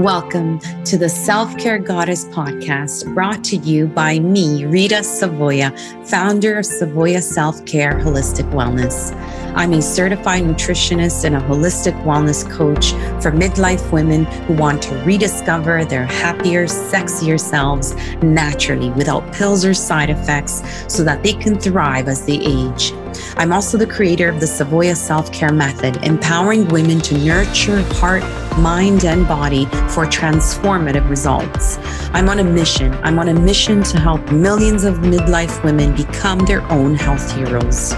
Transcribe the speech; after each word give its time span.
Welcome 0.00 0.60
to 0.86 0.96
the 0.96 1.10
Self 1.10 1.58
Care 1.58 1.78
Goddess 1.78 2.24
podcast 2.24 3.12
brought 3.12 3.44
to 3.44 3.56
you 3.56 3.86
by 3.86 4.18
me, 4.18 4.64
Rita 4.64 5.00
Savoya, 5.00 5.78
founder 6.08 6.56
of 6.56 6.64
Savoya 6.64 7.22
Self 7.22 7.66
Care 7.66 8.00
Holistic 8.00 8.50
Wellness. 8.52 9.12
I'm 9.54 9.72
a 9.72 9.82
certified 9.82 10.44
nutritionist 10.44 11.24
and 11.24 11.36
a 11.36 11.40
holistic 11.40 12.00
wellness 12.04 12.48
coach 12.48 12.92
for 13.22 13.32
midlife 13.32 13.90
women 13.92 14.24
who 14.24 14.54
want 14.54 14.82
to 14.82 14.94
rediscover 15.04 15.84
their 15.84 16.06
happier, 16.06 16.66
sexier 16.66 17.38
selves 17.38 17.94
naturally 18.22 18.90
without 18.90 19.32
pills 19.32 19.64
or 19.64 19.74
side 19.74 20.10
effects 20.10 20.62
so 20.88 21.02
that 21.04 21.22
they 21.22 21.32
can 21.32 21.58
thrive 21.58 22.08
as 22.08 22.24
they 22.24 22.38
age. 22.38 22.92
I'm 23.36 23.52
also 23.52 23.76
the 23.76 23.86
creator 23.86 24.28
of 24.28 24.40
the 24.40 24.46
Savoya 24.46 24.96
Self 24.96 25.32
Care 25.32 25.52
Method, 25.52 26.04
empowering 26.04 26.68
women 26.68 27.00
to 27.00 27.18
nurture 27.18 27.82
heart, 27.94 28.22
mind, 28.58 29.04
and 29.04 29.26
body 29.26 29.64
for 29.88 30.06
transformative 30.06 31.08
results. 31.08 31.78
I'm 32.12 32.28
on 32.28 32.38
a 32.38 32.44
mission. 32.44 32.92
I'm 33.02 33.18
on 33.18 33.28
a 33.28 33.34
mission 33.34 33.82
to 33.84 33.98
help 33.98 34.30
millions 34.30 34.84
of 34.84 34.96
midlife 34.96 35.62
women 35.64 35.94
become 35.94 36.38
their 36.40 36.62
own 36.70 36.94
health 36.94 37.34
heroes. 37.34 37.92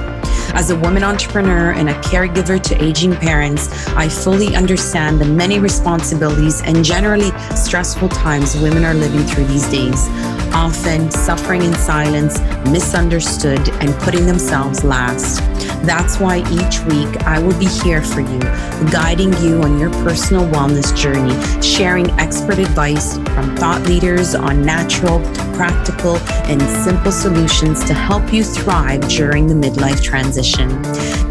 As 0.55 0.71
a 0.71 0.77
woman 0.77 1.03
entrepreneur 1.03 1.73
and 1.73 1.89
a 1.89 1.95
caregiver 1.95 2.63
to 2.63 2.85
aging 2.85 3.17
parents, 3.17 3.87
I 3.89 4.09
fully 4.09 4.55
understand 4.55 5.19
the 5.19 5.25
many 5.25 5.59
responsibilities 5.59 6.61
and 6.63 6.85
generally 6.85 7.31
stressful 7.57 8.11
times 8.11 8.55
women 8.57 8.85
are 8.85 8.93
living 8.93 9.23
through 9.23 9.47
these 9.47 9.67
days, 9.71 10.09
often 10.55 11.11
suffering 11.11 11.63
in 11.63 11.75
silence, 11.75 12.39
misunderstood, 12.71 13.69
and 13.81 13.93
putting 14.01 14.27
themselves 14.27 14.85
last. 14.85 15.39
That's 15.87 16.19
why 16.19 16.39
each 16.39 16.81
week 16.87 17.23
I 17.27 17.39
will 17.39 17.59
be 17.59 17.67
here 17.67 18.03
for 18.03 18.21
you, 18.21 18.41
guiding 18.91 19.33
you 19.43 19.63
on 19.63 19.79
your 19.79 19.91
personal 20.05 20.47
wellness 20.47 20.97
journey, 20.97 21.35
sharing 21.63 22.11
expert 22.13 22.59
advice 22.59 23.17
from 23.17 23.57
thought 23.57 23.83
leaders 23.83 24.35
on 24.35 24.65
natural, 24.65 25.21
practical, 25.55 26.17
and 26.47 26.61
simple 26.85 27.13
solutions 27.13 27.85
to 27.85 27.95
help 27.95 28.33
you 28.33 28.45
thrive 28.45 29.07
during 29.09 29.47
the 29.47 29.55
midlife 29.55 30.03
transition. 30.03 30.69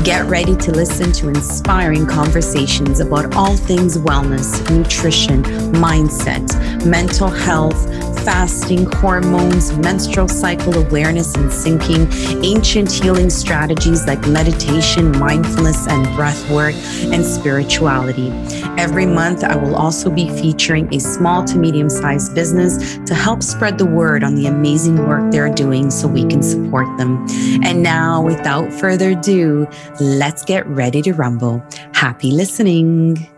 Get 0.04 0.26
ready 0.26 0.56
to 0.56 0.72
listen 0.72 1.12
to 1.14 1.30
inspiring 1.30 2.08
conversations 2.08 3.00
about 3.00 3.36
all 3.36 3.56
things 3.56 3.98
wellness, 3.98 4.68
nutrition, 4.76 5.44
mindset, 5.74 6.86
mental 6.86 7.30
health 7.30 7.91
fasting, 8.20 8.86
hormones, 8.86 9.76
menstrual 9.78 10.28
cycle 10.28 10.78
awareness 10.78 11.34
and 11.36 11.50
syncing, 11.50 12.06
ancient 12.44 12.92
healing 12.92 13.30
strategies 13.30 14.06
like 14.06 14.28
meditation, 14.28 15.18
mindfulness, 15.18 15.88
and 15.88 16.06
breath 16.16 16.50
work, 16.50 16.76
and 17.14 17.26
spirituality. 17.26 18.30
Every 18.78 19.06
month, 19.06 19.44
I 19.44 19.56
will 19.56 19.76
also 19.76 20.10
be 20.10 20.30
featuring 20.30 20.94
a 20.94 21.00
small 21.00 21.44
to 21.46 21.58
medium 21.58 21.90
sized 21.90 22.36
business 22.36 22.98
to 23.06 23.14
help 23.14 23.44
spread 23.44 23.78
the 23.78 23.86
word 23.86 24.24
on 24.24 24.36
the 24.36 24.48
amazing 24.48 25.08
work 25.08 25.32
they're 25.32 25.54
doing 25.54 25.90
so 25.92 26.08
we 26.08 26.26
can 26.26 26.44
support 26.44 26.86
them. 26.98 27.26
And 27.64 27.82
now, 27.82 28.22
without 28.22 28.72
further 28.74 29.12
ado, 29.12 29.68
let's 30.00 30.44
get 30.44 30.66
ready 30.68 31.02
to 31.04 31.14
rumble. 31.14 31.64
Happy 31.94 32.32
listening. 32.32 33.31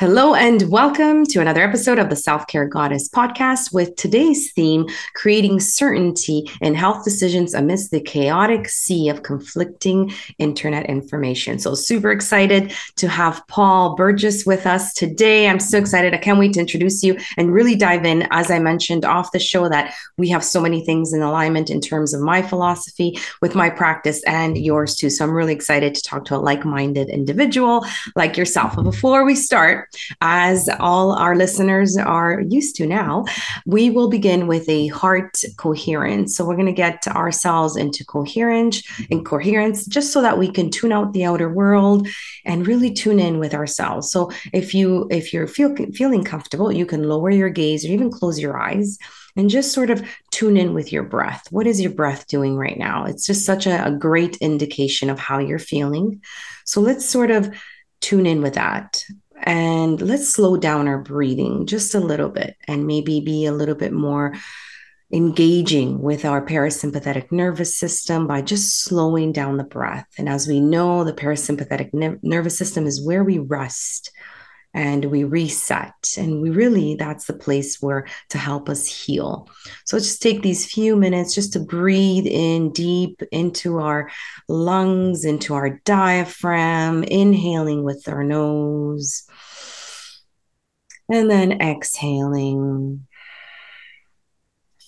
Hello, 0.00 0.32
and 0.32 0.70
welcome 0.70 1.26
to 1.26 1.40
another 1.40 1.60
episode 1.60 1.98
of 1.98 2.08
the 2.08 2.14
Self 2.14 2.46
Care 2.46 2.68
Goddess 2.68 3.08
podcast 3.08 3.74
with 3.74 3.96
today's 3.96 4.52
theme 4.52 4.86
creating 5.14 5.58
certainty 5.58 6.48
in 6.60 6.76
health 6.76 7.02
decisions 7.02 7.52
amidst 7.52 7.90
the 7.90 8.00
chaotic 8.00 8.68
sea 8.68 9.08
of 9.08 9.24
conflicting 9.24 10.12
internet 10.38 10.86
information. 10.86 11.58
So, 11.58 11.74
super 11.74 12.12
excited 12.12 12.72
to 12.94 13.08
have 13.08 13.42
Paul 13.48 13.96
Burgess 13.96 14.46
with 14.46 14.68
us 14.68 14.94
today. 14.94 15.48
I'm 15.48 15.58
so 15.58 15.78
excited. 15.78 16.14
I 16.14 16.18
can't 16.18 16.38
wait 16.38 16.52
to 16.52 16.60
introduce 16.60 17.02
you 17.02 17.18
and 17.36 17.52
really 17.52 17.74
dive 17.74 18.04
in. 18.04 18.28
As 18.30 18.52
I 18.52 18.60
mentioned 18.60 19.04
off 19.04 19.32
the 19.32 19.40
show, 19.40 19.68
that 19.68 19.92
we 20.16 20.28
have 20.28 20.44
so 20.44 20.60
many 20.60 20.84
things 20.84 21.12
in 21.12 21.22
alignment 21.22 21.70
in 21.70 21.80
terms 21.80 22.14
of 22.14 22.20
my 22.20 22.40
philosophy 22.40 23.18
with 23.42 23.56
my 23.56 23.68
practice 23.68 24.22
and 24.28 24.56
yours 24.56 24.94
too. 24.94 25.10
So, 25.10 25.24
I'm 25.24 25.32
really 25.32 25.54
excited 25.54 25.96
to 25.96 26.02
talk 26.04 26.24
to 26.26 26.36
a 26.36 26.38
like 26.38 26.64
minded 26.64 27.08
individual 27.08 27.84
like 28.14 28.36
yourself. 28.36 28.76
But 28.76 28.84
before 28.84 29.24
we 29.24 29.34
start, 29.34 29.87
as 30.20 30.68
all 30.80 31.12
our 31.12 31.36
listeners 31.36 31.96
are 31.96 32.40
used 32.48 32.76
to 32.76 32.86
now, 32.86 33.24
we 33.66 33.90
will 33.90 34.08
begin 34.08 34.46
with 34.46 34.68
a 34.68 34.88
heart 34.88 35.40
coherence. 35.56 36.36
So 36.36 36.44
we're 36.44 36.56
going 36.56 36.66
to 36.66 36.72
get 36.72 37.06
ourselves 37.08 37.76
into 37.76 38.04
coherence 38.04 38.82
and 39.10 39.24
coherence 39.24 39.86
just 39.86 40.12
so 40.12 40.22
that 40.22 40.38
we 40.38 40.50
can 40.50 40.70
tune 40.70 40.92
out 40.92 41.12
the 41.12 41.24
outer 41.24 41.48
world 41.48 42.08
and 42.44 42.66
really 42.66 42.92
tune 42.92 43.20
in 43.20 43.38
with 43.38 43.54
ourselves. 43.54 44.10
So 44.10 44.30
if 44.52 44.74
you 44.74 45.06
if 45.10 45.32
you're 45.32 45.46
feel, 45.46 45.74
feeling 45.94 46.24
comfortable, 46.24 46.72
you 46.72 46.86
can 46.86 47.08
lower 47.08 47.30
your 47.30 47.50
gaze 47.50 47.84
or 47.84 47.88
even 47.88 48.10
close 48.10 48.38
your 48.38 48.58
eyes 48.58 48.98
and 49.36 49.48
just 49.48 49.72
sort 49.72 49.90
of 49.90 50.06
tune 50.30 50.56
in 50.56 50.74
with 50.74 50.92
your 50.92 51.04
breath. 51.04 51.46
What 51.50 51.66
is 51.66 51.80
your 51.80 51.92
breath 51.92 52.26
doing 52.26 52.56
right 52.56 52.76
now? 52.76 53.04
It's 53.04 53.24
just 53.24 53.44
such 53.44 53.66
a, 53.66 53.86
a, 53.86 53.92
great 53.92 54.36
indication 54.38 55.10
of 55.10 55.18
how 55.18 55.38
you're 55.38 55.60
feeling. 55.60 56.22
So 56.64 56.80
let's 56.80 57.08
sort 57.08 57.30
of 57.30 57.54
tune 58.00 58.26
in 58.26 58.42
with 58.42 58.54
that 58.54 59.04
and 59.42 60.00
let's 60.00 60.28
slow 60.28 60.56
down 60.56 60.88
our 60.88 60.98
breathing 60.98 61.66
just 61.66 61.94
a 61.94 62.00
little 62.00 62.28
bit 62.28 62.56
and 62.66 62.86
maybe 62.86 63.20
be 63.20 63.46
a 63.46 63.52
little 63.52 63.74
bit 63.74 63.92
more 63.92 64.34
engaging 65.12 66.02
with 66.02 66.24
our 66.24 66.44
parasympathetic 66.44 67.32
nervous 67.32 67.76
system 67.76 68.26
by 68.26 68.42
just 68.42 68.82
slowing 68.82 69.32
down 69.32 69.56
the 69.56 69.64
breath. 69.64 70.06
And 70.18 70.28
as 70.28 70.46
we 70.46 70.60
know, 70.60 71.04
the 71.04 71.14
parasympathetic 71.14 71.94
ne- 71.94 72.18
nervous 72.22 72.58
system 72.58 72.86
is 72.86 73.04
where 73.04 73.24
we 73.24 73.38
rest 73.38 74.10
and 74.74 75.06
we 75.06 75.24
reset. 75.24 75.94
And 76.18 76.42
we 76.42 76.50
really, 76.50 76.94
that's 76.94 77.24
the 77.24 77.32
place 77.32 77.80
where 77.80 78.06
to 78.28 78.38
help 78.38 78.68
us 78.68 78.86
heal. 78.86 79.48
So 79.86 79.96
let's 79.96 80.06
just 80.06 80.22
take 80.22 80.42
these 80.42 80.70
few 80.70 80.94
minutes 80.94 81.34
just 81.34 81.54
to 81.54 81.60
breathe 81.60 82.26
in 82.26 82.72
deep 82.72 83.22
into 83.32 83.78
our 83.78 84.10
lungs, 84.46 85.24
into 85.24 85.54
our 85.54 85.80
diaphragm, 85.84 87.02
inhaling 87.04 87.82
with 87.82 88.08
our 88.08 88.22
nose, 88.22 89.27
and 91.10 91.30
then 91.30 91.60
exhaling, 91.60 93.06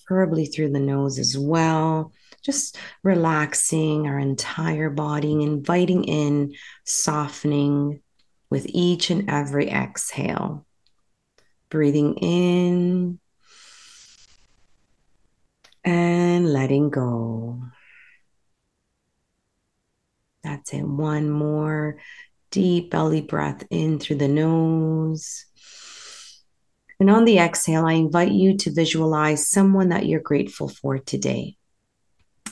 preferably 0.05 0.45
through 0.45 0.71
the 0.71 0.79
nose 0.79 1.19
as 1.19 1.37
well 1.37 2.11
just 2.41 2.77
relaxing 3.03 4.07
our 4.07 4.19
entire 4.19 4.89
body, 4.89 5.31
inviting 5.31 6.03
in 6.05 6.53
softening 6.83 8.01
with 8.49 8.65
each 8.69 9.09
and 9.09 9.29
every 9.29 9.69
exhale. 9.69 10.65
Breathing 11.69 12.15
in 12.15 13.19
and 15.85 16.51
letting 16.51 16.89
go. 16.89 17.61
That's 20.43 20.73
it. 20.73 20.81
One 20.81 21.29
more 21.29 21.99
deep 22.49 22.91
belly 22.91 23.21
breath 23.21 23.63
in 23.69 23.99
through 23.99 24.17
the 24.17 24.27
nose. 24.27 25.45
And 27.01 27.09
on 27.09 27.25
the 27.25 27.39
exhale, 27.39 27.87
I 27.87 27.93
invite 27.93 28.31
you 28.31 28.55
to 28.57 28.71
visualize 28.71 29.49
someone 29.49 29.89
that 29.89 30.05
you're 30.05 30.19
grateful 30.19 30.69
for 30.69 30.99
today. 30.99 31.57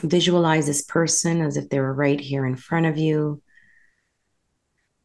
Visualize 0.01 0.65
this 0.65 0.81
person 0.81 1.41
as 1.41 1.55
if 1.55 1.69
they 1.69 1.79
were 1.79 1.93
right 1.93 2.19
here 2.19 2.47
in 2.47 2.55
front 2.55 2.87
of 2.87 2.97
you. 2.97 3.43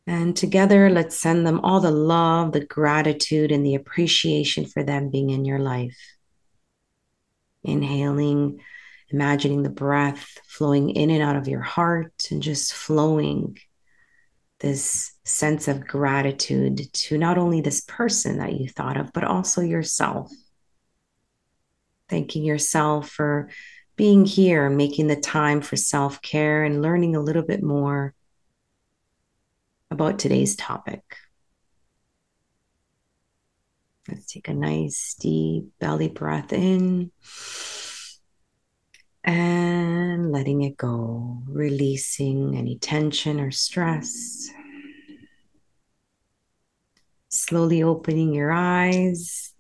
And 0.07 0.35
together, 0.35 0.89
let's 0.89 1.19
send 1.19 1.47
them 1.47 1.61
all 1.61 1.81
the 1.81 1.91
love, 1.91 2.53
the 2.53 2.65
gratitude, 2.65 3.53
and 3.53 3.67
the 3.67 3.75
appreciation 3.75 4.65
for 4.65 4.83
them 4.83 5.11
being 5.11 5.29
in 5.29 5.45
your 5.45 5.59
life. 5.59 5.99
Inhaling, 7.65 8.63
imagining 9.11 9.63
the 9.63 9.69
breath 9.69 10.39
flowing 10.49 10.89
in 10.89 11.11
and 11.11 11.23
out 11.23 11.37
of 11.37 11.49
your 11.49 11.61
heart 11.61 12.29
and 12.31 12.43
just 12.43 12.73
flowing 12.73 13.59
this 14.65 15.13
sense 15.27 15.69
of 15.69 15.87
gratitude 15.87 16.91
to 16.95 17.19
not 17.19 17.37
only 17.37 17.61
this 17.61 17.83
person 17.83 18.39
that 18.39 18.55
you 18.55 18.67
thought 18.67 18.97
of, 18.97 19.13
but 19.13 19.23
also 19.23 19.61
yourself. 19.61 20.33
Thanking 22.09 22.45
yourself 22.45 23.11
for 23.11 23.51
being 23.95 24.25
here, 24.25 24.71
making 24.71 25.09
the 25.09 25.17
time 25.17 25.61
for 25.61 25.77
self 25.77 26.23
care, 26.23 26.65
and 26.65 26.81
learning 26.81 27.15
a 27.15 27.21
little 27.21 27.43
bit 27.43 27.63
more 27.63 28.15
about 29.91 30.19
today's 30.19 30.57
topic. 30.57 31.03
Let's 34.09 34.33
take 34.33 34.49
a 34.49 34.55
nice 34.55 35.15
deep 35.21 35.73
belly 35.79 36.09
breath 36.09 36.55
in 36.55 37.11
and 39.25 40.31
letting 40.31 40.63
it 40.63 40.77
go, 40.77 41.43
releasing 41.47 42.57
any 42.57 42.79
tension 42.79 43.41
or 43.41 43.51
stress. 43.51 44.51
Slowly 47.31 47.83
opening 47.83 48.33
your 48.35 48.53
eyes 48.53 49.54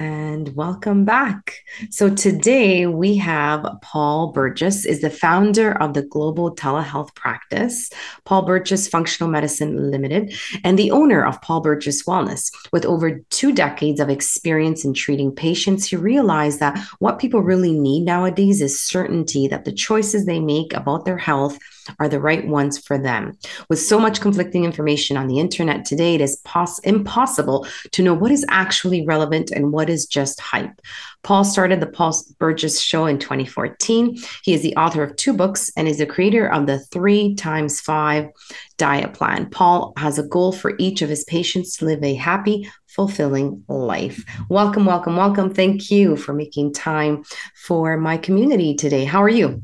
and 0.00 0.56
welcome 0.56 1.04
back. 1.04 1.56
So 1.90 2.08
today 2.08 2.86
we 2.86 3.16
have 3.16 3.66
Paul 3.82 4.32
Burgess 4.32 4.86
is 4.86 5.02
the 5.02 5.10
founder 5.10 5.72
of 5.72 5.92
the 5.92 6.00
Global 6.00 6.56
Telehealth 6.56 7.14
Practice, 7.14 7.90
Paul 8.24 8.46
Burgess 8.46 8.88
Functional 8.88 9.30
Medicine 9.30 9.90
Limited, 9.90 10.32
and 10.64 10.78
the 10.78 10.90
owner 10.90 11.22
of 11.22 11.42
Paul 11.42 11.60
Burgess 11.60 12.04
Wellness. 12.04 12.50
With 12.72 12.86
over 12.86 13.20
two 13.28 13.52
decades 13.52 14.00
of 14.00 14.08
experience 14.08 14.86
in 14.86 14.94
treating 14.94 15.32
patients, 15.32 15.88
he 15.88 15.96
realized 15.96 16.60
that 16.60 16.78
what 16.98 17.18
people 17.18 17.42
really 17.42 17.78
need 17.78 18.06
nowadays 18.06 18.62
is 18.62 18.80
certainty 18.80 19.48
that 19.48 19.66
the 19.66 19.72
choices 19.72 20.24
they 20.24 20.40
make 20.40 20.72
about 20.72 21.04
their 21.04 21.18
health 21.18 21.58
are 21.98 22.08
the 22.08 22.20
right 22.20 22.46
ones 22.46 22.78
for 22.78 22.96
them. 22.96 23.36
With 23.68 23.80
so 23.80 23.98
much 23.98 24.20
conflicting 24.20 24.64
information 24.64 25.16
on 25.16 25.26
the 25.26 25.40
internet 25.40 25.84
today, 25.84 26.14
it 26.14 26.20
is 26.20 26.40
pos- 26.44 26.78
impossible 26.80 27.66
to 27.92 28.02
know 28.02 28.14
what 28.14 28.30
is 28.30 28.46
actually 28.48 29.04
relevant 29.04 29.50
and 29.50 29.72
what 29.72 29.89
is 29.90 30.06
just 30.06 30.40
hype. 30.40 30.80
Paul 31.22 31.44
started 31.44 31.80
the 31.80 31.86
Paul 31.86 32.14
Burgess 32.38 32.80
Show 32.80 33.06
in 33.06 33.18
2014. 33.18 34.16
He 34.42 34.54
is 34.54 34.62
the 34.62 34.74
author 34.76 35.02
of 35.02 35.16
two 35.16 35.34
books 35.34 35.70
and 35.76 35.86
is 35.86 35.98
the 35.98 36.06
creator 36.06 36.50
of 36.50 36.66
the 36.66 36.78
three 36.78 37.34
times 37.34 37.80
five 37.80 38.30
diet 38.78 39.12
plan. 39.12 39.50
Paul 39.50 39.92
has 39.98 40.18
a 40.18 40.26
goal 40.26 40.52
for 40.52 40.74
each 40.78 41.02
of 41.02 41.10
his 41.10 41.24
patients 41.24 41.76
to 41.76 41.84
live 41.84 42.02
a 42.02 42.14
happy, 42.14 42.70
fulfilling 42.86 43.64
life. 43.68 44.24
Welcome, 44.48 44.86
welcome, 44.86 45.16
welcome. 45.16 45.52
Thank 45.52 45.90
you 45.90 46.16
for 46.16 46.32
making 46.32 46.72
time 46.72 47.24
for 47.54 47.98
my 47.98 48.16
community 48.16 48.74
today. 48.74 49.04
How 49.04 49.22
are 49.22 49.28
you? 49.28 49.62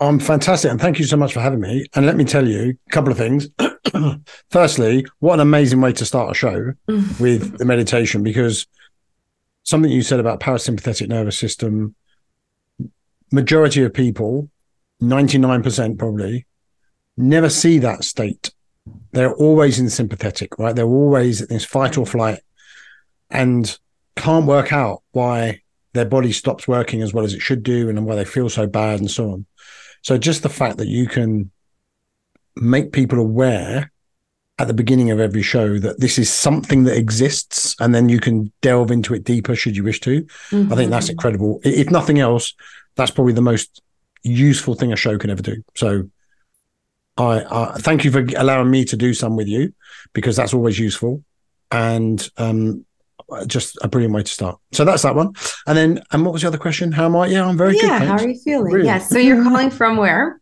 I'm 0.00 0.18
fantastic. 0.18 0.70
And 0.70 0.80
thank 0.80 0.98
you 0.98 1.06
so 1.06 1.16
much 1.16 1.32
for 1.32 1.40
having 1.40 1.60
me. 1.60 1.86
And 1.94 2.04
let 2.04 2.16
me 2.16 2.24
tell 2.24 2.46
you 2.46 2.76
a 2.86 2.90
couple 2.90 3.10
of 3.10 3.18
things. 3.18 3.48
Firstly, 4.50 5.06
what 5.20 5.34
an 5.34 5.40
amazing 5.40 5.80
way 5.80 5.92
to 5.94 6.04
start 6.04 6.30
a 6.30 6.34
show 6.34 6.72
mm. 6.88 7.20
with 7.20 7.58
the 7.58 7.64
meditation, 7.64 8.22
because 8.22 8.66
something 9.66 9.90
you 9.90 10.02
said 10.02 10.20
about 10.20 10.40
parasympathetic 10.40 11.08
nervous 11.08 11.38
system, 11.38 11.94
majority 13.32 13.82
of 13.82 13.92
people, 13.92 14.48
99% 15.02 15.98
probably, 15.98 16.46
never 17.16 17.50
see 17.50 17.78
that 17.80 18.04
state. 18.04 18.52
They're 19.10 19.34
always 19.34 19.80
in 19.80 19.90
sympathetic, 19.90 20.58
right? 20.58 20.74
They're 20.74 20.86
always 20.86 21.40
in 21.40 21.48
this 21.48 21.64
fight 21.64 21.98
or 21.98 22.06
flight 22.06 22.40
and 23.28 23.76
can't 24.14 24.46
work 24.46 24.72
out 24.72 25.02
why 25.10 25.62
their 25.92 26.04
body 26.04 26.30
stops 26.30 26.68
working 26.68 27.02
as 27.02 27.12
well 27.12 27.24
as 27.24 27.34
it 27.34 27.42
should 27.42 27.64
do 27.64 27.88
and 27.88 28.06
why 28.06 28.14
they 28.14 28.24
feel 28.24 28.48
so 28.48 28.68
bad 28.68 29.00
and 29.00 29.10
so 29.10 29.32
on. 29.32 29.46
So 30.02 30.16
just 30.16 30.44
the 30.44 30.48
fact 30.48 30.78
that 30.78 30.86
you 30.86 31.08
can 31.08 31.50
make 32.54 32.92
people 32.92 33.18
aware 33.18 33.90
at 34.58 34.68
the 34.68 34.74
beginning 34.74 35.10
of 35.10 35.20
every 35.20 35.42
show 35.42 35.78
that 35.78 36.00
this 36.00 36.18
is 36.18 36.32
something 36.32 36.84
that 36.84 36.96
exists 36.96 37.76
and 37.78 37.94
then 37.94 38.08
you 38.08 38.18
can 38.18 38.50
delve 38.62 38.90
into 38.90 39.12
it 39.12 39.22
deeper 39.24 39.54
should 39.54 39.76
you 39.76 39.84
wish 39.84 40.00
to. 40.00 40.22
Mm-hmm. 40.22 40.72
I 40.72 40.76
think 40.76 40.90
that's 40.90 41.06
mm-hmm. 41.06 41.12
incredible. 41.12 41.60
If 41.62 41.90
nothing 41.90 42.20
else, 42.20 42.54
that's 42.94 43.10
probably 43.10 43.34
the 43.34 43.42
most 43.42 43.82
useful 44.22 44.74
thing 44.74 44.92
a 44.92 44.96
show 44.96 45.18
can 45.18 45.30
ever 45.30 45.42
do. 45.42 45.62
So 45.74 46.08
I, 47.18 47.44
I 47.50 47.74
thank 47.78 48.04
you 48.04 48.10
for 48.10 48.26
allowing 48.36 48.70
me 48.70 48.84
to 48.86 48.96
do 48.96 49.12
some 49.12 49.36
with 49.36 49.46
you 49.46 49.74
because 50.14 50.36
that's 50.36 50.54
always 50.54 50.78
useful. 50.78 51.22
And 51.70 52.26
um, 52.38 52.86
just 53.46 53.76
a 53.82 53.88
brilliant 53.88 54.14
way 54.14 54.22
to 54.22 54.32
start. 54.32 54.58
So 54.72 54.84
that's 54.84 55.02
that 55.02 55.14
one. 55.14 55.34
And 55.66 55.76
then, 55.76 56.02
and 56.12 56.24
what 56.24 56.32
was 56.32 56.42
the 56.42 56.48
other 56.48 56.58
question? 56.58 56.92
How 56.92 57.06
am 57.06 57.16
I? 57.16 57.26
Yeah, 57.26 57.46
I'm 57.46 57.56
very 57.58 57.76
yeah, 57.76 57.98
good. 57.98 58.08
how 58.08 58.16
are 58.16 58.28
you 58.28 58.38
feeling? 58.38 58.84
Yes. 58.84 58.84
Yeah, 58.84 58.98
so 59.08 59.18
you're 59.18 59.42
calling 59.42 59.70
from 59.70 59.96
where? 59.96 60.40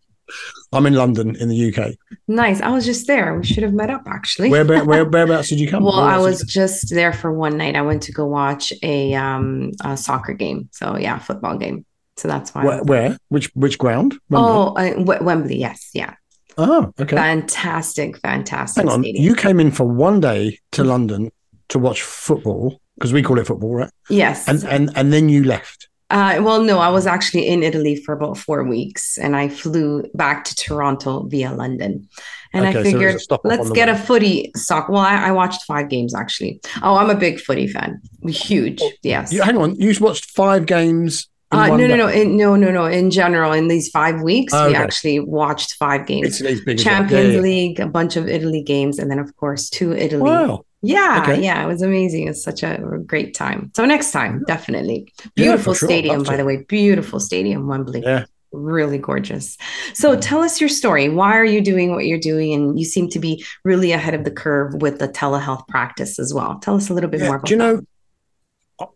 I'm 0.73 0.87
in 0.87 0.95
London 0.95 1.37
in 1.37 1.49
the 1.49 1.73
UK. 1.75 1.95
Nice. 2.29 2.61
I 2.61 2.71
was 2.71 2.85
just 2.85 3.07
there. 3.07 3.37
We 3.37 3.45
should 3.45 3.63
have 3.63 3.75
met 3.75 3.91
up 3.91 4.03
actually. 4.07 4.51
Where, 4.51 4.65
where 4.65 5.05
whereabouts 5.05 5.49
did 5.49 5.61
you 5.61 5.69
come? 5.69 5.85
well, 5.85 5.95
I 5.95 6.19
was 6.19 6.43
just 6.43 6.91
there 6.95 7.13
for 7.13 7.33
one 7.33 7.57
night. 7.57 7.77
I 7.77 7.83
went 7.83 8.03
to 8.05 8.13
go 8.13 8.27
watch 8.27 8.73
a 8.83 9.15
um 9.15 9.73
a 9.85 9.97
soccer 9.97 10.33
game. 10.35 10.69
So 10.73 10.97
yeah, 10.97 11.19
football 11.19 11.59
game. 11.59 11.85
So 12.17 12.29
that's 12.29 12.55
why. 12.55 12.65
Where? 12.65 12.83
where? 12.85 13.19
Which 13.29 13.51
which 13.55 13.79
ground? 13.79 14.15
Wembley. 14.31 14.51
Oh, 14.51 14.75
uh, 14.75 14.95
w- 14.95 15.25
Wembley. 15.25 15.57
Yes. 15.59 15.91
Yeah. 15.93 16.15
Oh, 16.57 16.93
okay. 17.01 17.17
Fantastic, 17.17 18.17
fantastic. 18.19 18.85
Hang 18.85 18.93
on. 18.93 19.03
Stadium. 19.03 19.25
You 19.25 19.35
came 19.35 19.59
in 19.59 19.73
for 19.73 19.85
one 19.85 20.21
day 20.21 20.61
to 20.73 20.85
London 20.85 21.33
to 21.71 21.79
watch 21.81 22.03
football 22.03 22.81
because 22.95 23.13
we 23.13 23.23
call 23.23 23.39
it 23.39 23.47
football, 23.47 23.75
right? 23.75 23.91
Yes. 24.09 24.47
And 24.49 24.65
and 24.65 24.97
and 24.97 25.13
then 25.13 25.29
you 25.29 25.45
left. 25.45 25.89
Uh, 26.15 26.41
well, 26.41 26.63
no, 26.63 26.79
I 26.79 26.91
was 26.91 27.09
actually 27.09 27.49
in 27.49 27.65
Italy 27.65 27.97
for 27.97 28.15
about 28.15 28.39
four 28.39 28.63
weeks, 28.63 29.19
and 29.19 29.35
I 29.35 29.49
flew 29.49 30.05
back 30.15 30.45
to 30.45 30.55
Toronto 30.55 31.25
via 31.25 31.53
London. 31.53 32.09
And 32.53 32.65
okay, 32.67 32.79
I 32.79 32.83
figured, 32.85 33.21
so 33.21 33.41
let's 33.43 33.69
get 33.73 33.89
way. 33.89 33.95
a 33.95 33.99
footy 33.99 34.53
sock. 34.55 34.89
Well, 34.89 35.01
I, 35.01 35.17
I, 35.17 35.33
watched 35.33 35.65
five 35.65 35.89
games 35.89 36.15
actually. 36.15 36.61
Oh, 36.85 36.95
I'm 36.95 37.11
a 37.11 37.17
big 37.17 37.41
footy 37.41 37.67
fan. 37.67 38.01
Huge. 38.29 38.81
Oh, 38.81 38.93
yes. 39.03 39.33
You, 39.33 39.43
hang 39.43 39.57
on, 39.57 39.75
you 39.75 39.93
watched 40.01 40.27
five 40.27 40.67
games. 40.67 41.29
Uh, 41.51 41.67
no, 41.67 41.87
no, 41.89 41.97
no, 41.97 42.07
in, 42.07 42.37
no, 42.37 42.55
no, 42.55 42.71
no. 42.71 42.85
In 42.85 43.11
general, 43.11 43.53
in 43.53 43.67
these 43.67 43.89
five 43.89 44.23
weeks, 44.23 44.55
oh, 44.55 44.67
okay. 44.67 44.69
we 44.69 44.77
actually 44.77 45.19
watched 45.19 45.75
five 45.75 46.07
games. 46.07 46.39
Champions 46.39 46.85
yeah, 46.85 47.23
yeah. 47.23 47.41
League, 47.41 47.81
a 47.81 47.89
bunch 47.89 48.15
of 48.15 48.29
Italy 48.29 48.63
games, 48.63 49.01
and 49.01 49.11
then 49.11 49.19
of 49.19 49.35
course 49.37 49.69
two 49.69 49.93
Italy 49.93 50.23
wow. 50.23 50.65
Yeah, 50.85 51.23
okay. 51.23 51.43
yeah, 51.43 51.65
it 51.65 51.67
was 51.67 51.83
amazing. 51.83 52.29
It's 52.29 52.43
such 52.43 52.63
a 52.63 52.79
great 53.07 53.35
time. 53.35 53.71
So 53.75 53.85
next 53.85 54.13
time, 54.13 54.45
definitely. 54.47 55.13
Beautiful 55.35 55.73
yeah, 55.73 55.79
sure. 55.79 55.89
stadium, 55.89 56.23
by 56.23 56.37
the 56.37 56.45
way. 56.45 56.59
Beautiful 56.69 57.21
stadium, 57.21 57.67
Wembley. 57.67 58.03
Yeah. 58.03 58.27
Really 58.53 58.99
gorgeous. 58.99 59.57
So 59.95 60.19
tell 60.19 60.43
us 60.43 60.61
your 60.61 60.69
story. 60.69 61.09
Why 61.09 61.37
are 61.37 61.45
you 61.45 61.61
doing 61.61 61.93
what 61.93 62.07
you're 62.07 62.19
doing? 62.19 62.53
And 62.53 62.79
you 62.79 62.85
seem 62.85 63.09
to 63.11 63.19
be 63.19 63.45
really 63.65 63.93
ahead 63.93 64.15
of 64.15 64.25
the 64.25 64.31
curve 64.31 64.75
with 64.75 64.99
the 64.99 65.09
telehealth 65.09 65.67
practice 65.69 66.19
as 66.19 66.33
well. 66.33 66.59
Tell 66.61 66.77
us 66.77 66.91
a 66.91 66.95
little 66.95 67.11
bit 67.11 67.21
yeah, 67.21 67.27
more 67.27 67.37
about 67.37 67.47
Do 67.47 67.55
you 67.55 67.59
know, 67.59 67.83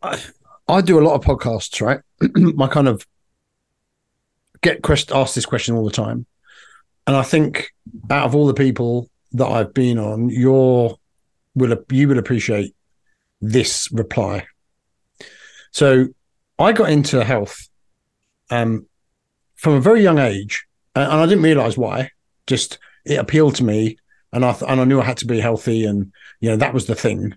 I, 0.03 0.23
I, 0.69 0.81
do 0.81 1.01
a 1.01 1.03
lot 1.03 1.15
of 1.15 1.25
podcasts, 1.25 1.81
right? 1.81 2.01
My 2.55 2.69
kind 2.69 2.87
of 2.87 3.07
get 4.61 4.83
quest, 4.83 5.11
asked 5.11 5.35
this 5.35 5.47
question 5.47 5.75
all 5.75 5.85
the 5.85 5.91
time. 5.91 6.27
And 7.07 7.17
I 7.17 7.23
think 7.23 7.73
out 8.11 8.27
of 8.27 8.35
all 8.35 8.47
the 8.47 8.55
people 8.55 9.09
that 9.33 9.47
I've 9.47 9.73
been 9.73 9.99
on, 9.99 10.29
you're 10.29 10.98
will 11.59 11.77
you 11.91 12.09
will 12.09 12.19
appreciate 12.19 12.75
this 13.41 13.91
reply. 13.93 14.47
So 15.71 16.09
I 16.59 16.73
got 16.73 16.91
into 16.91 17.25
health 17.25 17.69
um, 18.51 18.87
from 19.57 19.75
a 19.75 19.81
very 19.81 20.03
young 20.03 20.19
age, 20.19 20.67
and, 20.95 21.05
I 21.05 21.27
didn't 21.27 21.45
realize 21.45 21.77
why. 21.77 22.11
Just 22.47 22.79
it 23.05 23.19
appealed 23.19 23.55
to 23.57 23.65
me, 23.65 23.99
and 24.33 24.45
I 24.45 24.53
th- 24.53 24.71
and 24.71 24.81
I 24.81 24.85
knew 24.85 25.01
I 25.01 25.05
had 25.05 25.19
to 25.19 25.27
be 25.27 25.41
healthy, 25.41 25.85
and 25.85 26.13
you 26.41 26.51
know 26.51 26.57
that 26.57 26.75
was 26.75 26.87
the 26.87 26.95
thing. 26.95 27.37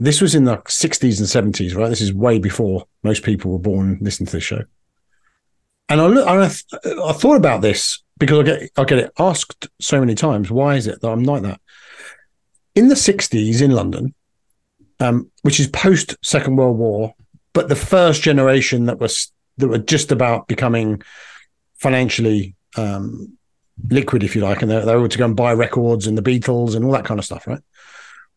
This 0.00 0.20
was 0.20 0.34
in 0.36 0.44
the 0.44 0.58
60s 0.58 1.18
and 1.18 1.54
70s, 1.54 1.74
right? 1.74 1.88
This 1.88 2.00
is 2.00 2.14
way 2.14 2.38
before 2.38 2.86
most 3.02 3.24
people 3.24 3.50
were 3.50 3.58
born 3.58 3.98
listening 4.00 4.28
to 4.28 4.36
this 4.36 4.44
show. 4.44 4.62
And 5.88 6.00
I 6.00 6.06
look, 6.06 6.28
I, 6.28 6.46
th- 6.46 6.96
I 7.02 7.12
thought 7.12 7.36
about 7.36 7.62
this 7.62 8.00
because 8.18 8.38
I 8.38 8.42
get 8.42 8.70
I 8.76 8.84
get 8.84 8.98
it 8.98 9.12
asked 9.18 9.68
so 9.80 9.98
many 10.00 10.14
times. 10.14 10.50
Why 10.50 10.76
is 10.76 10.86
it 10.86 11.00
that 11.00 11.08
I'm 11.08 11.24
like 11.24 11.42
that? 11.42 11.60
In 12.78 12.86
the 12.86 12.94
60s 12.94 13.60
in 13.60 13.72
London, 13.72 14.14
um, 15.00 15.28
which 15.42 15.58
is 15.58 15.66
post 15.66 16.16
Second 16.22 16.54
World 16.56 16.78
War, 16.78 17.12
but 17.52 17.68
the 17.68 17.74
first 17.74 18.22
generation 18.22 18.86
that 18.86 19.00
was 19.00 19.32
that 19.56 19.66
were 19.66 19.78
just 19.78 20.12
about 20.12 20.46
becoming 20.46 21.02
financially 21.74 22.54
um, 22.76 23.36
liquid, 23.88 24.22
if 24.22 24.36
you 24.36 24.42
like, 24.42 24.62
and 24.62 24.70
they, 24.70 24.84
they 24.84 24.94
were 24.94 25.08
to 25.08 25.18
go 25.18 25.24
and 25.24 25.34
buy 25.34 25.52
records 25.52 26.06
and 26.06 26.16
the 26.16 26.22
Beatles 26.22 26.76
and 26.76 26.84
all 26.84 26.92
that 26.92 27.04
kind 27.04 27.18
of 27.18 27.24
stuff, 27.26 27.48
right? 27.48 27.60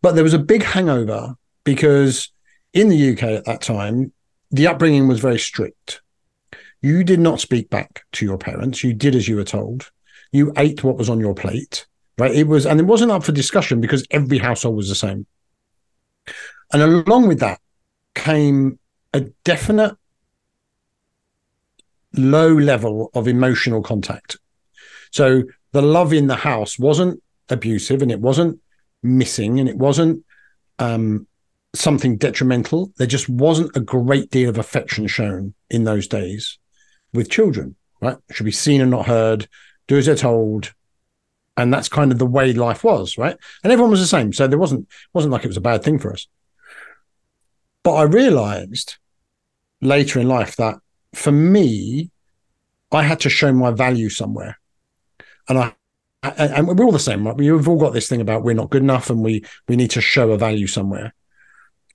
But 0.02 0.16
there 0.16 0.24
was 0.24 0.34
a 0.34 0.40
big 0.40 0.64
hangover 0.64 1.36
because 1.64 2.32
in 2.74 2.90
the 2.90 3.12
UK 3.12 3.24
at 3.24 3.46
that 3.46 3.62
time, 3.62 4.12
the 4.50 4.66
upbringing 4.66 5.08
was 5.08 5.20
very 5.20 5.38
strict. 5.38 6.02
You 6.82 7.04
did 7.04 7.20
not 7.20 7.40
speak 7.40 7.70
back 7.70 8.06
to 8.14 8.26
your 8.26 8.40
parents. 8.40 8.84
You 8.84 8.94
did 8.94 9.14
as 9.14 9.28
you 9.28 9.36
were 9.36 9.44
told. 9.44 9.92
You 10.32 10.52
ate 10.58 10.84
what 10.84 10.98
was 10.98 11.10
on 11.10 11.20
your 11.20 11.36
plate 11.36 11.86
right? 12.18 12.34
It 12.34 12.48
was, 12.48 12.66
and 12.66 12.80
it 12.80 12.86
wasn't 12.86 13.12
up 13.12 13.24
for 13.24 13.32
discussion 13.32 13.82
because 13.82 14.06
every 14.12 14.38
household 14.38 14.76
was 14.76 14.90
the 14.90 14.96
same. 14.96 15.26
And 16.74 16.82
along 16.82 17.28
with 17.28 17.40
that 17.40 17.60
came 18.16 18.80
a 19.14 19.22
definite 19.44 19.96
low 22.14 22.54
level 22.54 23.10
of 23.14 23.28
emotional 23.28 23.82
contact. 23.82 24.38
So 25.12 25.44
the 25.72 25.82
love 25.82 26.14
in 26.14 26.28
the 26.28 26.36
house 26.36 26.78
wasn't 26.80 27.22
abusive 27.50 28.02
and 28.02 28.12
it 28.12 28.20
wasn't 28.20 28.60
missing 29.04 29.60
and 29.60 29.68
it 29.68 29.78
wasn't 29.78 30.24
um, 30.80 31.28
something 31.74 32.18
detrimental. 32.18 32.92
There 32.98 33.08
just 33.08 33.30
wasn't 33.30 33.76
a 33.76 33.82
great 33.82 34.30
deal 34.30 34.50
of 34.50 34.58
affection 34.58 35.08
shown 35.08 35.54
in 35.70 35.84
those 35.84 36.08
days 36.08 36.58
with 37.14 37.30
children, 37.30 37.76
right? 38.02 38.18
Should 38.32 38.46
be 38.46 38.52
seen 38.52 38.82
and 38.82 38.92
not 38.92 39.08
heard, 39.08 39.48
do 39.88 39.98
as 39.98 40.06
they're 40.06 40.16
told, 40.16 40.74
and 41.62 41.74
that's 41.74 41.90
kind 41.90 42.12
of 42.12 42.20
the 42.20 42.26
way 42.26 42.54
life 42.54 42.84
was, 42.84 43.18
right? 43.18 43.38
And 43.64 43.72
everyone 43.72 43.92
was 43.92 44.02
the 44.02 44.08
same, 44.18 44.34
so 44.34 44.48
there 44.48 44.60
wasn't 44.60 44.88
wasn't 45.14 45.32
like 45.32 45.44
it 45.46 45.48
was 45.48 45.58
a 45.58 45.62
bad 45.62 45.84
thing 45.84 46.00
for 46.00 46.12
us. 46.14 46.28
But 47.84 47.94
I 47.94 48.04
realized 48.04 48.98
later 49.82 50.20
in 50.20 50.28
life 50.28 50.56
that 50.58 50.76
for 51.14 51.32
me, 51.32 52.12
I 52.92 53.04
had 53.04 53.20
to 53.22 53.30
show 53.30 53.54
my 53.54 53.72
value 53.72 54.10
somewhere, 54.10 54.60
and 55.48 55.58
I 55.58 55.74
and 56.24 56.68
we're 56.68 56.86
all 56.86 56.92
the 56.92 57.00
same, 57.00 57.26
right? 57.26 57.36
We've 57.36 57.68
all 57.68 57.80
got 57.80 57.94
this 57.94 58.08
thing 58.08 58.22
about 58.22 58.44
we're 58.44 58.54
not 58.54 58.70
good 58.70 58.84
enough, 58.84 59.10
and 59.10 59.24
we 59.24 59.44
we 59.68 59.76
need 59.76 59.92
to 59.92 60.02
show 60.02 60.32
a 60.32 60.38
value 60.38 60.68
somewhere. 60.68 61.14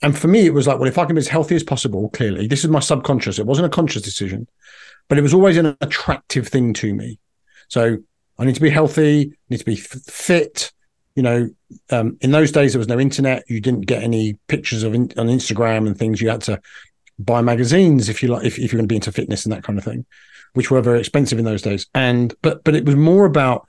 and 0.03 0.17
for 0.19 0.29
me, 0.29 0.47
it 0.47 0.55
was 0.55 0.67
like, 0.67 0.79
well, 0.79 0.89
if 0.89 0.99
I 0.99 1.05
can 1.07 1.15
be 1.15 1.21
as 1.21 1.29
healthy 1.29 1.55
as 1.55 1.63
possible, 1.63 2.11
clearly, 2.11 2.47
this 2.47 2.65
is 2.65 2.71
my 2.71 2.81
subconscious. 2.81 3.39
It 3.39 3.47
wasn't 3.47 3.67
a 3.67 3.71
conscious 3.71 4.03
decision, 4.03 4.47
but 5.09 5.19
it 5.19 5.23
was 5.23 5.35
always 5.35 5.57
an 5.57 5.77
attractive 5.81 6.49
thing 6.49 6.75
to 6.75 6.95
me. 6.95 7.19
So 7.69 7.99
I 8.39 8.45
need 8.45 8.55
to 8.55 8.61
be 8.61 8.71
healthy, 8.71 9.33
need 9.49 9.59
to 9.59 9.65
be 9.65 9.75
f- 9.75 10.03
fit. 10.07 10.73
You 11.15 11.23
know, 11.23 11.51
um, 11.91 12.19
in 12.21 12.31
those 12.31 12.53
days, 12.53 12.73
there 12.73 12.79
was 12.79 12.89
no 12.89 13.01
internet. 13.01 13.45
You 13.49 13.61
didn't 13.61 13.87
get 13.87 14.03
any 14.03 14.35
pictures 14.49 14.83
of 14.83 14.95
in- 14.95 15.13
on 15.17 15.29
Instagram 15.29 15.87
and 15.87 15.97
things. 15.97 16.21
You 16.21 16.29
had 16.29 16.43
to 16.43 16.61
buy 17.19 17.41
magazines 17.41 18.09
if 18.09 18.23
you 18.23 18.29
like, 18.29 18.45
if, 18.45 18.59
if 18.59 18.73
you're 18.73 18.79
going 18.79 18.89
to 18.89 18.93
be 18.93 18.97
into 18.97 19.13
fitness 19.13 19.47
and 19.47 19.53
that 19.53 19.63
kind 19.63 19.79
of 19.79 19.85
thing, 19.85 20.05
which 20.53 20.71
were 20.71 20.83
very 20.83 21.01
expensive 21.01 21.39
in 21.39 21.45
those 21.47 21.63
days. 21.63 21.87
And, 21.95 22.35
but, 22.43 22.63
but 22.65 22.75
it 22.75 22.85
was 22.85 22.97
more 22.97 23.25
about, 23.25 23.67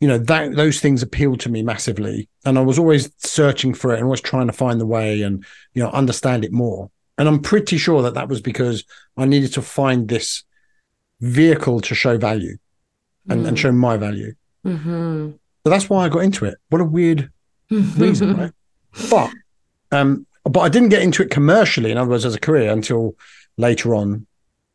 you 0.00 0.08
know 0.08 0.18
that 0.18 0.56
those 0.56 0.80
things 0.80 1.02
appealed 1.02 1.40
to 1.40 1.50
me 1.50 1.62
massively 1.62 2.28
and 2.44 2.58
i 2.58 2.60
was 2.62 2.78
always 2.78 3.10
searching 3.18 3.74
for 3.74 3.92
it 3.92 3.96
and 3.96 4.04
always 4.04 4.20
trying 4.20 4.46
to 4.46 4.52
find 4.52 4.80
the 4.80 4.86
way 4.86 5.22
and 5.22 5.44
you 5.74 5.82
know 5.82 5.90
understand 5.90 6.44
it 6.44 6.52
more 6.52 6.90
and 7.18 7.28
i'm 7.28 7.40
pretty 7.40 7.76
sure 7.76 8.02
that 8.02 8.14
that 8.14 8.28
was 8.28 8.40
because 8.40 8.84
i 9.16 9.24
needed 9.24 9.52
to 9.52 9.62
find 9.62 10.08
this 10.08 10.42
vehicle 11.20 11.80
to 11.80 11.94
show 11.94 12.16
value 12.16 12.56
and, 13.28 13.44
mm. 13.44 13.48
and 13.48 13.58
show 13.58 13.72
my 13.72 13.96
value 13.96 14.32
mm-hmm. 14.64 15.30
so 15.30 15.70
that's 15.70 15.88
why 15.90 16.04
i 16.04 16.08
got 16.08 16.20
into 16.20 16.44
it 16.44 16.56
what 16.68 16.80
a 16.80 16.84
weird 16.84 17.30
reason 17.70 18.36
right 18.36 18.52
but 19.10 19.30
um 19.92 20.26
but 20.44 20.60
i 20.60 20.68
didn't 20.68 20.88
get 20.88 21.02
into 21.02 21.22
it 21.22 21.30
commercially 21.30 21.90
in 21.90 21.98
other 21.98 22.10
words 22.10 22.24
as 22.24 22.34
a 22.34 22.40
career 22.40 22.70
until 22.70 23.14
later 23.56 23.94
on 23.94 24.26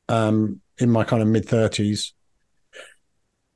um 0.09 0.61
in 0.77 0.89
my 0.89 1.03
kind 1.03 1.21
of 1.21 1.27
mid 1.27 1.45
30s 1.45 2.11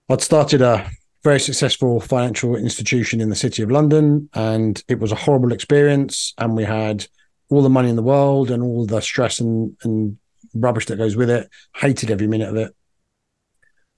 i'd 0.09 0.21
started 0.21 0.61
a 0.61 0.89
very 1.23 1.39
successful 1.39 1.99
financial 1.99 2.55
institution 2.55 3.19
in 3.19 3.29
the 3.29 3.35
city 3.35 3.61
of 3.61 3.71
London, 3.71 4.29
and 4.33 4.81
it 4.87 4.99
was 4.99 5.11
a 5.11 5.15
horrible 5.15 5.51
experience. 5.51 6.33
And 6.37 6.55
we 6.55 6.63
had 6.63 7.05
all 7.49 7.61
the 7.61 7.69
money 7.69 7.89
in 7.89 7.95
the 7.95 8.03
world 8.03 8.51
and 8.51 8.63
all 8.63 8.85
the 8.85 9.01
stress 9.01 9.39
and, 9.39 9.75
and 9.83 10.17
rubbish 10.53 10.85
that 10.85 10.97
goes 10.97 11.15
with 11.15 11.29
it. 11.29 11.49
Hated 11.75 12.11
every 12.11 12.27
minute 12.27 12.49
of 12.49 12.55
it. 12.55 12.75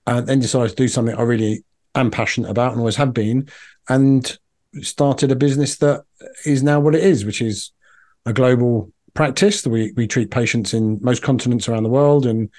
And 0.06 0.26
then 0.26 0.40
decided 0.40 0.70
to 0.70 0.74
do 0.74 0.88
something 0.88 1.14
I 1.14 1.22
really 1.22 1.64
am 1.94 2.10
passionate 2.10 2.50
about 2.50 2.72
and 2.72 2.80
always 2.80 2.96
have 2.96 3.14
been, 3.14 3.48
and 3.88 4.38
started 4.80 5.30
a 5.30 5.36
business 5.36 5.76
that 5.78 6.02
is 6.44 6.62
now 6.62 6.80
what 6.80 6.94
it 6.94 7.04
is, 7.04 7.24
which 7.24 7.42
is 7.42 7.70
a 8.26 8.32
global 8.32 8.90
practice. 9.14 9.66
We 9.66 9.92
we 9.96 10.06
treat 10.06 10.30
patients 10.30 10.74
in 10.74 10.98
most 11.02 11.22
continents 11.22 11.68
around 11.68 11.82
the 11.82 11.88
world, 11.88 12.26
and 12.26 12.50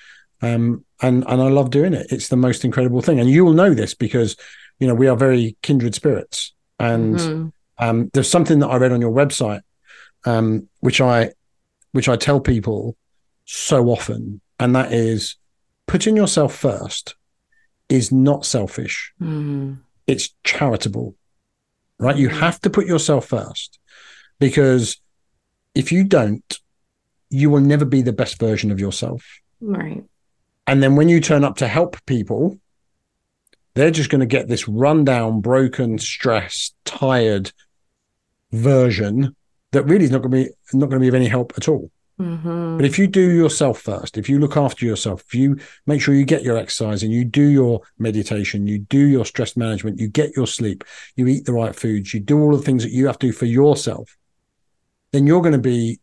um, 0.41 0.85
and 1.01 1.23
and 1.27 1.41
I 1.41 1.49
love 1.49 1.69
doing 1.69 1.93
it. 1.93 2.07
It's 2.11 2.29
the 2.29 2.37
most 2.37 2.63
incredible 2.63 3.01
thing, 3.01 3.19
and 3.19 3.29
you 3.29 3.43
will 3.45 3.53
know 3.53 3.73
this 3.73 3.93
because 3.93 4.35
you 4.79 4.87
know 4.87 4.95
we 4.95 5.07
are 5.07 5.17
very 5.17 5.55
kindred 5.61 5.95
spirits. 5.95 6.53
And 6.79 7.15
mm-hmm. 7.15 7.47
um, 7.77 8.09
there's 8.13 8.29
something 8.29 8.59
that 8.59 8.67
I 8.67 8.77
read 8.77 8.91
on 8.91 9.01
your 9.01 9.13
website, 9.13 9.61
um, 10.25 10.67
which 10.79 11.01
I 11.01 11.31
which 11.91 12.09
I 12.09 12.15
tell 12.15 12.39
people 12.39 12.95
so 13.45 13.89
often, 13.89 14.41
and 14.59 14.75
that 14.75 14.91
is 14.91 15.35
putting 15.87 16.15
yourself 16.15 16.55
first 16.55 17.15
is 17.93 18.11
not 18.11 18.43
selfish. 18.43 19.13
Mm-hmm. 19.21 19.75
It's 20.07 20.33
charitable, 20.43 21.15
right? 21.99 22.17
You 22.17 22.29
mm-hmm. 22.29 22.39
have 22.39 22.59
to 22.61 22.71
put 22.71 22.87
yourself 22.87 23.27
first 23.27 23.77
because 24.39 24.99
if 25.75 25.91
you 25.91 26.03
don't, 26.03 26.59
you 27.29 27.51
will 27.51 27.61
never 27.61 27.85
be 27.85 28.01
the 28.01 28.11
best 28.11 28.39
version 28.39 28.71
of 28.71 28.79
yourself. 28.79 29.23
Right. 29.61 30.03
And 30.65 30.81
then 30.81 30.95
when 30.95 31.07
you 31.07 31.21
turn 31.21 31.43
up 31.43 31.57
to 31.57 31.67
help 31.67 32.03
people, 32.07 32.59
they're 33.75 33.91
just 33.91 34.09
going 34.09 34.21
to 34.21 34.25
get 34.25 34.47
this 34.47 34.67
rundown, 34.67 35.41
broken, 35.41 35.99
stressed, 35.99 36.75
tired 36.85 37.51
version 38.51 39.35
that 39.71 39.83
really 39.83 40.05
is 40.05 40.11
not 40.11 40.23
going 40.23 40.31
to 40.31 40.37
be 40.37 40.77
not 40.77 40.89
going 40.89 40.99
to 40.99 41.03
be 41.03 41.07
of 41.09 41.15
any 41.15 41.27
help 41.27 41.53
at 41.57 41.67
all. 41.67 41.91
Mm-hmm. 42.19 42.77
But 42.77 42.85
if 42.85 42.99
you 42.99 43.07
do 43.07 43.31
yourself 43.31 43.79
first, 43.79 44.17
if 44.17 44.29
you 44.29 44.39
look 44.39 44.55
after 44.55 44.85
yourself, 44.85 45.23
if 45.25 45.33
you 45.33 45.57
make 45.87 46.01
sure 46.01 46.13
you 46.13 46.25
get 46.25 46.43
your 46.43 46.57
exercise 46.57 47.01
and 47.01 47.11
you 47.11 47.25
do 47.25 47.43
your 47.43 47.81
meditation, 47.97 48.67
you 48.67 48.79
do 48.79 48.99
your 48.99 49.25
stress 49.25 49.57
management, 49.57 49.99
you 49.99 50.07
get 50.07 50.35
your 50.35 50.45
sleep, 50.45 50.83
you 51.15 51.27
eat 51.27 51.45
the 51.45 51.53
right 51.53 51.75
foods, 51.75 52.13
you 52.13 52.19
do 52.19 52.39
all 52.39 52.55
the 52.55 52.61
things 52.61 52.83
that 52.83 52.91
you 52.91 53.07
have 53.07 53.17
to 53.19 53.27
do 53.27 53.33
for 53.33 53.45
yourself, 53.45 54.15
then 55.11 55.25
you're 55.25 55.41
going 55.41 55.53
to 55.53 55.57
be 55.57 55.99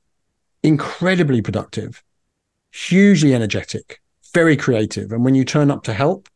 incredibly 0.62 1.40
productive, 1.40 2.02
hugely 2.72 3.34
energetic, 3.34 4.00
very 4.34 4.56
creative. 4.56 5.12
And 5.12 5.24
when 5.24 5.34
you 5.34 5.44
turn 5.44 5.70
up 5.70 5.84
to 5.84 5.94
help, 5.94 6.28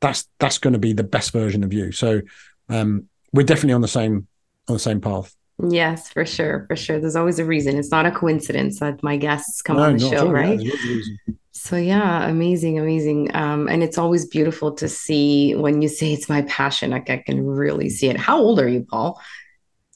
that's 0.00 0.28
that's 0.38 0.58
going 0.58 0.72
to 0.72 0.78
be 0.78 0.92
the 0.92 1.04
best 1.04 1.32
version 1.32 1.62
of 1.62 1.72
you. 1.72 1.92
So 1.92 2.22
um, 2.68 3.08
we're 3.32 3.44
definitely 3.44 3.74
on 3.74 3.82
the 3.82 3.88
same 3.88 4.26
on 4.68 4.74
the 4.74 4.78
same 4.78 5.00
path. 5.00 5.34
Yes, 5.68 6.08
for 6.08 6.24
sure, 6.24 6.64
for 6.68 6.76
sure. 6.76 6.98
There's 6.98 7.16
always 7.16 7.38
a 7.38 7.44
reason. 7.44 7.76
It's 7.76 7.90
not 7.90 8.06
a 8.06 8.10
coincidence 8.10 8.80
that 8.80 9.02
my 9.02 9.16
guests 9.16 9.62
come 9.62 9.76
no, 9.76 9.82
on 9.82 9.96
the 9.96 10.08
show, 10.08 10.30
right? 10.30 10.60
so 11.52 11.76
yeah, 11.76 12.28
amazing, 12.28 12.78
amazing. 12.78 13.34
Um, 13.34 13.68
and 13.68 13.82
it's 13.82 13.98
always 13.98 14.26
beautiful 14.26 14.72
to 14.72 14.88
see 14.88 15.54
when 15.54 15.82
you 15.82 15.88
say 15.88 16.12
it's 16.12 16.28
my 16.28 16.42
passion. 16.42 16.90
Like 16.90 17.10
I 17.10 17.18
can 17.18 17.44
really 17.44 17.90
see 17.90 18.08
it. 18.08 18.16
How 18.16 18.38
old 18.38 18.60
are 18.60 18.68
you, 18.68 18.86
Paul? 18.88 19.20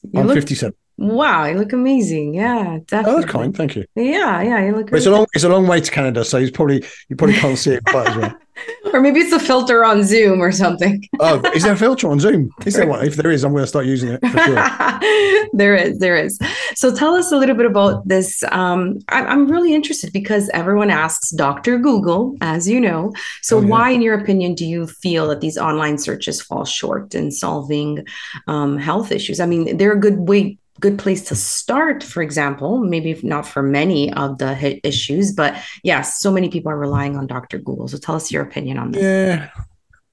You 0.02 0.20
I'm 0.20 0.26
look, 0.26 0.36
57. 0.36 0.74
Wow, 0.96 1.46
you 1.46 1.58
look 1.58 1.72
amazing. 1.72 2.34
Yeah, 2.34 2.78
definitely. 2.86 3.12
Oh, 3.12 3.20
that's 3.20 3.32
kind. 3.32 3.56
Thank 3.56 3.76
you. 3.76 3.84
Yeah, 3.96 4.40
yeah, 4.42 4.64
you 4.64 4.76
look. 4.76 4.92
It's 4.92 5.06
a 5.06 5.10
long, 5.10 5.26
it's 5.34 5.44
a 5.44 5.48
long 5.48 5.66
way 5.66 5.80
to 5.80 5.90
Canada, 5.90 6.24
so 6.24 6.38
he's 6.38 6.52
probably 6.52 6.84
you 7.08 7.16
probably 7.16 7.36
can't 7.36 7.58
see 7.58 7.72
it 7.72 7.84
quite 7.84 8.08
as 8.08 8.16
well. 8.16 8.34
or 8.92 9.00
maybe 9.00 9.20
it's 9.20 9.32
a 9.32 9.40
filter 9.40 9.84
on 9.84 10.04
Zoom 10.04 10.40
or 10.40 10.52
something. 10.52 11.02
oh, 11.20 11.40
is 11.52 11.64
there 11.64 11.72
a 11.72 11.76
filter 11.76 12.08
on 12.08 12.20
Zoom? 12.20 12.50
Is 12.64 12.74
there 12.74 12.86
one? 12.86 13.04
If 13.04 13.16
there 13.16 13.30
is, 13.30 13.44
I'm 13.44 13.52
going 13.52 13.64
to 13.64 13.68
start 13.68 13.86
using 13.86 14.10
it 14.10 14.20
for 14.26 14.38
sure. 14.38 15.48
there 15.52 15.74
is, 15.74 15.98
there 15.98 16.16
is. 16.16 16.38
So 16.76 16.94
tell 16.94 17.14
us 17.14 17.32
a 17.32 17.36
little 17.36 17.56
bit 17.56 17.66
about 17.66 18.06
this. 18.06 18.44
Um, 18.52 19.00
I, 19.08 19.32
am 19.32 19.50
really 19.50 19.74
interested 19.74 20.12
because 20.12 20.48
everyone 20.50 20.90
asks 20.90 21.30
Dr. 21.30 21.78
Google, 21.78 22.36
as 22.40 22.68
you 22.68 22.80
know. 22.80 23.12
So 23.42 23.58
oh, 23.58 23.60
yeah. 23.60 23.68
why, 23.68 23.90
in 23.90 24.02
your 24.02 24.14
opinion, 24.14 24.54
do 24.54 24.64
you 24.64 24.86
feel 24.86 25.26
that 25.28 25.40
these 25.40 25.58
online 25.58 25.98
searches 25.98 26.40
fall 26.40 26.64
short 26.64 27.14
in 27.14 27.32
solving 27.32 28.06
um, 28.46 28.78
health 28.78 29.10
issues? 29.10 29.40
I 29.40 29.46
mean, 29.46 29.76
they're 29.76 29.92
a 29.92 30.00
good 30.00 30.28
way 30.28 30.58
good 30.84 30.98
place 30.98 31.22
to 31.30 31.34
start 31.34 32.02
for 32.02 32.22
example 32.22 32.78
maybe 32.78 33.18
not 33.22 33.46
for 33.46 33.62
many 33.62 34.12
of 34.12 34.36
the 34.36 34.80
issues 34.86 35.32
but 35.32 35.56
yes 35.82 36.20
so 36.20 36.30
many 36.30 36.50
people 36.50 36.70
are 36.70 36.78
relying 36.78 37.16
on 37.16 37.26
dr 37.26 37.58
google. 37.60 37.88
So 37.88 37.96
tell 37.96 38.16
us 38.16 38.30
your 38.30 38.42
opinion 38.42 38.76
on 38.76 38.90
this 38.90 39.02
yeah. 39.02 39.48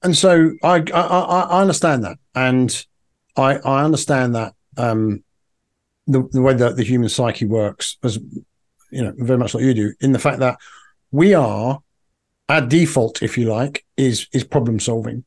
And 0.02 0.16
so 0.16 0.52
i 0.62 0.76
i, 0.94 1.02
I 1.56 1.60
understand 1.60 2.04
that. 2.04 2.16
And 2.34 2.68
i 3.36 3.50
i 3.74 3.84
understand 3.84 4.34
that 4.34 4.54
um 4.78 5.22
the, 6.06 6.26
the 6.32 6.40
way 6.40 6.54
that 6.54 6.76
the 6.76 6.84
human 6.84 7.10
psyche 7.10 7.44
works 7.44 7.98
as 8.02 8.18
you 8.90 9.02
know 9.04 9.12
very 9.18 9.38
much 9.38 9.52
like 9.52 9.64
you 9.64 9.74
do 9.74 9.92
in 10.00 10.12
the 10.12 10.18
fact 10.26 10.38
that 10.38 10.56
we 11.10 11.34
are 11.34 11.80
our 12.48 12.62
default 12.62 13.22
if 13.22 13.36
you 13.36 13.44
like 13.58 13.84
is 13.98 14.26
is 14.32 14.42
problem 14.42 14.80
solving 14.80 15.22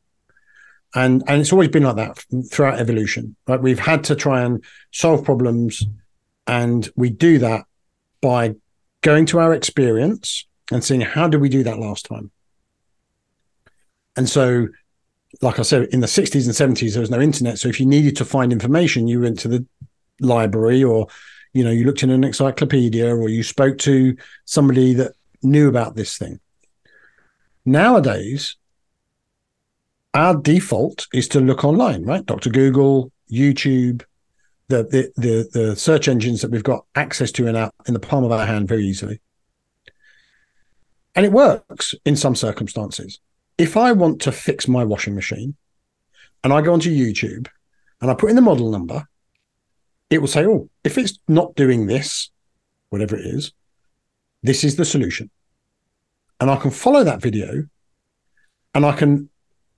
and 0.95 1.21
and 1.27 1.41
it's 1.41 1.51
always 1.51 1.69
been 1.69 1.83
like 1.83 1.97
that 1.97 2.25
throughout 2.49 2.79
evolution. 2.79 3.35
Right 3.47 3.61
we've 3.61 3.79
had 3.79 4.05
to 4.05 4.15
try 4.15 4.41
and 4.41 4.63
solve 4.91 5.23
problems 5.23 5.83
and 6.47 6.89
we 6.95 7.09
do 7.09 7.37
that 7.39 7.65
by 8.21 8.55
going 9.01 9.25
to 9.27 9.39
our 9.39 9.53
experience 9.53 10.47
and 10.71 10.83
seeing 10.83 11.01
how 11.01 11.27
did 11.27 11.41
we 11.41 11.49
do 11.49 11.63
that 11.63 11.79
last 11.79 12.05
time. 12.05 12.31
And 14.15 14.27
so 14.27 14.69
like 15.41 15.59
i 15.59 15.63
said 15.63 15.83
in 15.91 15.99
the 15.99 16.07
60s 16.07 16.45
and 16.45 16.77
70s 16.77 16.93
there 16.93 17.01
was 17.01 17.11
no 17.11 17.19
internet. 17.19 17.59
So 17.59 17.67
if 17.67 17.79
you 17.79 17.85
needed 17.85 18.15
to 18.17 18.25
find 18.25 18.53
information 18.53 19.07
you 19.07 19.21
went 19.21 19.39
to 19.39 19.49
the 19.49 19.65
library 20.21 20.81
or 20.81 21.07
you 21.51 21.63
know 21.63 21.71
you 21.71 21.83
looked 21.83 22.03
in 22.03 22.09
an 22.09 22.23
encyclopedia 22.23 23.13
or 23.13 23.27
you 23.27 23.43
spoke 23.43 23.77
to 23.79 24.15
somebody 24.45 24.93
that 24.93 25.11
knew 25.43 25.67
about 25.67 25.95
this 25.95 26.17
thing. 26.17 26.39
Nowadays 27.65 28.55
our 30.15 30.33
default 30.33 31.07
is 31.13 31.27
to 31.27 31.41
look 31.41 31.63
online, 31.65 32.03
right? 32.03 32.25
Dr. 32.25 32.49
Google, 32.49 33.11
YouTube, 33.29 34.03
the, 34.69 34.83
the 34.83 35.11
the 35.17 35.49
the 35.51 35.75
search 35.75 36.07
engines 36.07 36.41
that 36.41 36.49
we've 36.49 36.63
got 36.63 36.85
access 36.95 37.31
to 37.33 37.45
in 37.47 37.55
our 37.55 37.69
in 37.87 37.93
the 37.93 37.99
palm 37.99 38.23
of 38.23 38.31
our 38.31 38.45
hand 38.45 38.67
very 38.67 38.85
easily. 38.85 39.19
And 41.13 41.25
it 41.25 41.31
works 41.31 41.93
in 42.03 42.15
some 42.15 42.35
circumstances. 42.35 43.19
If 43.57 43.77
I 43.77 43.91
want 43.91 44.21
to 44.21 44.31
fix 44.31 44.67
my 44.67 44.83
washing 44.83 45.15
machine 45.15 45.55
and 46.43 46.51
I 46.51 46.61
go 46.61 46.73
onto 46.73 46.89
YouTube 46.89 47.47
and 48.01 48.09
I 48.09 48.15
put 48.15 48.29
in 48.29 48.35
the 48.35 48.41
model 48.41 48.71
number, 48.71 49.07
it 50.09 50.19
will 50.19 50.27
say, 50.27 50.45
oh, 50.45 50.69
if 50.83 50.97
it's 50.97 51.19
not 51.27 51.55
doing 51.55 51.87
this, 51.87 52.31
whatever 52.89 53.15
it 53.15 53.25
is, 53.25 53.53
this 54.43 54.63
is 54.63 54.75
the 54.75 54.83
solution. 54.83 55.29
And 56.41 56.51
I 56.51 56.57
can 56.57 56.71
follow 56.71 57.03
that 57.03 57.21
video 57.21 57.65
and 58.73 58.85
I 58.85 58.91
can 58.91 59.29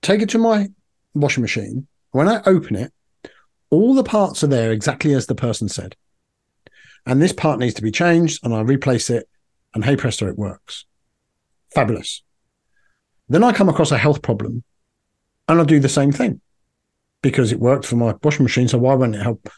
take 0.02 0.22
it 0.22 0.28
to 0.30 0.38
my 0.38 0.68
washing 1.14 1.42
machine. 1.42 1.86
When 2.10 2.28
I 2.28 2.42
open 2.46 2.76
it, 2.76 2.92
all 3.70 3.94
the 3.94 4.04
parts 4.04 4.42
are 4.42 4.48
there 4.48 4.72
exactly 4.72 5.12
as 5.12 5.26
the 5.26 5.34
person 5.34 5.68
said. 5.68 5.96
And 7.06 7.20
this 7.20 7.32
part 7.32 7.58
needs 7.58 7.74
to 7.74 7.82
be 7.82 7.90
changed, 7.90 8.44
and 8.44 8.54
I 8.54 8.60
replace 8.60 9.10
it, 9.10 9.28
and 9.74 9.84
hey 9.84 9.96
presto, 9.96 10.26
it 10.26 10.38
works. 10.38 10.84
Fabulous. 11.74 12.22
Then 13.28 13.44
I 13.44 13.52
come 13.52 13.68
across 13.68 13.90
a 13.90 13.98
health 13.98 14.22
problem, 14.22 14.64
and 15.48 15.60
I 15.60 15.64
do 15.64 15.80
the 15.80 15.88
same 15.88 16.12
thing 16.12 16.40
because 17.22 17.52
it 17.52 17.60
worked 17.60 17.84
for 17.84 17.96
my 17.96 18.14
washing 18.22 18.44
machine. 18.44 18.68
So 18.68 18.78
why 18.78 18.94
wouldn't 18.94 19.16
it 19.16 19.22
help 19.22 19.48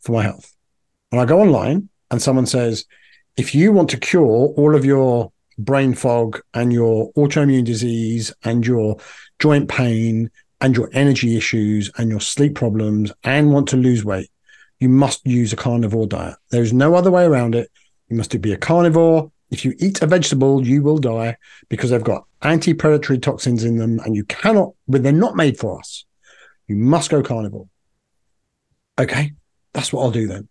for 0.00 0.12
my 0.12 0.22
health? 0.22 0.54
And 1.10 1.20
I 1.20 1.24
go 1.24 1.40
online 1.40 1.88
and 2.10 2.22
someone 2.22 2.46
says, 2.46 2.84
if 3.36 3.54
you 3.54 3.72
want 3.72 3.90
to 3.90 3.96
cure 3.96 4.26
all 4.56 4.74
of 4.74 4.84
your 4.84 5.32
brain 5.58 5.94
fog 5.94 6.40
and 6.54 6.72
your 6.72 7.12
autoimmune 7.14 7.64
disease 7.64 8.32
and 8.44 8.66
your 8.66 8.98
joint 9.38 9.68
pain 9.68 10.30
and 10.60 10.76
your 10.76 10.90
energy 10.92 11.36
issues 11.36 11.90
and 11.96 12.10
your 12.10 12.20
sleep 12.20 12.54
problems 12.54 13.12
and 13.24 13.52
want 13.52 13.68
to 13.68 13.76
lose 13.76 14.04
weight, 14.04 14.30
you 14.80 14.88
must 14.88 15.26
use 15.26 15.52
a 15.52 15.56
carnivore 15.56 16.06
diet. 16.06 16.36
There 16.50 16.62
is 16.62 16.72
no 16.72 16.94
other 16.94 17.10
way 17.10 17.24
around 17.24 17.54
it. 17.54 17.70
You 18.08 18.16
must 18.16 18.40
be 18.40 18.52
a 18.52 18.56
carnivore. 18.56 19.30
If 19.50 19.64
you 19.64 19.74
eat 19.78 20.02
a 20.02 20.06
vegetable, 20.06 20.66
you 20.66 20.82
will 20.82 20.98
die 20.98 21.36
because 21.68 21.90
they've 21.90 22.02
got 22.02 22.24
anti 22.42 22.74
predatory 22.74 23.18
toxins 23.18 23.64
in 23.64 23.78
them 23.78 23.98
and 24.00 24.14
you 24.14 24.24
cannot, 24.24 24.74
but 24.86 25.02
they're 25.02 25.12
not 25.12 25.36
made 25.36 25.58
for 25.58 25.78
us. 25.78 26.04
You 26.66 26.76
must 26.76 27.10
go 27.10 27.22
carnivore. 27.22 27.68
Okay, 28.98 29.32
that's 29.72 29.92
what 29.92 30.02
I'll 30.02 30.10
do 30.10 30.26
then. 30.26 30.48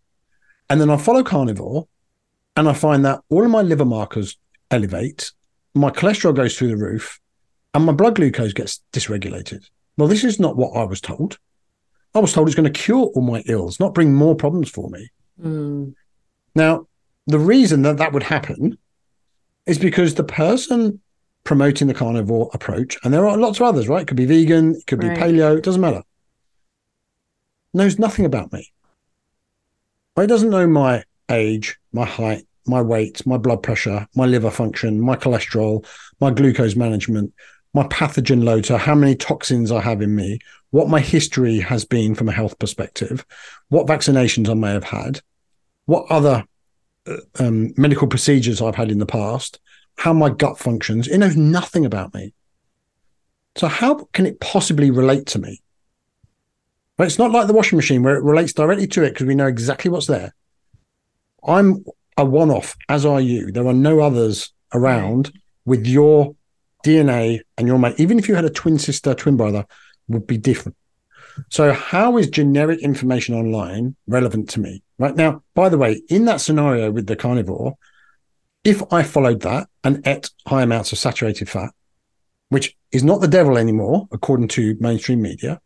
And 0.70 0.82
then 0.82 0.89
I 0.89 0.98
follow 0.98 1.24
carnivore 1.24 1.88
and 2.56 2.67
I 2.67 2.74
find 2.74 3.06
that 3.06 3.22
all 3.29 3.44
of 3.44 3.51
my 3.51 3.62
liver 3.62 3.86
markers 3.86 4.38
elevate, 4.72 5.32
my 5.75 5.91
cholesterol 5.91 6.36
goes 6.36 6.58
through 6.58 6.70
the 6.70 6.77
roof, 6.77 7.20
and 7.74 7.86
my 7.86 7.94
blood 7.94 8.16
glucose 8.16 8.54
gets 8.54 8.82
dysregulated. 8.94 9.70
Well, 9.98 10.08
this 10.08 10.24
is 10.24 10.40
not 10.40 10.58
what 10.58 10.76
I 10.76 10.84
was 10.84 11.02
told. 11.02 11.38
I 12.14 12.20
was 12.20 12.34
told 12.34 12.48
it's 12.48 12.56
going 12.56 12.72
to 12.72 12.80
cure 12.80 13.12
all 13.14 13.22
my 13.22 13.44
ills, 13.48 13.80
not 13.80 13.94
bring 13.94 14.14
more 14.14 14.36
problems 14.36 14.70
for 14.70 14.90
me. 14.90 15.10
Mm. 15.42 15.94
Now, 16.56 16.88
the 17.28 17.40
reason 17.40 17.82
that 17.84 17.98
that 17.98 18.14
would 18.14 18.24
happen 18.24 18.78
is 19.66 19.78
because 19.78 20.16
the 20.16 20.24
person 20.24 21.02
promoting 21.44 21.88
the 21.88 21.94
carnivore 21.94 22.50
approach, 22.54 22.98
and 23.04 23.14
there 23.14 23.28
are 23.28 23.38
lots 23.38 23.60
of 23.60 23.68
others, 23.68 23.88
right? 23.88 24.02
It 24.02 24.08
could 24.08 24.18
be 24.18 24.26
vegan, 24.26 24.76
it 24.76 24.88
could 24.88 25.00
be 25.00 25.08
right. 25.08 25.18
paleo, 25.18 25.58
it 25.58 25.64
doesn't 25.64 25.82
matter, 25.82 26.04
knows 27.74 28.00
nothing 28.00 28.26
about 28.26 28.52
me. 28.52 28.72
He 30.20 30.28
doesn't 30.28 30.50
know 30.50 30.68
my 30.68 31.04
age, 31.30 31.78
my 31.94 32.06
height, 32.06 32.46
my 32.66 32.82
weight, 32.82 33.26
my 33.26 33.38
blood 33.38 33.62
pressure, 33.64 34.08
my 34.16 34.26
liver 34.26 34.50
function, 34.50 35.00
my 35.00 35.16
cholesterol, 35.16 35.86
my 36.20 36.32
glucose 36.32 36.76
management, 36.76 37.34
my 37.78 37.88
pathogen 37.88 38.44
load, 38.44 38.66
so 38.66 38.78
how 38.78 38.96
many 38.96 39.16
toxins 39.16 39.72
I 39.72 39.82
have 39.82 40.02
in 40.02 40.16
me, 40.16 40.40
what 40.72 40.90
my 40.90 41.00
history 41.00 41.60
has 41.60 41.86
been 41.86 42.16
from 42.16 42.28
a 42.28 42.34
health 42.34 42.58
perspective, 42.60 43.26
what 43.70 43.88
vaccinations 43.88 44.50
I 44.50 44.56
may 44.56 44.72
have 44.72 44.84
had, 44.84 45.22
what 45.86 46.06
other 46.10 46.44
uh, 47.08 47.18
um, 47.40 47.74
medical 47.78 48.08
procedures 48.08 48.62
I've 48.62 48.76
had 48.76 48.92
in 48.92 49.00
the 49.00 49.06
past, 49.06 49.60
how 49.98 50.12
my 50.14 50.30
gut 50.30 50.58
functions. 50.58 51.08
It 51.08 51.20
knows 51.20 51.36
nothing 51.36 51.86
about 51.86 52.14
me. 52.14 52.34
So, 53.56 53.68
how 53.68 54.08
can 54.14 54.26
it 54.26 54.40
possibly 54.40 54.92
relate 54.92 55.26
to 55.28 55.40
me? 55.40 55.62
it's 57.00 57.20
not 57.20 57.30
like 57.30 57.46
the 57.46 57.54
washing 57.54 57.76
machine 57.76 58.02
where 58.02 58.16
it 58.16 58.24
relates 58.24 58.54
directly 58.54 58.88
to 58.88 59.04
it 59.04 59.10
because 59.10 59.28
we 59.28 59.36
know 59.36 59.46
exactly 59.46 59.92
what's 59.92 60.08
there. 60.08 60.34
I'm 61.46 61.86
a 62.18 62.26
one 62.26 62.50
off, 62.50 62.76
as 62.90 63.06
are 63.06 63.22
you. 63.22 63.52
There 63.52 63.68
are 63.68 63.74
no 63.74 64.00
others 64.00 64.52
around 64.74 65.32
with 65.64 65.86
your 65.86 66.36
DNA 66.88 67.41
and 67.58 67.67
your 67.67 67.77
mate. 67.77 68.00
Even 68.00 68.17
if 68.17 68.29
you 68.29 68.36
had 68.36 68.46
a 68.46 68.50
twin 68.50 68.79
sister, 68.79 69.13
twin 69.13 69.36
brother, 69.36 69.65
would 70.08 70.25
be 70.25 70.38
different. 70.38 70.77
So, 71.50 71.74
how 71.74 72.17
is 72.17 72.29
generic 72.29 72.82
information 72.82 73.36
online 73.36 73.96
relevant 74.08 74.50
to 74.51 74.60
me? 74.60 74.82
Right 74.98 75.15
now, 75.15 75.44
by 75.53 75.70
the 75.70 75.77
way, 75.77 76.01
in 76.10 76.25
that 76.25 76.41
scenario 76.41 76.89
with 76.91 77.08
the 77.08 77.15
carnivore, 77.15 77.77
if 78.63 78.82
I 78.91 79.03
followed 79.03 79.41
that 79.41 79.67
and 79.84 80.06
ate 80.08 80.29
high 80.48 80.63
amounts 80.63 80.91
of 80.91 80.98
saturated 80.98 81.50
fat, 81.50 81.72
which 82.50 82.75
is 82.91 83.03
not 83.03 83.22
the 83.22 83.27
devil 83.27 83.58
anymore, 83.58 84.08
according 84.12 84.48
to 84.50 84.75
mainstream 84.79 85.22
media, 85.22 85.62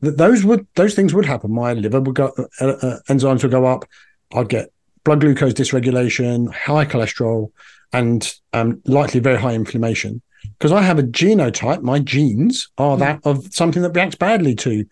that 0.00 0.18
those 0.18 0.44
would 0.44 0.66
those 0.74 0.94
things 0.94 1.14
would 1.14 1.26
happen. 1.26 1.54
My 1.54 1.74
liver 1.74 2.00
would 2.00 2.14
go, 2.14 2.32
uh, 2.60 2.66
uh, 2.66 2.98
enzymes 3.08 3.42
would 3.42 3.52
go 3.52 3.66
up. 3.66 3.84
I'd 4.32 4.48
get 4.48 4.72
blood 5.04 5.20
glucose 5.20 5.54
dysregulation, 5.54 6.52
high 6.52 6.86
cholesterol, 6.86 7.52
and 7.92 8.34
um, 8.52 8.82
likely 8.84 9.20
very 9.20 9.38
high 9.38 9.54
inflammation. 9.54 10.20
Because 10.58 10.72
I 10.72 10.82
have 10.82 10.98
a 10.98 11.02
genotype, 11.02 11.82
my 11.82 11.98
genes 11.98 12.68
are 12.78 12.96
that 12.96 13.20
of 13.24 13.52
something 13.52 13.82
that 13.82 13.94
reacts 13.94 14.16
badly 14.16 14.54
to 14.56 14.84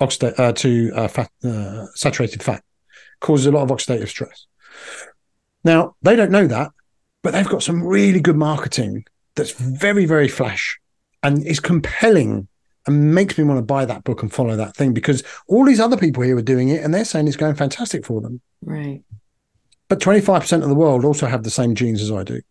oxida- 0.00 0.38
uh, 0.38 0.52
to 0.52 0.92
uh, 0.94 1.08
fat, 1.08 1.30
uh, 1.44 1.86
saturated 1.94 2.42
fat, 2.42 2.62
causes 3.20 3.46
a 3.46 3.50
lot 3.52 3.62
of 3.62 3.70
oxidative 3.70 4.08
stress. 4.08 4.46
Now 5.64 5.96
they 6.02 6.16
don't 6.16 6.30
know 6.30 6.46
that, 6.46 6.70
but 7.22 7.32
they've 7.32 7.48
got 7.48 7.62
some 7.62 7.82
really 7.82 8.20
good 8.20 8.36
marketing 8.36 9.04
that's 9.34 9.52
very, 9.52 10.06
very 10.06 10.28
flash 10.28 10.78
and 11.22 11.44
is 11.46 11.60
compelling 11.60 12.48
and 12.86 13.14
makes 13.14 13.38
me 13.38 13.44
want 13.44 13.58
to 13.58 13.62
buy 13.62 13.84
that 13.84 14.04
book 14.04 14.22
and 14.22 14.32
follow 14.32 14.56
that 14.56 14.76
thing 14.76 14.92
because 14.92 15.22
all 15.48 15.64
these 15.64 15.80
other 15.80 15.96
people 15.96 16.22
here 16.22 16.36
are 16.36 16.42
doing 16.42 16.68
it 16.68 16.82
and 16.82 16.92
they're 16.92 17.04
saying 17.04 17.26
it's 17.26 17.36
going 17.36 17.54
fantastic 17.54 18.04
for 18.04 18.20
them. 18.20 18.40
Right. 18.62 19.02
But 19.88 20.00
25% 20.00 20.62
of 20.62 20.68
the 20.68 20.74
world 20.74 21.04
also 21.04 21.26
have 21.26 21.42
the 21.42 21.50
same 21.50 21.74
genes 21.74 22.02
as 22.02 22.12
I 22.12 22.24
do, 22.24 22.42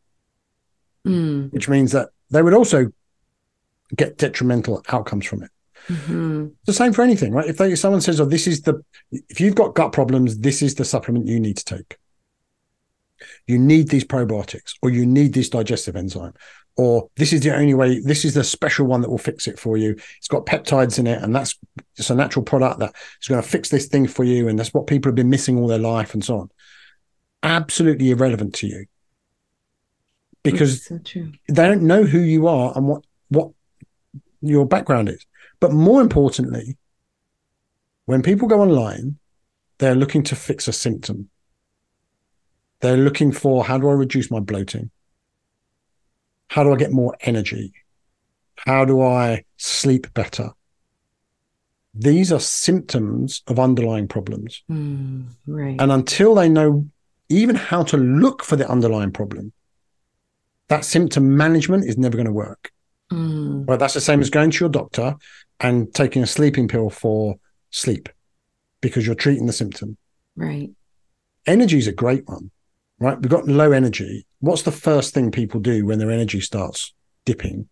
mm. 1.07 1.51
which 1.53 1.69
means 1.69 1.91
that 1.91 2.09
they 2.33 2.41
would 2.41 2.53
also 2.53 2.91
get 3.95 4.17
detrimental 4.17 4.83
outcomes 4.89 5.25
from 5.25 5.43
it. 5.43 5.51
Mm-hmm. 5.87 6.47
The 6.65 6.73
same 6.73 6.93
for 6.93 7.01
anything, 7.01 7.33
right? 7.33 7.47
If, 7.47 7.57
they, 7.57 7.73
if 7.73 7.79
someone 7.79 8.01
says, 8.01 8.19
"Oh, 8.21 8.25
this 8.25 8.47
is 8.47 8.61
the," 8.61 8.83
if 9.11 9.39
you've 9.41 9.55
got 9.55 9.75
gut 9.75 9.91
problems, 9.91 10.39
this 10.39 10.61
is 10.61 10.75
the 10.75 10.85
supplement 10.85 11.27
you 11.27 11.39
need 11.39 11.57
to 11.57 11.65
take. 11.65 11.97
You 13.47 13.57
need 13.57 13.89
these 13.89 14.05
probiotics, 14.05 14.73
or 14.81 14.89
you 14.89 15.05
need 15.05 15.33
this 15.33 15.49
digestive 15.49 15.95
enzyme, 15.95 16.33
or 16.75 17.09
this 17.15 17.33
is 17.33 17.41
the 17.41 17.55
only 17.55 17.73
way 17.73 17.99
this 17.99 18.25
is 18.25 18.33
the 18.33 18.43
special 18.43 18.87
one 18.87 19.01
that 19.01 19.09
will 19.09 19.17
fix 19.17 19.47
it 19.47 19.59
for 19.59 19.77
you 19.77 19.95
it's 20.17 20.27
got 20.27 20.45
peptides 20.45 20.97
in 20.97 21.07
it 21.07 21.21
and 21.21 21.35
that's 21.35 21.57
it's 21.97 22.09
a 22.09 22.15
natural 22.15 22.43
product 22.43 22.79
that 22.79 22.93
is 23.21 23.27
going 23.27 23.41
to 23.41 23.47
fix 23.47 23.69
this 23.69 23.87
thing 23.87 24.07
for 24.07 24.23
you 24.23 24.47
and 24.47 24.57
that's 24.57 24.73
what 24.73 24.87
people 24.87 25.09
have 25.09 25.15
been 25.15 25.29
missing 25.29 25.57
all 25.57 25.67
their 25.67 25.77
life 25.77 26.13
and 26.13 26.23
so 26.25 26.39
on 26.39 26.49
absolutely 27.43 28.09
irrelevant 28.09 28.53
to 28.53 28.67
you 28.67 28.85
because 30.43 30.85
so 30.85 30.99
they 31.05 31.67
don't 31.67 31.81
know 31.81 32.03
who 32.03 32.19
you 32.19 32.47
are 32.47 32.73
and 32.75 32.87
what 32.87 33.03
what 33.29 33.49
your 34.41 34.65
background 34.65 35.09
is 35.09 35.25
but 35.59 35.71
more 35.71 36.01
importantly 36.01 36.77
when 38.05 38.21
people 38.21 38.47
go 38.47 38.61
online 38.61 39.17
they're 39.77 39.95
looking 39.95 40.23
to 40.23 40.35
fix 40.35 40.67
a 40.67 40.73
symptom 40.73 41.29
they're 42.81 42.97
looking 42.97 43.31
for 43.31 43.63
how 43.63 43.77
do 43.77 43.89
i 43.89 43.93
reduce 43.93 44.29
my 44.29 44.39
bloating 44.39 44.91
how 46.53 46.63
do 46.63 46.71
I 46.71 46.75
get 46.75 46.91
more 46.91 47.15
energy? 47.21 47.73
How 48.57 48.85
do 48.85 49.01
I 49.01 49.43
sleep 49.57 50.13
better? 50.13 50.51
These 51.95 52.31
are 52.31 52.39
symptoms 52.39 53.41
of 53.47 53.59
underlying 53.59 54.07
problems. 54.07 54.61
Mm, 54.71 55.29
right. 55.47 55.81
And 55.81 55.91
until 55.91 56.35
they 56.35 56.49
know 56.49 56.87
even 57.29 57.55
how 57.55 57.81
to 57.85 57.97
look 57.97 58.43
for 58.43 58.55
the 58.55 58.69
underlying 58.69 59.11
problem, 59.11 59.51
that 60.73 60.85
symptom 60.85 61.35
management 61.37 61.85
is 61.85 61.97
never 61.97 62.17
going 62.17 62.27
to 62.27 62.33
work. 62.33 62.71
Mm. 63.11 63.65
Well, 63.65 63.77
that's 63.77 63.93
the 63.93 64.01
same 64.01 64.21
as 64.21 64.29
going 64.29 64.51
to 64.51 64.59
your 64.59 64.69
doctor 64.69 65.15
and 65.59 65.93
taking 65.93 66.23
a 66.23 66.27
sleeping 66.27 66.67
pill 66.67 66.89
for 66.89 67.35
sleep 67.69 68.09
because 68.81 69.05
you're 69.05 69.15
treating 69.15 69.45
the 69.45 69.53
symptom. 69.53 69.97
Right. 70.35 70.71
Energy 71.45 71.77
is 71.77 71.87
a 71.87 71.91
great 71.91 72.27
one 72.27 72.51
right? 73.03 73.19
We've 73.19 73.29
got 73.29 73.47
low 73.47 73.71
energy. 73.71 74.25
What's 74.39 74.63
the 74.63 74.71
first 74.71 75.13
thing 75.13 75.31
people 75.31 75.59
do 75.59 75.85
when 75.85 75.99
their 75.99 76.09
energy 76.09 76.39
starts 76.39 76.93
dipping? 77.25 77.67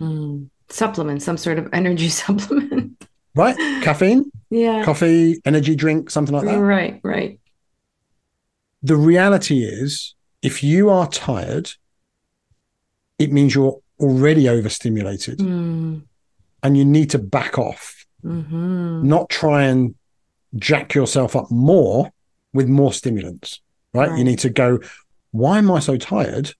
Mm, 0.00 0.48
supplement, 0.68 1.22
some 1.22 1.36
sort 1.36 1.58
of 1.58 1.68
energy 1.72 2.08
supplement. 2.22 3.04
right? 3.34 3.56
Caffeine? 3.82 4.30
Yeah. 4.48 4.82
Coffee, 4.84 5.40
energy 5.44 5.76
drink, 5.76 6.10
something 6.10 6.34
like 6.34 6.46
that. 6.46 6.58
Right, 6.58 7.00
right. 7.02 7.38
The 8.82 8.96
reality 8.96 9.62
is, 9.62 10.14
if 10.42 10.64
you 10.64 10.88
are 10.88 11.06
tired, 11.06 11.72
it 13.20 13.30
means 13.32 13.54
you're 13.54 13.78
already 14.00 14.48
overstimulated 14.48 15.38
mm. 15.38 16.02
and 16.62 16.76
you 16.76 16.84
need 16.84 17.10
to 17.10 17.18
back 17.18 17.58
off, 17.58 18.06
mm-hmm. 18.24 19.06
not 19.06 19.28
try 19.28 19.64
and 19.64 19.94
jack 20.56 20.94
yourself 20.94 21.36
up 21.36 21.50
more 21.50 22.10
with 22.52 22.68
more 22.68 22.92
stimulants 22.92 23.60
right? 23.92 24.10
right? 24.10 24.18
You 24.18 24.24
need 24.24 24.38
to 24.40 24.50
go, 24.50 24.80
why 25.32 25.58
am 25.58 25.70
I 25.70 25.80
so 25.80 25.96
tired? 25.96 26.54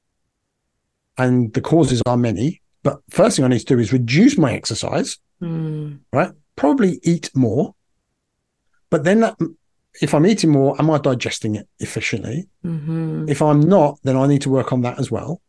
And 1.18 1.52
the 1.52 1.60
causes 1.60 2.02
are 2.06 2.16
many. 2.16 2.62
But 2.82 3.00
first 3.10 3.36
thing 3.36 3.44
I 3.44 3.48
need 3.48 3.60
to 3.60 3.64
do 3.66 3.78
is 3.78 3.92
reduce 3.92 4.38
my 4.38 4.52
exercise, 4.54 5.18
mm. 5.42 5.98
right? 6.12 6.30
Probably 6.56 6.98
eat 7.02 7.30
more. 7.34 7.74
But 8.88 9.04
then 9.04 9.20
that, 9.20 9.36
if 10.00 10.14
I'm 10.14 10.26
eating 10.26 10.50
more, 10.50 10.76
am 10.78 10.90
I 10.90 10.98
digesting 10.98 11.56
it 11.56 11.68
efficiently? 11.78 12.48
Mm-hmm. 12.64 13.28
If 13.28 13.42
I'm 13.42 13.60
not, 13.60 13.98
then 14.02 14.16
I 14.16 14.26
need 14.26 14.42
to 14.42 14.50
work 14.50 14.72
on 14.72 14.80
that 14.82 14.98
as 14.98 15.10
well. 15.10 15.40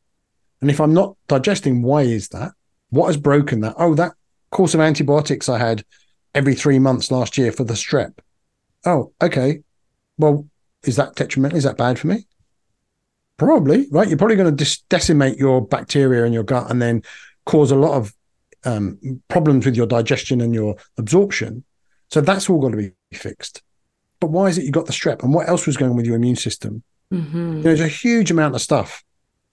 And 0.62 0.70
if 0.70 0.80
I'm 0.80 0.94
not 0.94 1.16
digesting, 1.28 1.82
why 1.82 2.04
is 2.04 2.30
that? 2.30 2.52
What 2.90 3.08
has 3.08 3.18
broken 3.18 3.62
that? 3.62 3.76
Oh, 3.78 3.96
that 3.96 4.14
course 4.52 4.74
of 4.74 4.80
antibiotics 4.80 5.50
I 5.50 5.58
had 5.58 5.84
every 6.36 6.56
three 6.56 6.80
months 6.80 7.12
last 7.12 7.38
year 7.38 7.52
for 7.52 7.64
the 7.64 7.74
strep. 7.74 8.20
Oh, 8.86 9.12
okay. 9.22 9.62
Well, 10.18 10.48
is 10.84 10.96
that 10.98 11.16
detrimental? 11.16 11.58
Is 11.58 11.64
that 11.64 11.78
bad 11.78 11.98
for 12.00 12.08
me? 12.08 12.26
Probably, 13.38 13.88
right? 13.92 14.08
You're 14.08 14.18
probably 14.18 14.36
going 14.36 14.56
to 14.56 14.64
dis- 14.64 14.82
decimate 14.90 15.38
your 15.38 15.66
bacteria 15.66 16.26
in 16.26 16.34
your 16.34 16.44
gut 16.44 16.70
and 16.70 16.82
then 16.82 17.02
cause 17.46 17.72
a 17.72 17.76
lot 17.76 17.96
of 17.98 18.14
um, 18.64 19.00
problems 19.30 19.66
with 19.66 19.76
your 19.76 19.88
digestion 19.88 20.42
and 20.42 20.54
your 20.54 20.76
absorption. 20.98 21.64
So 22.10 22.22
that's 22.22 22.50
all 22.50 22.60
got 22.60 22.70
to 22.72 22.78
be 22.78 22.92
fixed. 23.14 23.64
but 24.20 24.30
why 24.30 24.48
is 24.48 24.58
it 24.58 24.66
you 24.66 24.72
got 24.72 24.86
the 24.86 24.94
strep? 24.94 25.24
And 25.24 25.34
what 25.34 25.50
else 25.50 25.66
was 25.66 25.76
going 25.76 25.92
on 25.92 25.98
with 25.98 26.06
your 26.06 26.16
immune 26.16 26.36
system? 26.36 26.84
Mm-hmm. 27.12 27.64
There's 27.64 27.82
a 27.82 27.88
huge 27.88 28.32
amount 28.32 28.56
of 28.56 28.62
stuff 28.62 29.04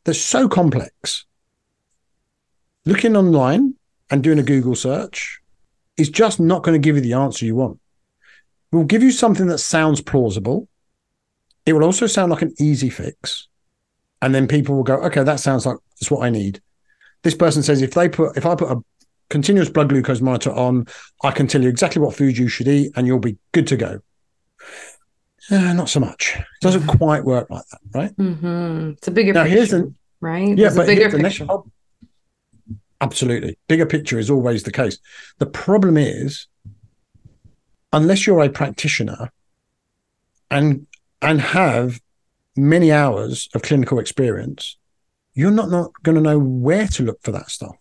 that's 0.08 0.18
so 0.18 0.48
complex. 0.48 1.26
Looking 2.86 3.14
online 3.14 3.74
and 4.10 4.22
doing 4.22 4.38
a 4.38 4.42
Google 4.42 4.74
search 4.74 5.40
is 5.98 6.08
just 6.08 6.40
not 6.40 6.62
going 6.62 6.80
to 6.80 6.84
give 6.84 6.96
you 6.96 7.02
the 7.02 7.12
answer 7.12 7.44
you 7.44 7.56
want. 7.56 7.78
It 8.72 8.76
will 8.76 8.84
give 8.84 9.02
you 9.02 9.10
something 9.10 9.48
that 9.48 9.58
sounds 9.58 10.00
plausible. 10.00 10.66
It 11.66 11.74
will 11.74 11.84
also 11.84 12.06
sound 12.06 12.32
like 12.32 12.40
an 12.40 12.54
easy 12.58 12.88
fix. 12.88 13.48
And 14.22 14.34
then 14.34 14.48
people 14.48 14.76
will 14.76 14.82
go, 14.82 14.94
okay, 15.02 15.22
that 15.22 15.40
sounds 15.40 15.66
like 15.66 15.76
that's 16.00 16.10
what 16.10 16.24
I 16.24 16.30
need. 16.30 16.62
This 17.22 17.34
person 17.34 17.62
says 17.62 17.82
if 17.82 17.92
they 17.92 18.08
put 18.08 18.34
if 18.34 18.46
I 18.46 18.54
put 18.54 18.70
a 18.70 18.82
continuous 19.28 19.68
blood 19.68 19.90
glucose 19.90 20.22
monitor 20.22 20.52
on, 20.52 20.86
I 21.22 21.32
can 21.32 21.48
tell 21.48 21.62
you 21.62 21.68
exactly 21.68 22.00
what 22.00 22.16
food 22.16 22.38
you 22.38 22.48
should 22.48 22.68
eat 22.68 22.92
and 22.96 23.06
you'll 23.06 23.18
be 23.18 23.36
good 23.52 23.66
to 23.66 23.76
go. 23.76 24.00
Uh, 25.50 25.72
not 25.72 25.88
so 25.88 26.00
much. 26.00 26.36
It 26.36 26.44
doesn't 26.60 26.86
quite 26.86 27.24
work 27.24 27.48
like 27.48 27.64
that, 27.70 27.80
right? 27.94 28.16
Mm-hmm. 28.16 28.90
It's 28.90 29.08
a 29.08 29.10
bigger 29.10 29.32
now, 29.32 29.44
picture, 29.44 29.56
here's 29.56 29.70
the, 29.70 29.94
right? 30.20 30.56
Yeah, 30.56 30.70
but 30.74 30.86
bigger 30.86 31.10
the 31.10 31.18
picture. 31.18 31.46
Next, 31.46 31.66
absolutely. 33.00 33.58
Bigger 33.68 33.86
picture 33.86 34.18
is 34.18 34.30
always 34.30 34.62
the 34.62 34.72
case. 34.72 34.98
The 35.38 35.46
problem 35.46 35.96
is, 35.96 36.46
unless 37.92 38.26
you're 38.26 38.42
a 38.42 38.50
practitioner 38.50 39.30
and 40.50 40.86
and 41.20 41.40
have 41.40 42.00
many 42.56 42.92
hours 42.92 43.48
of 43.54 43.62
clinical 43.62 43.98
experience, 43.98 44.76
you're 45.34 45.50
not, 45.50 45.70
not 45.70 45.92
going 46.02 46.16
to 46.16 46.20
know 46.20 46.38
where 46.38 46.86
to 46.88 47.02
look 47.02 47.22
for 47.22 47.32
that 47.32 47.50
stuff. 47.50 47.76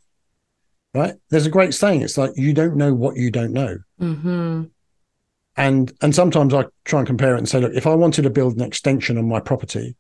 Right? 0.94 1.16
There's 1.30 1.46
a 1.46 1.52
great 1.52 1.74
saying. 1.74 2.02
It's 2.02 2.18
like 2.18 2.32
you 2.36 2.54
don't 2.54 2.76
know 2.76 2.94
what 2.94 3.18
you 3.18 3.30
don't 3.30 3.54
know. 3.54 3.80
Mm-hmm. 4.02 4.64
And 5.56 5.94
and 6.02 6.16
sometimes 6.16 6.54
I 6.54 6.66
try 6.86 7.00
and 7.00 7.08
compare 7.08 7.36
it 7.36 7.40
and 7.40 7.50
say, 7.50 7.60
look, 7.60 7.74
if 7.74 7.88
I 7.88 7.96
wanted 7.96 8.22
to 8.24 8.30
build 8.30 8.56
an 8.56 8.62
extension 8.62 9.18
on 9.18 9.28
my 9.28 9.40
property, 9.40 9.96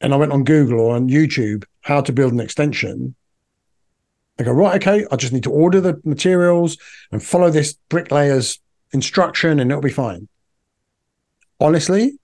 and 0.00 0.14
I 0.14 0.16
went 0.16 0.32
on 0.32 0.44
Google 0.44 0.80
or 0.80 0.96
on 0.96 1.08
YouTube 1.08 1.64
how 1.82 2.00
to 2.00 2.12
build 2.12 2.32
an 2.32 2.40
extension, 2.40 3.14
I 4.38 4.42
go, 4.42 4.52
right, 4.52 4.76
okay, 4.76 5.06
I 5.10 5.16
just 5.16 5.32
need 5.32 5.42
to 5.44 5.50
order 5.50 5.80
the 5.80 6.00
materials 6.04 6.78
and 7.12 7.22
follow 7.22 7.50
this 7.50 7.74
bricklayer's 7.88 8.58
instruction 8.92 9.60
and 9.60 9.70
it'll 9.70 9.82
be 9.82 9.90
fine. 9.90 10.28
Honestly, 11.60 12.18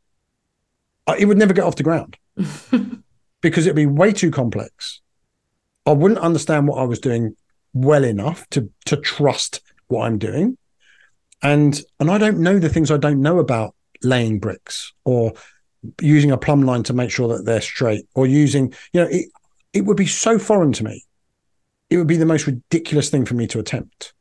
it 1.18 1.26
would 1.26 1.38
never 1.38 1.52
get 1.52 1.64
off 1.64 1.76
the 1.76 1.82
ground 1.82 2.16
because 3.42 3.66
it'd 3.66 3.76
be 3.76 3.86
way 3.86 4.12
too 4.12 4.30
complex. 4.30 5.00
I 5.84 5.92
wouldn't 5.92 6.20
understand 6.20 6.66
what 6.66 6.78
I 6.78 6.84
was 6.84 6.98
doing 6.98 7.36
well 7.72 8.04
enough 8.04 8.48
to 8.48 8.70
to 8.86 8.96
trust 8.96 9.60
what 9.88 10.06
I'm 10.06 10.16
doing 10.16 10.56
and 11.42 11.80
and 12.00 12.10
I 12.10 12.18
don't 12.18 12.38
know 12.38 12.58
the 12.58 12.68
things 12.68 12.90
I 12.90 12.96
don't 12.96 13.20
know 13.20 13.38
about 13.38 13.74
laying 14.02 14.38
bricks 14.38 14.92
or 15.04 15.34
using 16.00 16.30
a 16.30 16.38
plumb 16.38 16.62
line 16.62 16.82
to 16.84 16.92
make 16.92 17.10
sure 17.10 17.28
that 17.28 17.44
they're 17.44 17.60
straight 17.60 18.06
or 18.14 18.26
using 18.26 18.72
you 18.92 19.00
know 19.02 19.08
it 19.10 19.26
it 19.72 19.84
would 19.84 19.96
be 19.96 20.06
so 20.06 20.38
foreign 20.38 20.72
to 20.72 20.84
me. 20.84 21.04
It 21.90 21.98
would 21.98 22.06
be 22.06 22.16
the 22.16 22.26
most 22.26 22.46
ridiculous 22.46 23.10
thing 23.10 23.26
for 23.26 23.34
me 23.34 23.46
to 23.48 23.58
attempt. 23.58 24.12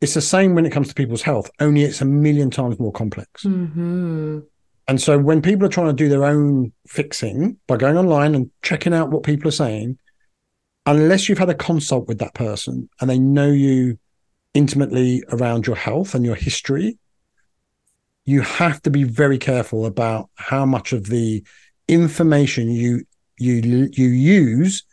It's 0.00 0.14
the 0.14 0.20
same 0.20 0.54
when 0.54 0.66
it 0.66 0.72
comes 0.72 0.88
to 0.88 0.94
people's 0.94 1.22
health 1.22 1.50
only 1.60 1.82
it's 1.82 2.00
a 2.00 2.06
million 2.06 2.50
times 2.50 2.78
more 2.78 2.92
complex. 2.92 3.44
Mm-hmm. 3.44 4.40
and 4.88 5.00
so 5.00 5.18
when 5.18 5.40
people 5.40 5.66
are 5.66 5.70
trying 5.70 5.88
to 5.88 5.92
do 5.92 6.08
their 6.08 6.24
own 6.24 6.72
fixing 6.86 7.58
by 7.66 7.76
going 7.76 7.96
online 7.96 8.34
and 8.34 8.50
checking 8.62 8.94
out 8.94 9.10
what 9.10 9.22
people 9.22 9.48
are 9.48 9.52
saying 9.52 9.98
unless 10.86 11.28
you've 11.28 11.38
had 11.38 11.48
a 11.48 11.54
consult 11.54 12.06
with 12.08 12.18
that 12.18 12.34
person 12.34 12.88
and 13.00 13.08
they 13.08 13.18
know 13.18 13.50
you 13.50 13.98
intimately 14.54 15.22
around 15.30 15.66
your 15.66 15.76
health 15.76 16.14
and 16.14 16.24
your 16.24 16.36
history, 16.36 16.96
you 18.24 18.40
have 18.40 18.80
to 18.82 18.90
be 18.90 19.04
very 19.04 19.38
careful 19.38 19.86
about 19.86 20.30
how 20.36 20.64
much 20.64 20.92
of 20.92 21.06
the 21.06 21.44
information 21.88 22.70
you 22.70 23.04
you 23.38 23.88
you 23.92 24.08
use 24.08 24.84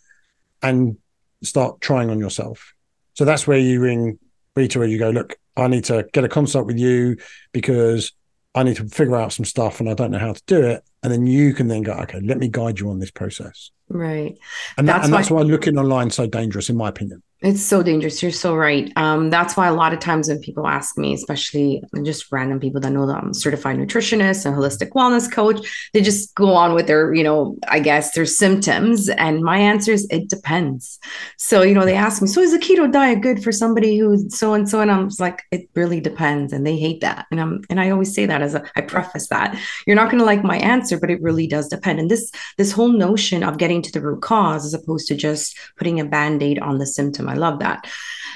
and 0.61 0.97
start 1.43 1.81
trying 1.81 2.09
on 2.09 2.19
yourself. 2.19 2.73
So 3.13 3.25
that's 3.25 3.47
where 3.47 3.57
you 3.57 3.79
ring 3.79 4.19
Rita, 4.55 4.79
where 4.79 4.87
you 4.87 4.99
go, 4.99 5.09
look, 5.09 5.35
I 5.55 5.67
need 5.67 5.85
to 5.85 6.07
get 6.13 6.23
a 6.23 6.29
consult 6.29 6.65
with 6.65 6.77
you 6.77 7.17
because 7.51 8.11
I 8.53 8.63
need 8.63 8.77
to 8.77 8.87
figure 8.89 9.15
out 9.15 9.33
some 9.33 9.45
stuff 9.45 9.79
and 9.79 9.89
I 9.89 9.93
don't 9.93 10.11
know 10.11 10.19
how 10.19 10.33
to 10.33 10.43
do 10.45 10.61
it. 10.61 10.83
And 11.03 11.11
then 11.11 11.25
you 11.25 11.53
can 11.53 11.67
then 11.67 11.83
go, 11.83 11.93
okay, 11.93 12.19
let 12.19 12.37
me 12.37 12.47
guide 12.49 12.79
you 12.79 12.89
on 12.89 12.99
this 12.99 13.11
process. 13.11 13.71
Right. 13.91 14.37
And, 14.77 14.87
that's, 14.87 14.99
that, 14.99 15.03
and 15.05 15.11
why- 15.13 15.17
that's 15.19 15.31
why 15.31 15.41
looking 15.41 15.77
online 15.77 16.07
is 16.07 16.15
so 16.15 16.27
dangerous, 16.27 16.69
in 16.69 16.77
my 16.77 16.89
opinion. 16.89 17.21
It's 17.43 17.63
so 17.63 17.81
dangerous. 17.81 18.21
You're 18.21 18.31
so 18.31 18.55
right. 18.55 18.93
Um, 18.97 19.31
that's 19.31 19.57
why 19.57 19.65
a 19.67 19.73
lot 19.73 19.93
of 19.93 19.99
times 19.99 20.29
when 20.29 20.39
people 20.41 20.67
ask 20.67 20.95
me, 20.95 21.15
especially 21.15 21.81
just 22.03 22.31
random 22.31 22.59
people 22.59 22.79
that 22.81 22.91
know 22.91 23.07
that 23.07 23.17
I'm 23.17 23.33
certified 23.33 23.77
nutritionist 23.77 24.45
and 24.45 24.55
holistic 24.55 24.89
wellness 24.91 25.31
coach, 25.31 25.89
they 25.93 26.01
just 26.01 26.35
go 26.35 26.53
on 26.53 26.75
with 26.75 26.85
their, 26.85 27.15
you 27.15 27.23
know, 27.23 27.57
I 27.67 27.79
guess 27.79 28.11
their 28.11 28.27
symptoms. 28.27 29.09
And 29.09 29.41
my 29.41 29.57
answer 29.57 29.91
is 29.91 30.07
it 30.11 30.29
depends. 30.29 30.99
So, 31.37 31.63
you 31.63 31.73
know, 31.73 31.83
they 31.83 31.95
ask 31.95 32.21
me, 32.21 32.27
so 32.27 32.41
is 32.41 32.53
a 32.53 32.59
keto 32.59 32.91
diet 32.91 33.21
good 33.21 33.43
for 33.43 33.51
somebody 33.51 33.97
who's 33.97 34.37
so 34.37 34.53
and 34.53 34.69
so? 34.69 34.79
And 34.79 34.91
I'm 34.91 35.09
like, 35.17 35.41
it 35.49 35.67
really 35.73 35.99
depends. 35.99 36.53
And 36.53 36.63
they 36.63 36.77
hate 36.77 37.01
that. 37.01 37.25
And 37.31 37.41
I'm 37.41 37.61
and 37.71 37.79
I 37.79 37.89
always 37.89 38.13
say 38.13 38.27
that 38.27 38.43
as 38.43 38.53
a 38.53 38.63
I 38.75 38.81
preface 38.81 39.29
that. 39.29 39.57
You're 39.87 39.95
not 39.95 40.11
gonna 40.11 40.25
like 40.25 40.43
my 40.43 40.57
answer, 40.57 40.99
but 40.99 41.09
it 41.09 41.19
really 41.23 41.47
does 41.47 41.69
depend. 41.69 41.99
And 41.99 42.11
this 42.11 42.31
this 42.59 42.71
whole 42.71 42.89
notion 42.93 43.41
of 43.41 43.57
getting 43.57 43.80
to 43.81 43.91
the 43.91 44.01
root 44.01 44.21
cause 44.21 44.65
as 44.65 44.73
opposed 44.73 45.07
to 45.07 45.15
just 45.15 45.57
putting 45.77 45.99
a 45.99 46.05
band-aid 46.05 46.59
on 46.59 46.77
the 46.77 46.85
symptom 46.85 47.27
I 47.27 47.35
love 47.35 47.59
that. 47.59 47.85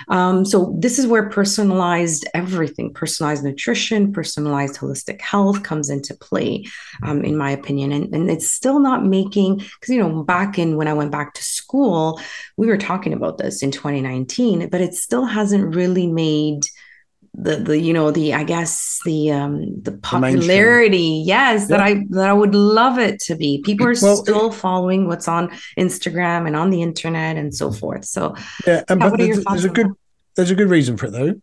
Um, 0.10 0.46
so 0.46 0.76
this 0.78 1.00
is 1.00 1.08
where 1.08 1.30
personalized 1.30 2.28
everything, 2.34 2.94
personalized 2.94 3.44
nutrition, 3.44 4.12
personalized 4.12 4.76
holistic 4.76 5.22
health 5.22 5.64
comes 5.64 5.90
into 5.90 6.14
play, 6.16 6.66
um, 7.04 7.24
in 7.24 7.38
my 7.38 7.52
opinion. 7.52 7.92
And, 7.92 8.14
and 8.14 8.30
it's 8.30 8.50
still 8.50 8.80
not 8.80 9.06
making 9.06 9.58
because 9.58 9.90
you 9.90 10.00
know 10.00 10.24
back 10.24 10.60
in 10.60 10.78
when 10.78 10.88
I 10.88 10.94
went 10.94 11.12
back 11.12 11.34
to 11.36 11.44
school, 11.44 12.20
we 12.58 12.68
were 12.68 12.78
talking 12.78 13.14
about 13.14 13.38
this 13.38 13.64
in 13.64 13.72
2019, 13.72 14.70
but 14.70 14.82
it 14.82 14.94
still 14.94 15.26
hasn't 15.26 15.76
really 15.76 16.08
made 16.08 16.66
the 17.38 17.58
the 17.58 17.80
you 17.80 17.94
know 17.94 18.12
the 18.12 18.34
i 18.34 18.44
guess 18.44 19.00
the 19.06 19.32
um 19.32 19.82
the 19.82 19.92
popularity 19.92 20.98
the 20.98 21.24
yes 21.26 21.62
yeah. 21.62 21.68
that 21.68 21.80
i 21.80 22.06
that 22.10 22.30
i 22.30 22.34
would 22.34 22.56
love 22.56 22.98
it 22.98 23.20
to 23.20 23.36
be. 23.36 23.62
People 23.62 23.88
are 23.88 23.96
well, 24.02 24.18
still 24.18 24.52
it, 24.52 24.56
following 24.56 25.08
what's 25.08 25.28
on 25.28 25.50
instagram 25.78 26.48
and 26.48 26.56
on 26.56 26.70
the 26.70 26.82
internet 26.82 27.38
and 27.38 27.54
so 27.54 27.72
forth. 27.72 28.06
So 28.06 28.36
yeah 28.66 28.84
and 28.88 29.00
but 29.00 29.18
there's, 29.18 29.44
there's 29.44 29.66
a 29.66 29.70
good 29.70 29.88
that? 29.88 29.96
there's 30.36 30.52
a 30.52 30.56
good 30.56 30.70
reason 30.70 30.98
for 30.98 31.08
it 31.08 31.12
though. 31.12 31.42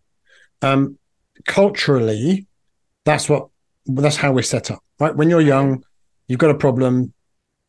Um 0.62 0.98
culturally 1.46 2.46
that's 3.04 3.28
what 3.28 3.48
that's 3.86 4.16
how 4.16 4.32
we're 4.32 4.42
set 4.42 4.70
up 4.70 4.82
right? 4.98 5.14
When 5.14 5.28
you're 5.28 5.40
young 5.40 5.84
you've 6.28 6.38
got 6.40 6.50
a 6.50 6.54
problem 6.54 7.12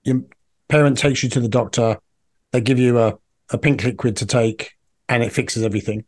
your 0.03 0.21
parent 0.69 0.97
takes 0.97 1.23
you 1.23 1.29
to 1.29 1.39
the 1.39 1.49
doctor 1.49 1.97
they 2.51 2.61
give 2.61 2.79
you 2.79 2.99
a, 2.99 3.17
a 3.49 3.57
pink 3.57 3.83
liquid 3.83 4.15
to 4.17 4.25
take 4.25 4.73
and 5.09 5.23
it 5.23 5.33
fixes 5.33 5.63
everything 5.63 6.05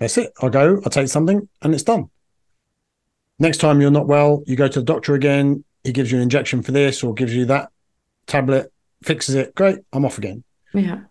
that's 0.00 0.18
it. 0.18 0.32
I 0.42 0.48
go, 0.48 0.80
I 0.84 0.88
take 0.88 1.08
something, 1.08 1.48
and 1.62 1.74
it's 1.74 1.84
done. 1.84 2.10
Next 3.38 3.58
time 3.58 3.80
you're 3.80 3.90
not 3.90 4.06
well, 4.06 4.42
you 4.46 4.56
go 4.56 4.66
to 4.66 4.80
the 4.80 4.84
doctor 4.84 5.14
again. 5.14 5.64
He 5.84 5.92
gives 5.92 6.10
you 6.10 6.18
an 6.18 6.22
injection 6.22 6.62
for 6.62 6.72
this 6.72 7.04
or 7.04 7.14
gives 7.14 7.34
you 7.34 7.44
that 7.46 7.70
tablet, 8.26 8.72
fixes 9.02 9.34
it. 9.34 9.54
Great, 9.54 9.78
I'm 9.92 10.04
off 10.04 10.18
again. 10.18 10.42
Yeah. 10.74 11.02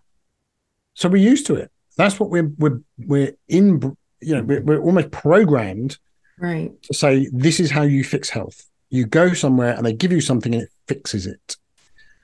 So 0.95 1.08
we're 1.08 1.17
used 1.17 1.45
to 1.47 1.56
it. 1.56 1.71
That's 1.97 2.19
what 2.19 2.30
we're 2.30 2.52
we're 2.58 2.82
we're 2.97 3.34
in. 3.47 3.95
You 4.21 4.36
know, 4.36 4.43
we're, 4.43 4.62
we're 4.62 4.82
almost 4.82 5.12
programmed, 5.12 5.97
right, 6.39 6.71
to 6.84 6.93
say 6.93 7.30
this 7.32 7.60
is 7.60 7.71
how 7.71 7.84
you 7.84 8.04
fix 8.04 8.30
health. 8.30 8.65
You 8.89 9.06
go 9.06 9.34
somewhere 9.34 9.75
and 9.75 9.86
they 9.86 9.93
give 9.93 10.12
you 10.12 10.19
something 10.19 10.54
and 10.54 10.63
it 10.63 10.69
fixes 10.88 11.25
it. 11.25 11.58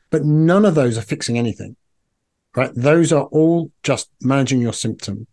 But 0.10 0.26
none 0.26 0.66
of 0.66 0.76
those 0.76 0.98
are 0.98 1.02
fixing 1.02 1.38
anything, 1.38 1.78
right? 2.56 2.72
Those 2.76 3.14
are 3.14 3.26
all 3.26 3.72
just 3.82 4.10
managing 4.22 4.62
your 4.62 4.74
symptom 4.74 5.28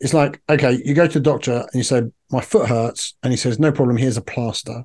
it's 0.00 0.14
like, 0.14 0.40
okay, 0.48 0.80
you 0.84 0.94
go 0.94 1.06
to 1.06 1.18
the 1.18 1.22
doctor 1.22 1.60
and 1.60 1.74
you 1.74 1.82
say, 1.82 2.02
my 2.30 2.40
foot 2.40 2.68
hurts. 2.68 3.14
And 3.22 3.32
he 3.32 3.36
says, 3.36 3.58
no 3.58 3.72
problem. 3.72 3.96
Here's 3.96 4.16
a 4.16 4.22
plaster. 4.22 4.84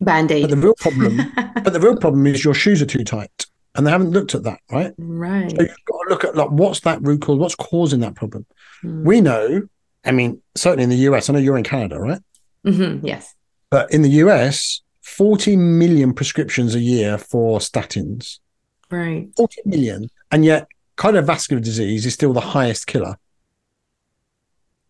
Band-aid. 0.00 0.42
But 0.42 0.50
the 0.50 0.56
real 0.56 0.74
problem, 0.74 1.20
but 1.64 1.72
the 1.72 1.80
real 1.80 1.96
problem 1.96 2.26
is 2.26 2.44
your 2.44 2.54
shoes 2.54 2.82
are 2.82 2.86
too 2.86 3.04
tight 3.04 3.46
and 3.74 3.86
they 3.86 3.90
haven't 3.90 4.10
looked 4.10 4.34
at 4.34 4.42
that, 4.44 4.60
right? 4.70 4.92
Right. 4.98 5.50
So 5.50 5.60
you've 5.60 5.84
got 5.86 6.02
to 6.02 6.08
look 6.08 6.24
at 6.24 6.36
like, 6.36 6.50
what's 6.50 6.80
that 6.80 7.02
root 7.02 7.22
cause? 7.22 7.38
What's 7.38 7.54
causing 7.54 8.00
that 8.00 8.14
problem? 8.14 8.46
Mm. 8.82 9.04
We 9.04 9.20
know, 9.20 9.68
I 10.04 10.12
mean, 10.12 10.40
certainly 10.54 10.84
in 10.84 10.90
the 10.90 10.96
US, 11.10 11.28
I 11.28 11.32
know 11.32 11.38
you're 11.38 11.58
in 11.58 11.64
Canada, 11.64 11.98
right? 11.98 12.20
Mm-hmm, 12.64 13.06
yes. 13.06 13.34
But 13.70 13.92
in 13.92 14.02
the 14.02 14.10
US, 14.10 14.82
40 15.02 15.56
million 15.56 16.12
prescriptions 16.12 16.74
a 16.74 16.80
year 16.80 17.18
for 17.18 17.58
statins. 17.58 18.38
Right. 18.90 19.28
40 19.36 19.62
million. 19.64 20.10
And 20.30 20.44
yet 20.44 20.68
cardiovascular 20.96 21.62
disease 21.62 22.06
is 22.06 22.14
still 22.14 22.32
the 22.32 22.40
highest 22.40 22.86
killer 22.86 23.16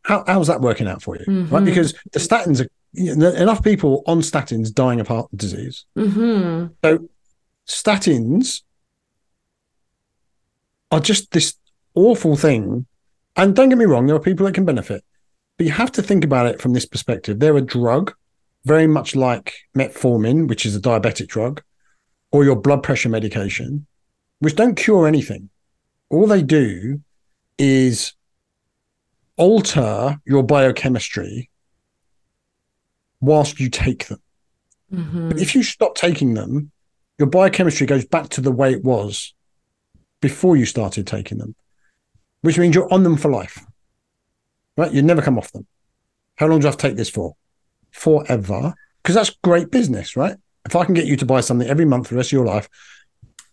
how, 0.07 0.23
how's 0.29 0.47
that 0.47 0.61
working 0.61 0.87
out 0.87 1.03
for 1.03 1.17
you? 1.17 1.25
Mm-hmm. 1.27 1.53
Right, 1.53 1.65
because 1.65 1.93
the 2.13 2.21
statins 2.21 2.65
are 2.65 3.43
enough 3.43 3.65
people 3.65 4.05
on 4.07 4.21
statins 4.21 4.73
dying 4.73 5.01
of 5.01 5.09
heart 5.09 5.29
disease. 5.35 5.85
Mm-hmm. 5.99 6.67
So 6.85 7.09
statins 7.69 8.63
are 10.93 11.01
just 11.01 11.33
this 11.33 11.55
awful 11.97 12.37
thing. 12.37 12.87
And 13.35 13.57
don't 13.57 13.69
get 13.69 13.79
me 13.79 13.85
wrong, 13.85 14.07
there 14.07 14.15
are 14.15 14.21
people 14.21 14.47
that 14.47 14.55
can 14.55 14.65
benefit, 14.65 15.03
But 15.57 15.67
you 15.67 15.73
have 15.73 15.93
to 15.93 16.03
think 16.03 16.25
about 16.25 16.47
it 16.47 16.61
from 16.61 16.73
this 16.73 16.87
perspective. 16.87 17.39
They're 17.39 17.57
a 17.57 17.63
drug, 17.63 18.15
very 18.65 18.87
much 18.87 19.17
like 19.17 19.55
metformin, 19.77 20.49
which 20.49 20.67
is 20.67 20.77
a 20.77 20.81
diabetic 20.81 21.29
drug, 21.29 21.63
or 22.31 22.45
your 22.45 22.57
blood 22.57 22.83
pressure 22.83 23.09
medication, 23.09 23.87
which 24.41 24.57
don't 24.57 24.75
cure 24.75 25.07
anything. 25.07 25.49
All 26.11 26.27
they 26.27 26.43
do 26.43 27.01
is 27.59 28.13
alter 29.37 30.21
your 30.25 30.43
biochemistry 30.43 31.51
whilst 33.21 33.61
you 33.61 33.69
take 33.71 34.07
them. 34.09 34.21
Mhm. 34.93 35.31
But 35.31 35.41
if 35.41 35.55
you 35.55 35.63
stop 35.63 35.95
taking 35.95 36.35
them, 36.35 36.71
your 37.19 37.29
biochemistry 37.29 37.87
goes 37.87 38.05
back 38.05 38.29
to 38.31 38.41
the 38.41 38.53
way 38.53 38.73
it 38.73 38.85
was 38.85 39.35
before 40.21 40.57
you 40.57 40.65
started 40.67 41.07
taking 41.07 41.39
them, 41.39 41.55
which 42.43 42.59
means 42.59 42.75
you're 42.75 42.93
on 42.93 43.03
them 43.03 43.17
for 43.17 43.31
life. 43.31 43.65
Right? 44.77 44.93
You 44.93 45.03
never 45.03 45.23
come 45.23 45.39
off 45.39 45.53
them. 45.53 45.67
How 46.37 46.47
long 46.47 46.61
do 46.61 46.67
I 46.67 46.71
have 46.71 46.77
to 46.77 46.89
take 46.89 46.97
this 46.97 47.09
for? 47.09 47.35
Forever. 47.91 48.75
Because 49.03 49.15
that's 49.15 49.31
great 49.43 49.71
business, 49.71 50.17
right? 50.17 50.37
If 50.67 50.77
I 50.77 50.85
can 50.85 50.95
get 50.95 51.07
you 51.07 51.17
to 51.17 51.25
buy 51.27 51.41
something 51.41 51.67
every 51.69 51.85
month 51.85 52.09
for 52.09 52.15
the 52.15 52.19
rest 52.19 52.29
of 52.29 52.33
your 52.33 52.45
life 52.45 52.69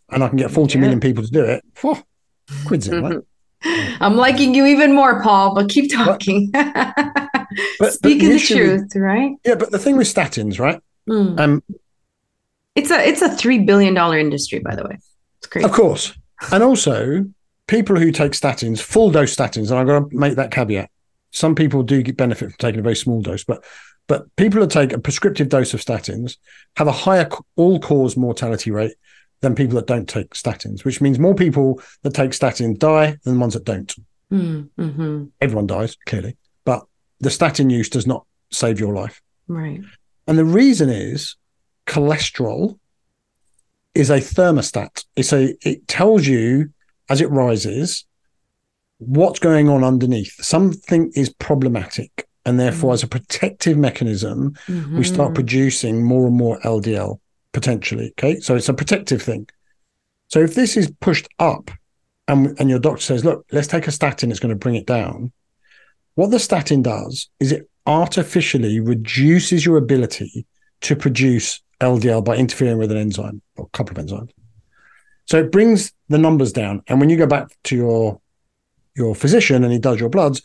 and 0.09 0.23
I 0.23 0.27
can 0.27 0.37
get 0.37 0.51
forty 0.51 0.73
Yeah. 0.75 0.81
million 0.81 0.99
people 0.99 1.23
to 1.23 1.31
do 1.31 1.43
it, 1.43 1.63
quids 2.65 2.87
in, 2.87 3.01
right? 3.03 3.17
I'm 4.01 4.15
liking 4.15 4.53
you 4.53 4.65
even 4.65 4.93
more, 4.93 5.21
Paul, 5.21 5.55
but 5.55 5.69
keep 5.69 5.91
talking. 5.91 6.51
but 7.79 7.93
Speaking 7.93 8.27
the 8.29 8.33
usually- 8.33 8.59
truth, 8.59 8.95
right? 8.95 9.31
Yeah, 9.45 9.55
but 9.55 9.71
the 9.71 9.79
thing 9.79 9.97
with 9.97 10.07
statins, 10.07 10.59
right? 10.59 10.81
Mm. 11.09 11.39
Um, 11.39 11.63
It's 12.75 12.91
a 12.91 13.07
it's 13.07 13.21
a 13.21 13.29
three 13.35 13.59
billion 13.59 13.93
dollar 13.93 14.17
industry, 14.17 14.59
by 14.59 14.75
the 14.75 14.83
way. 14.83 14.97
It's 15.39 15.47
crazy. 15.47 15.65
Of 15.65 15.71
course. 15.71 16.13
And 16.51 16.63
also, 16.63 17.25
people 17.67 17.95
who 17.97 18.11
take 18.11 18.31
statins, 18.33 18.79
full 18.81 19.11
dose 19.11 19.35
statins, 19.35 19.69
and 19.69 19.79
I've 19.79 19.87
got 19.87 20.09
to 20.09 20.17
make 20.17 20.35
that 20.35 20.51
caveat. 20.51 20.89
Some 21.31 21.55
people 21.55 21.83
do 21.83 22.01
get 22.01 22.17
benefit 22.17 22.49
from 22.51 22.57
taking 22.59 22.79
a 22.79 22.83
very 22.83 22.95
small 22.95 23.21
dose, 23.21 23.43
but 23.43 23.63
but 24.07 24.33
people 24.35 24.59
who 24.61 24.67
take 24.67 24.91
a 24.91 24.99
prescriptive 24.99 25.49
dose 25.49 25.73
of 25.73 25.79
statins 25.81 26.37
have 26.75 26.87
a 26.87 26.91
higher 26.91 27.29
all 27.55 27.79
cause 27.79 28.17
mortality 28.17 28.69
rate 28.71 28.93
than 29.43 29.53
people 29.53 29.75
that 29.75 29.85
don't 29.87 30.07
take 30.07 30.33
statins, 30.33 30.83
which 30.85 31.01
means 31.01 31.19
more 31.19 31.35
people 31.35 31.81
that 32.01 32.13
take 32.13 32.31
statins 32.31 32.79
die 32.79 33.17
than 33.23 33.33
the 33.35 33.39
ones 33.39 33.53
that 33.53 33.65
don't. 33.65 33.93
Mm, 34.31 34.69
mhm. 34.79 35.29
Everyone 35.41 35.67
dies, 35.67 35.97
clearly, 36.07 36.37
but 36.63 36.83
the 37.19 37.29
statin 37.29 37.69
use 37.69 37.89
does 37.89 38.07
not 38.07 38.25
save 38.51 38.79
your 38.79 38.93
life. 38.95 39.21
Right. 39.47 39.81
And 40.27 40.39
the 40.39 40.45
reason 40.45 40.89
is 40.89 41.35
cholesterol 41.85 42.79
is 43.93 44.09
a 44.09 44.17
thermostat. 44.19 45.03
It's 45.17 45.33
a 45.33 45.55
it 45.61 45.87
tells 45.87 46.25
you 46.25 46.69
as 47.09 47.19
it 47.19 47.29
rises 47.29 48.05
what's 48.99 49.39
going 49.39 49.67
on 49.67 49.83
underneath. 49.83 50.33
Something 50.41 51.11
is 51.15 51.29
problematic. 51.33 52.27
And 52.45 52.59
therefore, 52.59 52.91
Mm. 52.91 52.93
as 52.95 53.03
a 53.03 53.07
protective 53.07 53.77
mechanism, 53.77 54.53
we 54.97 55.03
start 55.03 55.31
Mhm. 55.31 55.35
producing 55.35 56.03
more 56.03 56.27
and 56.27 56.35
more 56.35 56.59
LDL 56.65 57.19
potentially. 57.53 58.09
Okay. 58.11 58.39
So 58.39 58.55
it's 58.55 58.69
a 58.69 58.73
protective 58.73 59.21
thing. 59.21 59.47
So 60.27 60.39
if 60.39 60.55
this 60.55 60.75
is 60.75 60.91
pushed 60.99 61.27
up 61.39 61.71
and, 62.27 62.59
and 62.59 62.69
your 62.69 62.79
doctor 62.79 63.01
says, 63.01 63.23
look, 63.23 63.45
let's 63.51 63.67
take 63.67 63.87
a 63.87 63.91
statin, 63.91 64.31
it's 64.31 64.39
going 64.39 64.49
to 64.49 64.59
bring 64.59 64.75
it 64.75 64.87
down. 64.87 65.31
What 66.15 66.31
the 66.31 66.39
statin 66.39 66.81
does 66.81 67.29
is 67.39 67.51
it 67.51 67.69
artificially 67.85 68.79
reduces 68.79 69.65
your 69.65 69.77
ability 69.77 70.45
to 70.81 70.95
produce 70.95 71.61
LDL 71.79 72.23
by 72.23 72.35
interfering 72.35 72.77
with 72.77 72.91
an 72.91 72.97
enzyme 72.97 73.41
or 73.55 73.65
a 73.65 73.77
couple 73.77 73.97
of 73.97 74.05
enzymes. 74.05 74.31
So 75.25 75.39
it 75.39 75.51
brings 75.51 75.93
the 76.09 76.17
numbers 76.17 76.51
down. 76.51 76.83
And 76.87 76.99
when 76.99 77.09
you 77.09 77.17
go 77.17 77.27
back 77.27 77.55
to 77.65 77.75
your 77.75 78.19
your 78.95 79.15
physician 79.15 79.63
and 79.63 79.73
he 79.73 79.79
does 79.79 79.99
your 79.99 80.09
bloods, 80.09 80.41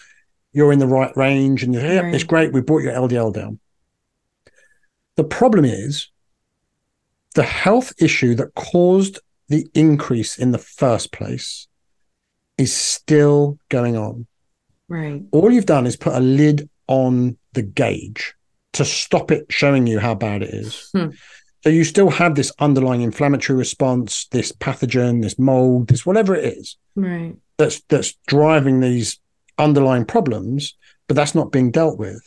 you're 0.53 0.73
in 0.73 0.79
the 0.79 0.87
right 0.87 1.14
range 1.16 1.62
and 1.62 1.75
you're, 1.75 1.83
yeah, 1.85 2.07
it's 2.07 2.25
great. 2.25 2.53
We 2.53 2.62
brought 2.62 2.83
your 2.83 2.94
LDL 2.94 3.35
down. 3.35 3.59
The 5.16 5.25
problem 5.25 5.66
is 5.66 6.09
the 7.38 7.44
health 7.44 7.92
issue 8.01 8.35
that 8.35 8.53
caused 8.57 9.20
the 9.48 9.64
increase 9.72 10.38
in 10.38 10.51
the 10.51 10.59
first 10.59 11.12
place 11.12 11.68
is 12.57 12.74
still 12.74 13.61
going 13.68 13.96
on. 13.96 14.27
Right. 14.88 15.22
All 15.31 15.48
you've 15.53 15.64
done 15.64 15.87
is 15.87 15.94
put 15.94 16.14
a 16.14 16.18
lid 16.18 16.68
on 16.88 17.38
the 17.53 17.62
gauge 17.62 18.35
to 18.72 18.85
stop 18.85 19.31
it 19.31 19.46
showing 19.51 19.87
you 19.87 20.01
how 20.01 20.16
bad 20.16 20.42
it 20.42 20.53
is. 20.53 20.90
Hmm. 20.92 21.11
So 21.62 21.70
you 21.70 21.85
still 21.85 22.11
have 22.11 22.35
this 22.35 22.51
underlying 22.59 23.03
inflammatory 23.03 23.57
response, 23.57 24.27
this 24.33 24.51
pathogen, 24.51 25.22
this 25.22 25.38
mold, 25.38 25.87
this 25.87 26.05
whatever 26.05 26.35
it 26.35 26.59
is 26.59 26.77
Right. 26.96 27.37
that's 27.57 27.83
that's 27.83 28.14
driving 28.27 28.81
these 28.81 29.20
underlying 29.59 30.07
problems, 30.07 30.74
but 31.07 31.14
that's 31.14 31.37
not 31.37 31.53
being 31.53 31.70
dealt 31.70 32.01
with. 32.01 32.20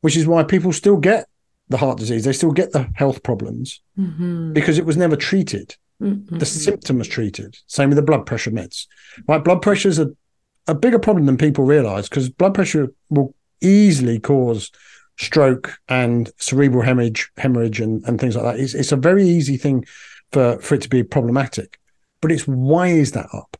Which 0.00 0.16
is 0.16 0.26
why 0.26 0.44
people 0.44 0.72
still 0.72 0.96
get 0.96 1.26
the 1.70 1.76
heart 1.78 1.98
disease, 1.98 2.24
they 2.24 2.32
still 2.32 2.52
get 2.52 2.72
the 2.72 2.88
health 2.94 3.22
problems 3.22 3.80
Mhm. 3.98 4.52
because 4.52 4.76
it 4.78 4.84
was 4.84 4.96
never 4.96 5.16
treated. 5.16 5.76
Mhm. 6.02 6.38
The 6.38 6.46
symptom 6.46 6.98
was 6.98 7.08
treated. 7.08 7.56
Same 7.66 7.88
with 7.90 7.96
the 7.96 8.02
blood 8.02 8.26
pressure 8.26 8.50
meds. 8.50 8.86
Right? 9.28 9.42
Blood 9.42 9.62
pressure 9.62 9.88
is 9.88 9.98
a, 9.98 10.08
a 10.66 10.74
bigger 10.74 10.98
problem 10.98 11.26
than 11.26 11.36
people 11.38 11.64
realize 11.64 12.08
because 12.08 12.28
blood 12.28 12.54
pressure 12.54 12.88
will 13.08 13.34
easily 13.60 14.18
cause 14.18 14.70
stroke 15.18 15.78
and 15.88 16.30
cerebral 16.38 16.82
hemorrhage, 16.82 17.30
hemorrhage 17.36 17.80
and, 17.80 18.02
and 18.06 18.20
things 18.20 18.34
like 18.36 18.44
that. 18.44 18.58
It's, 18.62 18.74
it's 18.74 18.92
a 18.92 18.96
very 18.96 19.24
easy 19.28 19.56
thing 19.56 19.84
for, 20.32 20.58
for 20.60 20.74
it 20.74 20.82
to 20.82 20.88
be 20.88 21.02
problematic. 21.02 21.78
But 22.22 22.32
it's 22.32 22.46
why 22.48 22.88
is 22.88 23.12
that 23.12 23.28
up? 23.32 23.56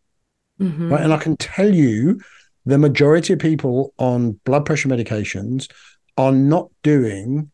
Mhm. 0.61 0.91
right? 0.91 1.03
And 1.03 1.13
I 1.13 1.19
can 1.19 1.37
tell 1.37 1.75
you 1.75 2.21
the 2.67 2.77
majority 2.79 3.33
of 3.35 3.39
people 3.39 3.95
on 3.99 4.41
blood 4.45 4.67
pressure 4.67 4.89
medications 4.89 5.71
are 6.19 6.33
not 6.33 6.71
doing 6.83 7.51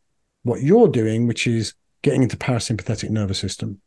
what 0.46 0.62
you're 0.62 0.88
doing, 0.88 1.26
which 1.26 1.46
is 1.46 1.74
getting 2.02 2.22
into 2.22 2.36
parasympathetic 2.36 3.10
nervous 3.10 3.38
system. 3.38 3.80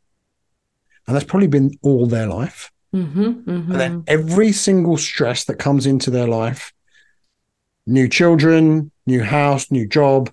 And 1.07 1.15
that's 1.15 1.25
probably 1.25 1.47
been 1.47 1.71
all 1.81 2.05
their 2.05 2.27
life. 2.27 2.71
Mhm. 2.93 3.43
Mhm. 3.45 3.71
And 3.71 3.79
then 3.79 4.03
every 4.07 4.51
single 4.51 4.97
stress 4.97 5.45
that 5.45 5.57
comes 5.57 5.85
into 5.85 6.11
their 6.11 6.27
life, 6.27 6.73
new 7.85 8.07
children, 8.07 8.91
new 9.05 9.23
house, 9.23 9.71
new 9.71 9.87
job, 9.87 10.31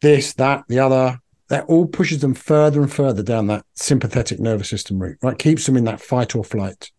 this, 0.00 0.34
that, 0.34 0.64
the 0.68 0.78
other, 0.78 1.18
that 1.48 1.64
all 1.64 1.86
pushes 1.86 2.20
them 2.20 2.34
further 2.34 2.82
and 2.82 2.92
further 2.92 3.22
down 3.22 3.46
that 3.46 3.64
sympathetic 3.74 4.38
nervous 4.38 4.68
system 4.68 4.98
route, 4.98 5.18
right? 5.22 5.38
Keeps 5.38 5.66
them 5.66 5.76
in 5.76 5.84
that 5.84 6.00
fight 6.00 6.36
or 6.36 6.44
flight 6.44 6.90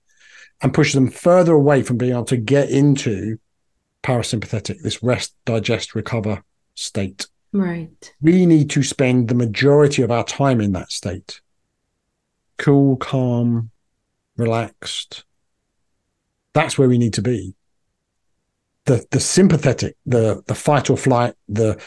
and 0.62 0.74
pushes 0.74 0.96
them 0.96 1.12
further 1.12 1.54
away 1.54 1.84
from 1.84 1.98
being 1.98 2.14
able 2.14 2.26
to 2.26 2.38
get 2.38 2.70
into 2.70 3.38
parasympathetic, 4.04 4.82
this 4.82 5.04
rest, 5.04 5.36
digest, 5.46 5.94
recover 5.94 6.44
state. 6.74 7.28
Right. 7.52 8.14
We 8.22 8.46
need 8.46 8.70
to 8.72 8.84
spend 8.84 9.28
the 9.28 9.36
majority 9.36 10.02
of 10.02 10.12
our 10.12 10.24
time 10.24 10.62
in 10.62 10.74
that 10.74 10.92
state. 10.92 11.42
Cool, 12.58 12.98
calm, 12.98 13.72
relaxed. 14.38 15.24
That's 16.54 16.78
where 16.78 16.90
we 16.90 16.98
need 16.98 17.14
to 17.14 17.22
be. 17.22 17.56
The 18.86 19.06
the 19.12 19.20
sympathetic, 19.20 19.96
the 20.06 20.44
the 20.48 20.56
fight 20.56 20.90
or 20.90 20.98
flight, 20.98 21.36
the 21.48 21.82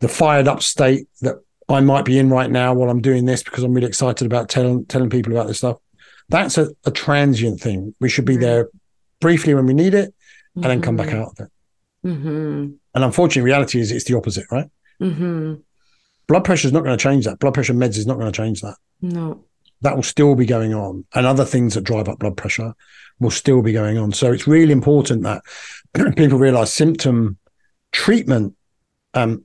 the 0.00 0.08
fired 0.08 0.48
up 0.48 0.62
state 0.62 1.08
that 1.22 1.36
I 1.68 1.80
might 1.80 2.04
be 2.04 2.18
in 2.18 2.30
right 2.30 2.50
now 2.50 2.74
while 2.74 2.90
I'm 2.90 3.00
doing 3.00 3.24
this 3.24 3.42
because 3.42 3.64
I'm 3.64 3.74
really 3.74 3.88
excited 3.88 4.26
about 4.26 4.48
telling 4.48 4.86
telling 4.86 5.10
people 5.10 5.32
about 5.32 5.48
this 5.48 5.58
stuff. 5.58 5.78
That's 6.28 6.58
a, 6.58 6.68
a 6.84 6.90
transient 6.90 7.60
thing. 7.60 7.94
We 8.00 8.08
should 8.08 8.24
be 8.24 8.36
there 8.36 8.68
briefly 9.20 9.54
when 9.54 9.66
we 9.66 9.74
need 9.74 9.94
it 9.94 10.12
and 10.54 10.64
then 10.64 10.82
come 10.82 10.96
back 10.96 11.12
out 11.12 11.32
of 11.32 11.46
it. 11.46 11.52
Mm-hmm. 12.06 12.72
And 12.94 13.04
unfortunately, 13.04 13.42
reality 13.42 13.80
is 13.80 13.92
it's 13.92 14.04
the 14.04 14.16
opposite, 14.16 14.46
right? 14.50 14.68
Mm-hmm. 15.00 15.54
Blood 16.26 16.44
pressure 16.44 16.66
is 16.66 16.72
not 16.72 16.84
going 16.84 16.96
to 16.96 17.02
change 17.02 17.24
that. 17.24 17.38
Blood 17.38 17.54
pressure 17.54 17.74
meds 17.74 17.96
is 17.96 18.06
not 18.06 18.18
going 18.18 18.30
to 18.30 18.36
change 18.36 18.60
that. 18.62 18.76
No. 19.00 19.44
That 19.82 19.94
will 19.94 20.02
still 20.02 20.34
be 20.34 20.46
going 20.46 20.74
on. 20.74 21.04
And 21.14 21.26
other 21.26 21.44
things 21.44 21.74
that 21.74 21.84
drive 21.84 22.08
up 22.08 22.18
blood 22.18 22.36
pressure 22.36 22.74
will 23.20 23.30
still 23.30 23.62
be 23.62 23.72
going 23.72 23.98
on. 23.98 24.12
So 24.12 24.32
it's 24.32 24.46
really 24.46 24.72
important 24.72 25.22
that 25.22 25.42
people 26.16 26.38
realize 26.38 26.72
symptom 26.72 27.38
treatment, 27.92 28.54
um, 29.14 29.44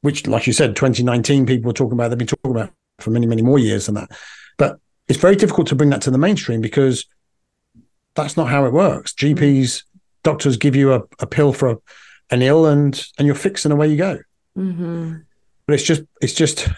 which, 0.00 0.26
like 0.26 0.46
you 0.46 0.52
said, 0.52 0.76
2019, 0.76 1.46
people 1.46 1.68
were 1.68 1.74
talking 1.74 1.92
about, 1.92 2.08
they've 2.08 2.18
been 2.18 2.26
talking 2.26 2.50
about 2.50 2.72
for 2.98 3.10
many, 3.10 3.26
many 3.26 3.42
more 3.42 3.58
years 3.58 3.86
than 3.86 3.96
that. 3.96 4.10
But 4.56 4.78
it's 5.08 5.18
very 5.18 5.36
difficult 5.36 5.68
to 5.68 5.74
bring 5.74 5.90
that 5.90 6.02
to 6.02 6.10
the 6.10 6.18
mainstream 6.18 6.60
because 6.60 7.06
that's 8.14 8.36
not 8.36 8.48
how 8.48 8.64
it 8.64 8.72
works. 8.72 9.12
GPs, 9.14 9.84
doctors 10.22 10.56
give 10.56 10.76
you 10.76 10.92
a, 10.94 11.02
a 11.20 11.26
pill 11.26 11.52
for 11.52 11.70
a, 11.70 11.76
an 12.30 12.42
ill 12.42 12.66
and 12.66 13.02
and 13.16 13.26
you're 13.26 13.34
fixed 13.34 13.64
and 13.64 13.72
away 13.72 13.88
you 13.88 13.96
go. 13.96 14.18
Mm-hmm. 14.58 15.16
But 15.66 15.74
it's 15.74 15.82
just 15.82 16.02
it's 16.20 16.34
just 16.34 16.68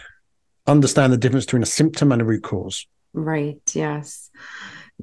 understand 0.67 1.11
the 1.11 1.17
difference 1.17 1.45
between 1.45 1.63
a 1.63 1.67
symptom 1.67 2.11
and 2.11 2.21
a 2.21 2.25
root 2.25 2.43
cause. 2.43 2.85
Right. 3.13 3.61
Yes. 3.73 4.29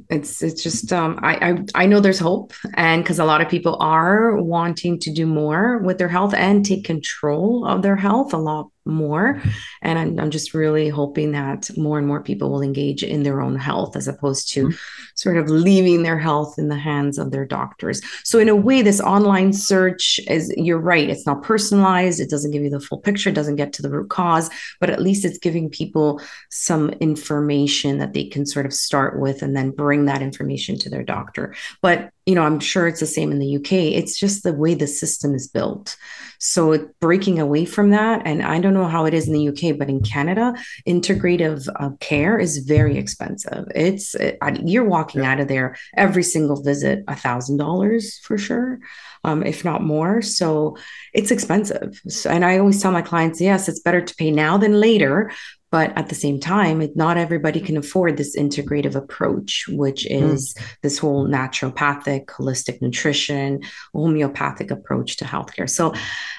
It's 0.08 0.42
it's 0.42 0.62
just 0.62 0.92
um 0.92 1.18
I 1.22 1.50
I, 1.50 1.82
I 1.82 1.86
know 1.86 1.98
there's 1.98 2.20
hope 2.20 2.52
and 2.74 3.02
because 3.02 3.18
a 3.18 3.24
lot 3.24 3.40
of 3.40 3.48
people 3.48 3.76
are 3.80 4.36
wanting 4.36 5.00
to 5.00 5.12
do 5.12 5.26
more 5.26 5.78
with 5.78 5.98
their 5.98 6.08
health 6.08 6.34
and 6.34 6.64
take 6.64 6.84
control 6.84 7.66
of 7.66 7.82
their 7.82 7.96
health 7.96 8.32
a 8.32 8.36
lot 8.36 8.70
more. 8.88 9.40
And 9.83 9.98
I'm, 9.98 10.18
I'm, 10.18 10.31
just 10.31 10.55
really 10.55 10.88
hoping 10.88 11.33
that 11.33 11.70
more 11.77 11.98
and 11.98 12.07
more 12.07 12.22
people 12.22 12.51
will 12.51 12.62
engage 12.62 13.03
in 13.03 13.22
their 13.22 13.40
own 13.40 13.57
health 13.57 13.96
as 13.96 14.09
opposed 14.09 14.51
to 14.53 14.68
mm-hmm. 14.68 14.77
sort 15.14 15.37
of 15.37 15.48
leaving 15.48 16.03
their 16.03 16.18
health 16.18 16.59
in 16.59 16.68
the 16.68 16.77
hands 16.77 17.18
of 17.18 17.31
their 17.31 17.44
doctors. 17.44 18.01
So, 18.24 18.38
in 18.38 18.48
a 18.48 18.57
way, 18.57 18.83
this 18.83 19.01
online 19.01 19.53
search 19.53 20.18
is, 20.29 20.53
you're 20.57 20.79
right, 20.79 21.09
it's 21.09 21.27
not 21.27 21.42
personalized, 21.42 22.20
it 22.20 22.31
doesn't 22.31 22.51
give 22.51 22.62
you 22.62 22.70
the 22.70 22.81
full 22.81 22.98
picture, 22.98 23.31
it 23.31 23.35
doesn't 23.35 23.57
get 23.57 23.72
to 23.74 23.83
the 23.83 23.90
root 23.90 24.11
cause, 24.11 24.51
but 24.81 24.90
at 24.90 25.03
least 25.03 25.24
it's 25.24 25.38
giving 25.38 25.70
people 25.70 26.20
some 26.51 26.90
information 27.01 27.98
that 27.98 28.12
they 28.12 28.24
can 28.24 28.46
sort 28.46 28.66
of 28.66 28.72
start 28.72 29.20
with 29.20 29.42
and 29.42 29.57
then 29.57 29.70
bring 29.70 30.07
that 30.07 30.22
information 30.22 30.79
to 30.79 30.90
their 30.90 31.05
doctor. 31.05 31.55
But 31.83 32.11
you 32.28 32.34
know, 32.34 32.42
I'm 32.42 32.60
sure 32.60 32.86
it's 32.86 33.00
the 33.00 33.06
same 33.06 33.32
in 33.32 33.38
the 33.38 33.56
UK. 33.56 33.72
It's 33.72 34.18
just 34.18 34.42
the 34.42 34.52
way 34.52 34.74
the 34.74 34.86
system 34.86 35.34
is 35.34 35.48
built. 35.48 35.96
So 36.38 36.86
breaking 37.00 37.40
away 37.40 37.64
from 37.64 37.88
that, 37.92 38.20
and 38.26 38.42
I 38.42 38.60
don't 38.60 38.74
know 38.74 38.86
how 38.86 39.06
it 39.06 39.14
is 39.14 39.26
in 39.28 39.32
the 39.32 39.48
UK, 39.48 39.78
but 39.78 39.88
in 39.88 40.02
Canada, 40.02 40.52
integrative 40.86 41.66
uh, 41.76 41.96
care 42.00 42.38
is 42.38 42.58
very 42.58 42.98
expensive. 42.98 43.64
It's 43.74 44.14
it, 44.14 44.36
you're 44.62 44.84
walking 44.84 45.22
yeah. 45.22 45.32
out 45.32 45.40
of 45.40 45.48
there 45.48 45.76
every 45.96 46.22
single 46.22 46.62
visit 46.62 47.02
a 47.08 47.16
thousand 47.16 47.56
dollars 47.56 48.18
for 48.18 48.36
sure, 48.36 48.78
um, 49.24 49.42
if 49.42 49.64
not 49.64 49.82
more. 49.82 50.20
So 50.20 50.76
it's 51.14 51.30
expensive. 51.30 51.98
So, 52.08 52.28
and 52.28 52.44
I 52.44 52.58
always 52.58 52.82
tell 52.82 52.92
my 52.92 53.00
clients, 53.00 53.40
yes, 53.40 53.70
it's 53.70 53.80
better 53.80 54.02
to 54.02 54.14
pay 54.16 54.30
now 54.30 54.58
than 54.58 54.78
later, 54.78 55.32
but 55.70 55.96
at 55.96 56.09
the 56.09 56.14
same 56.14 56.40
time 56.40 56.81
it, 56.81 56.96
not 56.96 57.16
everybody 57.16 57.61
can 57.61 57.76
afford 57.76 58.16
this 58.16 58.37
integrative 58.37 58.94
approach 58.94 59.66
which 59.68 60.07
hmm. 60.09 60.14
is 60.14 60.54
mm. 60.54 60.62
this 60.83 60.98
whole 60.98 61.26
naturopathic 61.26 62.26
holistic 62.26 62.81
nutrition 62.81 63.62
homeopathic 63.94 64.70
approach 64.70 65.16
to 65.16 65.24
healthcare. 65.24 65.68
So 65.68 65.94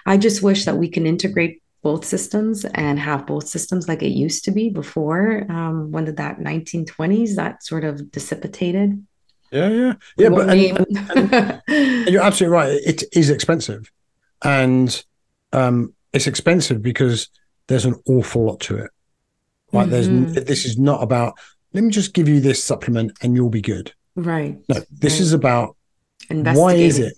i 0.06 0.18
just 0.18 0.42
wish 0.42 0.66
that 0.66 0.78
we 0.78 0.90
can 0.90 1.06
integrate 1.06 1.62
both 1.82 2.04
systems 2.04 2.66
and 2.66 3.00
have 3.00 3.26
both 3.26 3.48
systems 3.48 3.88
like 3.88 4.04
it 4.04 4.10
used 4.10 4.44
to 4.46 4.52
be 4.52 4.70
before 4.70 5.46
um, 5.50 5.92
when 5.92 6.06
did 6.06 6.18
that 6.18 6.40
1920s 6.40 7.36
that 7.36 7.64
sort 7.64 7.84
of 7.84 8.12
dissipated. 8.12 9.06
Yeah 9.52 9.70
yeah. 9.70 9.94
Yeah 10.18 10.30
but 10.30 10.50
and, 10.50 10.98
and, 11.16 11.62
and 11.68 12.10
you're 12.10 12.22
absolutely 12.22 12.56
right. 12.56 12.70
It 12.86 13.04
is 13.14 13.30
expensive. 13.30 13.90
And 14.44 15.04
um, 15.54 15.94
it's 16.14 16.28
expensive 16.28 16.82
because 16.82 17.30
there's 17.68 17.86
an 17.86 17.96
awful 18.08 18.46
lot 18.46 18.60
to 18.62 18.78
it 18.78 18.92
Right? 19.72 19.88
Mm-hmm. 19.88 20.34
There's 20.34 20.46
this 20.46 20.66
is 20.66 20.78
not 20.78 21.04
about 21.04 21.38
let 21.74 21.84
me 21.84 21.92
just 21.92 22.14
give 22.14 22.28
you 22.28 22.40
this 22.40 22.64
supplement 22.64 23.18
and 23.22 23.36
you'll 23.36 23.50
be 23.50 23.62
good. 23.62 23.94
Right. 24.16 24.58
No, 24.68 24.82
this 24.92 25.14
right. 25.14 25.22
is 25.22 25.34
about 25.34 25.76
why 26.30 26.74
is 26.74 27.00
it? 27.00 27.14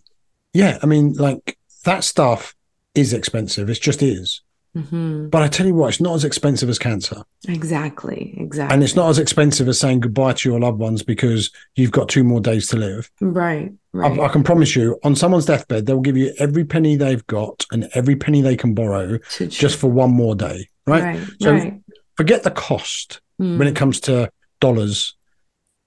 Yeah, 0.54 0.78
I 0.84 0.86
mean, 0.86 1.14
like 1.14 1.58
that 1.86 2.04
stuff 2.04 2.56
is 2.94 3.14
expensive. 3.14 3.70
It 3.70 3.82
just 3.82 4.04
is. 4.04 4.42
Mm-hmm. 4.76 5.28
But 5.28 5.42
I 5.42 5.48
tell 5.50 5.66
you 5.66 5.76
what, 5.76 5.90
it's 5.90 6.00
not 6.00 6.16
as 6.16 6.24
expensive 6.24 6.70
as 6.70 6.80
cancer. 6.80 7.24
Exactly. 7.48 8.34
Exactly. 8.38 8.74
And 8.74 8.84
it's 8.84 8.96
not 8.96 9.10
as 9.10 9.20
expensive 9.20 9.68
as 9.68 9.80
saying 9.80 10.00
goodbye 10.00 10.34
to 10.34 10.50
your 10.50 10.62
loved 10.62 10.80
ones 10.80 11.04
because 11.04 11.52
you've 11.76 11.92
got 11.92 12.08
two 12.08 12.24
more 12.24 12.40
days 12.40 12.68
to 12.68 12.78
live. 12.78 13.12
Right. 13.20 13.74
Right. 13.92 14.20
I, 14.20 14.26
I 14.26 14.30
can 14.30 14.44
promise 14.44 14.76
you, 14.76 14.98
on 15.04 15.16
someone's 15.16 15.46
deathbed, 15.46 15.86
they'll 15.86 16.00
give 16.00 16.16
you 16.16 16.34
every 16.40 16.64
penny 16.64 16.96
they've 16.96 17.26
got 17.28 17.66
and 17.72 17.90
every 17.94 18.16
penny 18.16 18.42
they 18.42 18.56
can 18.56 18.74
borrow 18.74 19.18
just 19.50 19.78
for 19.78 19.92
one 19.92 20.12
more 20.12 20.36
day. 20.36 20.70
Right. 20.88 21.04
right 21.04 21.28
so 21.42 21.52
right 21.52 21.82
forget 22.22 22.44
the 22.44 22.52
cost 22.52 23.20
mm. 23.42 23.58
when 23.58 23.68
it 23.68 23.76
comes 23.76 24.00
to 24.00 24.30
dollars. 24.60 25.16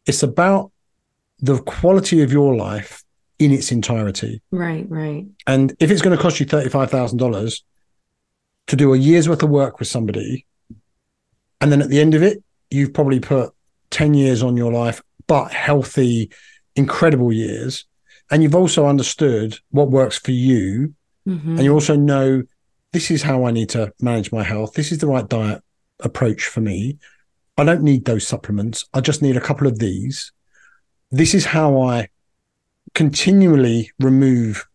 It's 0.04 0.24
about 0.24 0.72
the 1.38 1.62
quality 1.62 2.22
of 2.22 2.32
your 2.32 2.56
life 2.56 3.04
in 3.38 3.52
its 3.52 3.70
entirety. 3.70 4.42
Right, 4.50 4.84
right. 4.88 5.26
And 5.46 5.76
if 5.78 5.92
it's 5.92 6.02
going 6.02 6.16
to 6.16 6.20
cost 6.20 6.40
you 6.40 6.46
$35,000 6.46 7.62
to 8.66 8.76
do 8.76 8.94
a 8.94 8.98
year's 8.98 9.28
worth 9.28 9.44
of 9.44 9.50
work 9.50 9.78
with 9.78 9.86
somebody, 9.86 10.44
and 11.60 11.70
then 11.70 11.80
at 11.80 11.88
the 11.88 12.00
end 12.00 12.14
of 12.14 12.24
it, 12.24 12.42
you've 12.68 12.92
probably 12.92 13.20
put 13.20 13.52
10 13.90 14.14
years 14.14 14.42
on 14.42 14.56
your 14.56 14.72
life, 14.72 15.00
but 15.28 15.52
healthy, 15.52 16.32
incredible 16.74 17.32
years. 17.32 17.84
And 18.32 18.42
you've 18.42 18.56
also 18.56 18.88
understood 18.88 19.56
what 19.70 19.88
works 19.88 20.18
for 20.18 20.32
you. 20.32 20.94
Mm-hmm. 21.28 21.50
And 21.50 21.62
you 21.62 21.72
also 21.72 21.94
know 21.94 22.42
this 22.92 23.12
is 23.12 23.22
how 23.22 23.46
I 23.46 23.52
need 23.52 23.68
to 23.70 23.92
manage 24.00 24.32
my 24.32 24.42
health. 24.42 24.74
This 24.74 24.90
is 24.90 24.98
the 24.98 25.06
right 25.06 25.28
diet 25.28 25.63
approach 26.00 26.44
for 26.46 26.60
me. 26.60 26.98
I 27.56 27.64
don't 27.64 27.82
need 27.82 28.04
those 28.04 28.26
supplements. 28.26 28.84
I 28.92 29.00
just 29.00 29.22
need 29.22 29.36
a 29.36 29.40
couple 29.40 29.66
of 29.66 29.78
these. 29.78 30.32
This 31.10 31.34
is 31.34 31.46
how 31.46 31.80
I 31.80 32.08
continually 32.94 33.90
remove 34.00 34.66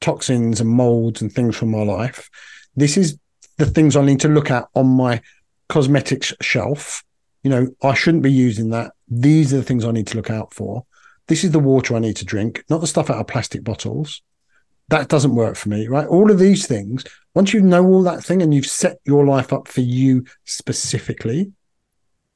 toxins 0.00 0.60
and 0.60 0.70
molds 0.70 1.20
and 1.20 1.32
things 1.32 1.56
from 1.56 1.70
my 1.70 1.82
life. 1.82 2.30
This 2.76 2.96
is 2.96 3.18
the 3.58 3.66
things 3.66 3.96
I 3.96 4.04
need 4.04 4.20
to 4.20 4.28
look 4.28 4.50
at 4.50 4.68
on 4.74 4.86
my 4.86 5.20
cosmetics 5.68 6.32
shelf. 6.40 7.04
You 7.42 7.50
know, 7.50 7.68
I 7.82 7.94
shouldn't 7.94 8.22
be 8.22 8.32
using 8.32 8.70
that. 8.70 8.92
These 9.08 9.52
are 9.52 9.58
the 9.58 9.62
things 9.62 9.84
I 9.84 9.90
need 9.90 10.06
to 10.08 10.16
look 10.16 10.30
out 10.30 10.54
for. 10.54 10.86
This 11.26 11.44
is 11.44 11.50
the 11.52 11.58
water 11.58 11.94
I 11.94 12.00
need 12.00 12.16
to 12.16 12.24
drink, 12.24 12.64
not 12.68 12.80
the 12.80 12.86
stuff 12.86 13.10
out 13.10 13.20
of 13.20 13.26
plastic 13.26 13.62
bottles. 13.62 14.22
That 14.90 15.08
doesn't 15.08 15.34
work 15.34 15.56
for 15.56 15.68
me, 15.68 15.86
right? 15.86 16.06
All 16.06 16.30
of 16.30 16.38
these 16.38 16.66
things 16.66 17.04
once 17.34 17.54
you 17.54 17.60
know 17.60 17.84
all 17.86 18.02
that 18.02 18.22
thing 18.22 18.42
and 18.42 18.52
you've 18.52 18.66
set 18.66 18.98
your 19.04 19.24
life 19.24 19.52
up 19.52 19.68
for 19.68 19.80
you 19.80 20.24
specifically, 20.44 21.52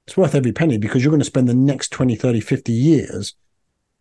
it's 0.06 0.16
worth 0.16 0.34
every 0.34 0.52
penny 0.52 0.78
because 0.78 1.02
you're 1.02 1.10
going 1.10 1.20
to 1.20 1.24
spend 1.24 1.48
the 1.48 1.54
next 1.54 1.90
20, 1.90 2.14
30, 2.14 2.40
50 2.40 2.72
years 2.72 3.34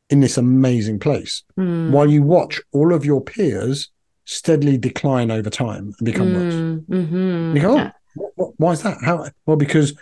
in 0.09 0.19
this 0.19 0.37
amazing 0.37 0.99
place 0.99 1.43
mm. 1.57 1.89
while 1.89 2.09
you 2.09 2.21
watch 2.21 2.61
all 2.71 2.93
of 2.93 3.05
your 3.05 3.21
peers 3.21 3.89
steadily 4.25 4.77
decline 4.77 5.31
over 5.31 5.49
time 5.49 5.93
and 5.97 6.05
become 6.05 6.29
mm. 6.29 6.35
worse. 6.35 6.53
Mm-hmm. 6.53 7.55
You 7.55 7.61
go, 7.61 7.77
oh, 7.79 7.91
what, 8.15 8.31
what, 8.35 8.51
why 8.57 8.71
is 8.73 8.83
that? 8.83 8.97
How? 9.01 9.27
Well, 9.45 9.57
because 9.57 9.97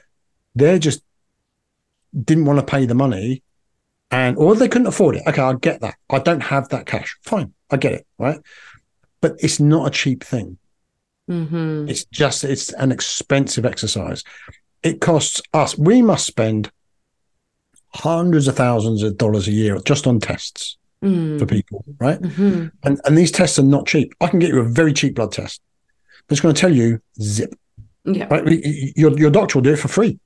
they're 0.55 0.79
just 0.79 1.01
didn't 2.23 2.45
want 2.45 2.59
to 2.59 2.65
pay 2.65 2.85
the 2.85 2.95
money 2.95 3.41
and 4.11 4.37
or 4.37 4.55
they 4.55 4.67
couldn't 4.67 4.87
afford 4.87 5.15
it. 5.15 5.23
Okay, 5.25 5.41
I 5.41 5.53
get 5.53 5.81
that. 5.81 5.95
I 6.09 6.19
don't 6.19 6.41
have 6.41 6.69
that 6.69 6.85
cash. 6.85 7.17
Fine, 7.23 7.53
I 7.69 7.77
get 7.77 7.93
it, 7.93 8.07
right? 8.17 8.39
But 9.21 9.35
it's 9.39 9.59
not 9.59 9.87
a 9.87 9.91
cheap 9.91 10.23
thing. 10.23 10.57
Mm-hmm. 11.29 11.87
It's 11.89 12.05
just 12.05 12.43
it's 12.43 12.73
an 12.73 12.91
expensive 12.91 13.65
exercise. 13.65 14.23
It 14.83 14.99
costs 14.99 15.41
us. 15.53 15.77
We 15.77 16.01
must 16.01 16.25
spend 16.25 16.71
hundreds 17.93 18.47
of 18.47 18.55
thousands 18.55 19.03
of 19.03 19.17
dollars 19.17 19.47
a 19.47 19.51
year 19.51 19.77
just 19.85 20.07
on 20.07 20.19
tests 20.19 20.77
mm. 21.03 21.39
for 21.39 21.45
people, 21.45 21.85
right? 21.99 22.21
Mm-hmm. 22.21 22.67
And 22.83 23.01
and 23.05 23.17
these 23.17 23.31
tests 23.31 23.59
are 23.59 23.63
not 23.63 23.87
cheap. 23.87 24.13
I 24.19 24.27
can 24.27 24.39
get 24.39 24.49
you 24.49 24.59
a 24.59 24.65
very 24.65 24.93
cheap 24.93 25.15
blood 25.15 25.31
test. 25.31 25.61
But 26.27 26.33
it's 26.33 26.41
going 26.41 26.55
to 26.55 26.59
tell 26.59 26.73
you 26.73 27.01
zip. 27.21 27.53
Yeah. 28.03 28.25
Right? 28.25 28.45
Your 28.95 29.17
your 29.17 29.31
doctor 29.31 29.57
will 29.57 29.63
do 29.63 29.73
it 29.73 29.79
for 29.79 29.87
free. 29.87 30.19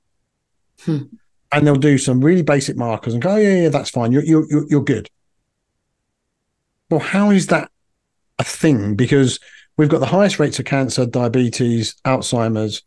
Hmm. 0.82 1.04
And 1.52 1.66
they'll 1.66 1.76
do 1.76 1.98
some 1.98 2.22
really 2.22 2.42
basic 2.42 2.76
markers 2.76 3.14
and 3.14 3.22
go, 3.22 3.32
oh, 3.32 3.38
yeah, 3.38 3.64
yeah, 3.64 3.70
that's 3.70 3.90
fine. 3.90 4.12
You're, 4.12 4.24
you're, 4.24 4.68
you're 4.68 4.84
good. 4.84 5.10
Well, 6.90 7.00
how 7.00 7.30
is 7.32 7.48
that 7.48 7.72
a 8.40 8.44
thing? 8.44 8.96
Because 8.96 9.40
we've 9.78 9.90
got 9.90 10.00
the 10.00 10.06
highest 10.08 10.40
rates 10.40 10.60
of 10.60 10.66
cancer, 10.66 11.06
diabetes, 11.06 11.96
Alzheimer's, 12.06 12.84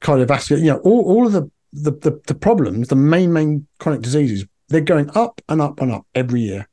cardiovascular, 0.00 0.58
you 0.58 0.66
know, 0.66 0.78
all, 0.78 1.04
all 1.04 1.26
of 1.26 1.32
the, 1.32 1.50
the, 1.72 1.92
the, 1.92 2.20
the 2.26 2.34
problems, 2.34 2.88
the 2.88 2.96
main, 2.96 3.32
main 3.32 3.66
chronic 3.78 4.02
diseases, 4.02 4.44
they're 4.68 4.80
going 4.80 5.10
up 5.14 5.40
and 5.48 5.60
up 5.60 5.80
and 5.80 5.92
up 5.92 6.06
every 6.14 6.40
year. 6.40 6.68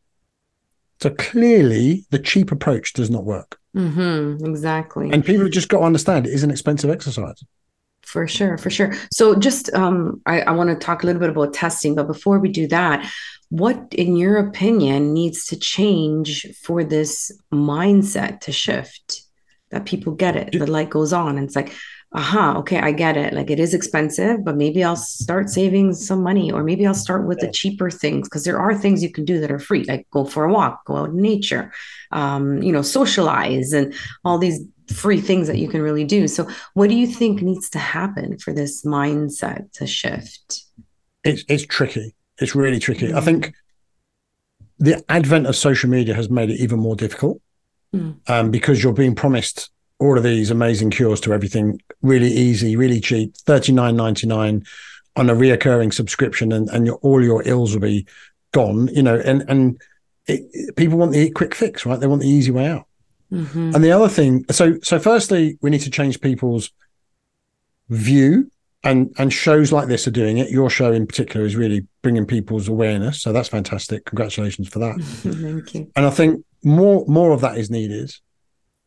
So 1.01 1.09
clearly, 1.11 2.05
the 2.09 2.19
cheap 2.19 2.51
approach 2.51 2.93
does 2.93 3.09
not 3.09 3.25
work. 3.25 3.59
Mm-hmm, 3.75 4.45
exactly. 4.45 5.11
And 5.11 5.25
people 5.25 5.49
just 5.49 5.69
got 5.69 5.79
to 5.79 5.85
understand 5.85 6.27
it 6.27 6.33
is 6.33 6.43
an 6.43 6.51
expensive 6.51 6.89
exercise. 6.89 7.43
For 8.11 8.27
sure, 8.27 8.57
for 8.57 8.69
sure. 8.69 8.93
So, 9.13 9.35
just 9.35 9.73
um, 9.73 10.21
I, 10.25 10.41
I 10.41 10.51
want 10.51 10.69
to 10.69 10.75
talk 10.75 11.03
a 11.03 11.05
little 11.05 11.21
bit 11.21 11.29
about 11.29 11.53
testing, 11.53 11.95
but 11.95 12.07
before 12.07 12.39
we 12.39 12.49
do 12.49 12.67
that, 12.67 13.09
what, 13.47 13.93
in 13.93 14.17
your 14.17 14.37
opinion, 14.37 15.13
needs 15.13 15.45
to 15.45 15.55
change 15.55 16.45
for 16.61 16.83
this 16.83 17.31
mindset 17.53 18.41
to 18.41 18.51
shift? 18.51 19.21
that 19.71 19.85
people 19.85 20.13
get 20.13 20.35
it. 20.35 20.51
The 20.51 20.69
light 20.69 20.89
goes 20.89 21.13
on 21.13 21.37
and 21.37 21.45
it's 21.45 21.55
like, 21.55 21.73
aha, 22.13 22.57
okay, 22.57 22.77
I 22.77 22.91
get 22.91 23.15
it. 23.15 23.33
Like 23.33 23.49
it 23.49 23.59
is 23.59 23.73
expensive, 23.73 24.43
but 24.43 24.57
maybe 24.57 24.83
I'll 24.83 24.97
start 24.97 25.49
saving 25.49 25.93
some 25.93 26.21
money 26.21 26.51
or 26.51 26.61
maybe 26.63 26.85
I'll 26.85 26.93
start 26.93 27.25
with 27.25 27.39
the 27.39 27.49
cheaper 27.49 27.89
things 27.89 28.27
because 28.27 28.43
there 28.43 28.59
are 28.59 28.75
things 28.75 29.01
you 29.01 29.11
can 29.11 29.23
do 29.23 29.39
that 29.39 29.51
are 29.51 29.59
free, 29.59 29.85
like 29.85 30.07
go 30.11 30.25
for 30.25 30.43
a 30.43 30.51
walk, 30.51 30.85
go 30.85 30.97
out 30.97 31.09
in 31.09 31.21
nature, 31.21 31.71
um, 32.11 32.61
you 32.61 32.71
know, 32.73 32.81
socialize 32.81 33.71
and 33.71 33.93
all 34.25 34.37
these 34.37 34.59
free 34.91 35.21
things 35.21 35.47
that 35.47 35.57
you 35.57 35.67
can 35.67 35.81
really 35.81 36.03
do. 36.03 36.27
So 36.27 36.47
what 36.73 36.89
do 36.89 36.95
you 36.95 37.07
think 37.07 37.41
needs 37.41 37.69
to 37.71 37.79
happen 37.79 38.37
for 38.37 38.53
this 38.53 38.83
mindset 38.83 39.71
to 39.73 39.87
shift? 39.87 40.63
It's, 41.23 41.43
it's 41.47 41.65
tricky. 41.65 42.13
It's 42.39 42.55
really 42.55 42.79
tricky. 42.79 43.07
Mm-hmm. 43.07 43.17
I 43.17 43.21
think 43.21 43.53
the 44.79 45.03
advent 45.09 45.47
of 45.47 45.55
social 45.55 45.89
media 45.89 46.15
has 46.15 46.29
made 46.29 46.49
it 46.49 46.59
even 46.59 46.79
more 46.79 46.95
difficult 46.95 47.39
mm. 47.93 48.17
um, 48.27 48.51
because 48.51 48.83
you're 48.83 48.93
being 48.93 49.15
promised 49.15 49.69
all 49.99 50.17
of 50.17 50.23
these 50.23 50.49
amazing 50.49 50.89
cures 50.89 51.21
to 51.21 51.33
everything 51.33 51.79
really 52.01 52.31
easy, 52.31 52.75
really 52.75 52.99
cheap, 52.99 53.37
thirty 53.37 53.71
nine 53.71 53.95
ninety 53.95 54.25
nine 54.25 54.65
on 55.15 55.29
a 55.29 55.35
reoccurring 55.35 55.93
subscription, 55.93 56.51
and 56.51 56.67
and 56.69 56.87
your, 56.87 56.95
all 57.03 57.23
your 57.23 57.47
ills 57.47 57.73
will 57.73 57.81
be 57.81 58.07
gone. 58.51 58.87
You 58.87 59.03
know, 59.03 59.21
and 59.23 59.43
and 59.47 59.79
it, 60.25 60.75
people 60.75 60.97
want 60.97 61.11
the 61.11 61.29
quick 61.29 61.53
fix, 61.53 61.85
right? 61.85 61.99
They 61.99 62.07
want 62.07 62.23
the 62.23 62.27
easy 62.27 62.49
way 62.49 62.67
out. 62.67 62.87
Mm-hmm. 63.31 63.75
And 63.75 63.83
the 63.83 63.91
other 63.91 64.09
thing, 64.09 64.45
so 64.51 64.77
so 64.83 64.99
firstly, 64.99 65.57
we 65.61 65.69
need 65.69 65.81
to 65.81 65.89
change 65.89 66.19
people's 66.21 66.71
view 67.89 68.49
and 68.83 69.13
and 69.17 69.31
shows 69.31 69.71
like 69.71 69.87
this 69.87 70.07
are 70.07 70.11
doing 70.11 70.37
it 70.37 70.49
your 70.49 70.69
show 70.69 70.91
in 70.91 71.05
particular 71.05 71.45
is 71.45 71.55
really 71.55 71.85
bringing 72.01 72.25
people's 72.25 72.67
awareness 72.67 73.21
so 73.21 73.31
that's 73.31 73.49
fantastic 73.49 74.05
congratulations 74.05 74.67
for 74.67 74.79
that 74.79 74.95
Thank 75.01 75.73
you. 75.75 75.91
and 75.95 76.05
i 76.05 76.09
think 76.09 76.43
more 76.63 77.05
more 77.07 77.31
of 77.31 77.41
that 77.41 77.57
is 77.57 77.69
needed 77.69 78.13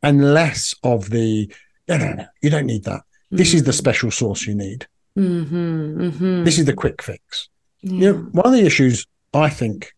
and 0.03 0.33
less 0.35 0.75
of 0.83 1.11
the 1.11 1.53
no 1.89 1.99
no 1.99 2.13
no 2.15 2.27
you 2.43 2.51
don't 2.51 2.67
need 2.67 2.85
that 2.85 3.03
this 3.31 3.55
is 3.55 3.65
the 3.65 3.73
special 3.73 4.11
sauce 4.11 4.47
you 4.47 4.55
need 4.55 4.87
Mm-hmm, 5.17 6.01
mm-hmm. 6.01 6.43
this 6.43 6.59
is 6.59 6.65
the 6.65 6.73
quick 6.73 7.01
fix 7.01 7.49
yeah. 7.83 7.93
you 7.93 8.13
know 8.13 8.19
one 8.33 8.47
of 8.47 8.53
the 8.53 8.67
issues 8.67 9.07
i 9.33 9.49
think 9.49 9.93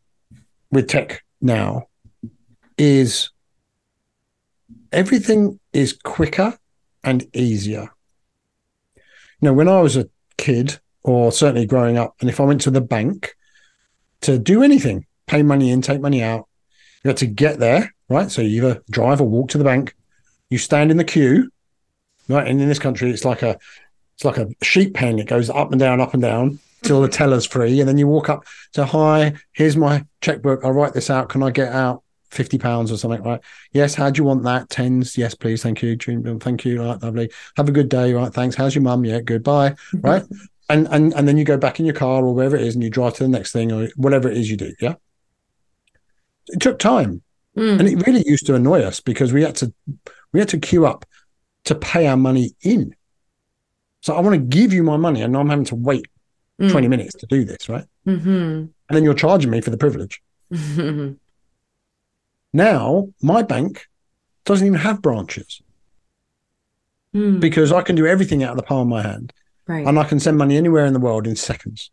with 0.71 0.89
tech 0.89 1.23
now 1.41 1.85
is 2.77 3.31
everything 4.93 5.59
is 5.73 5.93
quicker 5.93 6.59
and 7.05 7.25
easier. 7.35 7.91
You 8.97 9.03
know 9.43 9.53
when 9.53 9.69
i 9.69 9.81
was 9.81 9.97
a 9.97 10.09
kid 10.39 10.79
or 11.03 11.31
certainly 11.31 11.67
growing 11.67 11.99
up 11.99 12.17
and 12.21 12.31
if 12.31 12.41
i 12.41 12.45
went 12.45 12.63
to 12.63 12.71
the 12.71 12.81
bank 12.81 13.37
to 14.23 14.39
do 14.39 14.63
anything 14.63 15.07
pay 15.27 15.43
money 15.43 15.71
in 15.71 15.83
take 15.83 16.01
money 16.01 16.23
out 16.23 16.49
you 17.05 17.09
had 17.09 17.19
to 17.19 17.27
get 17.27 17.59
there 17.59 17.95
right? 18.09 18.31
So 18.31 18.43
you 18.43 18.65
either 18.65 18.83
drive 18.91 19.21
or 19.21 19.29
walk 19.29 19.49
to 19.51 19.59
the 19.59 19.65
bank. 19.65 19.95
You 20.51 20.59
stand 20.59 20.91
in 20.91 20.97
the 20.97 21.05
queue 21.05 21.51
right? 22.29 22.47
And 22.47 22.61
in 22.61 22.69
this 22.69 22.79
country 22.79 23.11
it's 23.11 23.25
like 23.25 23.43
a 23.43 23.59
it's 24.15 24.25
like 24.25 24.39
a 24.39 24.49
sheep 24.63 24.95
pen. 24.95 25.19
It 25.19 25.29
goes 25.29 25.51
up 25.51 25.73
and 25.73 25.79
down 25.81 26.01
up 26.01 26.15
and 26.15 26.23
down 26.23 26.59
till 26.83 27.03
the 27.03 27.09
teller's 27.09 27.47
free. 27.47 27.81
And 27.81 27.89
then 27.89 27.99
you 27.99 28.07
walk 28.07 28.29
up 28.29 28.45
to 28.73 28.85
hi 28.85 29.35
here's 29.53 29.77
my 29.77 30.05
checkbook. 30.21 30.65
I'll 30.65 30.73
write 30.73 30.95
this 30.95 31.11
out. 31.11 31.29
Can 31.29 31.43
i 31.43 31.51
get 31.51 31.73
out 31.73 32.03
50 32.31 32.59
pounds 32.59 32.91
or 32.93 32.97
something 32.97 33.23
right? 33.23 33.41
Yes 33.73 33.95
how 33.95 34.11
do 34.11 34.19
you 34.21 34.25
want 34.25 34.43
that? 34.45 34.69
Tens? 34.71 35.17
Yes 35.17 35.35
please. 35.35 35.63
Thank 35.63 35.83
you. 35.83 35.97
Thank 36.39 36.65
you. 36.65 36.83
Right 36.83 37.03
lovely. 37.03 37.31
Have 37.57 37.69
a 37.69 37.73
good 37.73 37.89
day. 37.89 38.13
Right 38.13 38.33
thanks. 38.33 38.57
How's 38.57 38.75
your 38.75 38.83
mum? 38.83 39.05
Yeah 39.05 39.21
goodbye, 39.21 39.75
right? 39.95 40.23
And 40.69 40.89
and 40.91 41.15
and 41.15 41.27
then 41.29 41.37
you 41.37 41.45
go 41.45 41.57
back 41.57 41.79
in 41.81 41.87
your 41.87 41.95
car 41.95 42.25
or 42.25 42.35
wherever 42.35 42.57
it 42.57 42.63
is 42.63 42.75
and 42.75 42.83
you 42.85 42.91
drive 42.91 43.15
to 43.15 43.23
the 43.23 43.29
next 43.29 43.53
thing 43.53 43.73
or 43.73 43.89
whatever 43.97 44.29
it 44.29 44.37
is 44.37 44.51
you 44.51 44.57
do 44.57 44.73
yeah? 44.81 44.95
It 46.49 46.61
took 46.61 46.79
time. 46.79 47.23
Mm. 47.57 47.81
and 47.81 47.89
it 47.89 48.07
really 48.07 48.23
used 48.27 48.45
to 48.47 48.55
annoy 48.55 48.83
us 48.83 49.01
because 49.01 49.33
we 49.33 49.43
had 49.43 49.57
to 49.57 49.73
we 50.33 50.41
had 50.41 50.51
to 50.51 50.59
queue 50.59 50.85
up 50.87 51.07
to 51.65 51.75
pay 51.75 52.07
our 52.07 52.17
money 52.17 52.51
in. 52.63 52.95
So 54.03 54.15
i 54.15 54.21
want 54.21 54.35
to 54.35 54.41
give 54.59 54.73
you 54.75 54.83
my 54.83 54.97
money 54.99 55.23
and 55.23 55.35
i'm 55.37 55.49
having 55.49 55.65
to 55.67 55.75
wait 55.75 56.07
Mm. 56.59 56.71
20 56.71 56.89
minutes 56.89 57.15
to 57.17 57.27
do 57.27 57.45
this 57.45 57.69
right? 57.69 57.85
Mm-hmm. 58.07 58.29
and 58.31 58.71
then 58.89 59.05
you're 59.05 59.13
charging 59.13 59.51
me 59.51 59.61
for 59.61 59.69
the 59.69 59.77
privilege. 59.77 60.23
now 62.53 63.09
my 63.23 63.43
bank 63.43 63.87
doesn't 64.45 64.67
even 64.67 64.79
have 64.81 65.03
branches 65.03 65.61
Mm. 67.15 67.41
because 67.41 67.73
i 67.73 67.81
can 67.83 67.97
do 67.97 68.07
everything 68.07 68.43
out 68.43 68.51
of 68.51 68.57
the 68.59 68.63
palm 68.63 68.81
of 68.83 68.89
my 68.89 69.03
hand 69.03 69.33
right. 69.67 69.87
and 69.87 69.99
i 69.99 70.05
can 70.05 70.21
send 70.21 70.37
money 70.37 70.57
anywhere 70.57 70.85
in 70.85 70.93
the 70.93 71.01
world 71.01 71.27
in 71.27 71.35
seconds 71.37 71.91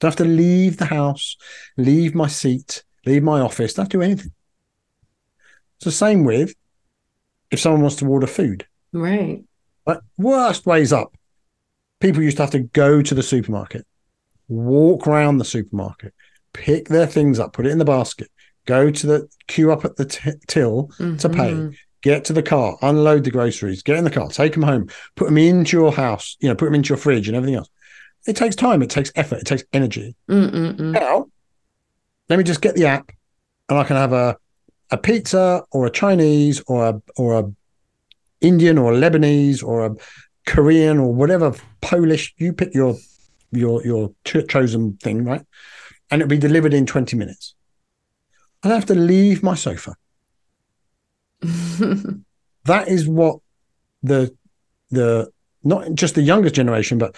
don't 0.00 0.10
have 0.10 0.16
to 0.16 0.24
leave 0.24 0.76
the 0.76 0.86
house 0.86 1.36
leave 1.78 2.14
my 2.14 2.26
seat 2.26 2.82
leave 3.06 3.22
my 3.22 3.40
office 3.40 3.72
don't 3.72 3.84
have 3.84 3.90
to 3.90 3.96
do 3.98 4.02
anything 4.02 4.32
it's 5.76 5.84
the 5.86 5.92
same 5.92 6.24
with 6.24 6.54
if 7.50 7.58
someone 7.58 7.80
wants 7.80 7.96
to 7.96 8.06
order 8.06 8.26
food 8.26 8.66
right. 8.92 9.42
Like 9.86 10.00
worst 10.18 10.66
ways 10.66 10.92
up. 10.92 11.14
People 12.00 12.22
used 12.22 12.36
to 12.36 12.42
have 12.42 12.50
to 12.50 12.60
go 12.60 13.00
to 13.02 13.14
the 13.14 13.22
supermarket, 13.22 13.86
walk 14.46 15.06
around 15.06 15.38
the 15.38 15.44
supermarket, 15.44 16.12
pick 16.52 16.88
their 16.88 17.06
things 17.06 17.38
up, 17.40 17.54
put 17.54 17.66
it 17.66 17.70
in 17.70 17.78
the 17.78 17.84
basket, 17.86 18.30
go 18.74 18.90
to 19.00 19.04
the 19.06 19.18
queue 19.52 19.70
up 19.74 19.84
at 19.84 19.96
the 19.96 20.04
t- 20.14 20.32
till 20.46 20.74
to 21.22 21.28
pay, 21.28 21.52
Mhm. 21.52 21.74
get 22.02 22.24
to 22.26 22.32
the 22.32 22.42
car, 22.52 22.68
unload 22.82 23.24
the 23.24 23.30
groceries, 23.30 23.82
get 23.82 23.96
in 24.00 24.04
the 24.04 24.10
car, 24.18 24.28
take 24.28 24.52
them 24.54 24.62
home, 24.72 24.84
put 25.16 25.26
them 25.28 25.38
into 25.38 25.76
your 25.76 25.92
house, 25.92 26.36
you 26.40 26.48
know, 26.48 26.54
put 26.54 26.66
them 26.66 26.74
into 26.78 26.88
your 26.92 26.96
fridge 27.04 27.26
and 27.28 27.36
everything 27.36 27.56
else. 27.60 27.68
It 28.26 28.36
takes 28.36 28.56
time, 28.56 28.82
it 28.82 28.90
takes 28.90 29.10
effort, 29.22 29.38
it 29.42 29.46
takes 29.52 29.64
energy. 29.72 30.14
Mm-mm-mm. 30.28 30.92
Now, 30.92 31.26
let 32.28 32.36
me 32.38 32.44
just 32.44 32.60
get 32.66 32.74
the 32.76 32.86
app 32.86 33.06
and 33.68 33.78
I 33.78 33.84
can 33.84 33.96
have 33.96 34.12
a 34.12 34.36
a 34.92 34.98
pizza 34.98 35.62
or 35.70 35.86
a 35.86 35.90
Chinese 36.02 36.56
or 36.66 36.78
a 36.90 36.94
or 37.16 37.38
a 37.40 37.44
Indian 38.40 38.76
or 38.78 38.92
a 38.92 38.96
Lebanese 38.96 39.62
or 39.62 39.86
a 39.86 39.90
Korean 40.46 40.98
or 40.98 41.12
whatever 41.20 41.54
Polish 41.80 42.34
you 42.38 42.52
pick 42.52 42.74
your 42.74 42.96
your 43.52 43.84
your 43.84 44.12
cho- 44.24 44.46
chosen 44.54 44.96
thing 45.04 45.24
right 45.24 45.44
and 46.10 46.20
it'll 46.22 46.28
be 46.38 46.38
delivered 46.48 46.74
in 46.74 46.86
20 46.86 47.16
minutes 47.16 47.54
I 48.62 48.68
don't 48.68 48.76
have 48.78 48.86
to 48.86 48.94
leave 48.94 49.42
my 49.42 49.54
sofa 49.54 49.94
that 51.40 52.88
is 52.88 53.08
what 53.08 53.38
the 54.02 54.34
the 54.90 55.30
not 55.62 55.94
just 55.94 56.14
the 56.14 56.22
younger 56.22 56.50
generation 56.50 56.98
but 56.98 57.16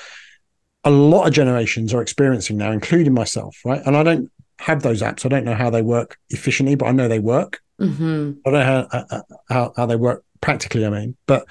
a 0.84 0.90
lot 0.90 1.26
of 1.26 1.32
generations 1.32 1.92
are 1.94 2.02
experiencing 2.02 2.56
now 2.56 2.70
including 2.72 3.14
myself 3.14 3.56
right 3.64 3.82
and 3.84 3.96
I 3.96 4.02
don't 4.02 4.30
have 4.60 4.82
those 4.82 5.02
apps 5.02 5.26
I 5.26 5.28
don't 5.28 5.44
know 5.44 5.54
how 5.54 5.70
they 5.70 5.82
work 5.82 6.18
efficiently 6.30 6.74
but 6.76 6.86
I 6.86 6.92
know 6.92 7.08
they 7.08 7.18
work 7.18 7.60
Mhm. 7.80 8.38
I 8.46 8.50
don't 8.50 8.60
know 8.60 8.64
how, 8.64 9.04
how, 9.10 9.22
how, 9.48 9.72
how 9.76 9.86
they 9.86 9.96
work 9.96 10.24
practically, 10.40 10.86
I 10.86 10.90
mean. 10.90 11.16
But 11.26 11.46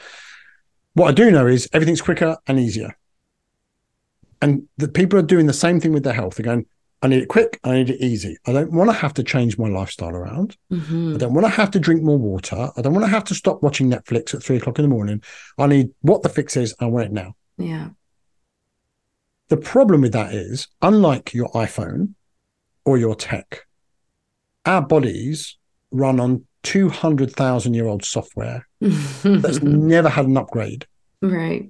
what 0.93 1.09
I 1.09 1.11
do 1.11 1.29
know 1.29 1.45
is 1.45 1.67
everything's 1.73 2.01
quicker 2.01 2.37
and 2.47 2.57
easier. 2.57 2.95
And 4.41 4.69
the 4.77 4.87
people 4.87 5.19
are 5.19 5.23
doing 5.23 5.47
the 5.47 5.53
same 5.53 5.81
thing 5.81 5.91
with 5.91 6.03
their 6.03 6.13
health. 6.13 6.35
They're 6.35 6.45
going, 6.45 6.67
I 7.03 7.07
need 7.07 7.23
it 7.23 7.29
quick, 7.29 7.59
I 7.63 7.73
need 7.73 7.89
it 7.89 7.99
easy. 8.01 8.37
I 8.45 8.53
don't 8.53 8.71
want 8.71 8.89
to 8.89 8.95
have 8.95 9.13
to 9.15 9.23
change 9.23 9.57
my 9.57 9.67
lifestyle 9.69 10.09
around. 10.15 10.55
I 10.71 10.75
Mhm. 10.75 11.17
don't 11.17 11.33
want 11.33 11.45
to 11.45 11.49
have 11.51 11.71
to 11.71 11.79
drink 11.79 12.03
more 12.03 12.17
water. 12.17 12.69
I 12.77 12.81
don't 12.81 12.93
want 12.93 13.05
to 13.05 13.09
have 13.11 13.23
to 13.25 13.35
stop 13.35 13.63
watching 13.63 13.89
Netflix 13.89 14.33
at 14.35 14.43
three 14.43 14.57
o'clock 14.57 14.77
in 14.77 14.83
the 14.83 14.89
morning. 14.89 15.23
I 15.57 15.65
need 15.67 15.89
what 16.01 16.21
the 16.21 16.29
fix 16.29 16.55
is. 16.55 16.75
I 16.79 16.85
want 16.85 17.07
it 17.07 17.11
now. 17.11 17.35
Yeah. 17.57 17.89
The 19.49 19.57
problem 19.57 20.01
with 20.01 20.13
that 20.13 20.33
is, 20.33 20.67
unlike 20.81 21.33
your 21.33 21.49
iPhone 21.51 22.13
or 22.85 22.97
your 22.97 23.15
tech, 23.15 23.65
our 24.65 24.81
bodies 24.81 25.57
run 25.91 26.19
on 26.19 26.45
200,000 26.63 27.73
year 27.73 27.87
old 27.87 28.05
software 28.05 28.67
that's 28.79 29.61
never 29.63 30.09
had 30.09 30.25
an 30.27 30.37
upgrade. 30.37 30.85
right. 31.21 31.69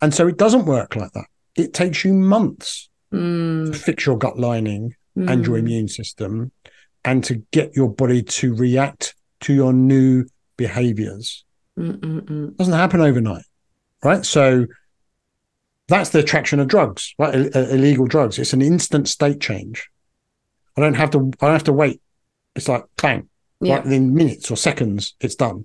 And 0.00 0.14
so 0.14 0.28
it 0.28 0.38
doesn't 0.38 0.64
work 0.66 0.94
like 0.94 1.10
that. 1.14 1.26
It 1.56 1.74
takes 1.74 2.04
you 2.04 2.14
months 2.14 2.88
Mm. 3.12 3.72
to 3.72 3.78
fix 3.78 4.04
your 4.04 4.18
gut 4.18 4.38
lining 4.38 4.94
and 5.16 5.46
your 5.46 5.56
Mm. 5.56 5.60
immune 5.60 5.88
system 5.88 6.52
and 7.04 7.24
to 7.24 7.36
get 7.52 7.74
your 7.74 7.88
body 7.88 8.22
to 8.22 8.54
react 8.54 9.14
to 9.40 9.54
your 9.54 9.72
new 9.72 10.26
behaviors. 10.58 11.44
Mm-mm-mm. 11.78 12.50
It 12.50 12.56
doesn't 12.58 12.74
happen 12.74 13.00
overnight, 13.00 13.44
right? 14.04 14.24
So 14.26 14.66
that's 15.88 16.10
the 16.10 16.18
attraction 16.18 16.60
of 16.60 16.68
drugs, 16.68 17.14
right? 17.18 17.34
Ill- 17.34 17.50
uh, 17.54 17.68
illegal 17.70 18.06
drugs. 18.06 18.38
It's 18.38 18.52
an 18.52 18.60
instant 18.62 19.08
state 19.08 19.40
change. 19.40 19.88
I 20.76 20.80
don't 20.82 20.94
have 20.94 21.10
to. 21.12 21.18
I 21.40 21.46
don't 21.46 21.54
have 21.54 21.64
to 21.64 21.72
wait. 21.72 22.00
It's 22.54 22.68
like 22.68 22.84
clang, 22.98 23.28
Yeah. 23.60 23.76
right? 23.76 23.84
Within 23.84 24.14
minutes 24.14 24.50
or 24.50 24.56
seconds, 24.56 25.14
it's 25.20 25.34
done. 25.34 25.64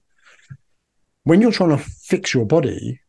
When 1.26 1.42
you're 1.42 1.52
trying 1.52 1.70
to 1.78 1.78
fix 1.78 2.34
your 2.34 2.46
body, 2.46 3.00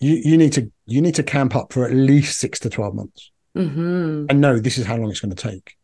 you 0.00 0.14
you 0.24 0.36
need 0.38 0.52
to 0.54 0.70
you 0.86 1.00
need 1.00 1.14
to 1.16 1.22
camp 1.22 1.54
up 1.56 1.72
for 1.72 1.84
at 1.84 1.92
least 1.92 2.38
six 2.38 2.58
to 2.60 2.70
twelve 2.70 2.94
months 2.94 3.30
Mm-hmm. 3.56 4.26
and 4.28 4.40
know 4.40 4.58
this 4.58 4.78
is 4.78 4.84
how 4.86 4.96
long 4.96 5.10
it's 5.10 5.20
going 5.20 5.34
to 5.34 5.48
take. 5.50 5.76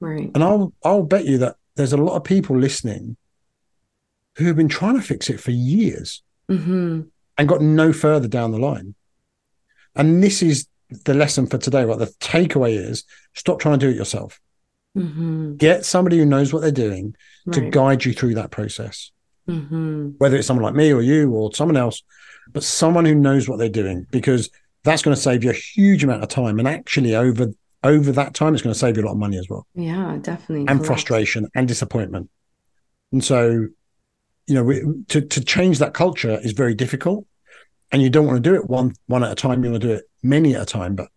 Right. 0.00 0.30
And 0.34 0.44
I'll 0.44 0.74
I'll 0.84 1.02
bet 1.02 1.24
you 1.24 1.38
that 1.38 1.56
there's 1.74 1.94
a 1.94 1.96
lot 1.96 2.14
of 2.16 2.24
people 2.24 2.58
listening 2.58 3.16
who 4.36 4.44
have 4.46 4.56
been 4.56 4.68
trying 4.68 4.96
to 4.96 5.02
fix 5.02 5.30
it 5.30 5.40
for 5.40 5.50
years 5.50 6.22
Mm-hmm. 6.50 7.00
and 7.38 7.48
got 7.48 7.60
no 7.62 7.92
further 7.92 8.28
down 8.28 8.52
the 8.52 8.58
line. 8.58 8.94
And 9.96 10.22
this 10.22 10.42
is 10.42 10.68
the 11.04 11.14
lesson 11.14 11.46
for 11.46 11.58
today, 11.58 11.84
right? 11.84 11.98
The 11.98 12.06
takeaway 12.20 12.76
is 12.76 13.02
stop 13.34 13.58
trying 13.60 13.78
to 13.78 13.86
do 13.86 13.90
it 13.90 13.96
yourself. 13.96 14.38
Mm-hmm. 14.96 15.56
Get 15.56 15.84
somebody 15.84 16.18
who 16.18 16.24
knows 16.26 16.52
what 16.52 16.60
they're 16.62 16.70
doing 16.70 17.16
to 17.52 17.70
guide 17.70 18.04
you 18.04 18.12
through 18.12 18.34
that 18.34 18.50
process, 18.50 19.10
Mm-hmm. 19.48 20.10
whether 20.18 20.36
it's 20.36 20.46
someone 20.46 20.64
like 20.64 20.74
me 20.74 20.92
or 20.92 21.00
you 21.02 21.32
or 21.32 21.52
someone 21.54 21.76
else, 21.76 22.02
but 22.52 22.62
someone 22.62 23.04
who 23.04 23.14
knows 23.14 23.48
what 23.48 23.58
they're 23.58 23.68
doing, 23.68 24.06
because 24.10 24.50
that's 24.84 25.02
going 25.02 25.14
to 25.14 25.20
save 25.20 25.42
you 25.44 25.50
a 25.50 25.54
huge 25.54 26.04
amount 26.04 26.22
of 26.22 26.28
time. 26.28 26.58
And 26.58 26.68
actually, 26.68 27.14
over 27.14 27.48
over 27.82 28.12
that 28.12 28.34
time, 28.34 28.54
it's 28.54 28.62
going 28.62 28.72
to 28.72 28.78
save 28.78 28.96
you 28.96 29.02
a 29.02 29.06
lot 29.06 29.12
of 29.12 29.18
money 29.18 29.38
as 29.38 29.48
well. 29.48 29.66
Yeah, 29.74 30.16
definitely. 30.20 30.60
and 30.60 30.68
Collect- 30.68 30.86
frustration 30.86 31.48
and 31.54 31.68
disappointment. 31.68 32.30
And 33.12 33.22
so, 33.22 33.66
you 34.46 34.54
know, 34.54 34.64
we, 34.64 34.82
to 35.08 35.20
to 35.20 35.44
change 35.44 35.78
that 35.78 35.94
culture 35.94 36.38
is 36.42 36.52
very 36.52 36.74
difficult, 36.74 37.26
and 37.92 38.02
you 38.02 38.10
don't 38.10 38.26
want 38.26 38.42
to 38.42 38.50
do 38.50 38.54
it 38.54 38.68
one 38.68 38.94
one 39.06 39.24
at 39.24 39.32
a 39.32 39.36
time. 39.36 39.64
You 39.64 39.70
want 39.70 39.82
to 39.82 39.88
do 39.88 39.94
it 39.94 40.04
many 40.22 40.54
at 40.54 40.62
a 40.62 40.66
time. 40.66 40.94
But 40.94 41.08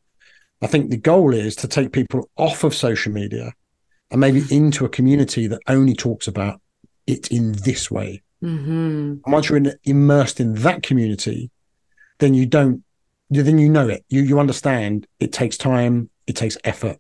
I 0.61 0.67
think 0.67 0.89
the 0.89 0.97
goal 0.97 1.33
is 1.33 1.55
to 1.57 1.67
take 1.67 1.91
people 1.93 2.29
off 2.37 2.63
of 2.63 2.75
social 2.75 3.11
media 3.13 3.53
and 4.11 4.19
maybe 4.19 4.43
into 4.49 4.85
a 4.85 4.89
community 4.89 5.47
that 5.47 5.61
only 5.67 5.93
talks 5.93 6.27
about 6.27 6.59
it 7.07 7.27
in 7.31 7.53
this 7.53 7.89
way. 7.91 8.21
Mhm. 8.43 9.21
Once 9.27 9.49
you're 9.49 9.57
in, 9.57 9.73
immersed 9.83 10.39
in 10.39 10.53
that 10.55 10.83
community, 10.83 11.51
then 12.19 12.33
you 12.33 12.45
don't. 12.45 12.83
Then 13.29 13.59
you 13.59 13.69
know 13.69 13.87
it. 13.87 14.03
You 14.09 14.21
you 14.21 14.39
understand. 14.39 15.05
It 15.19 15.31
takes 15.31 15.57
time. 15.57 16.09
It 16.25 16.35
takes 16.35 16.57
effort. 16.63 16.97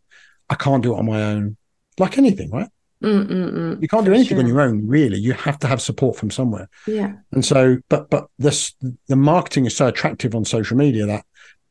I 0.49 0.55
can't 0.55 0.83
do 0.83 0.93
it 0.93 0.97
on 0.99 1.05
my 1.05 1.21
own. 1.23 1.57
Like 1.97 2.17
anything, 2.17 2.51
right? 2.51 2.69
Mm-mm-mm. 3.03 3.81
You 3.81 3.87
can't 3.87 4.05
do 4.05 4.13
anything 4.13 4.37
Sure. 4.37 4.43
on 4.43 4.47
your 4.47 4.61
own, 4.61 4.85
really. 4.85 5.17
You 5.17 5.33
have 5.33 5.57
to 5.59 5.67
have 5.67 5.81
support 5.81 6.17
from 6.17 6.29
somewhere. 6.31 6.67
Yeah. 6.85 7.13
And 7.31 7.43
so, 7.45 7.77
but 7.89 8.09
but 8.09 8.27
this 8.37 8.73
the 9.07 9.15
marketing 9.15 9.65
is 9.65 9.75
so 9.75 9.87
attractive 9.87 10.35
on 10.35 10.43
social 10.45 10.75
media 10.77 11.05
that 11.05 11.25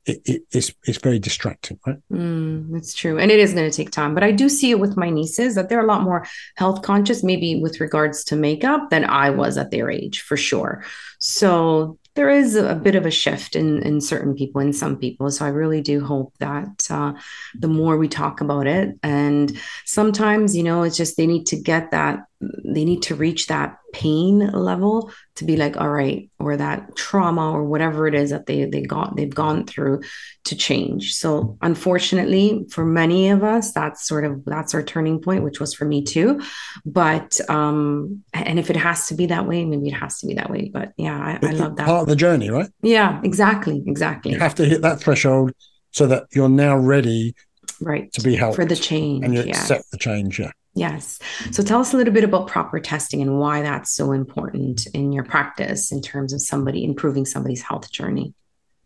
it, 0.08 0.20
it, 0.24 0.42
it's 0.50 0.72
it's 0.84 0.98
very 0.98 1.18
distracting, 1.18 1.78
right? 1.86 1.98
Mm, 2.12 2.76
it's 2.76 2.94
true. 2.94 3.18
And 3.18 3.30
it 3.30 3.38
is 3.38 3.52
going 3.52 3.70
to 3.70 3.76
take 3.76 3.90
time. 3.90 4.14
But 4.14 4.24
I 4.24 4.32
do 4.32 4.48
see 4.48 4.70
it 4.70 4.80
with 4.80 4.96
my 4.96 5.10
nieces 5.10 5.54
that 5.54 5.68
they're 5.68 5.84
a 5.84 5.86
lot 5.86 6.02
more 6.02 6.26
health 6.56 6.82
conscious, 6.82 7.22
maybe 7.22 7.60
with 7.60 7.80
regards 7.80 8.24
to 8.24 8.36
makeup, 8.36 8.90
than 8.90 9.04
I 9.04 9.30
was 9.30 9.58
at 9.58 9.70
their 9.70 9.90
age, 9.90 10.20
for 10.22 10.36
sure. 10.36 10.84
So 11.18 11.98
there 12.14 12.30
is 12.30 12.56
a 12.56 12.74
bit 12.74 12.96
of 12.96 13.06
a 13.06 13.10
shift 13.12 13.54
in, 13.54 13.82
in 13.82 14.00
certain 14.00 14.34
people, 14.34 14.60
in 14.60 14.72
some 14.72 14.96
people. 14.96 15.30
So 15.30 15.44
I 15.44 15.50
really 15.50 15.80
do 15.80 16.04
hope 16.04 16.34
that 16.38 16.88
uh, 16.90 17.12
the 17.54 17.68
more 17.68 17.96
we 17.96 18.08
talk 18.08 18.40
about 18.40 18.66
it, 18.66 18.98
and 19.04 19.56
sometimes, 19.84 20.56
you 20.56 20.64
know, 20.64 20.82
it's 20.82 20.96
just 20.96 21.16
they 21.16 21.28
need 21.28 21.46
to 21.46 21.56
get 21.56 21.92
that, 21.92 22.24
they 22.40 22.84
need 22.84 23.02
to 23.02 23.16
reach 23.16 23.48
that 23.48 23.78
pain 23.92 24.38
level 24.38 25.10
to 25.34 25.44
be 25.44 25.56
like, 25.56 25.76
all 25.76 25.88
right, 25.88 26.30
or 26.38 26.56
that 26.56 26.94
trauma 26.94 27.50
or 27.50 27.64
whatever 27.64 28.06
it 28.06 28.14
is 28.14 28.30
that 28.30 28.46
they 28.46 28.64
they 28.64 28.82
got 28.82 29.16
they've 29.16 29.34
gone 29.34 29.64
through 29.66 30.02
to 30.44 30.54
change. 30.56 31.14
So 31.14 31.58
unfortunately, 31.62 32.66
for 32.70 32.84
many 32.84 33.30
of 33.30 33.42
us, 33.42 33.72
that's 33.72 34.06
sort 34.06 34.24
of 34.24 34.44
that's 34.44 34.72
our 34.74 34.82
turning 34.84 35.20
point, 35.20 35.42
which 35.42 35.58
was 35.58 35.74
for 35.74 35.84
me 35.84 36.04
too. 36.04 36.40
But 36.86 37.40
um, 37.50 38.22
and 38.32 38.58
if 38.58 38.70
it 38.70 38.76
has 38.76 39.08
to 39.08 39.14
be 39.14 39.26
that 39.26 39.46
way, 39.48 39.64
maybe 39.64 39.88
it 39.88 39.94
has 39.94 40.20
to 40.20 40.26
be 40.28 40.34
that 40.34 40.48
way. 40.50 40.70
But 40.72 40.92
yeah, 40.96 41.18
I, 41.42 41.44
I 41.46 41.50
love 41.52 41.74
that. 41.76 41.86
Part 41.86 42.02
of 42.02 42.08
the 42.08 42.16
journey, 42.16 42.50
right? 42.50 42.68
Yeah, 42.82 43.20
exactly, 43.24 43.82
exactly. 43.86 44.32
You 44.32 44.38
have 44.38 44.54
to 44.56 44.64
hit 44.64 44.82
that 44.82 45.00
threshold 45.00 45.52
so 45.90 46.06
that 46.06 46.26
you're 46.32 46.48
now 46.48 46.76
ready 46.76 47.34
Right. 47.80 48.12
to 48.14 48.22
be 48.22 48.34
helped 48.34 48.56
For 48.56 48.64
the 48.64 48.74
change. 48.76 49.24
and 49.24 49.34
you 49.34 49.42
yes. 49.42 49.60
accept 49.60 49.90
the 49.92 49.98
change. 49.98 50.38
Yeah. 50.40 50.50
Yes. 50.74 51.18
So 51.50 51.62
tell 51.62 51.80
us 51.80 51.92
a 51.92 51.96
little 51.96 52.12
bit 52.12 52.24
about 52.24 52.46
proper 52.46 52.78
testing 52.78 53.20
and 53.20 53.38
why 53.40 53.62
that's 53.62 53.90
so 53.92 54.12
important 54.12 54.86
in 54.88 55.12
your 55.12 55.24
practice 55.24 55.90
in 55.90 56.00
terms 56.02 56.32
of 56.32 56.40
somebody 56.40 56.84
improving 56.84 57.26
somebody's 57.26 57.62
health 57.62 57.90
journey. 57.90 58.32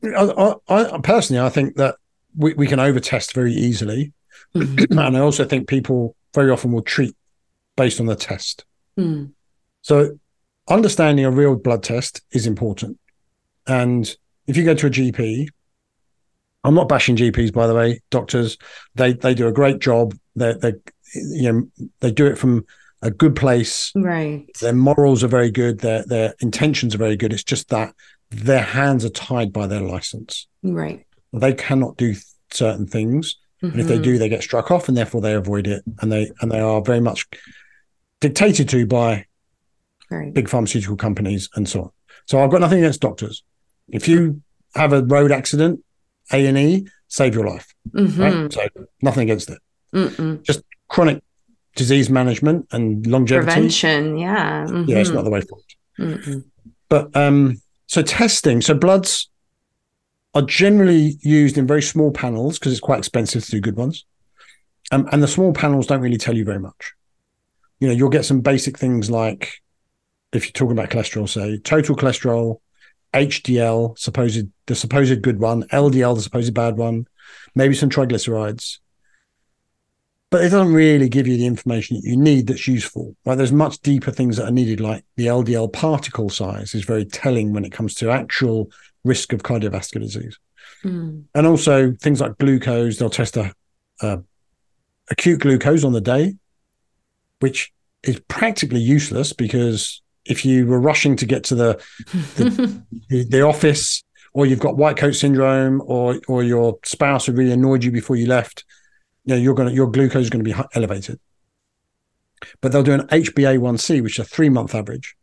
I, 0.05 0.55
I, 0.69 0.99
personally, 1.03 1.41
I 1.41 1.49
think 1.51 1.77
that 1.77 1.97
we, 2.37 2.55
we 2.55 2.67
can 2.67 2.79
overtest 2.79 3.35
very 3.35 3.53
easily, 3.53 4.13
Mhm. 4.55 4.91
and 5.07 5.17
I 5.17 5.21
also 5.21 5.45
think 5.45 5.69
people 5.69 6.17
very 6.35 6.51
often 6.51 6.73
will 6.73 6.83
treat 6.83 7.15
based 7.77 8.01
on 8.01 8.07
the 8.07 8.17
test. 8.17 8.65
Mm. 8.99 9.33
So, 9.83 10.19
understanding 10.69 11.25
a 11.25 11.31
real 11.31 11.57
blood 11.57 11.83
test 11.83 12.23
is 12.33 12.47
important. 12.47 12.99
And 13.67 14.15
if 14.47 14.57
you 14.57 14.65
go 14.65 14.75
to 14.75 14.87
a 14.87 14.91
GP, 14.91 15.49
I'm 16.65 16.75
not 16.75 16.89
bashing 16.89 17.17
GPs, 17.17 17.53
by 17.53 17.67
the 17.67 17.75
way, 17.75 18.01
doctors. 18.11 18.57
They 18.95 19.13
they 19.15 19.35
do 19.35 19.47
a 19.49 19.53
great 19.53 19.79
job. 19.79 20.15
They 20.37 20.55
they 20.55 20.75
you 21.15 21.53
know 21.53 21.89
they 22.01 22.11
do 22.11 22.27
it 22.27 22.39
from 22.39 22.65
a 23.03 23.11
good 23.11 23.35
place. 23.35 23.91
Right. 23.95 24.47
Their 24.61 24.73
morals 24.73 25.25
are 25.25 25.29
very 25.29 25.51
good. 25.51 25.81
Their 25.81 26.05
their 26.05 26.35
intentions 26.41 26.95
are 26.95 26.99
very 26.99 27.17
good. 27.17 27.33
It's 27.33 27.45
just 27.45 27.69
that 27.71 27.95
their 28.31 28.63
hands 28.63 29.05
are 29.05 29.11
tied 29.11 29.53
by 29.53 29.67
their 29.67 29.81
license. 29.81 30.47
Right. 30.63 31.05
They 31.33 31.53
cannot 31.55 31.97
do 31.97 32.15
certain 32.51 32.87
things, 32.87 33.37
and 33.63 33.79
if 33.81 33.87
they 33.89 33.99
Mhm. 33.99 34.03
do, 34.03 34.19
they 34.19 34.29
get 34.29 34.43
struck 34.43 34.71
off, 34.71 34.89
and 34.89 34.97
therefore 34.97 35.21
they 35.21 35.35
avoid 35.35 35.67
it. 35.67 35.83
And 36.01 36.13
they 36.13 36.31
and 36.41 36.51
they 36.51 36.61
are 36.61 36.81
very 36.83 37.01
much 37.01 37.27
dictated 38.21 38.69
to 38.71 38.87
by 38.87 39.27
Right. 40.11 40.33
big 40.33 40.49
pharmaceutical 40.49 40.97
companies 40.97 41.49
and 41.57 41.69
so 41.69 41.83
on. 41.83 41.91
So 42.27 42.43
I've 42.43 42.51
got 42.51 42.61
nothing 42.61 42.79
against 42.79 43.01
doctors. 43.01 43.43
If 43.91 44.07
you 44.07 44.43
have 44.75 44.93
a 44.93 45.03
road 45.03 45.33
accident, 45.33 45.83
A 46.33 46.47
and 46.47 46.57
E 46.59 46.87
save 47.09 47.35
your 47.35 47.47
life, 47.47 47.75
Mhm. 47.91 48.19
right? 48.19 48.53
So 48.53 48.67
nothing 49.03 49.23
against 49.23 49.51
it. 49.51 49.59
Mm-mm. 49.95 50.63
Chronic 50.89 51.23
disease 51.75 52.11
management 52.11 52.67
and 52.73 53.07
longevity, 53.07 53.47
Prevention. 53.47 54.19
Yeah. 54.19 54.67
yeah, 54.87 54.99
it's 54.99 55.11
Mhm. 55.11 55.15
not 55.15 55.25
the 55.25 55.31
way 55.31 55.41
forward. 55.41 55.65
Mm-mm. 55.99 56.45
But 56.89 57.17
um, 57.17 57.61
so 57.87 58.03
testing, 58.03 58.61
so 58.61 58.75
bloods 58.75 59.31
are 60.35 60.43
generally 60.43 61.17
used 61.23 61.57
in 61.57 61.67
very 61.67 61.83
small 61.83 62.11
panels 62.11 62.59
because 62.59 62.73
it's 62.73 62.81
quite 62.81 62.99
expensive 62.99 63.45
to 63.45 63.51
do 63.53 63.61
good 63.61 63.77
ones, 63.77 64.05
um, 64.91 65.09
and 65.13 65.23
the 65.23 65.29
small 65.29 65.53
panels 65.55 65.87
don't 65.87 66.01
really 66.01 66.19
tell 66.19 66.37
you 66.37 66.45
very 66.45 66.59
much. 66.61 66.93
You 67.81 67.89
know, 67.89 67.95
you'll 67.95 68.11
get 68.11 68.25
some 68.27 68.41
basic 68.43 68.79
things 68.79 69.11
like 69.11 69.53
if 70.33 70.45
you're 70.45 70.53
talking 70.53 70.73
about 70.79 70.91
cholesterol, 70.91 71.29
say 71.29 71.59
total 71.59 71.97
cholesterol, 71.97 72.61
HDL, 73.15 73.99
supposed 73.99 74.47
the 74.67 74.75
supposed 74.75 75.21
good 75.23 75.39
one, 75.39 75.65
LDL, 75.65 76.15
the 76.17 76.23
supposed 76.23 76.53
bad 76.55 76.77
one, 76.77 77.07
maybe 77.55 77.75
some 77.75 77.89
triglycerides. 77.91 78.79
But 80.33 80.45
it 80.45 80.49
doesn't 80.49 80.73
really 80.73 81.11
give 81.11 81.27
you 81.27 81.37
the 81.37 81.45
information 81.45 81.97
that 81.97 82.09
you 82.09 82.17
need 82.17 82.47
that's 82.47 82.67
useful. 82.67 83.15
Right? 83.27 83.35
There's 83.35 83.53
much 83.53 83.79
deeper 83.81 84.11
things 84.11 84.39
that 84.39 84.49
are 84.49 84.51
needed, 84.51 84.81
like 84.81 85.05
the 85.17 85.27
LDL 85.27 85.71
particle 85.71 86.31
size 86.31 86.75
is 86.75 86.85
very 86.85 87.05
telling 87.05 87.53
when 87.53 87.67
it 87.67 87.73
comes 87.73 87.93
to 87.97 88.11
actual 88.11 88.71
risk 89.05 89.35
of 89.35 89.43
cardiovascular 89.43 90.01
disease. 90.01 90.39
Mm. 90.85 91.25
And 91.35 91.47
also 91.47 91.93
things 91.93 92.23
like 92.23 92.39
glucose, 92.39 92.97
they'll 92.97 93.11
test 93.11 93.37
a, 93.37 93.53
a 94.01 94.23
acute 95.11 95.41
glucose 95.41 95.85
on 95.85 95.93
the 95.93 96.01
day, 96.01 96.37
which 97.41 97.71
is 98.03 98.19
practically 98.29 98.81
useless 98.81 99.35
because 99.35 100.01
if 100.25 100.47
you 100.47 100.67
were 100.67 100.81
rushing 100.81 101.15
to 101.17 101.27
get 101.27 101.45
to 101.45 101.55
the 101.55 101.85
the, 102.37 102.83
the 103.29 103.43
office 103.43 104.03
or 104.33 104.47
you've 104.47 104.61
got 104.61 104.79
white 104.79 104.97
coat 104.97 105.13
syndrome 105.13 105.83
or 105.85 106.19
or 106.27 106.43
your 106.43 106.79
spouse 106.87 107.27
had 107.27 107.37
really 107.37 107.53
annoyed 107.53 107.85
you 107.85 107.91
before 107.91 108.17
you 108.17 108.27
left 108.27 108.65
you 109.25 109.35
know 109.35 109.41
you're 109.41 109.55
going 109.55 109.69
to 109.69 109.75
your 109.75 109.91
glucose 109.91 110.25
is 110.25 110.31
going 110.31 110.45
to 110.45 110.51
be 110.51 110.57
elevated. 110.75 111.19
But 112.61 112.73
they'll 112.73 112.83
do 112.83 112.93
an 112.95 113.07
hba1c 113.09 114.03
which 114.03 114.19
is 114.19 114.27
a 114.27 114.29
three 114.29 114.49
month 114.49 114.75
average 114.75 115.17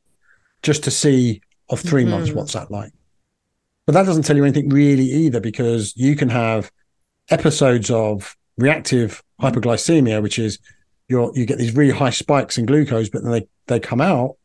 just 0.61 0.83
to 0.85 0.91
see 0.91 1.41
of 1.69 1.79
3 1.79 2.03
months 2.05 2.31
Mhm. 2.31 2.35
what's 2.35 2.53
that 2.53 2.71
like. 2.71 2.91
But 3.85 3.93
that 3.93 4.05
doesn't 4.05 4.23
tell 4.23 4.35
you 4.35 4.43
anything 4.43 4.69
really 4.69 5.03
either 5.05 5.39
because 5.39 5.93
you 5.95 6.15
can 6.15 6.29
have 6.29 6.71
episodes 7.29 7.91
of 7.91 8.35
reactive 8.57 9.23
hyperglycemia, 9.41 10.21
which 10.21 10.39
is 10.39 10.59
you're, 11.07 11.31
you 11.35 11.45
get 11.45 11.57
these 11.57 11.75
really 11.75 11.93
high 11.93 12.09
spikes 12.09 12.57
in 12.57 12.65
glucose 12.65 13.09
but 13.09 13.23
then 13.23 13.31
they, 13.31 13.47
they 13.67 13.79
come 13.79 14.01
out. 14.01 14.35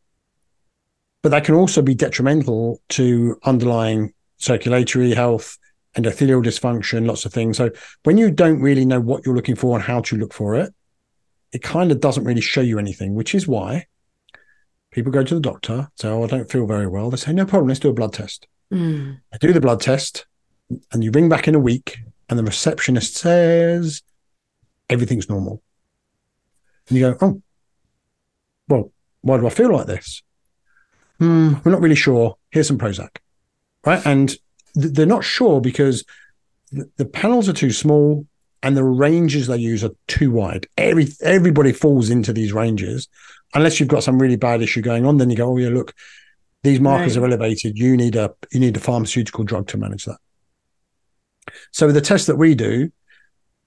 But 1.22 1.30
that 1.30 1.44
can 1.44 1.54
also 1.54 1.80
be 1.82 1.94
detrimental 1.94 2.80
to 2.90 3.38
underlying 3.44 4.12
circulatory 4.36 5.14
health, 5.14 5.56
endothelial 5.96 6.44
dysfunction, 6.44 7.06
lots 7.06 7.24
of 7.24 7.32
things. 7.32 7.56
So 7.56 7.70
when 8.02 8.18
you 8.18 8.30
don't 8.30 8.60
really 8.60 8.84
know 8.84 9.00
what 9.00 9.24
you're 9.24 9.34
looking 9.34 9.56
for 9.56 9.76
and 9.76 9.84
how 9.84 10.00
to 10.02 10.16
look 10.16 10.32
for 10.32 10.54
it, 10.56 10.74
it 11.52 11.62
kind 11.62 11.92
of 11.92 12.00
doesn't 12.00 12.24
really 12.24 12.40
show 12.40 12.60
you 12.60 12.78
anything, 12.78 13.14
which 13.14 13.34
is 13.34 13.46
why 13.46 13.86
people 14.90 15.12
go 15.12 15.22
to 15.22 15.34
the 15.34 15.40
doctor, 15.40 15.88
say, 15.96 16.08
Oh, 16.08 16.24
I 16.24 16.26
don't 16.26 16.50
feel 16.50 16.66
very 16.66 16.86
well. 16.86 17.10
They 17.10 17.16
say, 17.16 17.32
No 17.32 17.46
problem, 17.46 17.68
let's 17.68 17.80
do 17.80 17.90
a 17.90 17.94
blood 17.94 18.12
test. 18.12 18.46
Mm. 18.72 19.20
I 19.32 19.36
do 19.38 19.52
the 19.52 19.60
blood 19.60 19.80
test, 19.80 20.26
and 20.92 21.04
you 21.04 21.10
ring 21.12 21.28
back 21.28 21.46
in 21.46 21.54
a 21.54 21.60
week, 21.60 21.98
and 22.28 22.38
the 22.38 22.44
receptionist 22.44 23.14
says 23.14 24.02
everything's 24.90 25.28
normal. 25.28 25.62
And 26.88 26.98
you 26.98 27.12
go, 27.12 27.18
Oh, 27.20 27.42
well, 28.68 28.92
why 29.20 29.38
do 29.38 29.46
I 29.46 29.50
feel 29.50 29.72
like 29.72 29.86
this? 29.86 30.22
Hmm, 31.18 31.54
we're 31.64 31.72
not 31.72 31.80
really 31.80 31.94
sure. 31.94 32.36
Here's 32.50 32.66
some 32.66 32.78
Prozac. 32.78 33.18
Right. 33.86 34.04
And 34.04 34.34
they're 34.74 35.06
not 35.06 35.24
sure 35.24 35.60
because 35.60 36.04
the 36.72 37.04
panels 37.04 37.48
are 37.48 37.52
too 37.52 37.70
small 37.70 38.26
and 38.62 38.76
the 38.76 38.84
ranges 38.84 39.46
they 39.46 39.56
use 39.58 39.84
are 39.84 39.90
too 40.08 40.30
wide. 40.30 40.66
Every 40.76 41.08
everybody 41.20 41.72
falls 41.72 42.10
into 42.10 42.32
these 42.32 42.52
ranges 42.52 43.08
unless 43.54 43.78
you've 43.78 43.88
got 43.88 44.02
some 44.02 44.20
really 44.20 44.36
bad 44.36 44.62
issue 44.62 44.80
going 44.82 45.06
on. 45.06 45.18
Then 45.18 45.30
you 45.30 45.36
go, 45.36 45.50
oh 45.52 45.56
yeah, 45.58 45.68
look, 45.68 45.94
these 46.62 46.80
markers 46.80 47.16
Right. 47.16 47.22
are 47.22 47.26
elevated. 47.26 47.78
You 47.78 47.96
need 47.96 48.16
a 48.16 48.34
you 48.52 48.58
need 48.60 48.76
a 48.76 48.80
pharmaceutical 48.80 49.44
drug 49.44 49.68
to 49.68 49.76
manage 49.78 50.06
that. 50.06 50.18
So 51.72 51.92
the 51.92 52.00
test 52.00 52.26
that 52.26 52.36
we 52.36 52.54
do, 52.54 52.90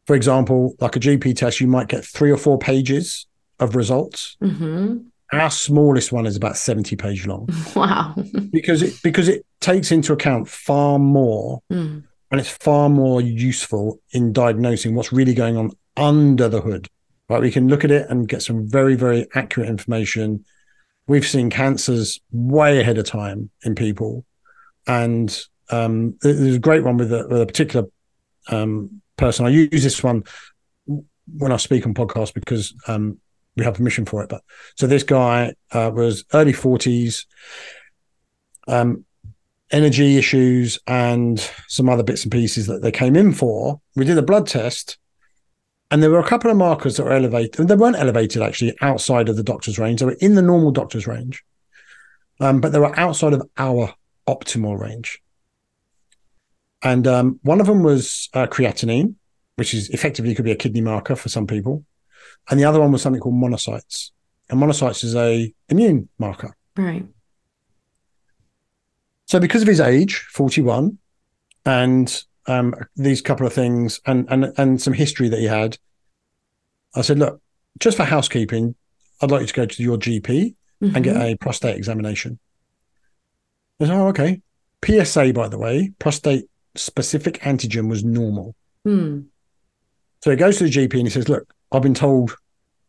for 0.07 0.15
example, 0.15 0.75
like 0.79 0.95
a 0.95 0.99
GP 0.99 1.35
test, 1.35 1.61
you 1.61 1.67
might 1.67 1.87
get 1.87 2.03
three 2.03 2.31
or 2.31 2.37
four 2.37 2.57
pages 2.57 3.27
of 3.59 3.75
results. 3.75 4.35
hmm 4.41 4.97
Our 5.33 5.49
smallest 5.51 6.11
one 6.11 6.25
is 6.25 6.35
about 6.37 6.55
70 6.57 6.95
page 6.95 7.27
long 7.27 7.49
Wow. 7.75 8.15
because 8.51 8.81
it 8.81 8.93
because 9.03 9.27
it 9.27 9.45
takes 9.59 9.91
into 9.91 10.13
account 10.13 10.47
far 10.47 10.99
more 10.99 11.61
Mm. 11.71 12.03
and 12.31 12.39
it's 12.39 12.49
far 12.49 12.89
more 12.89 13.19
useful 13.21 13.99
in 14.11 14.31
diagnosing 14.33 14.95
what's 14.95 15.11
really 15.11 15.33
going 15.33 15.57
on 15.57 15.71
under 15.97 16.47
the 16.47 16.61
hood. 16.61 16.87
Right, 17.29 17.41
we 17.41 17.51
can 17.51 17.67
look 17.67 17.83
at 17.83 17.91
it 17.91 18.09
and 18.09 18.27
get 18.27 18.41
some 18.41 18.69
very 18.69 18.95
very 18.95 19.27
accurate 19.35 19.67
information. 19.69 20.45
We've 21.07 21.27
seen 21.27 21.49
cancers 21.49 22.19
way 22.31 22.79
ahead 22.79 22.97
of 22.97 23.05
time 23.05 23.49
in 23.63 23.75
people, 23.75 24.25
and 24.87 25.37
um, 25.69 26.15
there's 26.21 26.55
a 26.55 26.59
great 26.59 26.83
one 26.85 26.95
with 26.97 27.11
a, 27.11 27.27
with 27.29 27.41
a 27.41 27.45
particular 27.45 27.87
um, 28.49 29.01
person. 29.17 29.45
I 29.45 29.49
use 29.49 29.83
this 29.83 30.01
one 30.03 30.23
when 31.37 31.51
I 31.51 31.57
speak 31.57 31.85
on 31.85 31.93
podcasts 31.93 32.33
because 32.33 32.73
um, 32.87 33.19
we 33.57 33.65
have 33.65 33.73
permission 33.73 34.05
for 34.05 34.23
it. 34.23 34.29
But 34.29 34.43
so 34.75 34.87
this 34.87 35.03
guy 35.03 35.53
uh, 35.71 35.91
was 35.93 36.23
early 36.33 36.53
40s, 36.53 37.25
um, 38.67 39.03
energy 39.71 40.17
issues, 40.17 40.79
and 40.87 41.39
some 41.67 41.89
other 41.89 42.03
bits 42.03 42.23
and 42.23 42.31
pieces 42.31 42.67
that 42.67 42.81
they 42.81 42.91
came 42.91 43.15
in 43.15 43.33
for. 43.33 43.81
We 43.95 44.05
did 44.05 44.17
a 44.17 44.21
blood 44.21 44.47
test, 44.47 44.97
And 45.89 46.03
there 46.03 46.11
were 46.11 46.19
a 46.19 46.27
couple 46.27 46.51
of 46.51 46.57
markers 46.57 46.97
that 46.97 47.03
were 47.03 47.13
elevated. 47.13 47.67
They 47.67 47.75
weren't 47.75 47.97
elevated 47.97 48.41
actually 48.41 48.75
outside 48.81 49.29
of 49.29 49.37
the 49.37 49.43
doctor's 49.43 49.79
range. 49.79 49.99
They 49.99 50.05
were 50.05 50.17
in 50.19 50.35
the 50.35 50.41
normal 50.41 50.71
doctor's 50.71 51.07
range, 51.07 51.43
um, 52.39 52.61
but 52.61 52.71
they 52.71 52.79
were 52.79 52.97
outside 52.99 53.33
of 53.33 53.41
our 53.57 53.93
optimal 54.27 54.77
range. 54.79 55.21
And 56.83 57.07
um, 57.07 57.39
one 57.41 57.59
of 57.59 57.67
them 57.67 57.83
was 57.83 58.29
uh, 58.33 58.47
creatinine, 58.47 59.15
which 59.55 59.73
is 59.73 59.89
effectively 59.89 60.35
could 60.35 60.45
be 60.45 60.51
a 60.51 60.55
kidney 60.55 60.81
marker 60.81 61.15
for 61.15 61.29
some 61.29 61.47
people, 61.47 61.83
and 62.49 62.59
the 62.59 62.65
other 62.65 62.79
one 62.79 62.91
was 62.91 63.01
something 63.01 63.21
called 63.21 63.35
monocytes. 63.35 64.11
And 64.49 64.61
monocytes 64.61 65.03
is 65.03 65.15
a 65.15 65.53
immune 65.69 66.09
marker. 66.17 66.55
Right. 66.75 67.05
So 69.25 69.39
because 69.39 69.61
of 69.61 69.67
his 69.67 69.81
age, 69.81 70.25
forty-one, 70.31 70.97
and 71.65 72.23
um, 72.47 72.73
these 72.95 73.21
couple 73.21 73.45
of 73.45 73.53
things 73.53 73.99
and 74.05 74.25
and 74.29 74.53
and 74.57 74.81
some 74.81 74.93
history 74.93 75.29
that 75.29 75.39
he 75.39 75.45
had. 75.45 75.77
I 76.95 77.01
said, 77.01 77.19
look, 77.19 77.41
just 77.79 77.97
for 77.97 78.05
housekeeping, 78.05 78.73
I'd 79.21 79.29
like 79.29 79.41
you 79.41 79.47
to 79.47 79.53
go 79.53 79.65
to 79.65 79.83
your 79.83 79.97
GP 79.97 80.21
mm-hmm. 80.81 80.95
and 80.95 81.03
get 81.03 81.15
mm-hmm. 81.15 81.33
a 81.33 81.37
prostate 81.37 81.75
examination. 81.75 82.39
I 83.79 83.85
said, 83.85 83.95
oh, 83.95 84.07
okay. 84.07 84.41
PSA, 84.83 85.33
by 85.33 85.47
the 85.47 85.57
way, 85.57 85.91
prostate 85.99 86.45
specific 86.75 87.39
antigen 87.41 87.89
was 87.89 88.03
normal. 88.03 88.55
Hmm. 88.83 89.21
So 90.23 90.31
he 90.31 90.37
goes 90.37 90.57
to 90.57 90.63
the 90.63 90.69
GP 90.69 90.93
and 90.93 91.03
he 91.03 91.09
says, 91.09 91.29
look, 91.29 91.53
I've 91.71 91.81
been 91.81 91.93
told 91.93 92.35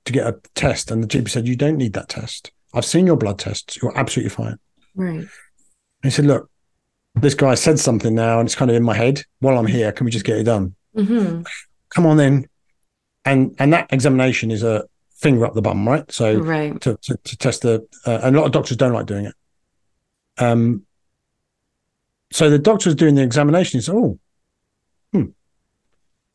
to 0.04 0.12
get 0.12 0.26
a 0.26 0.40
test. 0.54 0.90
And 0.90 1.02
the 1.02 1.06
GP 1.06 1.28
said, 1.28 1.46
you 1.46 1.56
don't 1.56 1.76
need 1.76 1.92
that 1.94 2.08
test. 2.08 2.50
I've 2.74 2.84
seen 2.84 3.06
your 3.06 3.16
blood 3.16 3.38
tests. 3.38 3.78
You're 3.80 3.96
absolutely 3.96 4.30
fine. 4.30 4.58
Right. 4.94 5.18
And 5.20 5.28
he 6.02 6.10
said, 6.10 6.26
look, 6.26 6.50
this 7.14 7.34
guy 7.34 7.54
said 7.54 7.78
something 7.78 8.14
now 8.14 8.38
and 8.38 8.46
it's 8.46 8.54
kind 8.54 8.70
of 8.70 8.76
in 8.76 8.82
my 8.82 8.94
head 8.94 9.24
while 9.40 9.58
I'm 9.58 9.66
here. 9.66 9.92
Can 9.92 10.04
we 10.04 10.10
just 10.10 10.24
get 10.24 10.38
it 10.38 10.44
done? 10.44 10.74
Mm-hmm. 10.96 11.42
Come 11.90 12.06
on 12.06 12.16
then. 12.16 12.48
And 13.24 13.54
and 13.58 13.72
that 13.72 13.92
examination 13.92 14.50
is 14.50 14.62
a 14.62 14.84
finger 15.16 15.44
up 15.44 15.54
the 15.54 15.62
bum, 15.62 15.86
right? 15.86 16.10
So 16.10 16.38
right. 16.38 16.80
To, 16.80 16.96
to, 17.02 17.16
to 17.16 17.36
test 17.36 17.62
the 17.62 17.86
uh, 18.06 18.20
and 18.22 18.36
a 18.36 18.38
lot 18.38 18.46
of 18.46 18.52
doctors 18.52 18.76
don't 18.76 18.92
like 18.92 19.06
doing 19.06 19.26
it. 19.26 19.34
Um. 20.38 20.84
So 22.30 22.50
the 22.50 22.58
doctor's 22.58 22.94
doing 22.94 23.14
the 23.16 23.22
examination. 23.22 23.78
He 23.78 23.82
said, 23.82 23.94
"Oh, 23.94 24.18
hmm, 25.12 25.24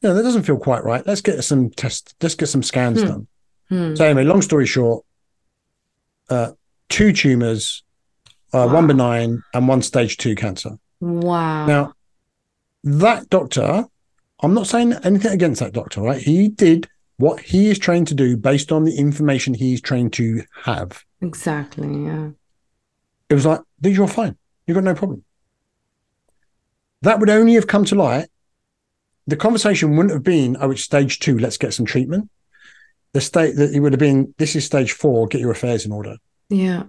no, 0.03 0.13
that 0.13 0.23
doesn't 0.23 0.43
feel 0.43 0.57
quite 0.57 0.83
right. 0.83 1.05
Let's 1.05 1.21
get 1.21 1.41
some 1.43 1.69
tests. 1.69 2.13
Let's 2.21 2.35
get 2.35 2.47
some 2.47 2.63
scans 2.63 3.01
hmm. 3.01 3.07
done." 3.07 3.27
Hmm. 3.69 3.95
So 3.95 4.05
anyway, 4.05 4.25
long 4.25 4.41
story 4.41 4.65
short, 4.65 5.05
uh, 6.29 6.51
two 6.89 7.13
tumors 7.13 7.83
uh, 8.53 8.67
wow. 8.67 8.73
one 8.73 8.87
benign 8.87 9.43
and 9.53 9.67
one 9.67 9.81
stage 9.81 10.17
two 10.17 10.35
cancer. 10.35 10.77
Wow. 10.99 11.65
Now, 11.65 11.93
that 12.83 13.29
doctor, 13.29 13.85
I'm 14.41 14.53
not 14.53 14.67
saying 14.67 14.93
anything 15.03 15.31
against 15.31 15.59
that 15.59 15.73
doctor, 15.73 16.01
right? 16.01 16.21
He 16.21 16.49
did 16.49 16.87
what 17.17 17.39
he 17.39 17.69
is 17.69 17.79
trained 17.79 18.07
to 18.07 18.13
do 18.13 18.37
based 18.37 18.71
on 18.71 18.83
the 18.83 18.95
information 18.95 19.53
he's 19.53 19.81
trained 19.81 20.13
to 20.13 20.43
have. 20.63 21.03
Exactly. 21.21 22.05
Yeah. 22.05 22.29
It 23.29 23.33
was 23.33 23.45
like, 23.45 23.61
you're 23.81 24.07
fine. 24.07 24.37
You've 24.67 24.75
got 24.75 24.83
no 24.83 24.95
problem. 24.95 25.23
That 27.01 27.19
would 27.19 27.29
only 27.29 27.55
have 27.55 27.67
come 27.67 27.85
to 27.85 27.95
light. 27.95 28.27
The 29.27 29.37
conversation 29.37 29.95
wouldn't 29.95 30.13
have 30.13 30.23
been, 30.23 30.57
oh, 30.59 30.71
it's 30.71 30.83
stage 30.83 31.19
two, 31.19 31.37
let's 31.37 31.57
get 31.57 31.73
some 31.73 31.85
treatment. 31.85 32.29
The 33.13 33.21
state 33.21 33.55
that 33.55 33.73
it 33.73 33.79
would 33.79 33.93
have 33.93 33.99
been, 33.99 34.33
this 34.37 34.55
is 34.55 34.65
stage 34.65 34.91
four, 34.91 35.27
get 35.27 35.41
your 35.41 35.51
affairs 35.51 35.85
in 35.85 35.91
order. 35.91 36.17
Yeah 36.49 36.83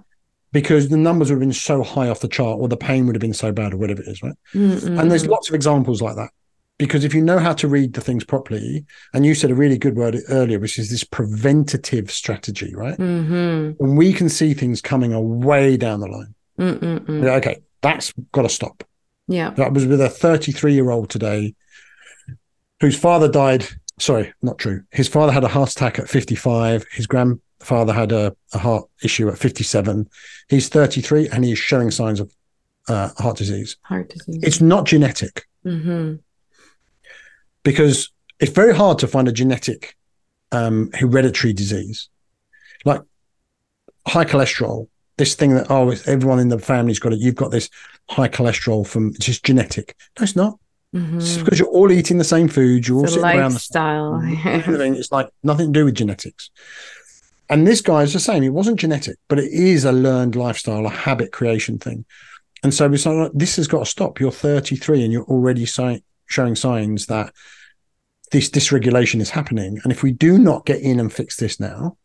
because 0.54 0.88
the 0.88 0.96
numbers 0.96 1.28
would 1.28 1.34
have 1.34 1.40
been 1.40 1.52
so 1.52 1.82
high 1.82 2.08
off 2.08 2.20
the 2.20 2.28
chart 2.28 2.60
or 2.60 2.68
the 2.68 2.76
pain 2.76 3.06
would 3.06 3.16
have 3.16 3.20
been 3.20 3.34
so 3.34 3.50
bad 3.50 3.74
or 3.74 3.76
whatever 3.76 4.00
it 4.02 4.08
is, 4.08 4.22
right? 4.22 4.36
Mm-mm. 4.54 5.00
And 5.00 5.10
there's 5.10 5.26
lots 5.26 5.48
of 5.48 5.54
examples 5.54 6.00
like 6.00 6.14
that. 6.14 6.30
Because 6.78 7.04
if 7.04 7.12
you 7.12 7.22
know 7.22 7.40
how 7.40 7.52
to 7.54 7.66
read 7.66 7.92
the 7.92 8.00
things 8.00 8.24
properly, 8.24 8.84
and 9.12 9.26
you 9.26 9.34
said 9.34 9.50
a 9.50 9.54
really 9.54 9.78
good 9.78 9.96
word 9.96 10.16
earlier, 10.28 10.60
which 10.60 10.78
is 10.78 10.90
this 10.90 11.02
preventative 11.02 12.08
strategy, 12.10 12.72
right? 12.72 12.96
Mm-hmm. 12.96 13.82
And 13.82 13.98
we 13.98 14.12
can 14.12 14.28
see 14.28 14.54
things 14.54 14.80
coming 14.80 15.12
a 15.12 15.20
way 15.20 15.76
down 15.76 15.98
the 15.98 16.06
line. 16.06 16.34
Mm-mm-mm. 16.58 17.36
Okay, 17.38 17.60
that's 17.80 18.12
got 18.30 18.42
to 18.42 18.48
stop. 18.48 18.84
Yeah. 19.26 19.50
That 19.50 19.72
was 19.72 19.86
with 19.86 20.00
a 20.00 20.08
33 20.08 20.72
year 20.72 20.90
old 20.90 21.10
today 21.10 21.54
whose 22.80 22.98
father 22.98 23.28
died. 23.28 23.66
Sorry, 23.98 24.32
not 24.42 24.58
true. 24.58 24.82
His 24.90 25.08
father 25.08 25.32
had 25.32 25.44
a 25.44 25.48
heart 25.48 25.70
attack 25.70 25.98
at 25.98 26.08
55. 26.08 26.84
His 26.92 27.06
grandfather 27.06 27.92
had 27.92 28.12
a, 28.12 28.34
a 28.52 28.58
heart 28.58 28.88
issue 29.02 29.28
at 29.28 29.38
57. 29.38 30.08
He's 30.48 30.68
33 30.68 31.28
and 31.28 31.44
he's 31.44 31.58
showing 31.58 31.90
signs 31.90 32.20
of 32.20 32.34
uh, 32.88 33.10
heart 33.18 33.36
disease. 33.36 33.76
Heart 33.82 34.10
disease. 34.10 34.42
It's 34.42 34.60
not 34.60 34.86
genetic. 34.86 35.46
Mm-hmm. 35.64 36.16
Because 37.62 38.10
it's 38.40 38.52
very 38.52 38.74
hard 38.74 38.98
to 38.98 39.06
find 39.06 39.28
a 39.28 39.32
genetic 39.32 39.96
um, 40.52 40.90
hereditary 40.92 41.52
disease. 41.52 42.08
Like 42.84 43.00
high 44.06 44.24
cholesterol, 44.24 44.88
this 45.16 45.34
thing 45.34 45.54
that, 45.54 45.70
oh, 45.70 45.94
everyone 46.06 46.40
in 46.40 46.48
the 46.48 46.58
family's 46.58 46.98
got 46.98 47.12
it. 47.12 47.20
You've 47.20 47.36
got 47.36 47.50
this 47.50 47.70
high 48.10 48.28
cholesterol 48.28 48.86
from 48.86 49.08
it's 49.10 49.26
just 49.26 49.44
genetic. 49.44 49.96
No, 50.18 50.24
it's 50.24 50.36
not. 50.36 50.58
Mm-hmm. 50.94 51.18
It's 51.18 51.38
because 51.38 51.58
you're 51.58 51.68
all 51.68 51.90
eating 51.90 52.18
the 52.18 52.24
same 52.24 52.48
food. 52.48 52.86
You're 52.86 53.04
it's 53.04 53.16
all 53.16 53.22
sitting 53.22 53.40
lifestyle. 53.40 54.14
around 54.14 54.30
the 54.30 54.62
same. 54.62 54.94
it's 54.94 55.10
like 55.10 55.28
nothing 55.42 55.72
to 55.72 55.80
do 55.80 55.84
with 55.84 55.94
genetics. 55.94 56.50
And 57.50 57.66
this 57.66 57.80
guy 57.80 58.02
is 58.02 58.12
the 58.12 58.20
same. 58.20 58.42
It 58.42 58.52
wasn't 58.52 58.80
genetic, 58.80 59.16
but 59.28 59.38
it 59.38 59.52
is 59.52 59.84
a 59.84 59.92
learned 59.92 60.36
lifestyle, 60.36 60.86
a 60.86 60.90
habit 60.90 61.32
creation 61.32 61.78
thing. 61.78 62.04
And 62.62 62.72
so 62.72 62.88
we 62.88 62.96
like, 62.96 63.32
this 63.34 63.56
has 63.56 63.68
got 63.68 63.80
to 63.80 63.86
stop. 63.86 64.18
You're 64.18 64.30
33 64.30 65.04
and 65.04 65.12
you're 65.12 65.24
already 65.24 65.66
si- 65.66 66.02
showing 66.26 66.56
signs 66.56 67.06
that 67.06 67.34
this 68.30 68.48
dysregulation 68.48 69.20
is 69.20 69.30
happening. 69.30 69.78
And 69.82 69.92
if 69.92 70.02
we 70.02 70.12
do 70.12 70.38
not 70.38 70.64
get 70.64 70.80
in 70.80 70.98
and 70.98 71.12
fix 71.12 71.36
this 71.36 71.60
now, 71.60 71.98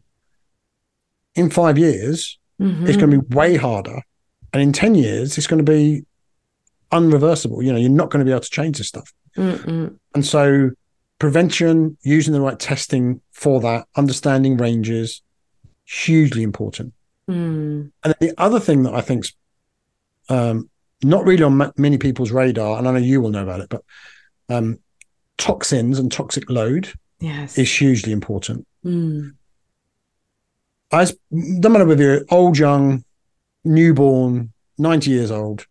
in 1.35 1.49
five 1.49 1.77
years, 1.77 2.37
mm-hmm. 2.61 2.87
it's 2.87 2.97
going 2.97 3.11
to 3.11 3.21
be 3.21 3.35
way 3.35 3.55
harder. 3.55 4.01
And 4.51 4.61
in 4.61 4.73
10 4.73 4.95
years, 4.95 5.37
it's 5.37 5.47
going 5.47 5.63
to 5.63 5.71
be 5.71 6.05
unreversible. 6.91 7.63
You 7.63 7.71
know, 7.71 7.79
you're 7.79 7.89
not 7.89 8.09
going 8.09 8.19
to 8.19 8.25
be 8.25 8.31
able 8.31 8.41
to 8.41 8.49
change 8.49 8.77
this 8.77 8.87
stuff. 8.87 9.13
Mm-mm. 9.37 9.97
And 10.13 10.25
so 10.25 10.71
prevention, 11.19 11.97
using 12.01 12.33
the 12.33 12.41
right 12.41 12.59
testing 12.59 13.21
for 13.31 13.59
that, 13.61 13.87
understanding 13.95 14.57
ranges, 14.57 15.21
hugely 15.85 16.43
important. 16.43 16.93
Mm. 17.29 17.91
And 18.03 18.15
the 18.19 18.33
other 18.37 18.59
thing 18.59 18.83
that 18.83 18.93
I 18.93 19.01
think's 19.01 19.33
um, 20.29 20.69
not 21.03 21.25
really 21.25 21.43
on 21.43 21.57
ma- 21.57 21.71
many 21.77 21.97
people's 21.97 22.31
radar, 22.31 22.77
and 22.77 22.87
I 22.87 22.91
know 22.91 22.99
you 22.99 23.21
will 23.21 23.31
know 23.31 23.43
about 23.43 23.61
it, 23.61 23.69
but 23.69 23.83
um, 24.49 24.79
toxins 25.37 25.99
and 25.99 26.11
toxic 26.11 26.49
load 26.49 26.91
yes. 27.19 27.57
is 27.57 27.73
hugely 27.73 28.11
important. 28.11 28.65
Mm. 28.85 29.33
I 30.91 31.05
don't 31.59 31.71
matter 31.71 31.85
whether 31.85 32.03
you're 32.03 32.25
old, 32.29 32.57
young, 32.57 33.03
newborn, 33.63 34.51
90 34.77 35.11
years 35.11 35.31
old, 35.31 35.67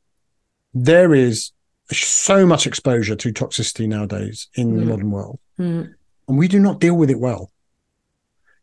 there 0.75 1.15
is 1.15 1.53
so 1.91 2.47
much 2.47 2.67
exposure 2.67 3.17
to 3.17 3.33
toxicity 3.33 3.89
nowadays 3.89 4.49
in 4.55 4.73
mm. 4.73 4.81
the 4.81 4.87
modern 4.87 5.11
world. 5.11 5.39
Mm. 5.59 5.95
And 6.29 6.39
we 6.39 6.49
do 6.49 6.59
not 6.59 6.81
deal 6.81 6.95
with 6.95 7.11
it 7.11 7.19
well. 7.19 7.51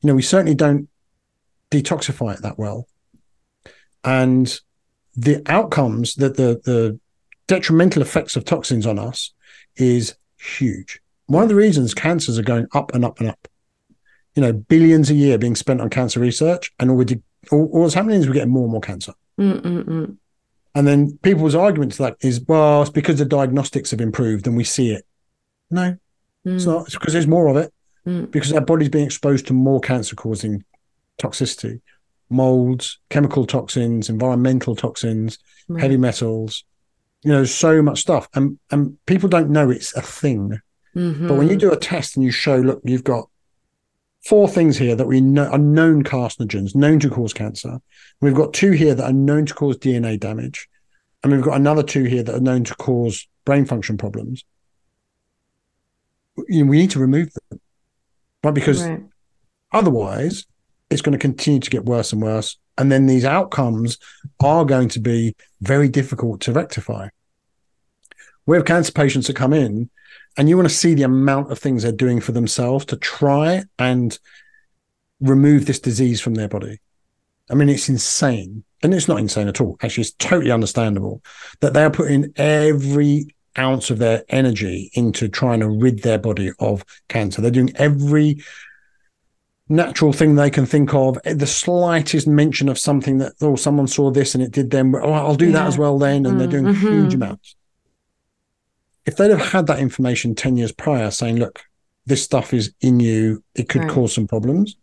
You 0.01 0.07
know, 0.07 0.15
we 0.15 0.21
certainly 0.21 0.55
don't 0.55 0.87
detoxify 1.71 2.35
it 2.35 2.41
that 2.43 2.59
well. 2.59 2.87
And 4.03 4.59
the 5.15 5.41
outcomes 5.47 6.15
that 6.15 6.37
the 6.37 6.61
the 6.63 6.99
detrimental 7.47 8.01
effects 8.01 8.35
of 8.35 8.45
toxins 8.45 8.85
on 8.85 8.99
us 8.99 9.33
is 9.75 10.15
huge. 10.39 10.99
One 11.27 11.43
of 11.43 11.49
the 11.49 11.55
reasons 11.55 11.93
cancers 11.93 12.37
are 12.37 12.43
going 12.43 12.67
up 12.73 12.93
and 12.93 13.03
up 13.03 13.19
and 13.19 13.29
up. 13.29 13.47
You 14.35 14.41
know, 14.41 14.53
billions 14.53 15.09
a 15.09 15.15
year 15.15 15.37
being 15.37 15.55
spent 15.55 15.81
on 15.81 15.89
cancer 15.89 16.19
research, 16.19 16.71
and 16.79 16.91
all, 16.91 16.97
we 16.97 17.05
did, 17.05 17.23
all, 17.51 17.69
all 17.71 17.81
that's 17.83 17.93
happening 17.93 18.19
is 18.19 18.27
we're 18.27 18.33
getting 18.33 18.51
more 18.51 18.63
and 18.63 18.71
more 18.71 18.81
cancer. 18.81 19.13
Mm-mm-mm. 19.39 20.17
And 20.75 20.85
then 20.85 21.17
people's 21.23 21.55
argument 21.55 21.93
to 21.93 22.03
that 22.03 22.17
is, 22.19 22.41
well, 22.41 22.81
it's 22.81 22.91
because 22.91 23.17
the 23.17 23.25
diagnostics 23.25 23.91
have 23.91 24.01
improved 24.01 24.45
and 24.45 24.57
we 24.57 24.65
see 24.65 24.91
it. 24.91 25.05
No, 25.71 25.97
mm. 26.45 26.55
it's 26.55 26.65
not. 26.65 26.85
It's 26.85 26.95
because 26.95 27.13
there's 27.13 27.27
more 27.27 27.47
of 27.47 27.55
it. 27.55 27.73
Mm. 28.05 28.29
Because 28.29 28.53
our 28.53 28.61
body's 28.61 28.89
being 28.89 29.05
exposed 29.05 29.47
to 29.47 29.53
more 29.53 29.79
cancer 29.79 30.15
causing 30.15 30.63
toxicity, 31.19 31.81
molds, 32.29 32.99
chemical 33.09 33.47
toxins, 33.47 34.09
environmental 34.09 34.75
toxins, 34.75 35.39
right. 35.69 35.81
heavy 35.81 35.97
metals. 35.97 36.65
You 37.23 37.31
know, 37.31 37.45
so 37.45 37.81
much 37.81 38.01
stuff, 38.01 38.27
and 38.35 38.59
and 38.69 39.03
people 39.07 39.29
don't 39.29 39.49
know 39.49 39.71
it's 39.71 39.95
a 39.95 40.01
thing. 40.01 40.59
Mm-hmm. 40.95 41.27
But 41.27 41.37
when 41.37 41.49
you 41.49 41.55
do 41.55 41.71
a 41.71 41.77
test 41.77 42.15
and 42.15 42.23
you 42.23 42.29
show, 42.29 42.57
look, 42.57 42.81
you've 42.83 43.03
got 43.03 43.29
four 44.25 44.47
things 44.47 44.77
here 44.77 44.95
that 44.95 45.07
we 45.07 45.21
know 45.21 45.45
are 45.45 45.57
known 45.57 46.03
carcinogens, 46.03 46.75
known 46.75 46.99
to 46.99 47.09
cause 47.09 47.33
cancer. 47.33 47.79
We've 48.21 48.33
got 48.33 48.53
two 48.53 48.71
here 48.71 48.95
that 48.95 49.05
are 49.05 49.13
known 49.13 49.45
to 49.45 49.53
cause 49.53 49.77
DNA 49.77 50.19
damage, 50.19 50.67
and 51.23 51.31
we've 51.31 51.43
got 51.43 51.57
another 51.57 51.83
two 51.83 52.03
here 52.05 52.23
that 52.23 52.35
are 52.35 52.41
known 52.41 52.63
to 52.65 52.75
cause 52.75 53.27
brain 53.45 53.65
function 53.65 53.97
problems. 53.97 54.43
We 56.35 56.63
need 56.63 56.91
to 56.91 56.99
remove 56.99 57.29
them, 57.49 57.61
right? 58.43 58.53
Because 58.53 58.83
right. 58.83 59.03
otherwise, 59.71 60.45
it's 60.89 61.01
going 61.01 61.13
to 61.13 61.19
continue 61.19 61.59
to 61.59 61.69
get 61.69 61.85
worse 61.85 62.11
and 62.11 62.21
worse. 62.21 62.57
And 62.77 62.91
then 62.91 63.05
these 63.05 63.23
outcomes 63.23 63.97
are 64.43 64.65
going 64.65 64.89
to 64.89 64.99
be 64.99 65.35
very 65.61 65.87
difficult 65.87 66.41
to 66.41 66.51
rectify. 66.51 67.09
We 68.45 68.57
have 68.57 68.65
cancer 68.65 68.91
patients 68.91 69.27
that 69.27 69.35
come 69.35 69.53
in 69.53 69.89
and 70.37 70.49
you 70.49 70.57
want 70.57 70.69
to 70.69 70.75
see 70.75 70.93
the 70.93 71.03
amount 71.03 71.51
of 71.51 71.59
things 71.59 71.83
they're 71.83 71.91
doing 71.91 72.19
for 72.19 72.31
themselves 72.31 72.85
to 72.85 72.97
try 72.97 73.63
and 73.79 74.17
remove 75.19 75.65
this 75.65 75.79
disease 75.79 76.21
from 76.21 76.35
their 76.35 76.47
body. 76.47 76.79
I 77.49 77.53
mean, 77.53 77.69
it's 77.69 77.89
insane. 77.89 78.63
And 78.83 78.93
it's 78.93 79.07
not 79.07 79.19
insane 79.19 79.47
at 79.47 79.61
all. 79.61 79.77
Actually, 79.81 80.01
it's 80.01 80.11
totally 80.11 80.51
understandable 80.51 81.23
that 81.61 81.73
they 81.73 81.83
are 81.83 81.91
putting 81.91 82.31
every 82.35 83.27
ounce 83.57 83.89
of 83.89 83.99
their 83.99 84.23
energy 84.29 84.91
into 84.93 85.27
trying 85.27 85.61
to 85.61 85.69
rid 85.69 86.03
their 86.03 86.19
body 86.19 86.51
of 86.59 86.83
cancer. 87.07 87.41
They're 87.41 87.51
doing 87.51 87.71
every 87.75 88.43
natural 89.69 90.13
thing 90.13 90.35
they 90.35 90.49
can 90.51 90.65
think 90.65 90.93
of. 90.93 91.17
The 91.23 91.47
slightest 91.47 92.27
mention 92.27 92.69
of 92.69 92.77
something 92.77 93.17
that, 93.19 93.33
oh, 93.41 93.55
someone 93.55 93.87
saw 93.87 94.11
this 94.11 94.35
and 94.35 94.43
it 94.43 94.51
did 94.51 94.69
them. 94.71 94.93
Oh, 94.93 95.13
I'll 95.13 95.35
do 95.35 95.47
yeah. 95.47 95.53
that 95.53 95.67
as 95.67 95.77
well 95.77 95.97
then. 95.97 96.25
And 96.25 96.35
mm, 96.35 96.39
they're 96.39 96.47
doing 96.47 96.65
mm-hmm. 96.65 96.87
huge 96.87 97.13
amounts. 97.13 97.55
If 99.05 99.17
they'd 99.17 99.31
have 99.31 99.51
had 99.51 99.67
that 99.67 99.79
information 99.79 100.35
10 100.35 100.57
years 100.57 100.71
prior 100.71 101.11
saying, 101.11 101.37
look, 101.37 101.63
this 102.05 102.23
stuff 102.23 102.53
is 102.53 102.73
in 102.81 102.99
you, 102.99 103.43
it 103.53 103.69
could 103.69 103.83
right. 103.83 103.91
cause 103.91 104.13
some 104.13 104.27
problems 104.27 104.75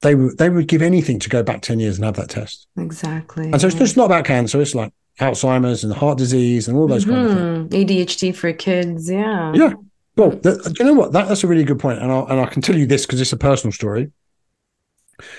they 0.00 0.14
would 0.14 0.38
they 0.38 0.48
would 0.48 0.66
give 0.66 0.82
anything 0.82 1.18
to 1.18 1.28
go 1.28 1.42
back 1.42 1.62
10 1.62 1.80
years 1.80 1.96
and 1.96 2.04
have 2.04 2.16
that 2.16 2.30
test. 2.30 2.66
Exactly 2.76 3.44
and 3.44 3.60
so 3.60 3.66
it's 3.66 3.76
just 3.76 3.96
not 3.96 4.06
about 4.06 4.24
cancer 4.24 4.60
it's 4.60 4.74
like 4.74 4.92
alzheimer's 5.18 5.84
and 5.84 5.92
heart 5.92 6.16
disease 6.16 6.68
and 6.68 6.76
all 6.76 6.86
those 6.86 7.04
mm-hmm. 7.04 7.12
kind 7.12 7.26
of 7.26 7.36
mm-hmm. 7.36 7.68
things 7.68 7.90
adhd 7.90 8.34
for 8.34 8.52
kids 8.52 9.10
yeah. 9.10 9.52
Yeah. 9.54 9.72
Well 10.16 10.30
the, 10.30 10.74
you 10.78 10.84
know 10.84 10.94
what? 10.94 11.12
That, 11.12 11.28
that's 11.28 11.44
a 11.44 11.46
really 11.46 11.64
good 11.64 11.78
point 11.78 12.00
and, 12.00 12.10
i 12.10 12.20
and 12.20 12.40
i 12.40 12.46
can 12.46 12.62
tell 12.62 12.76
you 12.76 12.86
this 12.86 13.06
because 13.06 13.20
it's 13.20 13.32
a 13.32 13.36
personal 13.38 13.72
story. 13.72 14.10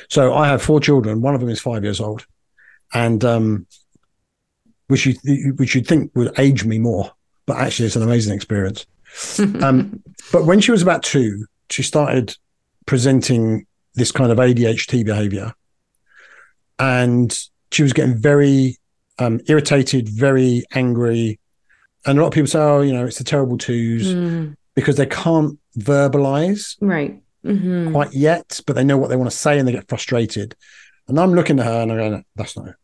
So 0.09 0.33
i 0.33 0.47
have 0.47 0.61
four 0.61 0.79
children. 0.79 1.21
One 1.21 1.33
of 1.33 1.41
them 1.41 1.49
is 1.49 1.59
five 1.59 1.83
years 1.83 1.99
old 1.99 2.25
and 2.93 3.23
um 3.25 3.65
which 4.87 5.05
you 5.05 5.53
which 5.55 5.75
you'd 5.75 5.87
think 5.87 6.11
would 6.15 6.37
age 6.37 6.65
me 6.65 6.77
more 6.77 7.11
but 7.51 7.61
actually 7.61 7.85
it's 7.85 7.95
an 7.95 8.03
amazing 8.03 8.33
experience 8.33 8.85
um 9.61 10.01
but 10.31 10.45
when 10.45 10.59
she 10.59 10.71
was 10.71 10.81
about 10.81 11.03
two 11.03 11.45
she 11.69 11.83
started 11.83 12.35
presenting 12.85 13.65
this 13.95 14.11
kind 14.11 14.31
of 14.31 14.37
ADHD 14.37 15.05
behavior. 15.05 15.53
And 16.79 17.37
she 17.71 17.83
was 17.83 17.93
getting 17.93 18.17
very 18.17 18.77
um, 19.19 19.39
irritated, 19.47 20.09
very 20.09 20.63
angry. 20.73 21.39
And 22.05 22.17
a 22.17 22.21
lot 22.21 22.29
of 22.29 22.33
people 22.33 22.47
say, 22.47 22.59
oh, 22.59 22.81
you 22.81 22.93
know, 22.93 23.05
it's 23.05 23.17
the 23.17 23.23
terrible 23.23 23.57
twos 23.57 24.13
mm. 24.13 24.55
because 24.73 24.97
they 24.97 25.05
can't 25.05 25.59
verbalize 25.77 26.75
right 26.81 27.21
mm-hmm. 27.45 27.91
quite 27.91 28.13
yet, 28.13 28.59
but 28.65 28.75
they 28.75 28.83
know 28.83 28.97
what 28.97 29.09
they 29.09 29.15
want 29.15 29.29
to 29.29 29.37
say 29.37 29.59
and 29.59 29.67
they 29.67 29.71
get 29.71 29.87
frustrated. 29.87 30.55
And 31.07 31.19
I'm 31.19 31.33
looking 31.33 31.59
at 31.59 31.65
her 31.65 31.81
and 31.81 31.91
I'm 31.91 31.97
going, 31.97 32.25
that's 32.35 32.57
not 32.57 32.69
it. 32.69 32.75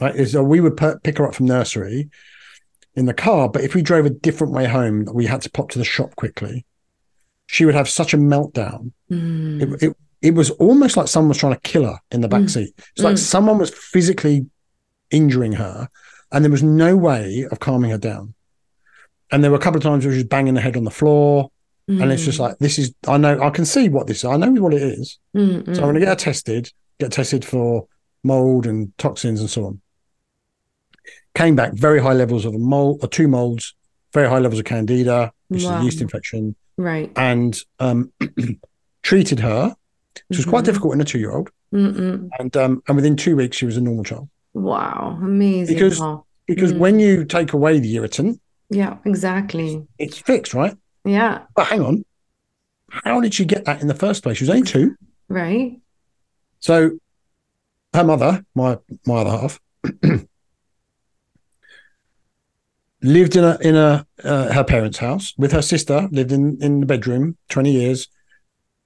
Right. 0.00 0.28
So 0.28 0.42
we 0.42 0.60
would 0.60 0.76
pick 0.76 1.18
her 1.18 1.26
up 1.26 1.36
from 1.36 1.46
nursery 1.46 2.10
in 2.96 3.06
the 3.06 3.14
car, 3.14 3.48
but 3.48 3.62
if 3.62 3.74
we 3.74 3.82
drove 3.82 4.06
a 4.06 4.10
different 4.10 4.52
way 4.52 4.66
home, 4.66 5.06
we 5.12 5.26
had 5.26 5.42
to 5.42 5.50
pop 5.50 5.70
to 5.70 5.78
the 5.78 5.84
shop 5.84 6.14
quickly. 6.16 6.64
She 7.46 7.64
would 7.64 7.74
have 7.74 7.88
such 7.88 8.14
a 8.14 8.18
meltdown. 8.18 8.92
Mm. 9.10 9.62
It, 9.62 9.82
it, 9.82 9.96
it 10.22 10.34
was 10.34 10.50
almost 10.52 10.96
like 10.96 11.08
someone 11.08 11.28
was 11.28 11.38
trying 11.38 11.54
to 11.54 11.60
kill 11.60 11.84
her 11.84 11.98
in 12.10 12.20
the 12.20 12.28
back 12.28 12.42
mm. 12.42 12.50
seat. 12.50 12.72
It's 12.76 13.00
mm. 13.00 13.04
like 13.04 13.18
someone 13.18 13.58
was 13.58 13.70
physically 13.70 14.46
injuring 15.10 15.52
her, 15.52 15.88
and 16.32 16.44
there 16.44 16.52
was 16.52 16.62
no 16.62 16.96
way 16.96 17.46
of 17.50 17.60
calming 17.60 17.90
her 17.90 17.98
down. 17.98 18.34
And 19.30 19.42
there 19.42 19.50
were 19.50 19.56
a 19.56 19.60
couple 19.60 19.78
of 19.78 19.82
times 19.82 20.04
where 20.04 20.14
she 20.14 20.18
was 20.18 20.24
banging 20.24 20.54
her 20.54 20.60
head 20.60 20.76
on 20.76 20.84
the 20.84 20.90
floor. 20.90 21.50
Mm. 21.90 22.02
And 22.02 22.12
it's 22.12 22.24
just 22.24 22.38
mm. 22.38 22.42
like, 22.42 22.58
this 22.58 22.78
is, 22.78 22.94
I 23.06 23.18
know, 23.18 23.42
I 23.42 23.50
can 23.50 23.66
see 23.66 23.88
what 23.90 24.06
this 24.06 24.18
is. 24.18 24.24
I 24.24 24.36
know 24.36 24.50
what 24.62 24.72
it 24.72 24.82
is. 24.82 25.18
Mm-mm. 25.36 25.66
So 25.66 25.72
I'm 25.72 25.80
going 25.80 25.94
to 25.94 26.00
get 26.00 26.08
her 26.08 26.14
tested, 26.14 26.72
get 26.98 27.12
tested 27.12 27.44
for 27.44 27.88
mold 28.22 28.66
and 28.66 28.96
toxins 28.96 29.40
and 29.40 29.50
so 29.50 29.66
on. 29.66 29.80
Came 31.34 31.56
back 31.56 31.72
very 31.72 32.00
high 32.00 32.12
levels 32.12 32.44
of 32.44 32.54
a 32.54 32.58
mold 32.58 33.00
or 33.02 33.08
two 33.08 33.28
molds, 33.28 33.74
very 34.12 34.28
high 34.28 34.38
levels 34.38 34.60
of 34.60 34.66
candida, 34.66 35.32
which 35.48 35.64
wow. 35.64 35.76
is 35.76 35.80
a 35.80 35.84
yeast 35.84 36.00
infection. 36.00 36.54
Right. 36.76 37.12
And 37.16 37.58
um, 37.80 38.12
treated 39.02 39.40
her 39.40 39.74
which 40.28 40.38
was 40.38 40.44
mm-hmm. 40.44 40.50
quite 40.50 40.64
difficult 40.64 40.94
in 40.94 41.00
a 41.00 41.04
two 41.04 41.18
year 41.18 41.32
old. 41.32 41.50
And 41.72 42.56
um, 42.56 42.82
and 42.86 42.96
within 42.96 43.16
two 43.16 43.36
weeks, 43.36 43.56
she 43.56 43.66
was 43.66 43.76
a 43.76 43.80
normal 43.80 44.04
child. 44.04 44.28
Wow, 44.52 45.18
amazing! 45.20 45.74
Because 45.74 46.00
because 46.46 46.72
mm. 46.72 46.78
when 46.78 47.00
you 47.00 47.24
take 47.24 47.52
away 47.52 47.80
the 47.80 47.96
irritant, 47.96 48.40
yeah, 48.70 48.98
exactly, 49.04 49.84
it's 49.98 50.18
fixed, 50.18 50.54
right? 50.54 50.76
Yeah. 51.04 51.42
But 51.56 51.66
hang 51.66 51.80
on, 51.80 52.04
how 52.88 53.20
did 53.20 53.34
she 53.34 53.44
get 53.44 53.64
that 53.64 53.80
in 53.80 53.88
the 53.88 53.94
first 53.94 54.22
place? 54.22 54.38
She 54.38 54.44
was 54.44 54.50
only 54.50 54.62
two, 54.62 54.94
right? 55.28 55.80
So 56.60 56.92
her 57.92 58.04
mother, 58.04 58.44
my 58.54 58.78
my 59.04 59.22
other 59.22 59.30
half, 59.30 59.60
lived 63.04 63.36
in 63.36 63.44
a 63.44 63.58
in 63.60 63.76
a 63.76 64.06
uh, 64.24 64.52
her 64.52 64.64
parents' 64.64 64.98
house 64.98 65.34
with 65.38 65.52
her 65.52 65.62
sister. 65.62 66.08
Lived 66.10 66.32
in 66.32 66.58
in 66.60 66.80
the 66.80 66.86
bedroom 66.86 67.36
twenty 67.48 67.70
years 67.70 68.08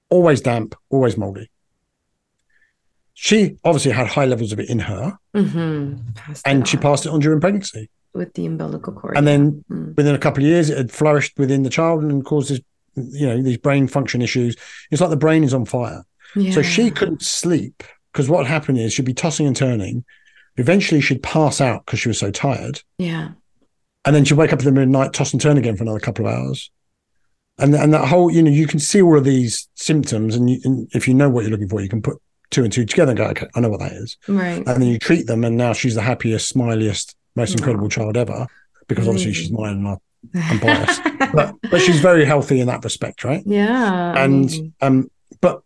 always 0.09 0.41
damp, 0.41 0.75
always 0.89 1.17
moldy. 1.17 1.49
She 3.13 3.57
obviously 3.63 3.91
had 3.91 4.07
high 4.07 4.25
levels 4.25 4.51
of 4.51 4.59
it 4.59 4.69
in 4.69 4.79
her, 4.79 5.17
mm-hmm. 5.35 5.97
and 6.45 6.67
she 6.67 6.77
passed 6.77 7.05
it 7.05 7.09
on 7.09 7.19
during 7.19 7.41
pregnancy 7.41 7.89
with 8.13 8.33
the 8.33 8.45
umbilical 8.45 8.93
cord. 8.93 9.17
And 9.17 9.27
then 9.27 9.63
mm. 9.69 9.95
within 9.95 10.15
a 10.15 10.19
couple 10.19 10.43
of 10.43 10.49
years, 10.49 10.69
it 10.69 10.77
had 10.77 10.91
flourished 10.91 11.37
within 11.37 11.63
the 11.63 11.69
child 11.69 12.03
and 12.03 12.23
causes, 12.25 12.61
you 12.95 13.27
know, 13.27 13.41
these 13.41 13.57
brain 13.57 13.87
function 13.87 14.21
issues. 14.21 14.55
It's 14.89 15.01
like 15.01 15.09
the 15.09 15.17
brain 15.17 15.43
is 15.43 15.53
on 15.53 15.65
fire. 15.65 16.05
Yeah. 16.35 16.51
So 16.51 16.61
she 16.61 16.91
couldn't 16.91 17.21
sleep 17.21 17.83
because 18.13 18.29
what 18.29 18.47
happened 18.47 18.77
is 18.77 18.93
she'd 18.93 19.05
be 19.05 19.13
tossing 19.13 19.47
and 19.47 19.55
turning. 19.55 20.05
Eventually, 20.55 21.01
she'd 21.01 21.23
pass 21.23 21.59
out 21.59 21.85
because 21.85 21.99
she 21.99 22.09
was 22.09 22.19
so 22.19 22.31
tired. 22.31 22.81
Yeah. 22.97 23.31
And 24.05 24.15
then 24.15 24.25
she'd 24.25 24.35
wake 24.35 24.53
up 24.53 24.59
in 24.59 24.65
the 24.65 24.71
middle 24.71 24.83
of 24.83 24.91
the 24.93 24.97
night, 24.97 25.13
toss 25.13 25.33
and 25.33 25.41
turn 25.41 25.57
again 25.57 25.75
for 25.75 25.83
another 25.83 25.99
couple 25.99 26.27
of 26.27 26.33
hours. 26.33 26.71
And 27.57 27.75
and 27.75 27.93
that 27.93 28.07
whole 28.07 28.31
you 28.31 28.41
know 28.41 28.51
you 28.51 28.67
can 28.67 28.79
see 28.79 29.01
all 29.01 29.17
of 29.17 29.25
these 29.25 29.67
symptoms 29.75 30.35
and, 30.35 30.49
you, 30.49 30.59
and, 30.63 30.89
if 30.93 31.07
you 31.07 31.13
know 31.13 31.29
what 31.29 31.41
you're 31.41 31.51
looking 31.51 31.67
for 31.67 31.81
you 31.81 31.89
can 31.89 32.01
put 32.01 32.17
two 32.51 32.63
and 32.63 32.71
two 32.71 32.85
together 32.85 33.11
and 33.11 33.17
go 33.17 33.25
okay 33.25 33.47
i 33.53 33.59
know 33.59 33.69
what 33.69 33.81
that 33.81 33.91
is. 33.91 34.17
Right. 34.27 34.57
And 34.57 34.65
then 34.65 34.83
you 34.83 34.97
treat 34.97 35.27
them 35.27 35.43
and 35.43 35.57
now 35.57 35.73
she's 35.73 35.95
the 35.95 36.01
happiest 36.01 36.55
smiliest 36.55 37.15
most 37.35 37.53
incredible 37.53 37.85
wow. 37.85 37.89
child 37.89 38.17
ever 38.17 38.47
because 38.87 39.07
obviously 39.07 39.33
she's 39.33 39.51
mine 39.51 39.73
and 39.73 39.87
I, 39.89 39.97
i'm 40.35 40.59
biased. 40.61 41.01
But 41.33 41.55
but 41.69 41.81
she's 41.81 41.99
very 41.99 42.23
healthy 42.23 42.61
in 42.61 42.67
that 42.67 42.83
respect 42.83 43.25
right? 43.25 43.43
Yeah. 43.45 44.13
And 44.17 44.73
um 44.81 45.11
but 45.41 45.61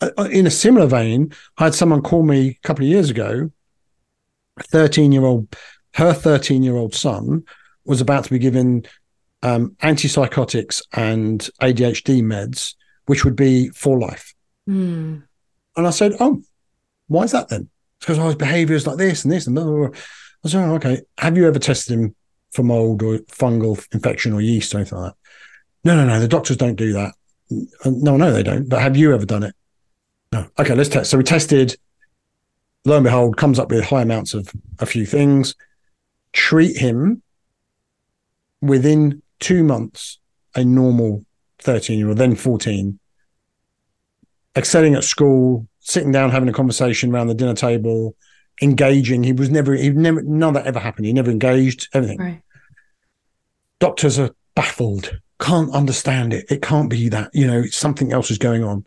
uh, 0.00 0.10
uh, 0.16 0.24
in 0.24 0.46
a 0.46 0.50
similar 0.50 0.86
vein 0.86 1.34
i 1.58 1.64
had 1.64 1.74
someone 1.74 2.00
call 2.00 2.22
me 2.22 2.48
a 2.48 2.66
couple 2.66 2.84
of 2.84 2.88
years 2.88 3.10
ago 3.10 3.50
13 4.62 5.12
year 5.12 5.24
old 5.24 5.54
her 5.94 6.12
13 6.12 6.62
year 6.62 6.76
old 6.76 6.94
son 6.94 7.44
was 7.84 8.00
about 8.00 8.24
to 8.24 8.30
be 8.30 8.38
given 8.38 8.84
um, 9.42 9.76
antipsychotics 9.82 10.82
and 10.92 11.48
ADHD 11.62 12.22
meds, 12.22 12.74
which 13.06 13.24
would 13.24 13.36
be 13.36 13.68
for 13.70 13.98
life. 13.98 14.34
Mm. 14.68 15.22
And 15.76 15.86
I 15.86 15.90
said, 15.90 16.14
Oh, 16.20 16.42
why 17.06 17.24
is 17.24 17.32
that 17.32 17.48
then? 17.48 17.68
Because 18.00 18.18
oh, 18.18 18.26
his 18.26 18.36
behavior 18.36 18.76
is 18.76 18.86
like 18.86 18.98
this 18.98 19.24
and 19.24 19.32
this 19.32 19.46
and 19.46 19.56
blah, 19.56 19.64
blah, 19.64 19.88
blah. 19.88 19.98
I 20.44 20.48
said, 20.48 20.68
oh, 20.68 20.74
okay. 20.74 21.02
Have 21.18 21.36
you 21.36 21.48
ever 21.48 21.58
tested 21.58 21.98
him 21.98 22.14
for 22.52 22.62
mold 22.62 23.02
or 23.02 23.18
fungal 23.18 23.84
infection 23.92 24.32
or 24.32 24.40
yeast 24.40 24.74
or 24.74 24.78
anything 24.78 24.98
like 24.98 25.12
that? 25.12 25.18
No, 25.84 25.96
no, 25.96 26.06
no. 26.06 26.20
The 26.20 26.28
doctors 26.28 26.56
don't 26.56 26.76
do 26.76 26.92
that. 26.92 27.14
No, 27.84 28.16
no, 28.16 28.32
they 28.32 28.42
don't. 28.42 28.68
But 28.68 28.82
have 28.82 28.96
you 28.96 29.14
ever 29.14 29.26
done 29.26 29.42
it? 29.42 29.54
No. 30.32 30.46
Okay, 30.58 30.74
let's 30.74 30.90
test. 30.90 31.10
So 31.10 31.18
we 31.18 31.24
tested. 31.24 31.76
Lo 32.84 32.96
and 32.96 33.04
behold, 33.04 33.36
comes 33.36 33.58
up 33.58 33.70
with 33.70 33.84
high 33.84 34.02
amounts 34.02 34.34
of 34.34 34.52
a 34.78 34.86
few 34.86 35.04
things. 35.04 35.54
Treat 36.32 36.76
him 36.76 37.22
within 38.60 39.22
two 39.40 39.64
months, 39.64 40.18
a 40.54 40.64
normal 40.64 41.24
13 41.60 41.98
year 41.98 42.08
old, 42.08 42.18
then 42.18 42.34
14, 42.34 42.98
excelling 44.56 44.94
at 44.94 45.04
school, 45.04 45.66
sitting 45.80 46.12
down, 46.12 46.30
having 46.30 46.48
a 46.48 46.52
conversation 46.52 47.12
around 47.12 47.28
the 47.28 47.34
dinner 47.34 47.54
table, 47.54 48.16
engaging. 48.60 49.22
He 49.22 49.32
was 49.32 49.50
never, 49.50 49.74
he 49.74 49.90
never, 49.90 50.22
none 50.22 50.48
of 50.48 50.54
that 50.54 50.66
ever 50.66 50.80
happened. 50.80 51.06
He 51.06 51.12
never 51.12 51.30
engaged, 51.30 51.88
everything. 51.92 52.18
Right. 52.18 52.42
Doctors 53.78 54.18
are 54.18 54.30
baffled, 54.54 55.18
can't 55.40 55.72
understand 55.72 56.32
it. 56.32 56.46
It 56.50 56.62
can't 56.62 56.90
be 56.90 57.08
that, 57.10 57.30
you 57.32 57.46
know, 57.46 57.64
something 57.66 58.12
else 58.12 58.30
is 58.30 58.38
going 58.38 58.64
on. 58.64 58.84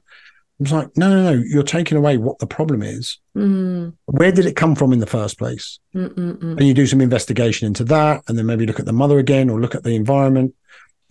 I 0.62 0.64
was 0.64 0.72
like, 0.74 0.95
no, 0.95 1.09
no, 1.09 1.34
no, 1.34 1.43
you're 1.43 1.64
taking 1.64 1.97
away 1.97 2.18
what 2.18 2.38
the 2.38 2.45
problem 2.45 2.84
is. 2.84 3.18
Mm. 3.36 3.95
Where 4.05 4.32
did 4.32 4.45
it 4.45 4.55
come 4.55 4.76
from 4.76 4.93
in 4.93 4.99
the 4.99 5.07
first 5.07 5.39
place? 5.39 5.80
Mm-mm-mm. 5.95 6.39
And 6.39 6.68
you 6.68 6.76
do 6.76 6.86
some 6.86 7.01
investigation 7.01 7.66
into 7.66 7.84
that, 7.86 8.22
and 8.28 8.38
then 8.38 8.45
maybe 8.45 8.68
look 8.68 8.80
at 8.80 8.86
the 8.86 8.93
mother 8.93 9.18
again 9.18 9.49
or 9.49 9.59
look 9.59 9.74
at 9.74 9.82
the 9.82 9.95
environment. 9.95 10.53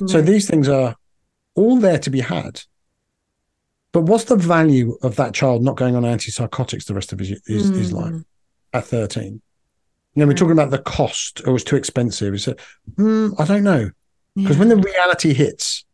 Right. 0.00 0.08
So 0.08 0.22
these 0.22 0.48
things 0.48 0.68
are 0.68 0.94
all 1.56 1.78
there 1.78 1.98
to 1.98 2.10
be 2.10 2.20
had. 2.20 2.62
But 3.90 4.02
what's 4.02 4.24
the 4.24 4.36
value 4.36 4.96
of 5.02 5.16
that 5.16 5.34
child 5.34 5.64
not 5.64 5.76
going 5.76 5.96
on 5.96 6.04
antipsychotics 6.04 6.84
the 6.84 6.94
rest 6.94 7.12
of 7.12 7.18
his, 7.18 7.30
his, 7.44 7.72
mm. 7.72 7.76
his 7.76 7.92
life 7.92 8.22
at 8.72 8.84
13? 8.84 9.42
You 10.14 10.20
know, 10.20 10.28
we're 10.28 10.34
talking 10.34 10.52
about 10.52 10.70
the 10.70 10.78
cost, 10.78 11.42
or 11.44 11.56
it's 11.56 11.64
too 11.64 11.74
expensive. 11.74 12.34
It's 12.34 12.46
mm, 12.46 13.34
I 13.36 13.44
don't 13.44 13.64
know. 13.64 13.90
Because 14.36 14.56
yeah. 14.56 14.60
when 14.60 14.68
the 14.68 14.76
reality 14.76 15.34
hits 15.34 15.84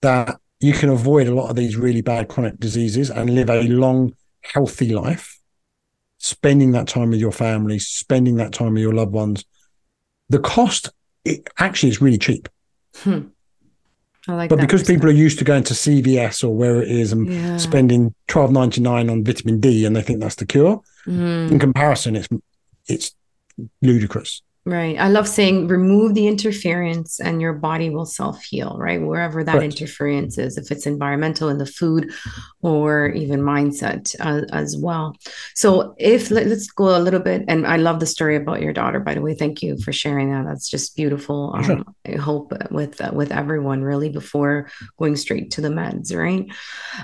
that 0.00 0.40
you 0.64 0.72
can 0.72 0.88
avoid 0.88 1.26
a 1.28 1.34
lot 1.34 1.50
of 1.50 1.56
these 1.56 1.76
really 1.76 2.00
bad 2.02 2.28
chronic 2.28 2.58
diseases 2.58 3.10
and 3.10 3.30
live 3.38 3.50
a 3.50 3.62
long, 3.84 4.14
healthy 4.52 4.90
life, 5.04 5.38
spending 6.18 6.72
that 6.72 6.88
time 6.88 7.10
with 7.10 7.20
your 7.20 7.32
family, 7.32 7.78
spending 7.78 8.36
that 8.36 8.52
time 8.52 8.72
with 8.74 8.82
your 8.82 8.94
loved 8.94 9.12
ones. 9.12 9.44
The 10.28 10.38
cost 10.38 10.90
it 11.24 11.48
actually 11.58 11.90
is 11.90 12.00
really 12.00 12.18
cheap. 12.18 12.48
Hmm. 12.96 13.20
I 14.26 14.32
like 14.34 14.50
but 14.50 14.58
because 14.60 14.82
people 14.82 15.06
are 15.08 15.12
used 15.26 15.38
to 15.40 15.44
going 15.44 15.64
to 15.64 15.74
CVS 15.74 16.42
or 16.44 16.54
where 16.54 16.80
it 16.82 16.90
is 16.90 17.12
and 17.12 17.26
Yeah. 17.30 17.56
spending 17.58 18.14
twelve 18.26 18.50
ninety 18.52 18.80
nine 18.80 19.10
on 19.10 19.22
vitamin 19.24 19.60
D 19.60 19.84
and 19.84 19.94
they 19.94 20.02
think 20.02 20.20
that's 20.20 20.36
the 20.36 20.46
cure, 20.46 20.80
Mm. 21.06 21.50
in 21.52 21.58
comparison, 21.58 22.16
it's 22.16 22.28
it's 22.88 23.14
ludicrous. 23.82 24.42
Right. 24.66 24.98
I 24.98 25.08
love 25.08 25.28
saying 25.28 25.68
remove 25.68 26.14
the 26.14 26.26
interference 26.26 27.20
and 27.20 27.38
your 27.42 27.52
body 27.52 27.90
will 27.90 28.06
self 28.06 28.42
heal, 28.42 28.76
right? 28.78 28.98
Wherever 29.00 29.44
that 29.44 29.52
Correct. 29.52 29.74
interference 29.74 30.38
is, 30.38 30.56
if 30.56 30.70
it's 30.70 30.86
environmental 30.86 31.50
in 31.50 31.58
the 31.58 31.66
food 31.66 32.10
or 32.62 33.08
even 33.08 33.42
mindset 33.42 34.16
uh, 34.20 34.46
as 34.52 34.74
well. 34.74 35.18
So, 35.54 35.94
if 35.98 36.30
let, 36.30 36.46
us 36.46 36.66
go 36.68 36.96
a 36.96 36.98
little 36.98 37.20
bit, 37.20 37.44
and 37.46 37.66
I 37.66 37.76
love 37.76 38.00
the 38.00 38.06
story 38.06 38.36
about 38.36 38.62
your 38.62 38.72
daughter, 38.72 39.00
by 39.00 39.12
the 39.12 39.20
way. 39.20 39.34
Thank 39.34 39.62
you 39.62 39.76
for 39.76 39.92
sharing 39.92 40.32
that. 40.32 40.46
That's 40.46 40.70
just 40.70 40.96
beautiful. 40.96 41.54
Sure. 41.62 41.76
Um, 41.76 41.94
I 42.06 42.12
hope 42.12 42.54
with 42.70 42.98
uh, 43.02 43.10
with 43.12 43.32
everyone 43.32 43.82
really 43.82 44.08
before 44.08 44.70
going 44.98 45.16
straight 45.16 45.50
to 45.52 45.60
the 45.60 45.68
meds, 45.68 46.16
right? 46.16 46.46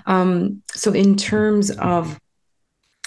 Um, 0.06 0.62
so, 0.72 0.92
in 0.92 1.14
terms 1.18 1.70
of 1.70 2.18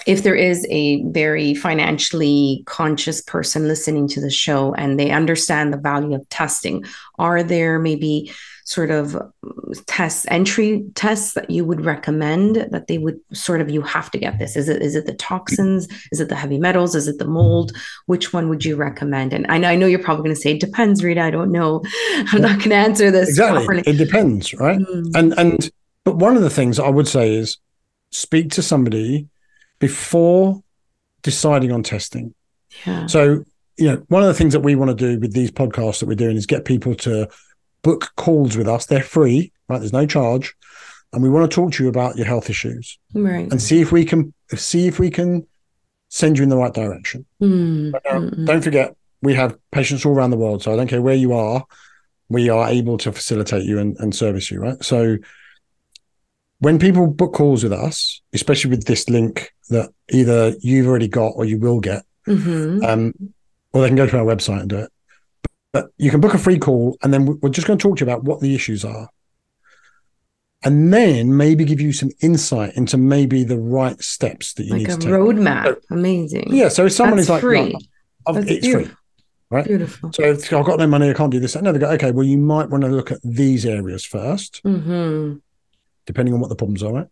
if 0.06 0.24
there 0.24 0.36
is 0.36 0.66
a 0.70 1.04
very 1.06 1.54
financially 1.56 2.64
conscious 2.66 3.22
person 3.22 3.68
listening 3.68 4.08
to 4.10 4.22
the 4.22 4.30
show 4.30 4.74
and 4.74 4.99
they 4.99 5.12
understand 5.12 5.72
the 5.74 5.78
value 5.78 6.16
of 6.16 6.28
testing, 6.30 6.84
are 7.20 7.43
there 7.43 7.80
maybe 7.80 8.32
sort 8.66 8.91
of 8.91 9.18
tests, 9.88 10.26
entry 10.30 10.86
tests 10.95 11.34
that 11.34 11.49
you 11.49 11.66
would 11.66 11.84
recommend 11.84 12.56
that 12.72 12.88
they 12.88 12.97
would 12.97 13.20
sort 13.34 13.60
of 13.62 13.70
you 13.70 13.82
have 13.82 14.10
to 14.12 14.18
get 14.18 14.39
this? 14.39 14.56
Is 14.56 14.70
it 14.70 14.82
is 14.82 14.95
it 14.95 15.06
the 15.06 15.14
toxins? 15.14 15.88
Is 16.12 16.20
it 16.20 16.30
the 16.30 16.36
heavy 16.36 16.58
metals? 16.58 16.95
Is 16.95 17.08
it 17.08 17.18
the 17.20 17.28
mold? 17.28 17.72
Which 18.06 18.32
one 18.34 18.49
would 18.49 18.64
you 18.64 18.76
recommend? 18.76 19.34
And 19.34 19.45
I 19.49 19.58
know, 19.58 19.68
I 19.70 19.76
know 19.76 19.86
you're 19.86 19.99
probably 19.99 20.24
going 20.24 20.36
to 20.36 20.41
say 20.41 20.51
it 20.54 20.62
depends, 20.62 21.04
Rita. 21.04 21.22
I 21.22 21.30
don't 21.32 21.51
know. 21.51 21.82
I'm 22.32 22.41
not 22.41 22.58
going 22.60 22.70
to 22.70 22.76
answer 22.76 23.12
this 23.12 23.30
Exactly, 23.30 23.66
properly. 23.66 23.84
it 23.86 23.97
depends, 23.97 24.54
right? 24.54 24.80
Mm, 24.80 25.12
And 25.16 25.34
and 25.38 25.70
but 26.06 26.16
one 26.18 26.36
of 26.36 26.41
the 26.41 26.49
things 26.49 26.80
I 26.80 26.89
would 26.89 27.08
say 27.08 27.34
is 27.36 27.58
speak 28.12 28.51
to 28.51 28.62
somebody 28.62 29.28
before 29.80 30.62
deciding 31.22 31.72
on 31.72 31.84
testing. 31.84 32.34
yeah. 32.86 33.06
So, 33.08 33.44
you 33.78 33.88
know, 33.88 34.04
one 34.10 34.22
of 34.22 34.28
the 34.28 34.34
things 34.34 34.54
that 34.54 34.60
we 34.60 34.76
want 34.76 34.90
to 34.90 34.96
do 34.96 35.20
with 35.20 35.34
these 35.34 35.52
podcasts 35.52 36.00
that 36.00 36.06
we're 36.08 36.16
doing 36.16 36.38
is 36.38 36.46
get 36.46 36.66
people 36.66 36.94
to 36.96 37.28
book 37.82 38.12
calls 38.18 38.56
with 38.56 38.68
us. 38.68 38.86
They're 38.86 39.02
free, 39.02 39.52
right? 39.68 39.80
There's 39.80 39.94
no 39.94 40.06
charge. 40.06 40.54
And 41.12 41.22
we 41.22 41.30
want 41.30 41.50
to 41.50 41.56
talk 41.56 41.74
to 41.74 41.84
you 41.84 41.90
about 41.90 42.16
your 42.18 42.26
health 42.26 42.50
issues 42.50 42.98
Right. 43.14 43.50
and 43.52 43.62
see 43.62 43.82
if 43.82 43.92
we 43.92 44.04
can 44.06 44.34
see 44.56 44.88
if 44.88 45.00
we 45.00 45.10
can 45.10 45.46
send 46.10 46.38
you 46.38 46.44
in 46.44 46.50
the 46.50 46.58
right 46.58 46.74
direction. 46.74 47.26
Mm, 47.42 47.92
now, 47.92 48.20
mm. 48.20 48.46
don't 48.46 48.64
forget, 48.64 48.96
we 49.22 49.34
have 49.34 49.58
patients 49.72 50.06
all 50.06 50.14
around 50.16 50.32
the 50.32 50.38
world. 50.38 50.62
So 50.64 50.74
I 50.74 50.76
don't 50.76 50.88
care 50.88 51.02
where 51.02 51.16
you 51.16 51.34
are, 51.34 51.66
we 52.30 52.50
are 52.50 52.70
able 52.70 52.98
to 53.00 53.12
facilitate 53.12 53.64
you 53.64 53.80
and, 53.80 53.96
and 54.00 54.16
service 54.16 54.52
you, 54.52 54.60
right? 54.60 54.84
So 54.84 55.18
when 56.64 56.80
people 56.80 57.07
book 57.07 57.34
calls 57.34 57.64
with 57.64 57.74
us, 57.74 58.22
especially 58.34 58.72
with 58.72 58.86
this 58.86 59.09
link 59.09 59.51
that 59.70 59.89
either 60.11 60.53
you've 60.61 60.88
already 60.88 61.07
got 61.09 61.34
or 61.36 61.43
you 61.45 61.57
will 61.57 61.80
get, 61.82 62.03
Mhm. 62.28 62.84
um, 62.84 63.14
or 63.74 63.82
they 63.82 63.88
can 63.89 63.97
go 63.97 64.07
to 64.07 64.18
our 64.18 64.26
website 64.26 64.61
and 64.61 64.70
do 64.70 64.78
it. 64.78 64.89
But 65.74 65.89
you 65.97 66.09
can 66.09 66.22
book 66.22 66.34
a 66.34 66.38
free 66.38 66.59
call, 66.59 66.97
and 67.03 67.14
then 67.14 67.38
we're 67.41 67.49
just 67.49 67.68
going 67.68 67.78
to 67.80 67.84
talk 67.84 67.97
to 67.97 68.05
you 68.05 68.09
about 68.11 68.24
what 68.24 68.39
the 68.39 68.55
issues 68.55 68.86
are, 68.86 69.09
and 70.64 70.93
then 70.93 71.36
maybe 71.36 71.66
give 71.66 71.82
you 71.82 71.91
some 71.91 72.11
insight 72.22 72.76
into 72.76 72.97
maybe 72.97 73.43
the 73.43 73.59
right 73.59 74.01
steps 74.01 74.53
that 74.53 74.64
you 74.66 74.72
like 74.74 74.80
need 74.82 74.89
to 74.91 74.97
take. 74.97 75.09
roadmap. 75.09 75.66
So- 75.66 75.78
Amazing. 75.91 76.47
Yeah, 76.55 76.70
so 76.70 76.86
if 76.86 76.93
someone 76.93 77.18
That's 77.18 77.26
is 77.26 77.30
like, 77.30 77.41
free. 77.41 77.57
"Right, 77.59 77.76
I've- 78.28 78.39
That's 78.39 78.51
it's 78.51 78.66
free, 78.68 78.74
beautiful. 78.76 78.97
right? 79.51 79.66
Beautiful. 79.66 80.11
So 80.14 80.24
I've 80.59 80.66
got 80.66 80.80
no 80.80 80.88
money, 80.88 81.09
I 81.09 81.14
can't 81.14 81.32
do 81.32 81.39
this. 81.39 81.55
No, 81.61 81.72
they 81.74 81.80
go, 81.80 81.89
okay, 81.91 82.11
well, 82.11 82.26
you 82.26 82.38
might 82.38 82.70
want 82.70 82.84
to 82.84 82.89
look 82.89 83.11
at 83.11 83.20
these 83.24 83.66
areas 83.66 84.05
first, 84.05 84.61
hmm 84.64 85.34
depending 86.06 86.34
on 86.34 86.39
what 86.39 86.49
the 86.49 86.56
problems 86.56 86.84
are, 86.84 86.93
right? 86.93 87.08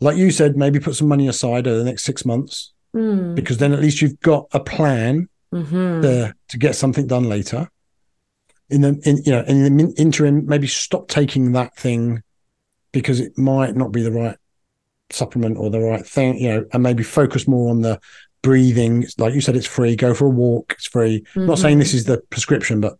Like 0.00 0.16
you 0.16 0.30
said, 0.30 0.56
maybe 0.56 0.80
put 0.80 0.96
some 0.96 1.08
money 1.08 1.28
aside 1.28 1.66
over 1.66 1.78
the 1.78 1.84
next 1.84 2.04
six 2.04 2.24
months, 2.24 2.72
Mm. 2.94 3.36
because 3.36 3.58
then 3.58 3.72
at 3.72 3.78
least 3.80 4.02
you've 4.02 4.18
got 4.20 4.46
a 4.52 4.58
plan 4.60 5.28
hmm 5.52 6.00
to, 6.02 6.34
to 6.48 6.58
get 6.58 6.74
something 6.74 7.06
done 7.06 7.24
later. 7.28 7.68
In 8.68 8.80
the 8.80 9.00
in 9.04 9.18
you 9.24 9.32
know 9.32 9.42
in 9.46 9.76
the 9.76 9.94
interim, 9.96 10.46
maybe 10.46 10.66
stop 10.66 11.06
taking 11.08 11.52
that 11.52 11.76
thing 11.76 12.22
because 12.92 13.20
it 13.20 13.36
might 13.38 13.76
not 13.76 13.92
be 13.92 14.02
the 14.02 14.10
right 14.12 14.36
supplement 15.10 15.56
or 15.58 15.70
the 15.70 15.80
right 15.80 16.06
thing, 16.06 16.38
you 16.38 16.48
know, 16.48 16.64
and 16.72 16.82
maybe 16.82 17.02
focus 17.02 17.46
more 17.46 17.70
on 17.70 17.82
the 17.82 18.00
breathing. 18.42 19.06
Like 19.18 19.34
you 19.34 19.40
said, 19.40 19.56
it's 19.56 19.66
free. 19.66 19.94
Go 19.96 20.14
for 20.14 20.26
a 20.26 20.30
walk. 20.30 20.72
It's 20.76 20.86
free. 20.86 21.24
I'm 21.36 21.46
not 21.46 21.58
saying 21.58 21.78
this 21.78 21.94
is 21.94 22.04
the 22.04 22.18
prescription, 22.30 22.80
but 22.80 22.94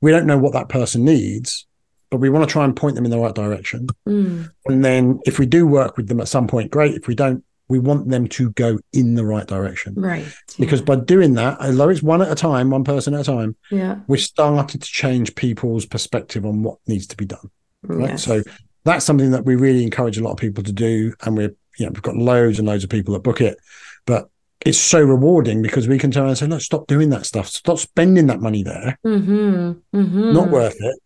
we 0.00 0.10
don't 0.10 0.26
know 0.26 0.38
what 0.38 0.52
that 0.52 0.68
person 0.68 1.04
needs, 1.04 1.66
but 2.10 2.18
we 2.18 2.28
want 2.28 2.46
to 2.46 2.52
try 2.52 2.64
and 2.64 2.76
point 2.76 2.96
them 2.96 3.04
in 3.04 3.10
the 3.10 3.18
right 3.18 3.34
direction. 3.34 3.86
Mm. 4.06 4.50
And 4.66 4.84
then 4.84 5.20
if 5.24 5.38
we 5.38 5.46
do 5.46 5.66
work 5.66 5.96
with 5.96 6.08
them 6.08 6.20
at 6.20 6.28
some 6.28 6.46
point, 6.48 6.70
great. 6.70 6.94
If 6.94 7.06
we 7.06 7.14
don't, 7.14 7.44
we 7.68 7.78
want 7.78 8.08
them 8.08 8.26
to 8.26 8.50
go 8.50 8.78
in 8.92 9.14
the 9.14 9.24
right 9.24 9.46
direction. 9.46 9.94
Right. 9.94 10.26
Because 10.58 10.80
yeah. 10.80 10.86
by 10.86 10.96
doing 10.96 11.34
that, 11.34 11.60
although 11.60 11.88
it's 11.88 12.02
one 12.02 12.20
at 12.20 12.30
a 12.30 12.34
time, 12.34 12.70
one 12.70 12.82
person 12.82 13.14
at 13.14 13.20
a 13.20 13.24
time, 13.24 13.54
yeah. 13.70 14.00
we're 14.08 14.16
starting 14.16 14.80
to 14.80 14.88
change 14.88 15.36
people's 15.36 15.86
perspective 15.86 16.44
on 16.44 16.64
what 16.64 16.78
needs 16.88 17.06
to 17.06 17.16
be 17.16 17.26
done. 17.26 17.48
Right. 17.82 18.10
Yes. 18.10 18.24
So 18.24 18.42
that's 18.84 19.04
something 19.04 19.30
that 19.30 19.44
we 19.44 19.54
really 19.54 19.84
encourage 19.84 20.18
a 20.18 20.24
lot 20.24 20.32
of 20.32 20.38
people 20.38 20.64
to 20.64 20.72
do. 20.72 21.14
And 21.22 21.36
we're, 21.36 21.54
you 21.78 21.86
know, 21.86 21.92
we've 21.92 22.02
got 22.02 22.16
loads 22.16 22.58
and 22.58 22.66
loads 22.66 22.82
of 22.82 22.90
people 22.90 23.14
that 23.14 23.22
book 23.22 23.40
it. 23.40 23.56
But 24.04 24.28
it's 24.66 24.78
so 24.78 25.00
rewarding 25.00 25.62
because 25.62 25.86
we 25.86 25.98
can 25.98 26.10
turn 26.10 26.24
around 26.24 26.30
and 26.30 26.38
say, 26.38 26.46
look, 26.46 26.60
stop 26.62 26.88
doing 26.88 27.10
that 27.10 27.24
stuff. 27.24 27.46
Stop 27.46 27.78
spending 27.78 28.26
that 28.26 28.40
money 28.40 28.64
there. 28.64 28.98
hmm 29.04 29.72
hmm 29.92 30.32
Not 30.32 30.50
worth 30.50 30.76
it. 30.80 30.98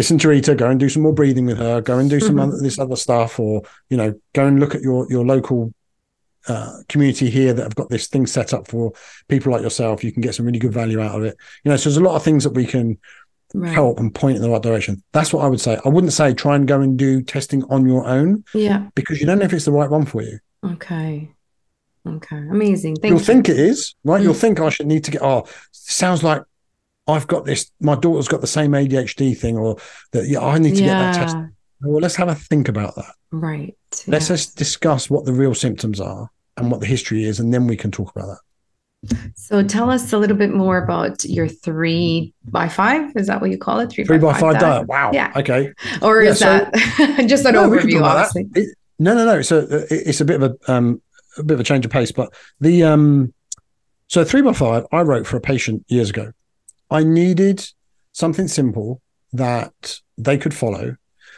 Listen 0.00 0.16
to 0.16 0.28
Rita, 0.30 0.54
go 0.54 0.70
and 0.70 0.80
do 0.80 0.88
some 0.88 1.02
more 1.02 1.12
breathing 1.12 1.44
with 1.44 1.58
her, 1.58 1.82
go 1.82 1.98
and 1.98 2.08
do 2.08 2.20
some 2.20 2.36
Mhm. 2.36 2.42
other, 2.44 2.56
this 2.62 2.78
other 2.78 2.96
stuff, 2.96 3.38
or, 3.38 3.60
you 3.90 3.98
know, 3.98 4.14
go 4.32 4.46
and 4.46 4.58
look 4.58 4.74
at 4.74 4.80
your, 4.80 5.06
your 5.10 5.26
local 5.26 5.74
uh, 6.48 6.78
community 6.88 7.28
here 7.28 7.52
that 7.52 7.62
have 7.64 7.74
got 7.74 7.90
this 7.90 8.06
thing 8.08 8.26
set 8.26 8.54
up 8.54 8.66
for 8.66 8.92
people 9.28 9.52
like 9.52 9.60
yourself. 9.60 10.02
You 10.02 10.10
can 10.10 10.22
get 10.22 10.34
some 10.34 10.46
really 10.46 10.58
good 10.58 10.72
value 10.72 10.98
out 10.98 11.14
of 11.16 11.22
it. 11.24 11.36
You 11.64 11.70
know, 11.70 11.76
so 11.76 11.90
there's 11.90 11.98
a 11.98 12.02
lot 12.02 12.16
of 12.16 12.22
things 12.24 12.44
that 12.44 12.54
we 12.54 12.64
can 12.64 12.96
Right. 13.52 13.74
help 13.74 14.00
and 14.00 14.14
point 14.14 14.36
in 14.36 14.42
the 14.42 14.48
right 14.48 14.62
direction. 14.62 15.02
That's 15.12 15.34
what 15.34 15.44
I 15.44 15.48
would 15.48 15.60
say. 15.60 15.78
I 15.84 15.90
wouldn't 15.90 16.14
say 16.14 16.32
try 16.32 16.56
and 16.56 16.66
go 16.66 16.80
and 16.80 16.96
do 16.98 17.20
testing 17.20 17.62
on 17.64 17.86
your 17.86 18.06
own 18.06 18.42
Yeah. 18.54 18.86
because 18.94 19.20
you 19.20 19.26
don't 19.26 19.38
know 19.40 19.44
if 19.44 19.52
it's 19.52 19.66
the 19.66 19.72
right 19.72 19.90
one 19.90 20.06
for 20.06 20.22
you. 20.22 20.38
Okay. 20.64 21.28
Okay. 22.08 22.36
Amazing. 22.50 22.96
Thank 22.96 23.10
You'll 23.10 23.18
you. 23.18 23.24
think 23.26 23.50
it 23.50 23.58
is, 23.58 23.94
right? 24.04 24.22
You'll 24.22 24.32
Mm. 24.32 24.40
think 24.40 24.60
I 24.60 24.70
should 24.70 24.86
need 24.86 25.04
to 25.04 25.10
get, 25.10 25.20
oh, 25.20 25.44
sounds 25.72 26.22
like 26.22 26.42
I've 27.10 27.26
got 27.26 27.44
this, 27.44 27.70
my 27.80 27.94
daughter's 27.94 28.28
got 28.28 28.40
the 28.40 28.46
same 28.46 28.72
ADHD 28.72 29.36
thing, 29.36 29.56
or 29.56 29.76
that, 30.12 30.26
yeah, 30.28 30.40
I 30.40 30.58
need 30.58 30.76
to 30.76 30.82
get 30.82 30.88
that 30.88 31.14
test. 31.14 31.36
Well, 31.82 32.00
let's 32.00 32.16
have 32.16 32.28
a 32.28 32.34
think 32.34 32.68
about 32.68 32.94
that. 32.96 33.12
Right. 33.30 33.76
Let's 34.06 34.28
yeah. 34.28 34.36
just 34.36 34.56
discuss 34.56 35.08
what 35.08 35.24
the 35.24 35.32
real 35.32 35.54
symptoms 35.54 36.00
are 36.00 36.30
and 36.56 36.70
what 36.70 36.80
the 36.80 36.86
history 36.86 37.24
is, 37.24 37.40
and 37.40 37.52
then 37.52 37.66
we 37.66 37.76
can 37.76 37.90
talk 37.90 38.14
about 38.14 38.26
that. 38.26 38.38
So 39.34 39.62
tell 39.62 39.90
us 39.90 40.12
a 40.12 40.18
little 40.18 40.36
bit 40.36 40.50
more 40.50 40.76
about 40.76 41.24
your 41.24 41.48
three 41.48 42.34
by 42.44 42.68
five. 42.68 43.12
Is 43.16 43.28
that 43.28 43.40
what 43.40 43.50
you 43.50 43.56
call 43.56 43.80
it? 43.80 43.90
Three, 43.90 44.04
Three 44.04 44.18
by 44.18 44.38
five 44.38 44.58
diet. 44.58 44.86
Wow. 44.88 45.10
Yeah. 45.14 45.32
Okay. 45.36 45.72
Or 46.02 46.22
Yeah, 46.22 46.30
is 46.30 46.38
so- 46.40 46.46
that 46.46 47.24
just 47.28 47.46
an 47.46 47.54
No, 47.54 47.68
we 47.68 47.78
can 47.78 47.88
talk 47.88 47.96
overview, 47.96 48.02
obviously? 48.02 48.46
It- 48.54 48.76
no, 48.98 49.14
no, 49.14 49.24
no. 49.24 49.38
It's 49.38 49.50
a 49.50 49.86
it's 49.90 50.20
a 50.20 50.26
bit 50.26 50.42
of 50.42 50.52
a 50.52 50.72
um 50.72 51.00
a 51.38 51.42
bit 51.42 51.54
of 51.54 51.60
a 51.60 51.64
change 51.64 51.86
of 51.86 51.90
pace, 51.90 52.12
but 52.12 52.34
the 52.60 52.84
um 52.84 53.32
so 54.08 54.24
three 54.24 54.42
by 54.42 54.52
five 54.52 54.84
I 54.92 55.00
wrote 55.00 55.26
for 55.26 55.38
a 55.38 55.40
patient 55.40 55.86
years 55.88 56.10
ago. 56.10 56.32
I 56.90 57.04
needed 57.04 57.64
something 58.12 58.48
simple 58.48 59.00
that 59.32 60.00
they 60.18 60.36
could 60.36 60.54
follow 60.54 60.96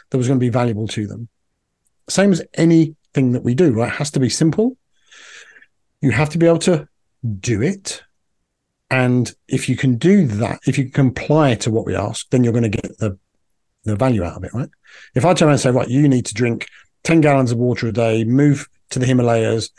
that 0.09 0.17
was 0.17 0.27
going 0.27 0.39
to 0.39 0.43
be 0.43 0.49
valuable 0.49 0.87
to 0.89 1.07
them. 1.07 1.29
Same 2.09 2.31
as 2.31 2.43
anything 2.55 3.31
that 3.31 3.43
we 3.43 3.53
do, 3.53 3.71
right? 3.71 3.91
It 3.91 3.95
has 3.95 4.11
to 4.11 4.19
be 4.19 4.29
simple. 4.29 4.77
You 6.01 6.11
have 6.11 6.29
to 6.29 6.37
be 6.37 6.47
able 6.47 6.59
to 6.59 6.87
do 7.39 7.61
it. 7.61 8.03
And 8.89 9.33
if 9.47 9.69
you 9.69 9.75
can 9.75 9.97
do 9.97 10.27
that, 10.27 10.59
if 10.67 10.77
you 10.77 10.89
comply 10.89 11.55
to 11.55 11.71
what 11.71 11.85
we 11.85 11.95
ask, 11.95 12.29
then 12.29 12.43
you're 12.43 12.53
going 12.53 12.63
to 12.63 12.69
get 12.69 12.97
the 12.97 13.17
the 13.85 13.95
value 13.95 14.23
out 14.23 14.37
of 14.37 14.43
it, 14.43 14.53
right? 14.53 14.69
If 15.13 15.25
I 15.25 15.33
turn 15.33 15.47
around 15.47 15.53
and 15.53 15.61
say, 15.61 15.71
right, 15.71 15.89
you 15.89 16.07
need 16.07 16.25
to 16.27 16.33
drink 16.33 16.67
10 17.03 17.21
gallons 17.21 17.51
of 17.51 17.57
water 17.57 17.87
a 17.87 17.91
day, 17.91 18.23
move 18.23 18.67
to 18.91 18.99
the 18.99 19.05
Himalayas, 19.05 19.69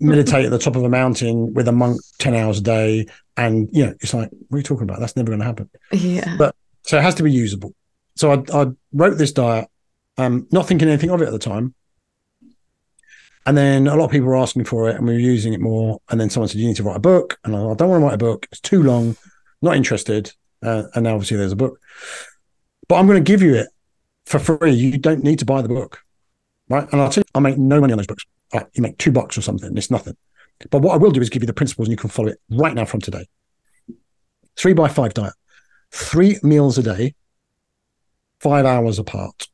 meditate 0.00 0.44
at 0.44 0.50
the 0.50 0.58
top 0.58 0.76
of 0.76 0.82
a 0.82 0.88
mountain 0.88 1.54
with 1.54 1.68
a 1.68 1.72
monk 1.72 2.00
10 2.18 2.34
hours 2.34 2.58
a 2.58 2.62
day, 2.62 3.06
and 3.36 3.68
you 3.72 3.86
know, 3.86 3.94
it's 4.00 4.14
like, 4.14 4.30
what 4.48 4.56
are 4.56 4.58
you 4.58 4.64
talking 4.64 4.84
about? 4.84 5.00
That's 5.00 5.16
never 5.16 5.28
going 5.28 5.40
to 5.40 5.46
happen. 5.46 5.70
Yeah. 5.92 6.36
But 6.36 6.54
so 6.82 6.98
it 6.98 7.02
has 7.02 7.14
to 7.16 7.22
be 7.22 7.32
usable. 7.32 7.74
So 8.14 8.32
I, 8.32 8.62
I 8.62 8.66
wrote 8.92 9.18
this 9.18 9.32
diet, 9.32 9.68
um, 10.16 10.46
not 10.50 10.66
thinking 10.66 10.88
anything 10.88 11.10
of 11.10 11.20
it 11.20 11.26
at 11.26 11.32
the 11.32 11.38
time. 11.38 11.74
And 13.44 13.56
then 13.56 13.86
a 13.86 13.94
lot 13.94 14.06
of 14.06 14.10
people 14.10 14.26
were 14.26 14.36
asking 14.36 14.64
for 14.64 14.88
it 14.88 14.96
and 14.96 15.06
we 15.06 15.12
were 15.12 15.20
using 15.20 15.52
it 15.52 15.60
more. 15.60 16.00
And 16.10 16.20
then 16.20 16.30
someone 16.30 16.48
said, 16.48 16.60
You 16.60 16.66
need 16.66 16.76
to 16.76 16.82
write 16.82 16.96
a 16.96 17.00
book. 17.00 17.38
And 17.44 17.54
I, 17.54 17.58
I 17.58 17.74
don't 17.74 17.88
want 17.88 18.00
to 18.02 18.06
write 18.06 18.14
a 18.14 18.18
book. 18.18 18.46
It's 18.50 18.60
too 18.60 18.82
long, 18.82 19.16
not 19.62 19.76
interested. 19.76 20.32
Uh, 20.62 20.84
and 20.94 21.04
now 21.04 21.14
obviously 21.14 21.36
there's 21.36 21.52
a 21.52 21.56
book. 21.56 21.78
But 22.88 22.96
I'm 22.96 23.06
going 23.06 23.22
to 23.22 23.30
give 23.30 23.42
you 23.42 23.54
it 23.54 23.68
for 24.24 24.38
free. 24.38 24.72
You 24.72 24.98
don't 24.98 25.22
need 25.22 25.38
to 25.40 25.44
buy 25.44 25.62
the 25.62 25.68
book. 25.68 26.00
Right. 26.68 26.90
And 26.92 27.00
I'll 27.00 27.10
tell 27.10 27.22
you, 27.22 27.30
I 27.34 27.40
make 27.40 27.58
no 27.58 27.80
money 27.80 27.92
on 27.92 27.98
those 27.98 28.06
books. 28.06 28.24
Like, 28.52 28.68
you 28.74 28.82
make 28.82 28.98
two 28.98 29.12
bucks 29.12 29.38
or 29.38 29.42
something. 29.42 29.76
It's 29.76 29.90
nothing. 29.90 30.16
But 30.70 30.80
what 30.82 30.94
I 30.94 30.96
will 30.96 31.10
do 31.10 31.20
is 31.20 31.30
give 31.30 31.42
you 31.42 31.46
the 31.46 31.52
principles 31.52 31.88
and 31.88 31.92
you 31.92 31.96
can 31.98 32.10
follow 32.10 32.28
it 32.28 32.40
right 32.50 32.74
now 32.74 32.84
from 32.84 33.00
today. 33.00 33.26
Three 34.56 34.72
by 34.72 34.88
five 34.88 35.14
diet. 35.14 35.34
three 35.90 36.38
meals 36.42 36.78
a 36.78 36.82
day, 36.82 37.14
five 38.40 38.64
hours 38.64 38.98
apart. 38.98 39.48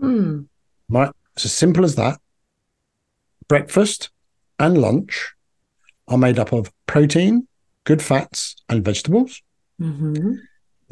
Mm. 0.00 0.46
Right? 0.88 1.10
It's 1.34 1.44
as 1.44 1.52
simple 1.52 1.84
as 1.84 1.94
that. 1.94 2.18
Breakfast 3.48 4.10
and 4.58 4.78
lunch 4.78 5.32
are 6.08 6.18
made 6.18 6.38
up 6.38 6.52
of 6.52 6.72
protein, 6.86 7.46
good 7.84 8.02
fats, 8.02 8.56
and 8.68 8.84
vegetables. 8.84 9.42
hmm 9.78 10.34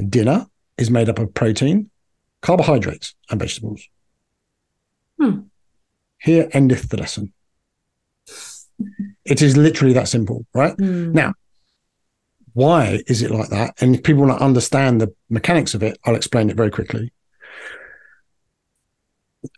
Dinner 0.09 0.47
is 0.77 0.89
made 0.89 1.09
up 1.09 1.19
of 1.19 1.33
protein, 1.33 1.89
carbohydrates, 2.41 3.13
and 3.29 3.39
vegetables. 3.39 3.87
Hmm. 5.19 5.41
Here 6.21 6.49
endeth 6.53 6.89
the 6.89 6.97
lesson. 6.97 7.33
It 9.25 9.41
is 9.41 9.57
literally 9.57 9.93
that 9.93 10.07
simple, 10.07 10.45
right? 10.53 10.75
Mm. 10.77 11.13
Now, 11.13 11.33
why 12.53 13.01
is 13.07 13.21
it 13.21 13.31
like 13.31 13.49
that? 13.49 13.73
And 13.81 13.95
if 13.95 14.03
people 14.03 14.23
want 14.25 14.37
to 14.37 14.43
understand 14.43 15.01
the 15.01 15.13
mechanics 15.29 15.73
of 15.73 15.83
it, 15.83 15.97
I'll 16.05 16.15
explain 16.15 16.49
it 16.49 16.55
very 16.57 16.69
quickly. 16.71 17.11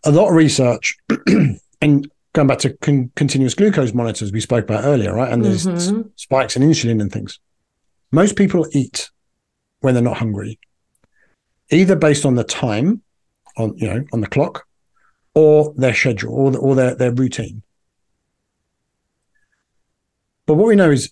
A 0.05 0.11
lot 0.11 0.29
of 0.29 0.35
research, 0.35 0.97
and 1.81 2.09
going 2.33 2.47
back 2.47 2.59
to 2.59 2.73
con- 2.77 3.11
continuous 3.15 3.53
glucose 3.55 3.93
monitors 3.93 4.31
we 4.31 4.39
spoke 4.39 4.63
about 4.63 4.85
earlier, 4.85 5.13
right? 5.13 5.31
And 5.31 5.43
there's 5.43 5.65
Mhm. 5.67 6.09
spikes 6.15 6.55
in 6.55 6.63
insulin 6.63 7.01
and 7.01 7.11
things. 7.11 7.39
Most 8.11 8.35
people 8.37 8.67
eat 8.71 9.09
when 9.81 9.93
they're 9.93 10.03
not 10.03 10.17
hungry, 10.17 10.59
either 11.71 11.95
based 11.95 12.25
on 12.25 12.35
the 12.35 12.43
time 12.43 13.01
on 13.57 13.75
you 13.77 13.87
know 13.87 14.03
on 14.13 14.21
the 14.21 14.27
clock, 14.27 14.65
or 15.35 15.73
their 15.75 15.93
schedule, 15.93 16.33
or, 16.33 16.57
or 16.57 16.75
their 16.75 16.95
their 16.95 17.11
routine. 17.11 17.63
But 20.45 20.55
what 20.55 20.67
we 20.67 20.75
know 20.75 20.91
is 20.91 21.09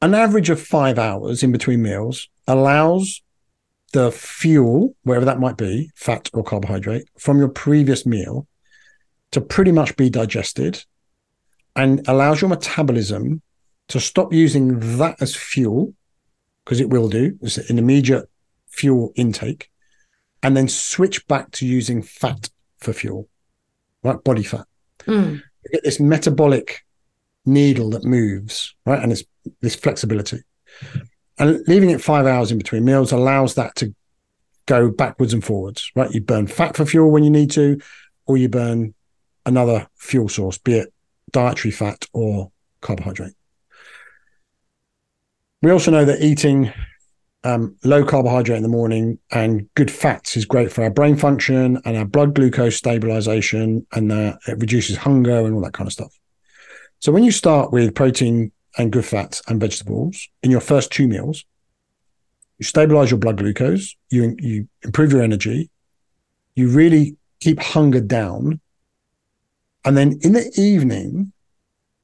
an 0.00 0.14
average 0.14 0.50
of 0.50 0.60
five 0.60 0.98
hours 0.98 1.42
in 1.42 1.52
between 1.52 1.82
meals 1.82 2.28
allows 2.46 3.22
the 3.92 4.10
fuel, 4.10 4.96
wherever 5.02 5.24
that 5.24 5.40
might 5.40 5.56
be, 5.56 5.90
fat 5.94 6.28
or 6.32 6.42
carbohydrate, 6.42 7.08
from 7.18 7.38
your 7.38 7.48
previous 7.48 8.04
meal 8.04 8.46
to 9.30 9.40
pretty 9.40 9.72
much 9.72 9.96
be 9.96 10.10
digested 10.10 10.84
and 11.76 12.06
allows 12.08 12.40
your 12.40 12.50
metabolism 12.50 13.42
to 13.88 14.00
stop 14.00 14.32
using 14.32 14.98
that 14.98 15.20
as 15.20 15.34
fuel, 15.34 15.94
because 16.64 16.80
it 16.80 16.90
will 16.90 17.08
do, 17.08 17.38
it's 17.42 17.58
an 17.58 17.78
immediate 17.78 18.28
fuel 18.68 19.12
intake, 19.16 19.70
and 20.42 20.56
then 20.56 20.68
switch 20.68 21.26
back 21.28 21.50
to 21.52 21.66
using 21.66 22.02
fat 22.02 22.50
for 22.78 22.92
fuel, 22.92 23.28
right? 24.02 24.22
Body 24.24 24.42
fat 24.42 24.66
Mm. 25.06 25.36
you 25.64 25.70
get 25.72 25.82
this 25.82 25.98
metabolic 25.98 26.84
needle 27.44 27.90
that 27.90 28.04
moves, 28.04 28.74
right? 28.86 29.02
And 29.02 29.10
it's 29.10 29.24
this 29.60 29.74
flexibility. 29.74 30.42
And 31.38 31.66
leaving 31.66 31.90
it 31.90 32.00
five 32.00 32.26
hours 32.26 32.52
in 32.52 32.58
between 32.58 32.84
meals 32.84 33.10
allows 33.10 33.54
that 33.56 33.74
to 33.76 33.94
go 34.66 34.90
backwards 34.90 35.32
and 35.34 35.44
forwards, 35.44 35.90
right? 35.96 36.12
You 36.12 36.20
burn 36.20 36.46
fat 36.46 36.76
for 36.76 36.84
fuel 36.86 37.10
when 37.10 37.24
you 37.24 37.30
need 37.30 37.50
to, 37.52 37.80
or 38.26 38.36
you 38.36 38.48
burn 38.48 38.94
another 39.44 39.88
fuel 39.96 40.28
source, 40.28 40.56
be 40.58 40.74
it 40.74 40.92
dietary 41.32 41.72
fat 41.72 42.06
or 42.12 42.52
carbohydrate. 42.80 43.34
We 45.62 45.70
also 45.70 45.90
know 45.90 46.04
that 46.04 46.20
eating 46.20 46.72
um, 47.44 47.76
low 47.82 48.04
carbohydrate 48.04 48.56
in 48.56 48.62
the 48.62 48.68
morning 48.68 49.18
and 49.30 49.68
good 49.74 49.90
fats 49.90 50.36
is 50.36 50.44
great 50.44 50.72
for 50.72 50.84
our 50.84 50.90
brain 50.90 51.16
function 51.16 51.80
and 51.84 51.96
our 51.96 52.04
blood 52.04 52.34
glucose 52.34 52.76
stabilization, 52.76 53.86
and 53.92 54.12
it 54.12 54.58
reduces 54.58 54.96
hunger 54.96 55.44
and 55.44 55.54
all 55.54 55.62
that 55.62 55.72
kind 55.72 55.88
of 55.88 55.92
stuff. 55.92 56.16
So 57.00 57.10
when 57.10 57.24
you 57.24 57.32
start 57.32 57.72
with 57.72 57.94
protein 57.94 58.52
and 58.78 58.92
good 58.92 59.04
fats 59.04 59.42
and 59.48 59.60
vegetables 59.60 60.28
in 60.42 60.50
your 60.50 60.60
first 60.60 60.92
two 60.92 61.08
meals, 61.08 61.44
you 62.58 62.64
stabilize 62.64 63.10
your 63.10 63.18
blood 63.18 63.38
glucose, 63.38 63.96
you 64.10 64.36
you 64.38 64.68
improve 64.82 65.10
your 65.10 65.22
energy, 65.22 65.68
you 66.54 66.68
really 66.68 67.16
keep 67.40 67.58
hunger 67.58 68.00
down, 68.00 68.60
and 69.84 69.96
then 69.96 70.18
in 70.22 70.32
the 70.32 70.48
evening, 70.56 71.32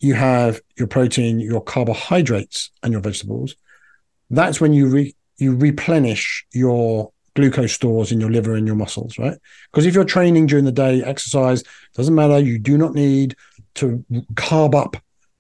you 0.01 0.15
have 0.15 0.61
your 0.77 0.89
protein, 0.89 1.39
your 1.39 1.63
carbohydrates, 1.63 2.71
and 2.83 2.93
your 2.93 3.01
vegetables. 3.01 3.55
That's 4.31 4.61
when 4.61 4.73
you 4.73 4.89
re- 4.89 5.15
you 5.39 5.55
replenish 5.55 6.47
your 6.53 7.13
glucose 7.35 7.73
stores 7.73 8.11
in 8.11 8.21
your 8.21 8.31
liver 8.31 8.55
and 8.55 8.67
your 8.67 8.77
muscles, 8.77 9.19
right? 9.19 9.39
Because 9.71 9.87
if 9.87 9.95
you're 9.95 10.05
training 10.05 10.47
during 10.47 10.65
the 10.65 10.73
day, 10.73 11.03
exercise 11.03 11.63
doesn't 11.95 12.15
matter. 12.15 12.39
You 12.39 12.59
do 12.59 12.77
not 12.77 12.95
need 12.95 13.37
to 13.77 14.05
carb 14.35 14.75
up 14.75 14.97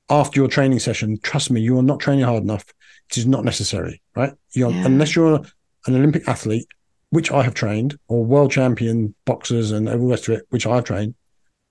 after 0.08 0.40
your 0.40 0.48
training 0.48 0.78
session. 0.78 1.18
Trust 1.22 1.50
me, 1.50 1.60
you 1.60 1.78
are 1.78 1.82
not 1.82 2.00
training 2.00 2.24
hard 2.24 2.42
enough. 2.42 2.64
It 3.10 3.18
is 3.18 3.26
not 3.26 3.44
necessary, 3.44 4.00
right? 4.14 4.32
You're, 4.52 4.70
Yeah. 4.70 4.86
Unless 4.86 5.16
you're 5.16 5.40
an 5.86 5.94
Olympic 5.94 6.28
athlete, 6.28 6.68
which 7.10 7.32
I 7.32 7.42
have 7.42 7.54
trained, 7.54 7.98
or 8.08 8.24
world 8.24 8.50
champion 8.50 9.14
boxers 9.24 9.72
and 9.72 9.88
all 9.88 9.98
the 9.98 10.06
rest 10.06 10.28
of 10.28 10.34
it, 10.34 10.46
which 10.50 10.66
I've 10.66 10.84
trained, 10.84 11.14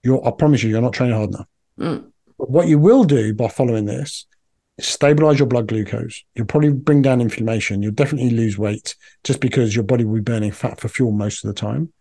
you're, 0.04 0.26
I 0.28 0.32
promise 0.32 0.64
you, 0.64 0.70
you're 0.70 0.82
not 0.82 0.94
training 0.94 1.16
hard 1.16 1.30
enough. 1.30 1.48
Mm. 1.80 2.12
But 2.38 2.50
what 2.50 2.68
you 2.68 2.80
will 2.80 3.04
do 3.04 3.34
by 3.34 3.48
following 3.48 3.86
this 3.86 4.12
is 4.12 4.37
stabilize 4.80 5.40
your 5.40 5.48
blood 5.48 5.68
glucose. 5.68 6.24
You'll 6.36 6.46
probably 6.46 6.72
bring 6.72 7.02
down 7.02 7.22
inflammation. 7.22 7.82
You'll 7.82 7.94
definitely 7.94 8.30
lose 8.30 8.58
weight 8.58 8.96
just 9.24 9.40
because 9.40 9.76
your 9.76 9.84
body 9.84 10.06
will 10.06 10.16
be 10.16 10.22
burning 10.22 10.52
fat 10.52 10.80
for 10.80 10.88
fuel 10.88 11.12
most 11.12 11.44
of 11.44 11.48
the 11.48 11.60
time. 11.60 11.92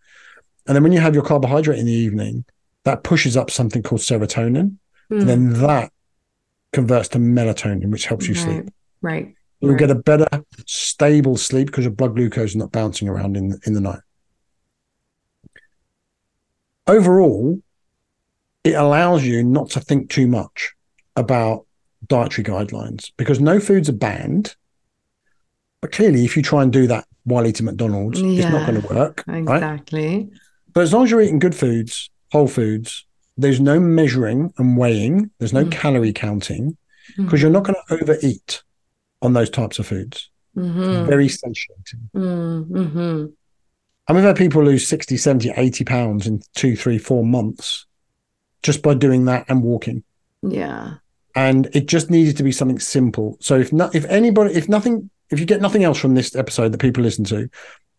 And 0.67 0.75
then 0.75 0.83
when 0.83 0.93
you 0.93 1.01
have 1.01 1.15
your 1.15 1.25
carbohydrate 1.25 1.79
in 1.79 1.87
the 1.87 1.93
evening, 1.93 2.45
that 2.85 3.03
pushes 3.03 3.37
up 3.37 3.51
something 3.51 3.83
called 3.83 4.01
serotonin. 4.01 4.77
Mm. 5.11 5.21
And 5.21 5.29
then 5.29 5.53
that 5.61 5.93
converts 6.73 7.09
to 7.09 7.19
melatonin, 7.19 7.91
which 7.91 8.07
helps 8.07 8.29
you 8.29 8.35
sleep. 8.35 8.65
Right. 9.01 9.13
Right. 9.25 9.35
You'll 9.61 9.73
Right. 9.73 9.79
get 9.79 9.91
a 9.91 9.95
better, 9.95 10.27
stable 10.67 11.37
sleep 11.37 11.69
because 11.69 11.85
your 11.85 11.95
blood 11.95 12.15
glucose 12.15 12.51
is 12.51 12.57
not 12.57 12.73
bouncing 12.73 13.09
around 13.09 13.37
in, 13.37 13.59
in 13.65 13.73
the 13.73 13.81
night. 13.81 14.01
Overall, 16.87 17.61
it 18.65 18.75
allows 18.75 19.25
you 19.25 19.43
not 19.43 19.71
to 19.71 19.81
think 19.81 20.11
too 20.11 20.27
much 20.27 20.75
about 21.17 21.66
dietary 22.07 22.45
guidelines 22.45 23.11
because 23.17 23.41
no 23.41 23.61
foods 23.61 23.89
are 23.89 23.93
banned. 23.95 24.57
But 25.81 25.93
clearly, 25.93 26.25
if 26.25 26.37
you 26.37 26.43
try 26.43 26.63
and 26.63 26.73
do 26.73 26.87
that 26.87 27.07
while 27.25 27.47
eating 27.47 27.67
McDonald's, 27.67 28.21
it's 28.23 28.49
not 28.51 28.67
going 28.67 28.81
to 28.81 28.89
work. 28.95 29.25
Right? 29.27 29.39
Exactly. 29.39 30.31
But 30.73 30.83
as 30.83 30.93
long 30.93 31.05
as 31.05 31.11
you're 31.11 31.23
eating 31.23 31.39
good 31.39 31.55
foods, 31.55 32.11
whole 32.33 32.49
foods, 32.49 33.05
there's 33.37 33.61
no 33.61 33.79
measuring 33.79 34.53
and 34.59 34.77
weighing, 34.77 35.31
there's 35.39 35.53
no 35.53 35.65
Mm. 35.65 35.73
calorie 35.73 36.13
counting 36.13 36.77
because 37.17 37.41
you're 37.43 37.51
not 37.51 37.65
going 37.65 37.77
to 37.89 37.95
overeat 37.95 38.63
on 39.23 39.33
those 39.35 39.51
types 39.51 39.79
of 39.79 39.87
foods. 39.87 40.31
Mm-hmm. 40.57 41.07
Very 41.07 41.29
satiating. 41.29 42.11
Mm-hmm. 42.15 43.27
I 44.09 44.13
mean, 44.13 44.17
we've 44.23 44.25
had 44.25 44.37
people 44.37 44.63
lose 44.65 44.89
60, 44.89 45.17
70, 45.17 45.51
80 45.57 45.85
pounds 45.85 46.27
in 46.27 46.41
two, 46.55 46.77
three, 46.77 46.97
four 46.99 47.25
months 47.25 47.87
just 48.63 48.83
by 48.83 48.95
doing 48.95 49.27
that 49.27 49.45
and 49.49 49.63
walking. 49.63 50.03
Yeah. 50.43 50.95
And 51.37 51.69
it 51.75 51.87
just 51.87 52.11
needed 52.11 52.37
to 52.39 52.43
be 52.43 52.51
something 52.53 52.79
simple. 52.79 53.37
So 53.41 53.59
if 53.59 53.73
not, 53.73 53.95
if 53.95 54.05
anybody, 54.07 54.55
if 54.55 54.69
nothing, 54.69 55.11
if 55.31 55.39
you 55.39 55.47
get 55.47 55.61
nothing 55.61 55.85
else 55.85 55.99
from 55.99 56.15
this 56.15 56.35
episode 56.35 56.73
that 56.73 56.79
people 56.79 57.03
listen 57.03 57.25
to, 57.27 57.49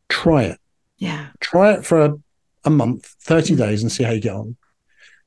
try 0.09 0.43
it. 0.43 0.59
Yeah. 0.97 1.27
Try 1.39 1.73
it 1.73 1.85
for 1.85 2.01
a, 2.03 2.13
a 2.65 2.69
month, 2.71 3.15
30 3.21 3.53
Mm. 3.53 3.57
days 3.57 3.83
and 3.83 3.91
see 3.91 4.03
how 4.03 4.11
you 4.11 4.19
get 4.21 4.33
on. 4.33 4.55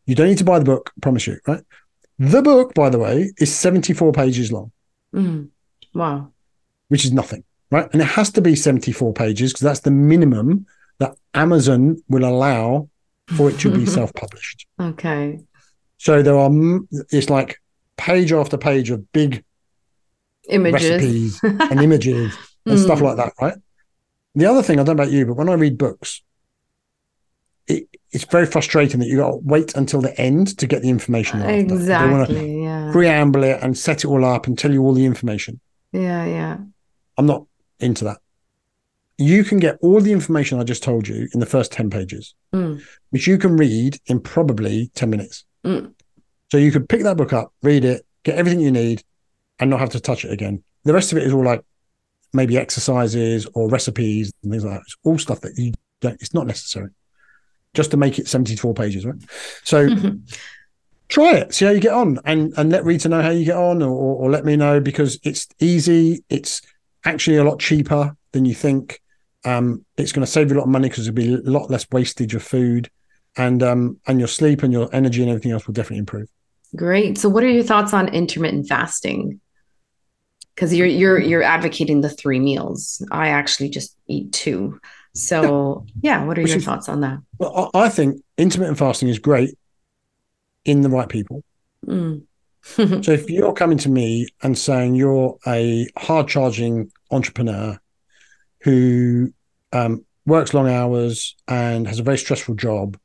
You 0.07 0.15
don't 0.17 0.27
need 0.29 0.39
to 0.39 0.45
buy 0.45 0.59
the 0.59 0.65
book, 0.65 0.91
promise 1.01 1.27
you, 1.29 1.39
right? 1.47 1.63
The 2.19 2.43
book, 2.43 2.75
by 2.75 2.91
the 2.91 2.99
way, 2.99 3.33
is 3.39 3.55
74 3.55 4.13
pages 4.13 4.51
long, 4.51 4.73
Mm. 5.15 5.49
Wow. 5.95 6.33
which 6.89 7.05
is 7.05 7.13
nothing, 7.13 7.45
right? 7.71 7.89
And 7.93 8.03
it 8.03 8.07
has 8.09 8.31
to 8.33 8.41
be 8.43 8.57
74 8.57 9.13
pages 9.15 9.53
because 9.53 9.63
that's 9.65 9.81
the 9.81 9.91
minimum 9.93 10.67
that 10.99 11.15
Amazon 11.35 12.03
will 12.09 12.25
allow 12.25 12.89
for 13.37 13.51
it 13.51 13.59
to 13.61 13.71
be 13.71 13.87
self 13.99 14.13
published. 14.15 14.67
Okay. 14.81 15.39
So 15.99 16.23
there 16.23 16.37
are, 16.37 16.51
it's 17.11 17.31
like 17.31 17.61
page 18.01 18.33
after 18.33 18.57
page 18.57 18.91
of 18.91 19.11
big 19.13 19.45
Images. 20.49 20.91
recipes 20.91 21.41
and 21.43 21.81
images 21.81 22.35
and 22.67 22.79
stuff 22.79 22.99
Mm. 22.99 23.03
like 23.03 23.17
that, 23.19 23.33
right? 23.41 23.55
The 24.35 24.47
other 24.47 24.63
thing, 24.63 24.79
I 24.81 24.83
don't 24.85 24.97
know 24.97 25.03
about 25.03 25.13
you, 25.13 25.27
but 25.27 25.35
when 25.37 25.49
I 25.49 25.55
read 25.55 25.77
books, 25.79 26.23
it, 27.67 27.89
it's 28.11 28.25
very 28.25 28.47
frustrating 28.47 29.01
that 29.01 29.07
you 29.09 29.17
got 29.19 29.31
to 29.33 29.37
wait 29.43 29.75
until 29.77 30.01
the 30.01 30.19
end 30.21 30.57
to 30.59 30.67
get 30.67 30.83
the 30.83 30.89
information. 30.89 31.41
after. 31.41 31.53
They 31.53 31.59
want 31.59 31.69
to 31.69 31.75
Exactly. 31.77 32.63
Yeah. 32.65 32.91
preamble 32.93 33.45
it 33.45 33.59
and 33.63 33.77
set 33.77 34.05
it 34.05 34.09
all 34.09 34.25
up 34.25 34.47
and 34.47 34.59
tell 34.59 34.73
you 34.73 34.83
all 34.83 34.95
the 34.95 35.05
information. 35.05 35.61
Yeah. 35.93 36.25
Yeah. 36.27 36.59
I'm 37.17 37.27
not 37.27 37.45
into 37.79 38.05
that. 38.05 38.19
You 39.19 39.45
can 39.45 39.59
get 39.59 39.77
all 39.83 40.01
the 40.01 40.13
information 40.13 40.59
I 40.59 40.65
just 40.65 40.83
told 40.83 41.07
you 41.07 41.29
in 41.35 41.41
the 41.41 41.47
first 41.47 41.73
10 41.73 41.91
pages, 41.91 42.35
Mm. 42.55 42.83
which 43.11 43.27
you 43.27 43.37
can 43.39 43.57
read 43.57 43.99
in 44.07 44.21
probably 44.21 44.91
10 44.95 45.11
minutes. 45.11 45.45
Mm. 45.65 45.93
So 46.51 46.59
you 46.59 46.73
could 46.73 46.89
pick 46.89 47.03
that 47.03 47.17
book 47.17 47.33
up, 47.33 47.53
read 47.63 47.85
it, 47.85 48.05
get 48.25 48.37
everything 48.37 48.61
you 48.61 48.73
need, 48.73 49.03
and 49.59 49.71
not 49.71 49.81
have 49.81 49.91
to 49.91 50.01
touch 50.01 50.25
it 50.25 50.33
again. 50.33 50.63
The 50.85 50.93
rest 50.93 51.13
of 51.13 51.19
it 51.19 51.25
is 51.25 51.33
all 51.33 51.45
like 51.45 51.63
maybe 52.33 52.57
exercises 52.57 53.47
or 53.55 53.69
recipes 53.69 54.33
and 54.43 54.53
things 54.53 54.65
like 54.65 54.75
that. 54.75 54.83
It's 54.83 54.97
all 55.05 55.19
stuff 55.19 55.41
that 55.41 55.57
you 55.57 55.73
don't, 56.01 56.21
it's 56.21 56.35
not 56.35 56.47
necessary 56.47 56.91
just 57.75 57.91
to 57.93 57.97
make 57.97 58.19
it 58.19 58.29
74 58.29 58.75
pages, 58.75 59.07
right? 59.07 59.17
So 59.65 59.89
try 61.09 61.35
it, 61.35 61.55
see 61.55 61.65
how 61.65 61.71
you 61.71 61.81
get 61.81 61.93
on, 61.93 62.19
and 62.25 62.53
and 62.57 62.71
let 62.71 62.85
Rita 62.85 63.09
know 63.09 63.23
how 63.23 63.31
you 63.31 63.45
get 63.45 63.57
on, 63.57 63.83
or, 63.83 63.91
or, 63.91 64.17
or 64.17 64.31
let 64.31 64.45
me 64.45 64.57
know 64.57 64.81
because 64.81 65.19
it's 65.23 65.47
easy. 65.61 66.25
It's 66.29 66.63
actually 67.05 67.37
a 67.37 67.45
lot 67.45 67.61
cheaper 67.61 68.17
than 68.33 68.45
you 68.45 68.55
think. 68.55 69.01
Um, 69.45 69.85
it's 69.97 70.13
going 70.13 70.25
to 70.25 70.31
save 70.31 70.51
you 70.51 70.57
a 70.57 70.59
lot 70.59 70.65
of 70.65 70.71
money 70.71 70.89
because 70.89 71.07
there'll 71.07 71.15
be 71.15 71.35
a 71.35 71.51
lot 71.51 71.71
less 71.71 71.87
wastage 71.91 72.35
of 72.35 72.43
food, 72.43 72.91
and 73.37 73.63
um, 73.63 74.01
and 74.07 74.19
your 74.19 74.29
sleep 74.29 74.63
and 74.63 74.73
your 74.73 74.89
energy 74.93 75.23
and 75.23 75.31
everything 75.31 75.53
else 75.53 75.67
will 75.67 75.75
definitely 75.75 75.99
improve. 75.99 76.29
Great. 76.75 77.19
So, 77.19 77.29
what 77.29 77.43
are 77.43 77.49
your 77.49 77.65
thoughts 77.65 77.93
on 77.93 78.09
intermittent 78.09 78.69
fasting? 78.69 79.41
Because 80.55 80.75
you're 80.75 80.87
you're 80.87 81.19
you're 81.19 81.43
advocating 81.43 82.01
the 82.01 82.09
three 82.09 82.39
meals. 82.39 83.05
I 83.11 83.29
actually 83.29 83.71
just 83.71 83.97
eat 84.07 84.33
two. 84.33 84.81
So, 85.15 85.87
yeah, 86.01 86.25
what 86.25 86.39
are 86.39 86.43
Which 86.43 86.51
your 86.51 86.59
is, 86.59 86.65
thoughts 86.65 86.89
on 86.89 87.01
that? 87.01 87.19
Well, 87.39 87.71
I 87.75 87.89
think 87.89 88.23
intermittent 88.39 88.79
fasting 88.79 89.09
is 89.09 89.19
great 89.19 89.59
in 90.65 90.83
the 90.83 90.89
right 90.89 91.09
people. 91.09 91.43
Mm. 91.87 92.23
so, 92.63 93.13
if 93.13 93.29
you're 93.29 93.53
coming 93.53 93.79
to 93.79 93.89
me 93.89 94.29
and 94.43 94.57
saying 94.57 94.95
you're 94.95 95.39
a 95.47 95.89
hard 95.99 96.29
charging 96.29 96.93
entrepreneur 97.11 97.81
who 98.61 99.33
um, 99.73 100.05
works 100.27 100.55
long 100.55 100.69
hours 100.69 101.35
and 101.49 101.89
has 101.89 101.99
a 101.99 102.05
very 102.05 102.19
stressful 102.19 102.55
job, 102.55 102.97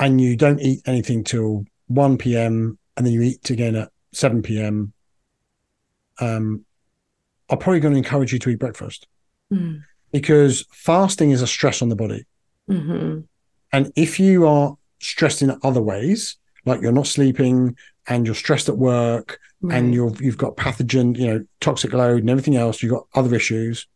and 0.00 0.20
you 0.20 0.36
don't 0.36 0.60
eat 0.60 0.80
anything 0.86 1.22
till 1.22 1.64
1 1.88 2.18
p.m. 2.18 2.78
and 2.96 3.06
then 3.06 3.12
you 3.12 3.22
eat 3.22 3.50
again 3.50 3.76
at 3.76 3.90
7 4.12 4.42
p.m. 4.42 4.92
Um, 6.20 6.64
I'm 7.50 7.58
probably 7.58 7.80
going 7.80 7.94
to 7.94 7.98
encourage 7.98 8.32
you 8.32 8.38
to 8.40 8.50
eat 8.50 8.58
breakfast 8.58 9.06
mm. 9.52 9.82
because 10.12 10.66
fasting 10.72 11.30
is 11.30 11.42
a 11.42 11.46
stress 11.46 11.82
on 11.82 11.88
the 11.88 11.96
body. 11.96 12.24
Mm-hmm. 12.68 13.20
And 13.72 13.92
if 13.96 14.18
you 14.18 14.46
are 14.46 14.76
stressed 15.00 15.42
in 15.42 15.58
other 15.62 15.82
ways, 15.82 16.36
like 16.64 16.80
you're 16.80 16.92
not 16.92 17.06
sleeping 17.06 17.76
and 18.06 18.26
you're 18.26 18.34
stressed 18.34 18.68
at 18.68 18.78
work 18.78 19.38
right. 19.60 19.76
and 19.76 19.94
you're 19.94 20.12
you've 20.20 20.38
got 20.38 20.56
pathogen, 20.56 21.18
you 21.18 21.26
know, 21.26 21.44
toxic 21.60 21.92
load 21.92 22.20
and 22.20 22.30
everything 22.30 22.56
else, 22.56 22.82
you've 22.82 22.92
got 22.92 23.06
other 23.14 23.34
issues. 23.34 23.86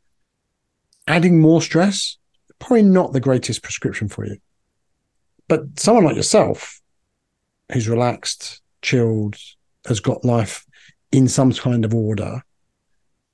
Adding 1.07 1.41
more 1.41 1.62
stress, 1.62 2.18
probably 2.59 2.82
not 2.82 3.12
the 3.12 3.20
greatest 3.20 3.62
prescription 3.62 4.09
for 4.09 4.26
you. 4.26 4.39
But 5.49 5.80
someone 5.80 6.05
like 6.05 6.16
yourself, 6.16 6.80
who's 7.73 7.89
relaxed, 7.89 8.62
chilled, 8.83 9.37
has 9.87 10.01
got 10.01 10.25
life 10.25 10.66
in 11.12 11.29
some 11.29 11.53
kind 11.53 11.85
of 11.85 11.95
order, 11.95 12.43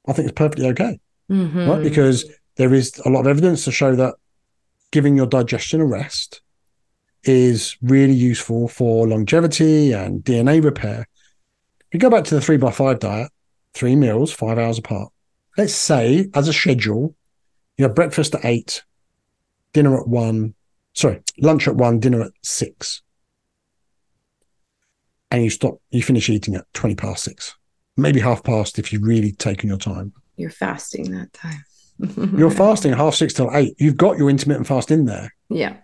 I 0.06 0.12
think 0.12 0.28
it's 0.28 0.36
perfectly 0.36 0.66
okay. 0.68 1.00
Mm-hmm. 1.30 1.68
Right? 1.68 1.82
Because 1.82 2.30
there 2.56 2.74
is 2.74 3.00
a 3.04 3.08
lot 3.08 3.20
of 3.20 3.26
evidence 3.26 3.64
to 3.64 3.72
show 3.72 3.96
that 3.96 4.14
giving 4.90 5.16
your 5.16 5.26
digestion 5.26 5.80
a 5.80 5.86
rest 5.86 6.40
is 7.24 7.76
really 7.82 8.12
useful 8.12 8.68
for 8.68 9.08
longevity 9.08 9.92
and 9.92 10.22
DNA 10.22 10.62
repair. 10.62 11.08
If 11.80 11.94
you 11.94 12.00
go 12.00 12.10
back 12.10 12.24
to 12.24 12.34
the 12.34 12.40
three 12.40 12.58
by 12.58 12.70
five 12.70 13.00
diet, 13.00 13.30
three 13.72 13.96
meals, 13.96 14.32
five 14.32 14.58
hours 14.58 14.78
apart. 14.78 15.10
Let's 15.56 15.74
say, 15.74 16.28
as 16.34 16.48
a 16.48 16.52
schedule, 16.52 17.14
you 17.76 17.84
have 17.84 17.94
breakfast 17.94 18.34
at 18.34 18.44
eight, 18.44 18.84
dinner 19.72 19.98
at 19.98 20.06
one, 20.06 20.54
sorry, 20.92 21.22
lunch 21.38 21.66
at 21.66 21.76
one, 21.76 21.98
dinner 21.98 22.22
at 22.22 22.32
six 22.42 23.02
and 25.34 25.44
you 25.44 25.50
stop, 25.50 25.80
you 25.90 26.00
finish 26.00 26.28
eating 26.28 26.54
at 26.54 26.64
20 26.74 26.94
past 26.94 27.24
six, 27.24 27.56
maybe 27.96 28.20
half 28.20 28.44
past 28.44 28.78
if 28.78 28.92
you've 28.92 29.02
really 29.02 29.32
taken 29.32 29.68
your 29.68 29.78
time. 29.78 30.12
You're 30.36 30.50
fasting 30.50 31.10
that 31.10 31.32
time. 31.32 31.64
you're 32.38 32.52
fasting 32.52 32.92
half 32.92 33.16
six 33.16 33.34
till 33.34 33.50
eight. 33.52 33.74
You've 33.78 33.96
got 33.96 34.16
your 34.16 34.30
intermittent 34.30 34.68
fast 34.68 34.92
in 34.92 35.06
there. 35.06 35.34
Yeah. 35.48 35.76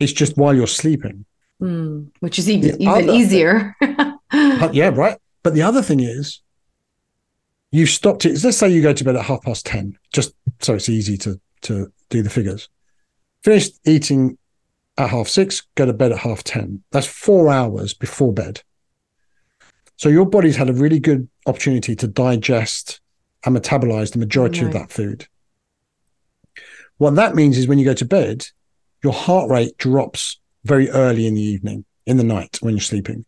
It's 0.00 0.12
just 0.12 0.36
while 0.36 0.54
you're 0.54 0.66
sleeping. 0.66 1.24
Mm, 1.62 2.10
which 2.18 2.40
is 2.40 2.50
even, 2.50 2.82
even 2.82 3.10
easier. 3.10 3.76
yeah, 4.32 4.90
right. 4.92 5.16
But 5.44 5.54
the 5.54 5.62
other 5.62 5.82
thing 5.82 6.00
is, 6.00 6.40
you've 7.70 7.90
stopped 7.90 8.24
it. 8.24 8.42
Let's 8.42 8.56
say 8.56 8.68
you 8.68 8.82
go 8.82 8.92
to 8.92 9.04
bed 9.04 9.16
at 9.16 9.24
half 9.24 9.42
past 9.42 9.64
10, 9.66 9.96
just 10.12 10.34
so 10.60 10.74
it's 10.74 10.88
easy 10.88 11.16
to, 11.18 11.40
to 11.62 11.92
do 12.10 12.22
the 12.22 12.30
figures. 12.30 12.68
Finished 13.44 13.78
eating 13.86 14.38
at 14.96 15.10
half 15.10 15.28
six, 15.28 15.66
go 15.76 15.86
to 15.86 15.92
bed 15.92 16.10
at 16.10 16.18
half 16.18 16.42
10. 16.42 16.82
That's 16.90 17.06
four 17.06 17.48
hours 17.48 17.94
before 17.94 18.32
bed. 18.32 18.62
So 19.98 20.08
your 20.08 20.26
body's 20.26 20.56
had 20.56 20.70
a 20.70 20.72
really 20.72 21.00
good 21.00 21.28
opportunity 21.46 21.96
to 21.96 22.06
digest 22.06 23.00
and 23.44 23.56
metabolize 23.56 24.12
the 24.12 24.20
majority 24.20 24.60
right. 24.64 24.68
of 24.68 24.72
that 24.72 24.92
food. 24.92 25.26
What 26.98 27.16
that 27.16 27.34
means 27.34 27.58
is 27.58 27.66
when 27.66 27.80
you 27.80 27.84
go 27.84 27.94
to 27.94 28.04
bed, 28.04 28.46
your 29.02 29.12
heart 29.12 29.50
rate 29.50 29.76
drops 29.76 30.38
very 30.64 30.88
early 30.90 31.26
in 31.26 31.34
the 31.34 31.42
evening, 31.42 31.84
in 32.06 32.16
the 32.16 32.24
night 32.24 32.58
when 32.60 32.74
you're 32.74 32.80
sleeping. 32.80 33.24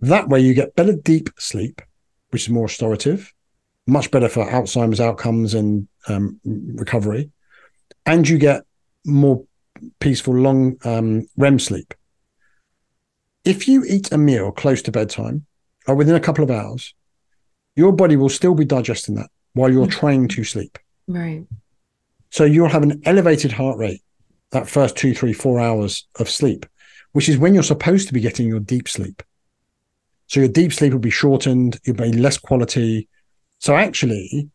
That 0.00 0.28
way 0.28 0.40
you 0.40 0.54
get 0.54 0.76
better 0.76 0.94
deep 0.94 1.28
sleep, 1.38 1.82
which 2.30 2.42
is 2.42 2.50
more 2.50 2.64
restorative, 2.64 3.34
much 3.88 4.12
better 4.12 4.28
for 4.28 4.48
Alzheimer's 4.48 5.00
outcomes 5.00 5.54
and 5.54 5.88
um, 6.06 6.40
recovery. 6.44 7.32
And 8.06 8.28
you 8.28 8.38
get 8.38 8.62
more 9.04 9.44
peaceful 9.98 10.34
long 10.34 10.76
um, 10.84 11.26
REM 11.36 11.58
sleep 11.58 11.94
if 13.44 13.68
you 13.68 13.84
eat 13.84 14.12
a 14.12 14.18
meal 14.18 14.52
close 14.52 14.82
to 14.82 14.92
bedtime 14.92 15.46
or 15.86 15.94
within 15.94 16.14
a 16.14 16.20
couple 16.20 16.44
of 16.44 16.50
hours, 16.50 16.94
your 17.76 17.92
body 17.92 18.16
will 18.16 18.28
still 18.28 18.54
be 18.54 18.64
digesting 18.64 19.14
that 19.14 19.30
while 19.54 19.70
you're 19.70 19.86
mm-hmm. 19.86 19.98
trying 19.98 20.28
to 20.28 20.44
sleep. 20.44 20.78
Right. 21.06 21.46
So 22.30 22.44
you'll 22.44 22.68
have 22.68 22.82
an 22.82 23.00
elevated 23.04 23.52
heart 23.52 23.78
rate 23.78 24.02
that 24.50 24.68
first 24.68 24.96
two, 24.96 25.14
three, 25.14 25.32
four 25.32 25.60
hours 25.60 26.06
of 26.18 26.28
sleep, 26.28 26.66
which 27.12 27.28
is 27.28 27.38
when 27.38 27.54
you're 27.54 27.62
supposed 27.62 28.08
to 28.08 28.14
be 28.14 28.20
getting 28.20 28.48
your 28.48 28.60
deep 28.60 28.88
sleep. 28.88 29.22
So 30.26 30.40
your 30.40 30.48
deep 30.48 30.72
sleep 30.72 30.92
will 30.92 31.00
be 31.00 31.10
shortened, 31.10 31.80
you'll 31.84 31.96
be 31.96 32.12
less 32.12 32.38
quality. 32.38 33.08
So 33.58 33.76
actually, 33.76 34.50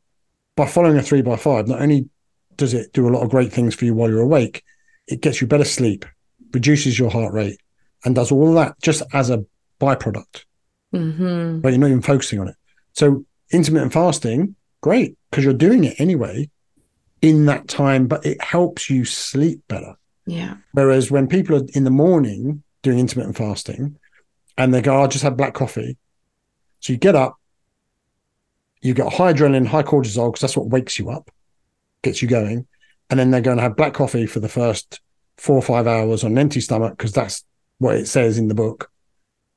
by 0.55 0.67
following 0.67 0.97
a 0.97 1.01
three 1.01 1.21
by 1.21 1.36
five, 1.36 1.67
not 1.67 1.81
only 1.81 2.09
does 2.55 2.73
it 2.73 2.93
do 2.93 3.07
a 3.07 3.09
lot 3.09 3.23
of 3.23 3.31
great 3.31 3.51
things 3.51 3.73
for 3.73 3.86
you 3.86 3.93
while 3.93 4.09
you're 4.09 4.21
awake, 4.21 4.63
it 5.07 5.21
gets 5.21 5.41
you 5.41 5.47
better 5.47 5.65
sleep, 5.65 6.05
reduces 6.53 6.97
your 6.97 7.09
heart 7.09 7.34
rate, 7.34 7.59
and 8.05 8.15
does 8.15 8.31
all 8.31 8.49
of 8.49 8.55
that 8.55 8.79
just 8.81 9.03
as 9.13 9.29
a 9.29 9.45
byproduct. 9.79 10.45
Mm-hmm. 10.93 11.59
But 11.59 11.69
you're 11.69 11.79
not 11.79 11.87
even 11.87 12.01
focusing 12.01 12.39
on 12.39 12.49
it. 12.49 12.55
So 12.93 13.25
intermittent 13.51 13.93
fasting, 13.93 14.55
great, 14.81 15.17
because 15.29 15.43
you're 15.43 15.53
doing 15.53 15.83
it 15.83 15.99
anyway 15.99 16.49
in 17.21 17.45
that 17.45 17.67
time, 17.67 18.07
but 18.07 18.25
it 18.25 18.41
helps 18.43 18.89
you 18.89 19.05
sleep 19.05 19.61
better. 19.67 19.95
Yeah. 20.25 20.57
Whereas 20.73 21.09
when 21.09 21.27
people 21.27 21.55
are 21.55 21.65
in 21.73 21.83
the 21.83 21.91
morning 21.91 22.63
doing 22.81 22.99
intermittent 22.99 23.37
fasting 23.37 23.97
and 24.57 24.73
they 24.73 24.81
go, 24.81 25.01
I'll 25.01 25.07
just 25.07 25.23
had 25.23 25.37
black 25.37 25.53
coffee. 25.53 25.97
So 26.79 26.93
you 26.93 26.99
get 26.99 27.15
up, 27.15 27.37
you 28.81 28.93
get 28.93 29.13
high 29.13 29.33
adrenaline, 29.33 29.67
high 29.67 29.83
cortisol, 29.83 30.31
because 30.31 30.41
that's 30.41 30.57
what 30.57 30.67
wakes 30.67 30.99
you 30.99 31.09
up, 31.09 31.31
gets 32.01 32.21
you 32.21 32.27
going. 32.27 32.67
And 33.09 33.19
then 33.19 33.31
they're 33.31 33.41
going 33.41 33.57
to 33.57 33.63
have 33.63 33.77
black 33.77 33.93
coffee 33.93 34.25
for 34.25 34.39
the 34.39 34.49
first 34.49 34.99
four 35.37 35.55
or 35.55 35.61
five 35.61 35.87
hours 35.87 36.23
on 36.23 36.31
an 36.33 36.37
empty 36.37 36.59
stomach 36.61 36.97
because 36.97 37.13
that's 37.13 37.43
what 37.84 37.95
it 37.95 38.07
says 38.07 38.38
in 38.38 38.47
the 38.47 38.55
book, 38.55 38.89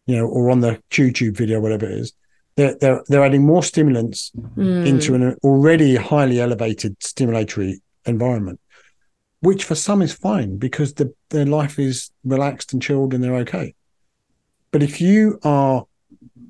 you 0.07 0.17
know, 0.17 0.27
or 0.27 0.51
on 0.51 0.61
the 0.61 0.83
YouTube 0.91 1.37
video, 1.37 1.61
whatever 1.61 1.87
it 1.87 1.93
is. 1.93 2.13
They're 2.57 2.77
they're 2.81 3.03
they're 3.09 3.25
adding 3.25 3.47
more 3.47 3.63
stimulants 3.63 4.33
mm. 4.57 4.87
into 4.87 5.15
an 5.15 5.37
already 5.45 5.97
highly 5.97 6.41
elevated 6.41 6.99
stimulatory 7.01 7.77
environment, 8.07 8.61
which 9.41 9.65
for 9.65 9.75
some 9.75 10.03
is 10.03 10.13
fine 10.13 10.57
because 10.57 10.95
the, 10.95 11.15
their 11.31 11.47
life 11.47 11.79
is 11.79 12.11
relaxed 12.25 12.73
and 12.73 12.83
chilled 12.83 13.13
and 13.15 13.23
they're 13.23 13.37
okay. 13.37 13.75
But 14.71 14.83
if 14.83 15.01
you 15.01 15.39
are, 15.43 15.85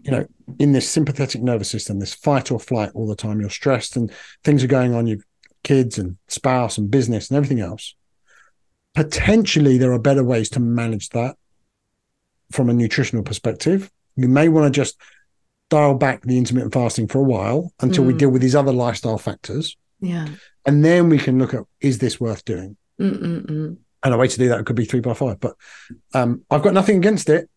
you 0.02 0.10
know, 0.12 0.26
in 0.58 0.72
this 0.72 0.88
sympathetic 0.88 1.42
nervous 1.42 1.70
system, 1.70 1.98
this 1.98 2.14
fight 2.14 2.50
or 2.52 2.60
flight 2.60 2.90
all 2.94 3.08
the 3.08 3.16
time, 3.16 3.40
you're 3.40 3.50
stressed 3.50 3.96
and 3.96 4.12
things 4.44 4.62
are 4.62 4.68
going 4.68 4.94
on, 4.94 5.06
you've 5.06 5.24
kids 5.66 5.98
and 5.98 6.16
spouse 6.28 6.78
and 6.78 6.92
business 6.92 7.28
and 7.28 7.36
everything 7.36 7.58
else. 7.58 7.96
Potentially, 8.94 9.76
there 9.76 9.92
are 9.92 9.98
better 9.98 10.22
ways 10.22 10.48
to 10.50 10.60
manage 10.60 11.08
that 11.08 11.36
from 12.50 12.70
a 12.70 12.74
nutritional 12.74 13.22
perspective. 13.22 13.90
You 14.16 14.28
may 14.28 14.48
want 14.48 14.72
to 14.72 14.78
just 14.78 15.00
dial 15.68 15.94
back 15.94 16.22
the 16.22 16.38
intermittent 16.38 16.72
fasting 16.72 17.08
for 17.08 17.18
a 17.18 17.24
while 17.24 17.72
until 17.80 18.04
mm. 18.04 18.08
we 18.08 18.12
deal 18.14 18.30
with 18.30 18.42
these 18.42 18.54
other 18.54 18.72
lifestyle 18.72 19.18
factors. 19.18 19.76
Yeah. 20.00 20.28
And 20.64 20.84
then 20.84 21.08
we 21.08 21.18
can 21.18 21.38
look 21.38 21.54
at 21.54 21.64
is 21.80 21.98
this 21.98 22.20
worth 22.20 22.44
doing? 22.44 22.76
Mm-mm-mm. 23.00 23.76
And 24.02 24.14
a 24.14 24.16
way 24.16 24.28
to 24.28 24.38
do 24.38 24.48
that 24.48 24.64
could 24.66 24.76
be 24.76 24.84
three 24.84 25.00
by 25.00 25.14
five. 25.14 25.40
But 25.40 25.56
um, 26.14 26.42
I've 26.50 26.62
got 26.62 26.74
nothing 26.74 26.96
against 26.96 27.28
it 27.28 27.48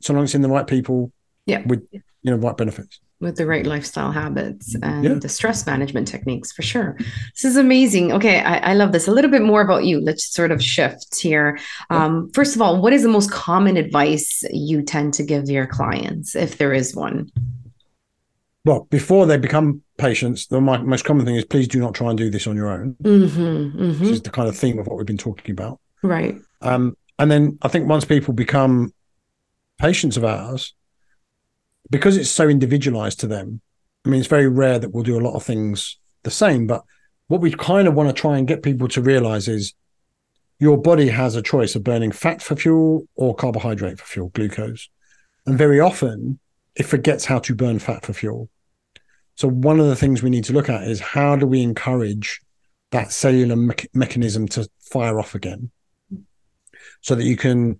so 0.00 0.12
long 0.12 0.24
as 0.24 0.30
it's 0.30 0.34
in 0.34 0.42
the 0.42 0.48
right 0.48 0.66
people 0.66 1.12
yeah. 1.48 1.62
with 1.66 1.86
you 1.92 2.30
know 2.30 2.36
right 2.36 2.56
benefits 2.56 3.00
with 3.20 3.36
the 3.36 3.46
right 3.46 3.66
lifestyle 3.66 4.12
habits 4.12 4.76
and 4.82 5.04
yeah. 5.04 5.14
the 5.14 5.28
stress 5.28 5.66
management 5.66 6.06
techniques 6.06 6.52
for 6.52 6.62
sure. 6.62 6.96
This 7.34 7.44
is 7.44 7.56
amazing. 7.56 8.12
Okay, 8.12 8.40
I, 8.40 8.58
I, 8.58 8.74
love 8.74 8.92
this. 8.92 9.08
A 9.08 9.10
little 9.10 9.30
bit 9.30 9.42
more 9.42 9.60
about 9.60 9.84
you. 9.84 10.00
Let's 10.00 10.32
sort 10.32 10.52
of 10.52 10.62
shift 10.62 11.20
here. 11.20 11.58
Um, 11.90 12.30
first 12.32 12.54
of 12.54 12.62
all, 12.62 12.80
what 12.80 12.92
is 12.92 13.02
the 13.02 13.08
most 13.08 13.32
common 13.32 13.76
advice 13.76 14.44
you 14.52 14.82
tend 14.82 15.14
to 15.14 15.24
give 15.24 15.48
your 15.48 15.66
clients, 15.66 16.36
if 16.36 16.58
there 16.58 16.72
is 16.72 16.94
one? 16.94 17.28
Well, 18.64 18.86
before 18.90 19.26
they 19.26 19.36
become 19.36 19.82
patients, 19.96 20.46
the 20.46 20.60
most 20.60 21.04
common 21.04 21.26
thing 21.26 21.34
is 21.34 21.44
please 21.44 21.66
do 21.66 21.80
not 21.80 21.94
try 21.94 22.10
and 22.10 22.18
do 22.18 22.30
this 22.30 22.46
on 22.46 22.54
your 22.54 22.68
own. 22.68 22.94
Mm-hmm, 23.02 23.82
mm-hmm. 23.82 24.04
Which 24.04 24.12
is 24.12 24.22
the 24.22 24.30
kind 24.30 24.48
of 24.48 24.56
theme 24.56 24.78
of 24.78 24.86
what 24.86 24.96
we've 24.96 25.06
been 25.06 25.18
talking 25.18 25.52
about. 25.52 25.80
Right. 26.02 26.36
Um, 26.60 26.96
and 27.18 27.30
then 27.30 27.58
I 27.62 27.68
think 27.68 27.88
once 27.88 28.04
people 28.04 28.32
become 28.32 28.92
patients 29.80 30.16
of 30.16 30.24
ours, 30.24 30.74
because 31.90 32.16
it's 32.16 32.30
so 32.30 32.48
individualized 32.48 33.20
to 33.20 33.26
them. 33.26 33.60
I 34.04 34.10
mean, 34.10 34.20
it's 34.20 34.28
very 34.28 34.48
rare 34.48 34.78
that 34.78 34.92
we'll 34.92 35.04
do 35.04 35.18
a 35.18 35.26
lot 35.26 35.34
of 35.34 35.42
things 35.42 35.98
the 36.22 36.30
same. 36.30 36.66
But 36.66 36.84
what 37.28 37.40
we 37.40 37.52
kind 37.52 37.88
of 37.88 37.94
want 37.94 38.08
to 38.08 38.12
try 38.12 38.38
and 38.38 38.48
get 38.48 38.62
people 38.62 38.88
to 38.88 39.02
realize 39.02 39.48
is 39.48 39.74
your 40.58 40.76
body 40.76 41.08
has 41.08 41.36
a 41.36 41.42
choice 41.42 41.74
of 41.74 41.84
burning 41.84 42.12
fat 42.12 42.42
for 42.42 42.56
fuel 42.56 43.06
or 43.14 43.34
carbohydrate 43.34 43.98
for 43.98 44.06
fuel, 44.06 44.28
glucose. 44.30 44.88
And 45.46 45.56
very 45.56 45.80
often 45.80 46.38
it 46.74 46.84
forgets 46.84 47.24
how 47.24 47.38
to 47.40 47.54
burn 47.54 47.78
fat 47.78 48.04
for 48.04 48.12
fuel. 48.12 48.48
So, 49.36 49.48
one 49.48 49.78
of 49.78 49.86
the 49.86 49.96
things 49.96 50.22
we 50.22 50.30
need 50.30 50.44
to 50.44 50.52
look 50.52 50.68
at 50.68 50.82
is 50.84 51.00
how 51.00 51.36
do 51.36 51.46
we 51.46 51.62
encourage 51.62 52.40
that 52.90 53.12
cellular 53.12 53.56
me- 53.56 53.74
mechanism 53.94 54.48
to 54.48 54.68
fire 54.80 55.20
off 55.20 55.34
again 55.34 55.70
so 57.02 57.14
that 57.14 57.24
you 57.24 57.36
can 57.36 57.78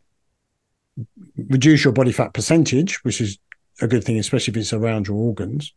reduce 1.37 1.85
your 1.85 1.93
body 1.93 2.13
fat 2.13 2.33
percentage, 2.35 3.03
which 3.05 3.21
is 3.21 3.39
a 3.81 3.89
good 3.89 4.05
thing, 4.05 4.19
especially 4.19 4.53
if 4.53 4.57
it's 4.57 4.73
around 4.73 5.09
your 5.09 5.17
organs, 5.17 5.73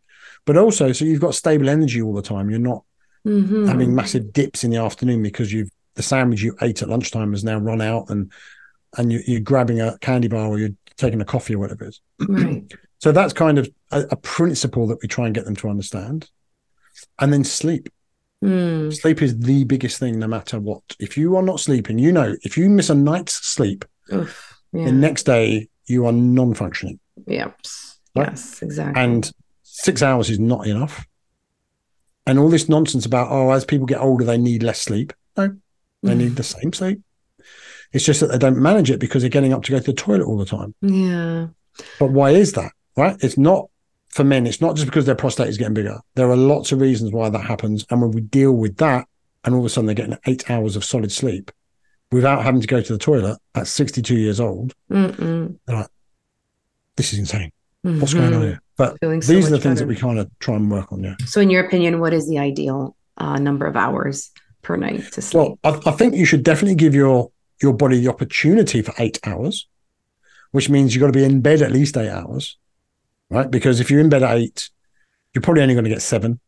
but 0.45 0.57
also 0.57 0.91
so 0.91 1.05
you've 1.05 1.21
got 1.21 1.35
stable 1.35 1.69
energy 1.69 2.01
all 2.01 2.13
the 2.13 2.21
time. 2.21 2.49
You're 2.49 2.59
not 2.59 2.83
mm-hmm. 3.25 3.67
having 3.67 3.95
massive 3.95 4.33
dips 4.33 4.63
in 4.63 4.71
the 4.71 4.77
afternoon 4.77 5.23
because 5.23 5.51
you've 5.51 5.69
the 5.95 6.03
sandwich 6.03 6.41
you 6.41 6.55
ate 6.61 6.81
at 6.81 6.89
lunchtime 6.89 7.31
has 7.31 7.43
now 7.43 7.57
run 7.57 7.81
out 7.81 8.09
and 8.09 8.31
and 8.97 9.11
you, 9.11 9.37
are 9.37 9.41
grabbing 9.41 9.79
a 9.79 9.97
candy 9.99 10.27
bar 10.27 10.47
or 10.47 10.59
you're 10.59 10.75
taking 10.97 11.21
a 11.21 11.25
coffee 11.25 11.55
or 11.55 11.59
whatever 11.59 11.85
it 11.85 11.89
is. 11.89 12.01
Right. 12.19 12.63
so 12.99 13.11
that's 13.11 13.33
kind 13.33 13.57
of 13.57 13.69
a, 13.91 14.01
a, 14.11 14.15
principle 14.17 14.87
that 14.87 14.99
we 15.01 15.07
try 15.07 15.25
and 15.25 15.33
get 15.33 15.45
them 15.45 15.55
to 15.57 15.69
understand. 15.69 16.29
And 17.19 17.31
then 17.31 17.45
sleep. 17.45 17.87
Mm. 18.43 18.93
Sleep 18.93 19.21
is 19.21 19.39
the 19.39 19.63
biggest 19.63 19.97
thing, 19.97 20.19
no 20.19 20.27
matter 20.27 20.59
what. 20.59 20.83
If 20.99 21.17
you 21.17 21.37
are 21.37 21.41
not 21.41 21.61
sleeping, 21.61 21.99
you 21.99 22.11
know, 22.11 22.35
if 22.41 22.57
you 22.57 22.69
miss 22.69 22.89
a 22.89 22.95
night's 22.95 23.33
sleep, 23.33 23.85
Oof, 24.11 24.59
yeah. 24.73 24.85
the 24.85 24.91
next 24.91 25.23
day 25.23 25.69
you 25.85 26.05
are 26.05 26.11
non-functioning. 26.11 26.99
Yep. 27.27 27.59
Right? 28.15 28.29
Yes, 28.29 28.61
exactly. 28.61 29.01
And 29.01 29.31
six 29.63 30.01
hours 30.01 30.29
is 30.29 30.39
not 30.39 30.67
enough. 30.67 31.05
And 32.27 32.37
all 32.37 32.49
this 32.49 32.69
nonsense 32.69 33.05
about 33.05 33.31
oh, 33.31 33.51
as 33.51 33.65
people 33.65 33.85
get 33.85 33.99
older, 33.99 34.23
they 34.23 34.37
need 34.37 34.63
less 34.63 34.81
sleep. 34.81 35.13
No, 35.37 35.55
they 36.03 36.15
need 36.15 36.35
the 36.35 36.43
same 36.43 36.73
sleep. 36.73 37.01
It's 37.93 38.05
just 38.05 38.19
that 38.21 38.27
they 38.27 38.37
don't 38.37 38.57
manage 38.57 38.89
it 38.89 38.99
because 38.99 39.21
they're 39.21 39.29
getting 39.29 39.53
up 39.53 39.63
to 39.63 39.71
go 39.71 39.79
to 39.79 39.83
the 39.83 39.93
toilet 39.93 40.25
all 40.25 40.37
the 40.37 40.45
time. 40.45 40.73
Yeah. 40.81 41.47
But 41.99 42.11
why 42.11 42.31
is 42.31 42.53
that? 42.53 42.71
Right? 42.95 43.17
It's 43.21 43.37
not 43.37 43.69
for 44.09 44.23
men. 44.23 44.45
It's 44.45 44.61
not 44.61 44.75
just 44.75 44.87
because 44.87 45.05
their 45.05 45.15
prostate 45.15 45.47
is 45.47 45.57
getting 45.57 45.73
bigger. 45.73 45.99
There 46.15 46.29
are 46.29 46.37
lots 46.37 46.71
of 46.71 46.81
reasons 46.81 47.11
why 47.11 47.29
that 47.29 47.45
happens. 47.45 47.85
And 47.89 48.01
when 48.01 48.11
we 48.11 48.21
deal 48.21 48.53
with 48.53 48.77
that, 48.77 49.07
and 49.43 49.55
all 49.55 49.61
of 49.61 49.65
a 49.65 49.69
sudden 49.69 49.87
they're 49.87 49.95
getting 49.95 50.17
eight 50.27 50.49
hours 50.49 50.75
of 50.75 50.85
solid 50.85 51.11
sleep 51.11 51.51
without 52.11 52.43
having 52.43 52.61
to 52.61 52.67
go 52.67 52.81
to 52.81 52.93
the 52.93 52.99
toilet 52.99 53.37
at 53.55 53.67
62 53.67 54.15
years 54.15 54.39
old, 54.39 54.73
Mm-mm. 54.89 55.57
they're 55.65 55.77
like, 55.77 55.87
this 56.95 57.13
is 57.13 57.19
insane. 57.19 57.51
Mm-hmm. 57.85 57.99
What's 57.99 58.13
going 58.13 58.33
on 58.33 58.41
here? 58.41 58.61
But 58.77 58.97
Feeling 58.99 59.19
these 59.19 59.27
so 59.27 59.35
are 59.35 59.41
the 59.41 59.49
things 59.49 59.63
better. 59.63 59.75
that 59.75 59.87
we 59.87 59.95
kind 59.95 60.19
of 60.19 60.29
try 60.39 60.55
and 60.55 60.69
work 60.69 60.91
on. 60.91 61.03
Yeah. 61.03 61.15
So, 61.25 61.41
in 61.41 61.49
your 61.49 61.65
opinion, 61.65 61.99
what 61.99 62.13
is 62.13 62.27
the 62.27 62.39
ideal 62.39 62.95
uh, 63.17 63.37
number 63.37 63.65
of 63.65 63.75
hours 63.75 64.31
per 64.61 64.75
night 64.75 65.11
to 65.13 65.21
sleep? 65.21 65.57
Well, 65.63 65.81
I, 65.85 65.89
I 65.89 65.91
think 65.91 66.15
you 66.15 66.25
should 66.25 66.43
definitely 66.43 66.75
give 66.75 66.93
your 66.93 67.31
your 67.61 67.73
body 67.73 67.99
the 67.99 68.09
opportunity 68.09 68.81
for 68.81 68.93
eight 68.97 69.19
hours, 69.25 69.67
which 70.51 70.69
means 70.69 70.93
you've 70.93 71.01
got 71.01 71.07
to 71.07 71.13
be 71.13 71.23
in 71.23 71.41
bed 71.41 71.61
at 71.61 71.71
least 71.71 71.97
eight 71.97 72.09
hours, 72.09 72.57
right? 73.29 73.49
Because 73.49 73.79
if 73.79 73.89
you're 73.89 73.99
in 73.99 74.09
bed 74.09 74.23
at 74.23 74.37
eight, 74.37 74.69
you're 75.33 75.41
probably 75.41 75.63
only 75.63 75.75
going 75.75 75.85
to 75.85 75.89
get 75.89 76.01
7 76.01 76.39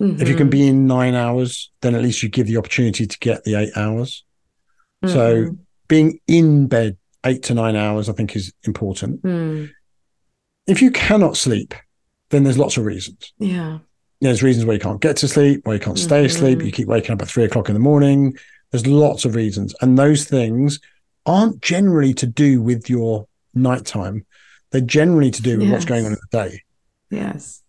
mm-hmm. 0.00 0.20
If 0.22 0.28
you 0.28 0.36
can 0.36 0.50
be 0.50 0.60
mm-hmm. 0.60 0.68
in 0.68 0.86
nine 0.86 1.14
hours, 1.14 1.70
then 1.80 1.94
at 1.94 2.02
least 2.02 2.22
you 2.22 2.28
give 2.28 2.46
the 2.46 2.56
opportunity 2.56 3.06
to 3.06 3.18
get 3.18 3.44
the 3.44 3.56
eight 3.56 3.76
hours. 3.76 4.24
Mm-hmm. 5.04 5.14
So 5.14 5.56
being 5.88 6.20
in 6.26 6.66
bed 6.66 6.96
eight 7.24 7.42
to 7.44 7.54
nine 7.54 7.76
hours, 7.76 8.08
I 8.08 8.12
think, 8.12 8.36
is 8.36 8.52
important. 8.64 9.22
Mm. 9.22 9.70
If 10.66 10.80
you 10.80 10.90
cannot 10.90 11.36
sleep, 11.36 11.74
then 12.30 12.44
there's 12.44 12.58
lots 12.58 12.76
of 12.76 12.84
reasons. 12.84 13.32
Yeah 13.38 13.78
there's 14.24 14.42
reasons 14.42 14.64
why 14.64 14.74
you 14.74 14.80
can't 14.80 15.00
get 15.00 15.16
to 15.18 15.28
sleep, 15.28 15.60
why 15.64 15.74
you 15.74 15.80
can't 15.80 15.98
stay 15.98 16.18
mm-hmm. 16.18 16.26
asleep. 16.26 16.62
You 16.62 16.72
keep 16.72 16.88
waking 16.88 17.12
up 17.12 17.22
at 17.22 17.28
three 17.28 17.44
o'clock 17.44 17.68
in 17.68 17.74
the 17.74 17.80
morning. 17.80 18.36
There's 18.70 18.86
lots 18.86 19.24
of 19.24 19.34
reasons. 19.34 19.74
And 19.80 19.98
those 19.98 20.24
things 20.24 20.80
aren't 21.26 21.60
generally 21.60 22.14
to 22.14 22.26
do 22.26 22.60
with 22.62 22.88
your 22.88 23.26
nighttime. 23.54 24.26
They're 24.70 24.80
generally 24.80 25.30
to 25.30 25.42
do 25.42 25.58
with 25.58 25.68
yes. 25.68 25.72
what's 25.72 25.84
going 25.84 26.06
on 26.06 26.12
in 26.12 26.18
the 26.30 26.48
day. 26.48 26.62
Yes. 27.10 27.62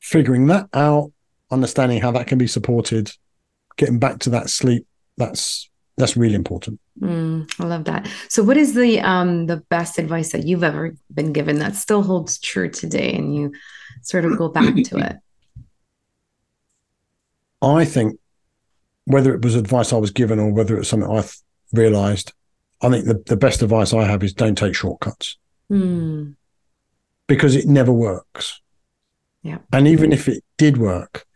Figuring 0.00 0.46
that 0.48 0.68
out, 0.74 1.12
understanding 1.50 2.00
how 2.00 2.12
that 2.12 2.26
can 2.26 2.38
be 2.38 2.46
supported, 2.46 3.10
getting 3.76 3.98
back 3.98 4.20
to 4.20 4.30
that 4.30 4.50
sleep, 4.50 4.86
that's 5.16 5.70
that's 5.96 6.16
really 6.16 6.34
important. 6.34 6.80
Mm, 7.00 7.50
I 7.58 7.64
love 7.64 7.84
that. 7.84 8.08
So, 8.28 8.42
what 8.42 8.56
is 8.56 8.74
the 8.74 9.00
um, 9.00 9.46
the 9.46 9.56
best 9.56 9.98
advice 9.98 10.32
that 10.32 10.44
you've 10.44 10.62
ever 10.62 10.94
been 11.12 11.32
given 11.32 11.58
that 11.58 11.74
still 11.74 12.02
holds 12.02 12.38
true 12.38 12.70
today, 12.70 13.12
and 13.14 13.34
you 13.34 13.52
sort 14.02 14.24
of 14.24 14.38
go 14.38 14.48
back 14.48 14.74
to 14.84 14.98
it? 14.98 15.16
I 17.62 17.84
think 17.84 18.18
whether 19.06 19.34
it 19.34 19.42
was 19.42 19.54
advice 19.54 19.92
I 19.92 19.96
was 19.96 20.10
given 20.10 20.38
or 20.38 20.52
whether 20.52 20.78
it's 20.78 20.88
something 20.88 21.10
I 21.10 21.24
realized, 21.72 22.32
I 22.80 22.90
think 22.90 23.06
the, 23.06 23.22
the 23.26 23.36
best 23.36 23.62
advice 23.62 23.92
I 23.92 24.04
have 24.04 24.22
is 24.22 24.32
don't 24.32 24.56
take 24.56 24.74
shortcuts 24.74 25.36
mm. 25.70 26.34
because 27.26 27.56
it 27.56 27.66
never 27.66 27.92
works. 27.92 28.60
Yeah. 29.42 29.58
And 29.72 29.86
even 29.86 30.12
if 30.12 30.28
it 30.28 30.42
did 30.56 30.78
work, 30.78 31.26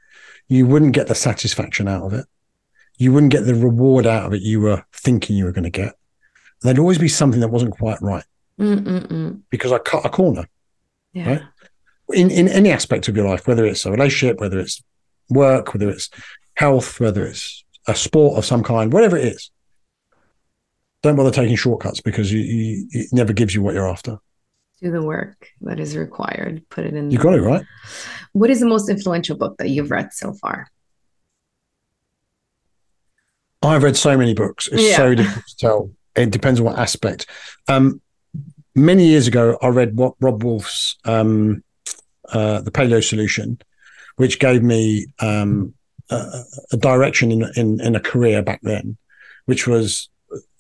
you 0.49 0.67
wouldn't 0.67 0.93
get 0.93 1.09
the 1.09 1.15
satisfaction 1.15 1.89
out 1.89 2.05
of 2.05 2.15
it. 2.15 2.27
You 2.99 3.13
wouldn't 3.13 3.33
get 3.33 3.47
the 3.47 3.55
reward 3.55 4.07
out 4.07 4.27
of 4.27 4.35
it 4.35 4.43
you 4.43 4.61
were 4.61 4.85
thinking 4.93 5.37
you 5.37 5.45
were 5.45 5.53
going 5.53 5.65
to 5.65 5.71
get. 5.71 5.95
There'd 6.63 6.79
always 6.79 6.99
be 6.99 7.09
something 7.09 7.41
that 7.41 7.49
wasn't 7.49 7.73
quite 7.79 8.03
right 8.03 8.25
Mm-mm-mm. 8.59 9.41
because 9.51 9.73
I 9.73 9.79
cut 9.79 10.05
a 10.05 10.09
corner. 10.09 10.47
Yeah. 11.13 11.31
Right? 11.31 11.43
In 12.11 12.31
in 12.31 12.49
any 12.49 12.71
aspect 12.71 13.09
of 13.09 13.17
your 13.17 13.29
life, 13.29 13.47
whether 13.47 13.65
it's 13.65 13.87
a 13.87 13.91
relationship, 13.91 14.41
whether 14.41 14.59
it's 14.59 14.83
work, 15.31 15.73
whether 15.73 15.89
it's 15.89 16.11
health, 16.55 16.99
whether 17.01 17.25
it's 17.25 17.65
a 17.87 17.95
sport 17.95 18.37
of 18.37 18.45
some 18.45 18.63
kind, 18.63 18.93
whatever 18.93 19.17
it 19.17 19.25
is. 19.25 19.51
Don't 21.03 21.17
bother 21.17 21.31
taking 21.31 21.55
shortcuts 21.55 22.01
because 22.01 22.33
you, 22.33 22.41
you, 22.41 22.89
it 22.91 23.13
never 23.13 23.33
gives 23.33 23.55
you 23.55 23.63
what 23.63 23.75
you're 23.75 23.89
after. 23.89 24.19
Do 24.81 24.91
the 24.91 25.03
work 25.03 25.49
that 25.61 25.79
is 25.79 25.97
required. 25.97 26.63
Put 26.71 26.87
it 26.87 26.95
in. 26.95 27.11
You 27.11 27.19
got 27.19 27.35
it 27.35 27.43
right. 27.43 27.65
What 28.33 28.51
is 28.51 28.61
the 28.61 28.67
most 28.67 28.89
influential 28.89 29.37
book 29.37 29.59
that 29.59 29.69
you've 29.69 29.91
read 29.91 30.13
so 30.13 30.33
far? 30.33 30.71
I've 33.63 33.83
read 33.83 33.97
so 33.97 34.17
many 34.17 34.35
books. 34.35 34.69
It's 34.69 34.83
yeah. 34.83 34.97
so 34.97 35.15
difficult 35.15 35.47
to 35.47 35.57
tell. 35.57 35.91
It 36.15 36.31
depends 36.31 36.61
on 36.61 36.67
what 36.67 36.79
aspect. 36.79 37.27
Um, 37.69 38.01
many 38.75 39.07
years 39.07 39.27
ago, 39.27 39.59
I 39.61 39.69
read 39.69 39.97
what 39.97 40.15
Robb 40.21 40.45
Wolf's 40.45 40.97
um, 41.05 41.63
uh, 42.31 42.61
"The 42.61 42.71
Paleo 42.71 43.03
Solution," 43.03 43.61
which 44.17 44.39
gave 44.39 44.63
me 44.63 45.07
um, 45.21 45.75
a, 46.11 46.43
a, 46.73 46.77
direction 46.77 47.33
in, 47.33 47.51
in, 47.57 47.81
in 47.81 47.97
a 47.97 48.01
career 48.01 48.43
back 48.43 48.61
then, 48.63 48.97
which 49.47 49.67
was 49.67 50.09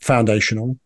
foundational. 0.01 0.79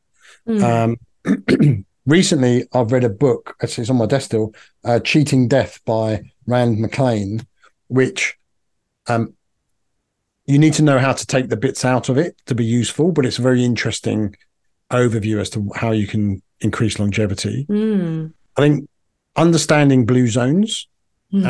Mm. 0.47 0.99
Um, 1.25 1.87
recently, 2.07 2.67
I've 2.73 2.93
read 2.93 3.05
a 3.05 3.09
book. 3.09 3.57
It's 3.63 3.91
on 3.91 3.97
my 3.97 4.07
desk 4.07 4.27
still. 4.27 4.55
Uh, 4.85 5.01
"Cheating 5.01 5.49
Death" 5.49 5.81
by 5.85 6.23
Rand 6.47 6.79
McClain, 6.79 7.47
which 7.89 8.37
um, 9.07 9.35
you 10.53 10.59
need 10.59 10.75
to 10.75 10.83
know 10.83 10.99
how 10.99 11.15
to 11.15 11.27
take 11.27 11.49
the 11.49 11.57
bits 11.57 11.83
out 11.83 12.11
of 12.11 12.19
it 12.19 12.37
to 12.45 12.55
be 12.55 12.65
useful, 12.65 13.11
but 13.11 13.25
it's 13.25 13.39
a 13.39 13.43
very 13.43 13.65
interesting 13.65 14.37
overview 14.91 15.41
as 15.41 15.49
to 15.49 15.71
how 15.75 15.93
you 15.93 16.07
can 16.07 16.43
increase 16.61 16.99
longevity. 16.99 17.65
Mm. 17.71 18.35
I 18.59 18.61
think 18.61 18.91
understanding 19.35 20.05
blue 20.05 20.29
zones 20.29 20.89
mm-hmm. 21.33 21.47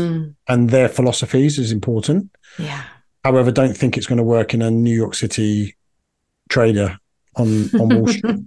and 0.00 0.36
and 0.46 0.70
their 0.70 0.88
philosophies 0.88 1.58
is 1.58 1.72
important. 1.72 2.30
Yeah. 2.56 2.84
However, 3.24 3.50
don't 3.50 3.76
think 3.76 3.96
it's 3.96 4.06
going 4.06 4.18
to 4.18 4.30
work 4.38 4.54
in 4.54 4.62
a 4.62 4.70
New 4.70 4.94
York 4.94 5.14
City 5.16 5.76
trader 6.48 6.96
on 7.34 7.68
on 7.80 7.88
Wall 7.88 8.06
Street. 8.06 8.36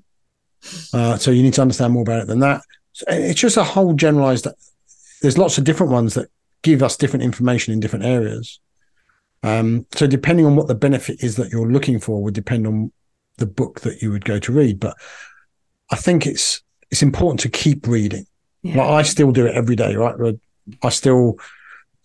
Uh, 0.92 1.16
so 1.16 1.30
you 1.30 1.44
need 1.44 1.54
to 1.54 1.62
understand 1.62 1.94
more 1.94 2.02
about 2.02 2.24
it 2.24 2.28
than 2.28 2.40
that. 2.40 2.62
It's 3.08 3.40
just 3.40 3.58
a 3.58 3.64
whole 3.64 3.94
generalized. 3.94 4.48
There's 5.22 5.38
lots 5.38 5.60
of 5.60 5.64
different 5.64 5.92
ones 5.92 6.16
that 6.16 6.30
give 6.64 6.82
us 6.82 6.98
different 6.98 7.24
information 7.24 7.74
in 7.74 7.80
different 7.80 8.06
areas. 8.06 8.60
Um, 9.44 9.86
so 9.94 10.08
depending 10.08 10.46
on 10.46 10.56
what 10.56 10.68
the 10.68 10.76
benefit 10.76 11.24
is 11.24 11.36
that 11.36 11.52
you're 11.52 11.72
looking 11.72 12.00
for 12.00 12.22
would 12.24 12.34
depend 12.34 12.68
on 12.68 12.92
the 13.38 13.46
book 13.46 13.82
that 13.82 14.02
you 14.02 14.12
would 14.12 14.26
go 14.26 14.40
to 14.40 14.52
read. 14.52 14.80
But 14.80 14.98
I 15.92 15.96
think 15.96 16.26
it's 16.26 16.62
it's 16.92 17.04
important 17.04 17.40
to 17.42 17.50
keep 17.50 17.88
reading. 17.88 18.26
Yeah. 18.64 18.78
Like 18.78 18.90
I 18.90 19.02
still 19.04 19.32
do 19.32 19.46
it 19.46 19.56
every 19.56 19.76
day, 19.76 19.96
right? 19.96 20.16
I 20.84 20.90
still 20.90 21.38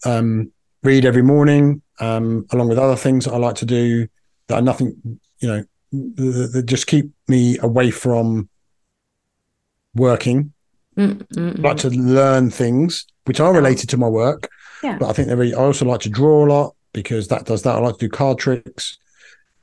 um, 0.05 0.53
read 0.83 1.05
every 1.05 1.23
morning, 1.23 1.83
um, 2.01 2.47
along 2.51 2.69
with 2.69 2.79
other 2.79 2.97
things 2.97 3.25
that 3.25 3.33
I 3.33 3.39
like 3.39 3.57
to 3.57 3.67
do 3.67 4.09
that 4.49 4.57
are 4.57 4.63
nothing, 4.63 5.19
you 5.39 5.49
know, 5.49 5.65
that 5.93 6.65
just 6.67 6.87
keep 6.87 7.11
me 7.29 7.59
away 7.59 7.91
from 7.91 8.49
working. 9.95 10.53
Mm-mm. 10.97 11.59
I 11.59 11.63
like 11.63 11.79
to 11.79 11.91
learn 11.91 12.51
things 12.51 13.07
which 13.25 13.41
are 13.41 13.53
related 13.53 13.89
to 13.91 13.97
my 13.97 14.09
work. 14.09 14.51
Yeah. 14.83 14.99
But 14.99 15.09
I 15.09 15.13
think 15.13 15.31
I 15.31 15.53
also 15.53 15.87
like 15.87 16.01
to 16.01 16.11
draw 16.11 16.45
a 16.45 16.49
lot 16.49 16.75
because 16.93 17.29
that 17.29 17.47
does 17.47 17.63
that. 17.63 17.77
I 17.77 17.79
like 17.79 17.95
to 17.99 18.07
do 18.07 18.09
card 18.09 18.39
tricks. 18.39 18.99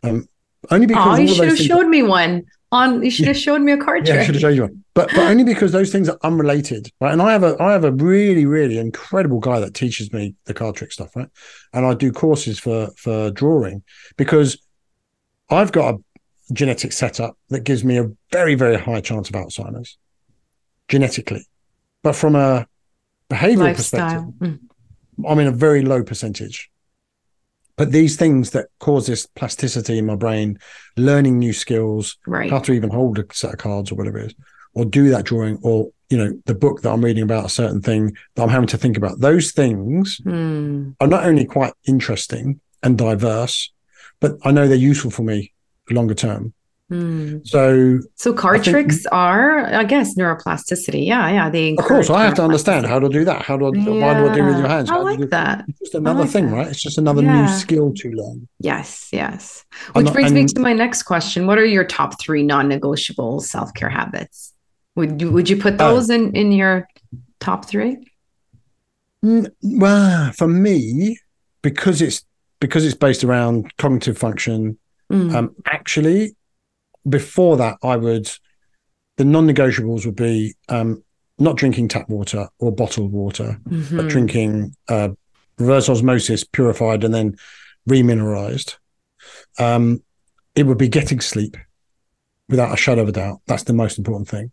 Um, 0.03 0.27
only 0.71 0.87
because 0.87 1.19
oh, 1.19 1.21
you 1.21 1.27
should 1.27 1.47
have 1.47 1.57
showed 1.57 1.87
me 1.87 2.03
one. 2.03 2.45
on. 2.71 3.03
You 3.03 3.09
should 3.09 3.27
have 3.27 3.37
showed 3.37 3.61
me 3.61 3.71
a 3.71 3.77
card 3.77 4.07
Yeah, 4.07 4.15
I 4.15 4.23
should 4.23 4.35
have 4.35 4.41
shown 4.41 4.55
you 4.55 4.61
one. 4.63 4.83
But 4.93 5.09
but 5.09 5.27
only 5.29 5.43
because 5.43 5.71
those 5.71 5.91
things 5.91 6.09
are 6.09 6.17
unrelated, 6.23 6.91
right? 6.99 7.13
And 7.13 7.21
I 7.21 7.31
have 7.31 7.43
a 7.43 7.61
I 7.61 7.71
have 7.71 7.83
a 7.83 7.91
really 7.91 8.45
really 8.45 8.77
incredible 8.77 9.39
guy 9.39 9.59
that 9.59 9.73
teaches 9.73 10.11
me 10.11 10.35
the 10.45 10.53
card 10.53 10.75
trick 10.75 10.91
stuff, 10.91 11.15
right? 11.15 11.29
And 11.73 11.85
I 11.85 11.93
do 11.93 12.11
courses 12.11 12.59
for 12.59 12.89
for 12.97 13.31
drawing 13.31 13.83
because 14.17 14.57
I've 15.49 15.71
got 15.71 15.95
a 15.95 15.97
genetic 16.53 16.91
setup 16.91 17.37
that 17.49 17.61
gives 17.61 17.83
me 17.83 17.97
a 17.97 18.11
very 18.31 18.55
very 18.55 18.77
high 18.77 19.01
chance 19.01 19.29
of 19.29 19.35
Alzheimer's 19.35 19.97
genetically, 20.87 21.45
but 22.03 22.15
from 22.15 22.35
a 22.35 22.67
behavioral 23.29 23.75
perspective, 23.75 24.23
Lifestyle. 24.23 24.33
Mm. 24.39 24.59
I'm 25.27 25.39
in 25.39 25.47
a 25.47 25.51
very 25.51 25.81
low 25.81 26.03
percentage. 26.03 26.69
But 27.79 27.93
these 27.93 28.17
things 28.17 28.49
that 28.49 28.67
cause 28.79 29.07
this 29.07 29.25
plasticity 29.25 29.97
in 29.97 30.05
my 30.05 30.17
brain, 30.17 30.59
learning 30.97 31.39
new 31.39 31.53
skills, 31.53 32.17
Right. 32.27 32.51
how 32.51 32.59
to 32.59 32.73
even 32.73 32.89
hold 32.89 33.17
a 33.19 33.25
set 33.31 33.53
of 33.53 33.57
cards 33.59 33.89
or 33.89 33.95
whatever 33.95 34.17
it 34.19 34.25
is, 34.27 34.35
or 34.73 34.83
do 34.83 35.07
that 35.11 35.23
drawing, 35.23 35.57
or 35.63 35.89
you 36.09 36.17
know, 36.17 36.37
the 36.45 36.55
book 36.55 36.81
that 36.81 36.91
I'm 36.91 37.05
reading 37.05 37.23
about 37.23 37.45
a 37.45 37.49
certain 37.49 37.81
thing 37.81 38.17
that 38.35 38.43
I'm 38.43 38.49
having 38.49 38.67
to 38.67 38.77
think 38.77 38.97
about. 38.97 39.21
Those 39.21 39.51
things 39.51 40.19
Mm. 40.25 40.95
are 40.99 41.07
not 41.07 41.23
only 41.23 41.45
quite 41.45 41.71
interesting 41.87 42.59
and 42.83 42.97
diverse, 42.97 43.71
but 44.19 44.35
I 44.43 44.51
know 44.51 44.67
they're 44.67 44.75
useful 44.91 45.11
for 45.11 45.21
me 45.23 45.53
longer 45.89 46.15
term. 46.15 46.53
Mm. 46.91 47.47
So 47.47 47.99
So 48.15 48.33
card 48.33 48.63
think- 48.63 48.73
tricks 48.73 49.05
are, 49.11 49.59
I 49.81 49.83
guess, 49.83 50.15
neuroplasticity. 50.17 51.05
Yeah, 51.05 51.29
yeah. 51.29 51.49
They 51.49 51.75
of 51.77 51.85
course 51.85 52.09
I 52.09 52.23
have 52.25 52.33
to 52.35 52.43
understand 52.43 52.87
how 52.87 52.97
to 52.99 53.07
do 53.09 53.23
that. 53.25 53.43
How 53.43 53.57
do 53.57 53.65
I 53.65 53.69
why 53.69 54.13
do 54.15 54.27
I 54.29 54.33
do 54.35 54.41
it 54.41 54.45
with 54.47 54.57
your 54.57 54.67
hands? 54.67 54.89
I 54.89 54.93
How 54.93 55.03
like 55.03 55.19
do- 55.19 55.27
that. 55.27 55.65
It's 55.67 55.79
just 55.79 55.93
another 55.95 56.21
like 56.21 56.29
thing, 56.31 56.47
that. 56.49 56.55
right? 56.55 56.67
It's 56.67 56.81
just 56.81 56.97
another 56.97 57.21
Yeah. 57.21 57.41
new 57.45 57.47
skill 57.51 57.93
to 57.93 58.11
learn. 58.11 58.47
Yes, 58.59 59.09
yes. 59.11 59.65
Which 59.93 60.05
not- 60.05 60.13
brings 60.15 60.31
me 60.31 60.45
to 60.45 60.59
my 60.59 60.73
next 60.73 61.03
question. 61.03 61.45
What 61.45 61.59
are 61.59 61.65
your 61.65 61.83
top 61.83 62.19
three 62.19 62.41
non-negotiable 62.43 63.41
self-care 63.41 63.89
habits? 63.89 64.53
Would 64.95 65.21
you 65.21 65.29
would 65.31 65.47
you 65.47 65.57
put 65.57 65.75
Oh. 65.79 65.93
those 65.95 66.09
in 66.09 66.35
in 66.35 66.51
your 66.51 66.87
top 67.39 67.65
three? 67.65 67.97
Mm, 69.23 69.47
Well, 69.61 70.31
for 70.31 70.47
me, 70.47 71.19
because 71.61 72.01
it's 72.01 72.23
because 72.59 72.83
it's 72.83 72.95
based 72.95 73.23
around 73.23 73.71
cognitive 73.77 74.17
function, 74.17 74.77
Mm. 75.11 75.33
um, 75.35 75.55
actually, 75.65 76.35
before 77.07 77.57
that, 77.57 77.77
I 77.83 77.95
would 77.95 78.29
the 79.17 79.25
non-negotiables 79.25 80.05
would 80.05 80.15
be 80.15 80.55
um, 80.69 81.03
not 81.37 81.57
drinking 81.57 81.89
tap 81.89 82.07
water 82.09 82.47
or 82.59 82.71
bottled 82.71 83.11
water, 83.11 83.59
but 83.65 83.73
Mhm. 83.73 84.09
drinking 84.09 84.75
uh, 84.87 85.09
reverse 85.57 85.89
osmosis, 85.89 86.45
purified 86.45 87.03
and 87.03 87.13
then 87.13 87.37
remineralized. 87.89 88.75
Um, 89.57 90.03
it 90.55 90.63
would 90.65 90.77
be 90.77 90.87
getting 90.87 91.19
sleep, 91.19 91.57
without 92.47 92.73
a 92.73 92.77
shadow 92.77 93.01
of 93.01 93.09
a 93.09 93.11
doubt. 93.11 93.41
That's 93.45 93.63
the 93.63 93.73
most 93.73 93.97
important 93.97 94.29
thing, 94.29 94.51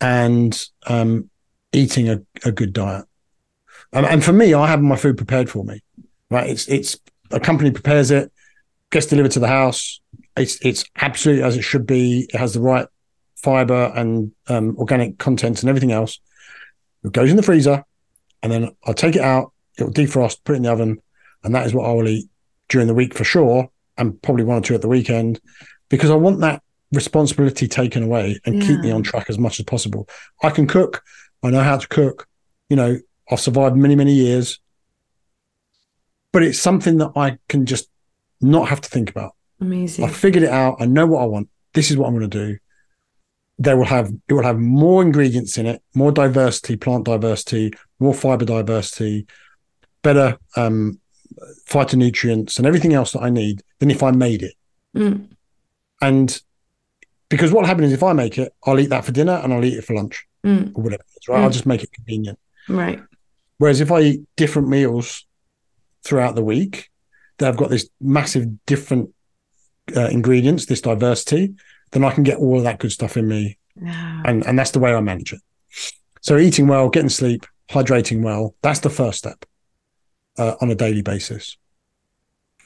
and 0.00 0.68
um, 0.86 1.30
eating 1.72 2.08
a, 2.08 2.20
a 2.44 2.52
good 2.52 2.72
diet. 2.72 3.06
Um, 3.92 4.04
and 4.04 4.22
for 4.22 4.32
me, 4.32 4.52
I 4.54 4.66
have 4.66 4.82
my 4.82 4.96
food 4.96 5.16
prepared 5.16 5.48
for 5.48 5.64
me. 5.64 5.80
Right, 6.30 6.50
it's 6.50 6.68
it's 6.68 6.98
a 7.30 7.40
company 7.40 7.70
prepares 7.70 8.10
it, 8.10 8.30
gets 8.90 9.06
delivered 9.06 9.32
to 9.32 9.40
the 9.40 9.48
house. 9.48 10.00
It's 10.40 10.64
it's 10.64 10.84
absolutely 10.96 11.42
as 11.42 11.56
it 11.56 11.62
should 11.62 11.86
be. 11.86 12.28
It 12.32 12.38
has 12.38 12.54
the 12.54 12.60
right 12.60 12.86
fiber 13.36 13.92
and 13.94 14.32
um, 14.48 14.76
organic 14.78 15.18
content 15.18 15.60
and 15.60 15.68
everything 15.68 15.92
else. 15.92 16.20
It 17.04 17.12
goes 17.12 17.30
in 17.30 17.36
the 17.36 17.42
freezer, 17.42 17.84
and 18.42 18.52
then 18.52 18.70
I'll 18.84 18.94
take 18.94 19.16
it 19.16 19.22
out. 19.22 19.52
It'll 19.78 19.92
defrost, 19.92 20.42
put 20.44 20.54
it 20.54 20.56
in 20.56 20.62
the 20.62 20.72
oven, 20.72 21.00
and 21.44 21.54
that 21.54 21.66
is 21.66 21.74
what 21.74 21.88
I 21.88 21.92
will 21.92 22.08
eat 22.08 22.28
during 22.68 22.88
the 22.88 22.94
week 22.94 23.14
for 23.14 23.24
sure, 23.24 23.70
and 23.96 24.20
probably 24.22 24.44
one 24.44 24.58
or 24.58 24.60
two 24.60 24.74
at 24.74 24.82
the 24.82 24.88
weekend, 24.88 25.40
because 25.88 26.10
I 26.10 26.16
want 26.16 26.40
that 26.40 26.62
responsibility 26.92 27.68
taken 27.68 28.02
away 28.02 28.40
and 28.44 28.62
keep 28.62 28.80
me 28.80 28.90
on 28.90 29.02
track 29.02 29.28
as 29.28 29.38
much 29.38 29.60
as 29.60 29.64
possible. 29.64 30.08
I 30.42 30.50
can 30.50 30.66
cook. 30.66 31.02
I 31.42 31.50
know 31.50 31.62
how 31.62 31.76
to 31.76 31.88
cook. 31.88 32.26
You 32.68 32.76
know, 32.76 32.98
I've 33.30 33.40
survived 33.40 33.76
many, 33.76 33.94
many 33.94 34.12
years. 34.12 34.58
But 36.32 36.42
it's 36.42 36.58
something 36.58 36.98
that 36.98 37.12
I 37.16 37.38
can 37.48 37.66
just 37.66 37.88
not 38.40 38.68
have 38.68 38.80
to 38.80 38.88
think 38.88 39.10
about. 39.10 39.32
Amazing. 39.60 40.04
I 40.04 40.08
figured 40.08 40.44
it 40.44 40.50
out. 40.50 40.76
I 40.80 40.86
know 40.86 41.06
what 41.06 41.22
I 41.22 41.26
want. 41.26 41.48
This 41.74 41.90
is 41.90 41.96
what 41.96 42.06
I'm 42.06 42.16
going 42.16 42.28
to 42.30 42.46
do. 42.46 42.58
They 43.58 43.74
will 43.74 43.84
have 43.84 44.12
it 44.28 44.32
will 44.32 44.44
have 44.44 44.58
more 44.58 45.02
ingredients 45.02 45.58
in 45.58 45.66
it, 45.66 45.82
more 45.94 46.12
diversity, 46.12 46.76
plant 46.76 47.04
diversity, 47.06 47.72
more 47.98 48.14
fiber 48.14 48.44
diversity, 48.44 49.26
better 50.02 50.38
um, 50.56 51.00
phytonutrients, 51.68 52.58
and 52.58 52.66
everything 52.66 52.94
else 52.94 53.12
that 53.12 53.22
I 53.22 53.30
need 53.30 53.62
than 53.80 53.90
if 53.90 54.02
I 54.02 54.12
made 54.12 54.42
it. 54.44 54.54
Mm. 54.96 55.28
And 56.00 56.40
because 57.28 57.52
what 57.52 57.66
happens 57.66 57.88
is 57.88 57.92
if 57.94 58.02
I 58.04 58.12
make 58.12 58.38
it, 58.38 58.52
I'll 58.64 58.78
eat 58.78 58.90
that 58.90 59.04
for 59.04 59.12
dinner 59.12 59.40
and 59.42 59.52
I'll 59.52 59.64
eat 59.64 59.74
it 59.78 59.84
for 59.84 59.94
lunch 59.94 60.24
Mm. 60.46 60.70
or 60.76 60.84
whatever. 60.84 61.02
it 61.02 61.20
is, 61.20 61.28
right? 61.28 61.40
I'll 61.42 61.50
Mm. 61.50 61.52
just 61.52 61.66
make 61.66 61.82
it 61.82 61.92
convenient. 61.92 62.38
Right. 62.68 63.00
Whereas 63.58 63.80
if 63.80 63.90
I 63.90 64.00
eat 64.02 64.20
different 64.36 64.68
meals 64.68 65.26
throughout 66.04 66.36
the 66.36 66.44
week, 66.44 66.90
they've 67.38 67.56
got 67.56 67.70
this 67.70 67.88
massive 68.00 68.64
different 68.64 69.10
uh, 69.96 70.08
ingredients, 70.08 70.66
this 70.66 70.80
diversity, 70.80 71.54
then 71.92 72.04
I 72.04 72.10
can 72.12 72.22
get 72.22 72.38
all 72.38 72.58
of 72.58 72.64
that 72.64 72.78
good 72.78 72.92
stuff 72.92 73.16
in 73.16 73.28
me, 73.28 73.58
and 74.24 74.46
and 74.46 74.58
that's 74.58 74.72
the 74.72 74.78
way 74.80 74.94
I 74.94 75.00
manage 75.00 75.32
it. 75.32 75.40
So 76.20 76.36
eating 76.38 76.66
well, 76.66 76.88
getting 76.88 77.08
sleep, 77.08 77.46
hydrating 77.70 78.22
well, 78.22 78.54
that's 78.62 78.80
the 78.80 78.90
first 78.90 79.18
step 79.18 79.44
uh, 80.38 80.54
on 80.60 80.70
a 80.70 80.74
daily 80.74 81.02
basis. 81.02 81.56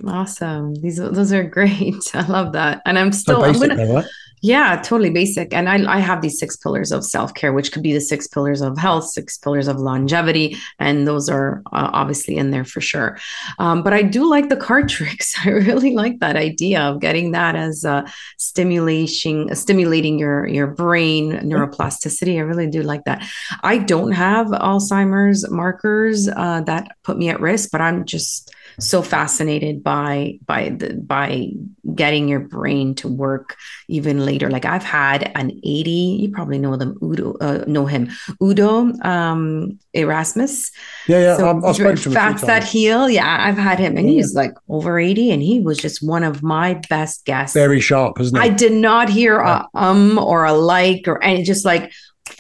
Awesome. 0.07 0.75
These 0.75 0.97
those 0.97 1.33
are 1.33 1.45
great. 1.45 1.95
I 2.15 2.27
love 2.27 2.53
that. 2.53 2.83
And 2.87 2.99
I'm 2.99 3.13
So 3.25 3.37
still 3.37 3.43
I'm 3.43 3.53
basic, 3.53 3.69
gonna 3.69 3.77
though, 3.77 3.95
right? 3.95 4.05
Yeah, 4.45 4.83
totally 4.83 5.11
basic. 5.11 5.55
And 5.55 5.69
I, 5.69 5.99
I 5.99 6.01
have 6.01 6.21
these 6.21 6.37
six 6.37 6.57
pillars 6.57 6.91
of 6.91 7.05
self 7.05 7.33
care, 7.33 7.53
which 7.53 7.71
could 7.71 7.83
be 7.85 7.93
the 7.93 8.01
six 8.01 8.27
pillars 8.27 8.61
of 8.61 8.77
health, 8.77 9.05
six 9.05 9.39
pillars 9.39 9.69
of 9.69 9.79
longevity. 9.79 10.57
And 10.81 11.07
those 11.07 11.29
are 11.29 11.63
uh, 11.67 11.91
obviously 11.93 12.37
in 12.37 12.51
there 12.51 12.65
for 12.65 12.81
sure. 12.81 13.19
Um, 13.61 13.85
but 13.85 13.93
I 13.93 14.03
do 14.03 14.29
like 14.29 14.49
the 14.49 14.57
card 14.57 14.89
tricks. 14.97 15.37
I 15.47 15.51
really 15.51 15.95
like 15.95 16.19
that 16.19 16.35
idea 16.35 16.81
of 16.81 16.99
getting 17.01 17.31
that 17.31 17.55
as 17.55 17.85
uh, 17.85 18.03
stimulation, 18.37 19.55
stimulating 19.55 20.19
your, 20.19 20.49
your 20.49 20.67
brain 20.67 21.35
neuroplasticity. 21.43 22.37
I 22.39 22.41
really 22.41 22.67
do 22.67 22.83
like 22.83 23.05
that. 23.05 23.25
I 23.63 23.79
don't 23.79 24.11
have 24.11 24.49
Alzheimer's 24.49 25.49
markers 25.51 26.29
uh, 26.29 26.63
that 26.63 26.97
put 27.05 27.17
me 27.17 27.29
at 27.29 27.41
risk, 27.41 27.71
but 27.71 27.81
I'm 27.81 28.05
just 28.05 28.53
so 28.79 29.03
fascinated 29.03 29.83
by 29.83 30.39
by 30.47 30.71
the 30.71 30.95
by 30.95 31.49
getting 31.95 32.29
your 32.29 32.41
brain 32.41 32.95
to 32.95 33.09
work 33.09 33.57
even 33.89 34.25
later. 34.25 34.49
Like 34.51 34.65
I've 34.65 34.85
had 34.85 35.31
an 35.35 35.51
80, 35.63 35.91
you 35.91 36.31
probably 36.31 36.59
know 36.59 36.77
them, 36.77 36.97
Udo, 37.03 37.35
uh, 37.41 37.65
know 37.67 37.85
him, 37.87 38.09
Udo 38.43 38.93
um, 39.03 39.79
Erasmus. 39.93 40.71
Yeah, 41.07 41.19
yeah. 41.21 41.37
So 41.37 41.51
I've, 41.51 41.65
I've 41.65 41.75
spoken 41.77 41.97
to 41.97 42.09
him. 42.09 42.15
Fats 42.15 42.43
that 42.43 42.65
heal. 42.65 43.11
Yeah, 43.11 43.37
I've 43.41 43.59
had 43.59 43.79
him, 43.79 43.97
and 43.99 44.07
Yeah. 44.09 44.15
he's 44.15 44.35
like 44.35 44.53
over 44.69 44.99
80, 44.99 45.31
and 45.33 45.43
he 45.43 45.61
was 45.61 45.77
just 45.79 46.03
one 46.03 46.25
of 46.25 46.43
my 46.43 46.81
best 46.89 47.25
guests. 47.27 47.55
Very 47.55 47.81
sharp, 47.81 48.19
isn't 48.21 48.39
I 48.39 48.49
did 48.49 48.73
not 48.73 49.09
hear 49.11 49.41
Yeah. 49.41 49.65
a 49.75 49.79
um 49.79 50.19
or 50.19 50.45
a 50.45 50.53
like 50.53 51.07
or 51.09 51.23
any, 51.23 51.43
just 51.43 51.65
like 51.65 51.93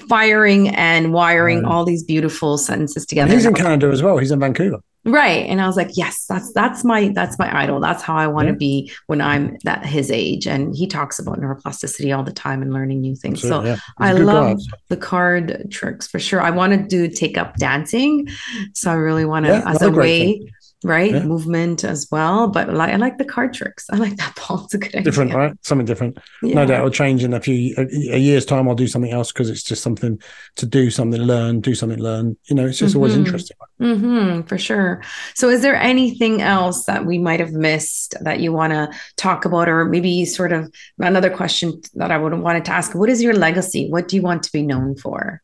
firing 0.08 0.68
and 0.70 1.12
wiring 1.12 1.64
all 1.64 1.84
these 1.84 2.04
beautiful 2.04 2.56
sentences 2.56 3.02
And 3.04 3.08
together. 3.08 3.34
he's 3.34 3.44
in 3.44 3.54
I 3.54 3.58
Canada 3.58 3.88
as 3.88 4.02
well. 4.02 4.16
He's 4.18 4.30
in 4.30 4.40
Vancouver. 4.40 4.78
Right. 5.04 5.46
And 5.48 5.60
I 5.60 5.66
was 5.66 5.76
like, 5.76 5.90
yes, 5.94 6.26
that's 6.28 6.52
that's 6.52 6.84
my 6.84 7.08
that's 7.08 7.36
my 7.38 7.62
idol. 7.62 7.80
That's 7.80 8.02
how 8.04 8.14
I 8.14 8.28
want 8.28 8.46
to 8.46 8.52
Yeah. 8.52 8.58
be 8.58 8.92
when 9.08 9.20
I'm 9.20 9.56
that 9.64 9.84
his 9.84 10.12
age. 10.12 10.46
And 10.46 10.76
he 10.76 10.86
talks 10.86 11.18
about 11.18 11.40
neuroplasticity 11.40 12.16
all 12.16 12.22
the 12.22 12.32
time 12.32 12.62
and 12.62 12.72
learning 12.72 13.00
new 13.00 13.16
things. 13.16 13.40
So 13.40 13.64
yeah. 13.64 13.76
I 13.98 14.12
love 14.12 14.60
the 14.88 14.96
card 14.96 15.66
tricks 15.72 16.06
for 16.06 16.20
sure. 16.20 16.40
I 16.40 16.50
want 16.50 16.72
to 16.72 16.78
do 16.86 17.08
take 17.08 17.36
up 17.36 17.56
dancing. 17.56 18.28
So 18.74 18.92
I 18.92 18.94
really 18.94 19.24
want 19.24 19.46
to 19.46 19.52
Yeah, 19.52 19.70
as 19.70 19.82
a 19.82 19.90
way, 19.90 20.52
right? 20.84 21.12
Yeah. 21.12 21.24
Movement 21.24 21.84
as 21.84 22.08
well. 22.10 22.48
But 22.48 22.68
I 22.70 22.72
like 22.72 22.92
I 22.92 22.96
like 22.96 23.18
the 23.18 23.24
card 23.24 23.54
tricks. 23.54 23.86
I 23.90 23.96
like 23.96 24.16
that, 24.16 24.34
Paul. 24.36 24.64
It's 24.64 24.74
a 24.74 24.78
good 24.78 25.04
different, 25.04 25.30
idea. 25.30 25.38
right? 25.38 25.52
Something 25.62 25.86
different. 25.86 26.18
Yeah. 26.42 26.54
No 26.54 26.66
doubt 26.66 26.78
it'll 26.78 26.90
change 26.90 27.24
in 27.24 27.32
a 27.34 27.40
few 27.40 27.74
a, 27.78 27.82
a 28.14 28.18
year's 28.18 28.44
time. 28.44 28.68
I'll 28.68 28.74
do 28.74 28.86
something 28.88 29.12
else 29.12 29.32
because 29.32 29.50
it's 29.50 29.62
just 29.62 29.82
something 29.82 30.20
to 30.56 30.66
do, 30.66 30.90
something 30.90 31.20
learn, 31.20 31.60
do 31.60 31.74
something 31.74 31.98
learn. 31.98 32.36
You 32.48 32.56
know, 32.56 32.66
it's 32.66 32.78
just 32.78 32.94
always 32.96 33.14
Mhm. 33.14 33.18
interesting. 33.24 33.56
hmm 33.78 34.42
for 34.42 34.58
sure. 34.58 35.02
So, 35.34 35.48
is 35.48 35.62
there 35.62 35.76
anything 35.76 36.42
else 36.42 36.84
that 36.84 37.06
we 37.06 37.18
might 37.18 37.40
have 37.40 37.52
missed 37.52 38.14
that 38.20 38.40
you 38.40 38.52
want 38.52 38.72
to 38.72 38.90
talk 39.16 39.44
about, 39.44 39.68
or 39.68 39.84
maybe 39.84 40.24
sort 40.24 40.52
of 40.52 40.72
another 40.98 41.30
question 41.30 41.80
that 41.94 42.10
I 42.10 42.18
would 42.18 42.32
have 42.32 42.40
wanted 42.42 42.64
to 42.66 42.72
ask? 42.72 42.94
What 42.94 43.08
is 43.08 43.22
your 43.22 43.34
legacy? 43.34 43.88
What 43.90 44.08
do 44.08 44.16
you 44.16 44.22
want 44.22 44.42
to 44.44 44.52
be 44.52 44.62
known 44.62 44.96
for? 44.96 45.42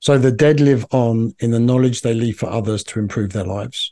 So 0.00 0.18
the 0.18 0.32
dead 0.32 0.58
live 0.58 0.84
on 0.90 1.32
in 1.38 1.52
the 1.52 1.60
knowledge 1.60 2.00
they 2.02 2.12
leave 2.12 2.36
for 2.36 2.48
others 2.50 2.82
to 2.84 2.98
improve 2.98 3.32
their 3.32 3.44
lives. 3.44 3.91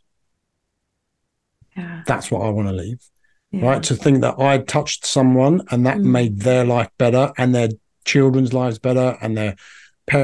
Yeah, 1.77 2.03
That's 2.07 2.31
what 2.31 2.43
I 2.43 2.49
want 2.51 2.69
to 2.69 2.75
leave. 2.75 3.01
yeah. 3.53 3.67
Right. 3.67 3.83
To 3.85 3.95
think 3.95 4.21
that 4.23 4.39
I 4.39 4.59
touched 4.59 5.07
someone 5.07 5.63
and 5.71 5.87
that 5.87 5.99
Mm. 5.99 6.05
made 6.05 6.41
their 6.41 6.65
life 6.65 6.89
better 6.99 7.33
and 7.39 7.55
their 7.55 7.69
children's 8.05 8.53
lives 8.53 8.79
better 8.79 9.17
and 9.23 9.37
their 9.37 9.55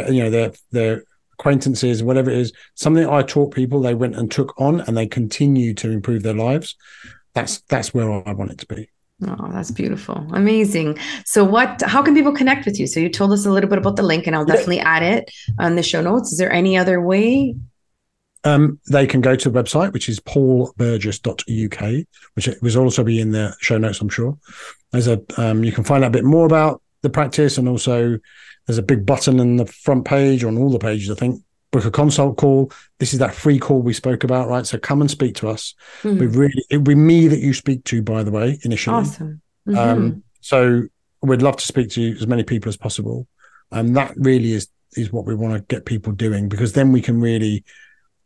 you 0.09 0.23
know 0.23 0.31
their 0.31 0.53
their 0.73 1.05
acquaintances 1.35 2.03
whatever 2.03 2.31
it 2.31 2.39
is 2.39 2.51
something 2.75 3.07
i 3.07 3.21
taught 3.23 3.55
people 3.55 3.81
they 3.81 3.95
went 3.95 4.17
and 4.17 4.31
took 4.33 4.59
on 4.59 4.81
and 4.81 4.97
they 4.97 5.07
continue 5.07 5.75
to 5.75 5.91
improve 5.91 6.23
their 6.23 6.35
lives 6.35 6.75
that's 7.35 7.61
that's 7.69 7.93
where 7.95 8.11
i 8.27 8.33
want 8.33 8.51
it 8.51 8.59
to 8.59 8.67
be 8.75 8.89
Oh, 9.27 9.49
that's 9.51 9.71
beautiful. 9.71 10.27
Amazing. 10.35 10.99
So 11.25 11.43
what 11.43 11.81
how 11.83 12.03
can 12.03 12.15
people 12.15 12.33
connect 12.33 12.67
with 12.67 12.79
you? 12.79 12.87
So 12.87 13.01
you 13.01 13.09
told 13.09 13.33
us 13.33 13.47
a 13.47 13.51
little 13.51 13.71
bit 13.71 13.79
about 13.79 13.97
the 13.97 14.03
link 14.03 14.27
and 14.27 14.37
I'll 14.37 14.45
definitely 14.45 14.81
add 14.81 15.03
it 15.03 15.31
on 15.59 15.75
the 15.75 15.83
show 15.83 16.03
notes. 16.03 16.33
Is 16.33 16.39
there 16.39 16.53
any 16.53 16.77
other 16.77 17.01
way? 17.01 17.55
Um, 18.47 18.79
they 18.89 19.07
can 19.09 19.21
go 19.21 19.35
to 19.35 19.51
the 19.51 19.63
website, 19.63 19.93
which 19.93 20.09
is 20.09 20.21
paulburgess.uk, 20.21 22.07
which 22.35 22.49
will 22.63 22.85
also 22.85 23.03
be 23.03 23.21
in 23.21 23.33
the 23.33 23.57
show 23.61 23.77
notes, 23.77 24.01
I'm 24.01 24.09
sure. 24.09 24.39
There's 24.93 25.09
a 25.09 25.21
um, 25.37 25.65
you 25.65 25.73
can 25.73 25.83
find 25.83 26.05
out 26.05 26.09
a 26.09 26.11
bit 26.11 26.25
more 26.25 26.47
about 26.47 26.81
the 27.03 27.11
practice 27.11 27.59
and 27.59 27.69
also 27.69 28.19
there's 28.67 28.79
a 28.79 28.83
big 28.83 29.05
button 29.05 29.41
in 29.41 29.57
the 29.57 29.67
front 29.67 30.05
page 30.05 30.45
on 30.45 30.59
all 30.59 30.71
the 30.71 30.79
pages, 30.79 31.11
I 31.11 31.15
think, 31.15 31.43
book 31.73 31.85
a 31.85 31.91
consult 31.91 32.37
call. 32.37 32.71
This 32.99 33.13
is 33.13 33.19
that 33.19 33.35
free 33.35 33.59
call 33.59 33.83
we 33.83 33.93
spoke 33.93 34.23
about, 34.23 34.49
right? 34.49 34.65
So 34.65 34.79
come 34.79 35.01
and 35.01 35.11
speak 35.11 35.35
to 35.37 35.49
us. 35.49 35.75
Mm-hmm. 36.03 36.19
We 36.19 36.27
really 36.27 36.65
it 36.71 36.77
will 36.77 36.85
be 36.85 36.95
me 36.95 37.27
that 37.27 37.41
you 37.41 37.53
speak 37.53 37.83
to, 37.85 38.01
by 38.01 38.23
the 38.23 38.31
way, 38.31 38.61
initially. 38.63 38.97
Awesome. 38.97 39.43
Um, 39.67 39.75
mm-hmm. 39.75 39.79
Um, 39.79 40.23
so 40.41 40.83
we'd 41.23 41.43
love 41.43 41.57
to 41.57 41.67
speak 41.67 41.91
to 41.91 42.01
you, 42.01 42.15
as 42.15 42.29
many 42.29 42.45
people 42.45 42.69
as 42.69 42.77
possible. 42.77 43.27
And 43.73 43.97
that 43.97 44.15
really 44.17 44.53
is 44.53 44.69
is 44.97 45.13
what 45.13 45.27
we 45.27 45.35
want 45.35 45.55
to 45.55 45.75
get 45.75 45.85
people 45.85 46.13
doing 46.13 46.49
because 46.49 46.73
then 46.73 46.93
we 46.93 47.03
can 47.03 47.21
really 47.21 47.65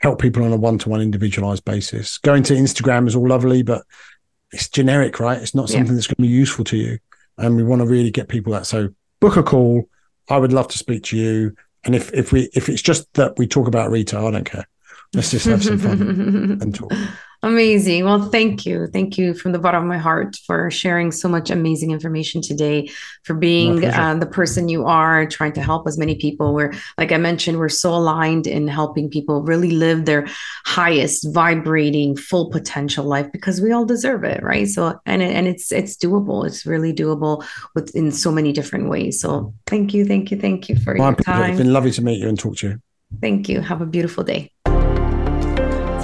help 0.01 0.21
people 0.21 0.45
on 0.45 0.53
a 0.53 0.57
one-to-one 0.57 1.01
individualized 1.01 1.65
basis. 1.65 2.19
Going 2.19 2.43
to 2.45 2.55
Instagram 2.55 3.07
is 3.07 3.15
all 3.15 3.29
lovely, 3.29 3.63
but 3.63 3.85
it's 4.53 4.69
generic, 4.69 5.21
right? 5.21 5.41
It's 5.41 5.55
not 5.55 5.69
something 5.69 5.89
yeah. 5.89 5.95
that's 5.95 6.07
going 6.07 6.17
to 6.17 6.23
be 6.23 6.29
useful 6.29 6.65
to 6.67 6.77
you. 6.77 6.99
And 7.39 7.57
we 7.57 7.63
want 7.63 7.83
to 7.83 7.89
really 7.89 8.11
get 8.11 8.29
people 8.29 8.53
that. 8.53 8.67
So 8.67 8.89
book 9.21 9.37
a 9.37 9.43
call. 9.43 9.89
I 10.29 10.39
would 10.39 10.53
love 10.53 10.69
to 10.69 10.79
speak 10.79 11.05
to 11.05 11.17
you. 11.17 11.55
And 11.85 11.95
if 11.95 12.13
if 12.13 12.33
we 12.33 12.51
if 12.55 12.69
it's 12.69 12.83
just 12.83 13.13
that 13.15 13.39
we 13.39 13.47
talk 13.47 13.67
about 13.67 13.91
retail, 13.91 14.27
I 14.27 14.31
don't 14.33 14.45
care. 14.45 14.69
Let's 15.15 15.31
just 15.31 15.47
have 15.47 15.65
some 15.65 15.79
fun 15.79 16.01
and 16.61 16.75
talk. 16.75 16.93
Amazing. 17.43 18.05
Well, 18.05 18.29
thank 18.29 18.67
you. 18.67 18.87
Thank 18.87 19.17
you 19.17 19.33
from 19.33 19.53
the 19.53 19.59
bottom 19.59 19.83
of 19.83 19.89
my 19.89 19.97
heart 19.97 20.37
for 20.47 20.71
sharing 20.71 21.11
so 21.11 21.27
much 21.27 21.49
amazing 21.49 21.91
information 21.91 22.43
today, 22.43 22.91
for 23.23 23.33
being 23.33 23.83
uh, 23.83 24.15
the 24.17 24.27
person 24.27 24.69
you 24.69 24.85
are, 24.85 25.25
trying 25.25 25.55
to 25.55 25.63
help 25.63 25.89
as 25.89 25.97
many 25.97 26.17
people. 26.17 26.53
We're, 26.53 26.75
like 26.99 27.13
I 27.13 27.17
mentioned, 27.17 27.59
we're 27.59 27.71
so 27.71 27.95
aligned 27.95 28.47
in 28.47 28.69
helping 28.69 29.09
people 29.09 29.43
really 29.43 29.71
live 29.71 30.05
their 30.05 30.27
highest, 30.67 31.33
vibrating, 31.33 32.15
full 32.15 32.51
potential 32.51 33.07
life 33.07 33.33
because 33.33 33.59
we 33.59 33.73
all 33.73 33.87
deserve 33.87 34.23
it, 34.25 34.43
right? 34.43 34.69
So, 34.69 35.01
and 35.07 35.23
and 35.23 35.49
it's 35.49 35.73
it's 35.73 35.97
doable. 35.97 36.47
It's 36.47 36.67
really 36.67 36.93
doable 36.93 37.43
with 37.75 37.97
in 37.97 38.13
so 38.13 38.31
many 38.31 38.53
different 38.53 38.91
ways. 38.91 39.19
So, 39.19 39.55
thank 39.67 39.95
you, 39.95 40.05
thank 40.05 40.31
you, 40.31 40.39
thank 40.39 40.69
you 40.69 40.77
for 40.77 40.95
your 40.95 41.15
time. 41.15 41.53
It's 41.53 41.59
been 41.59 41.73
lovely 41.73 41.93
to 41.93 42.03
meet 42.03 42.19
you 42.19 42.29
and 42.29 42.39
talk 42.39 42.57
to 42.59 42.69
you. 42.69 42.83
Thank 43.21 43.49
you. 43.49 43.61
Have 43.61 43.81
a 43.81 43.87
beautiful 43.87 44.25
day. 44.25 44.53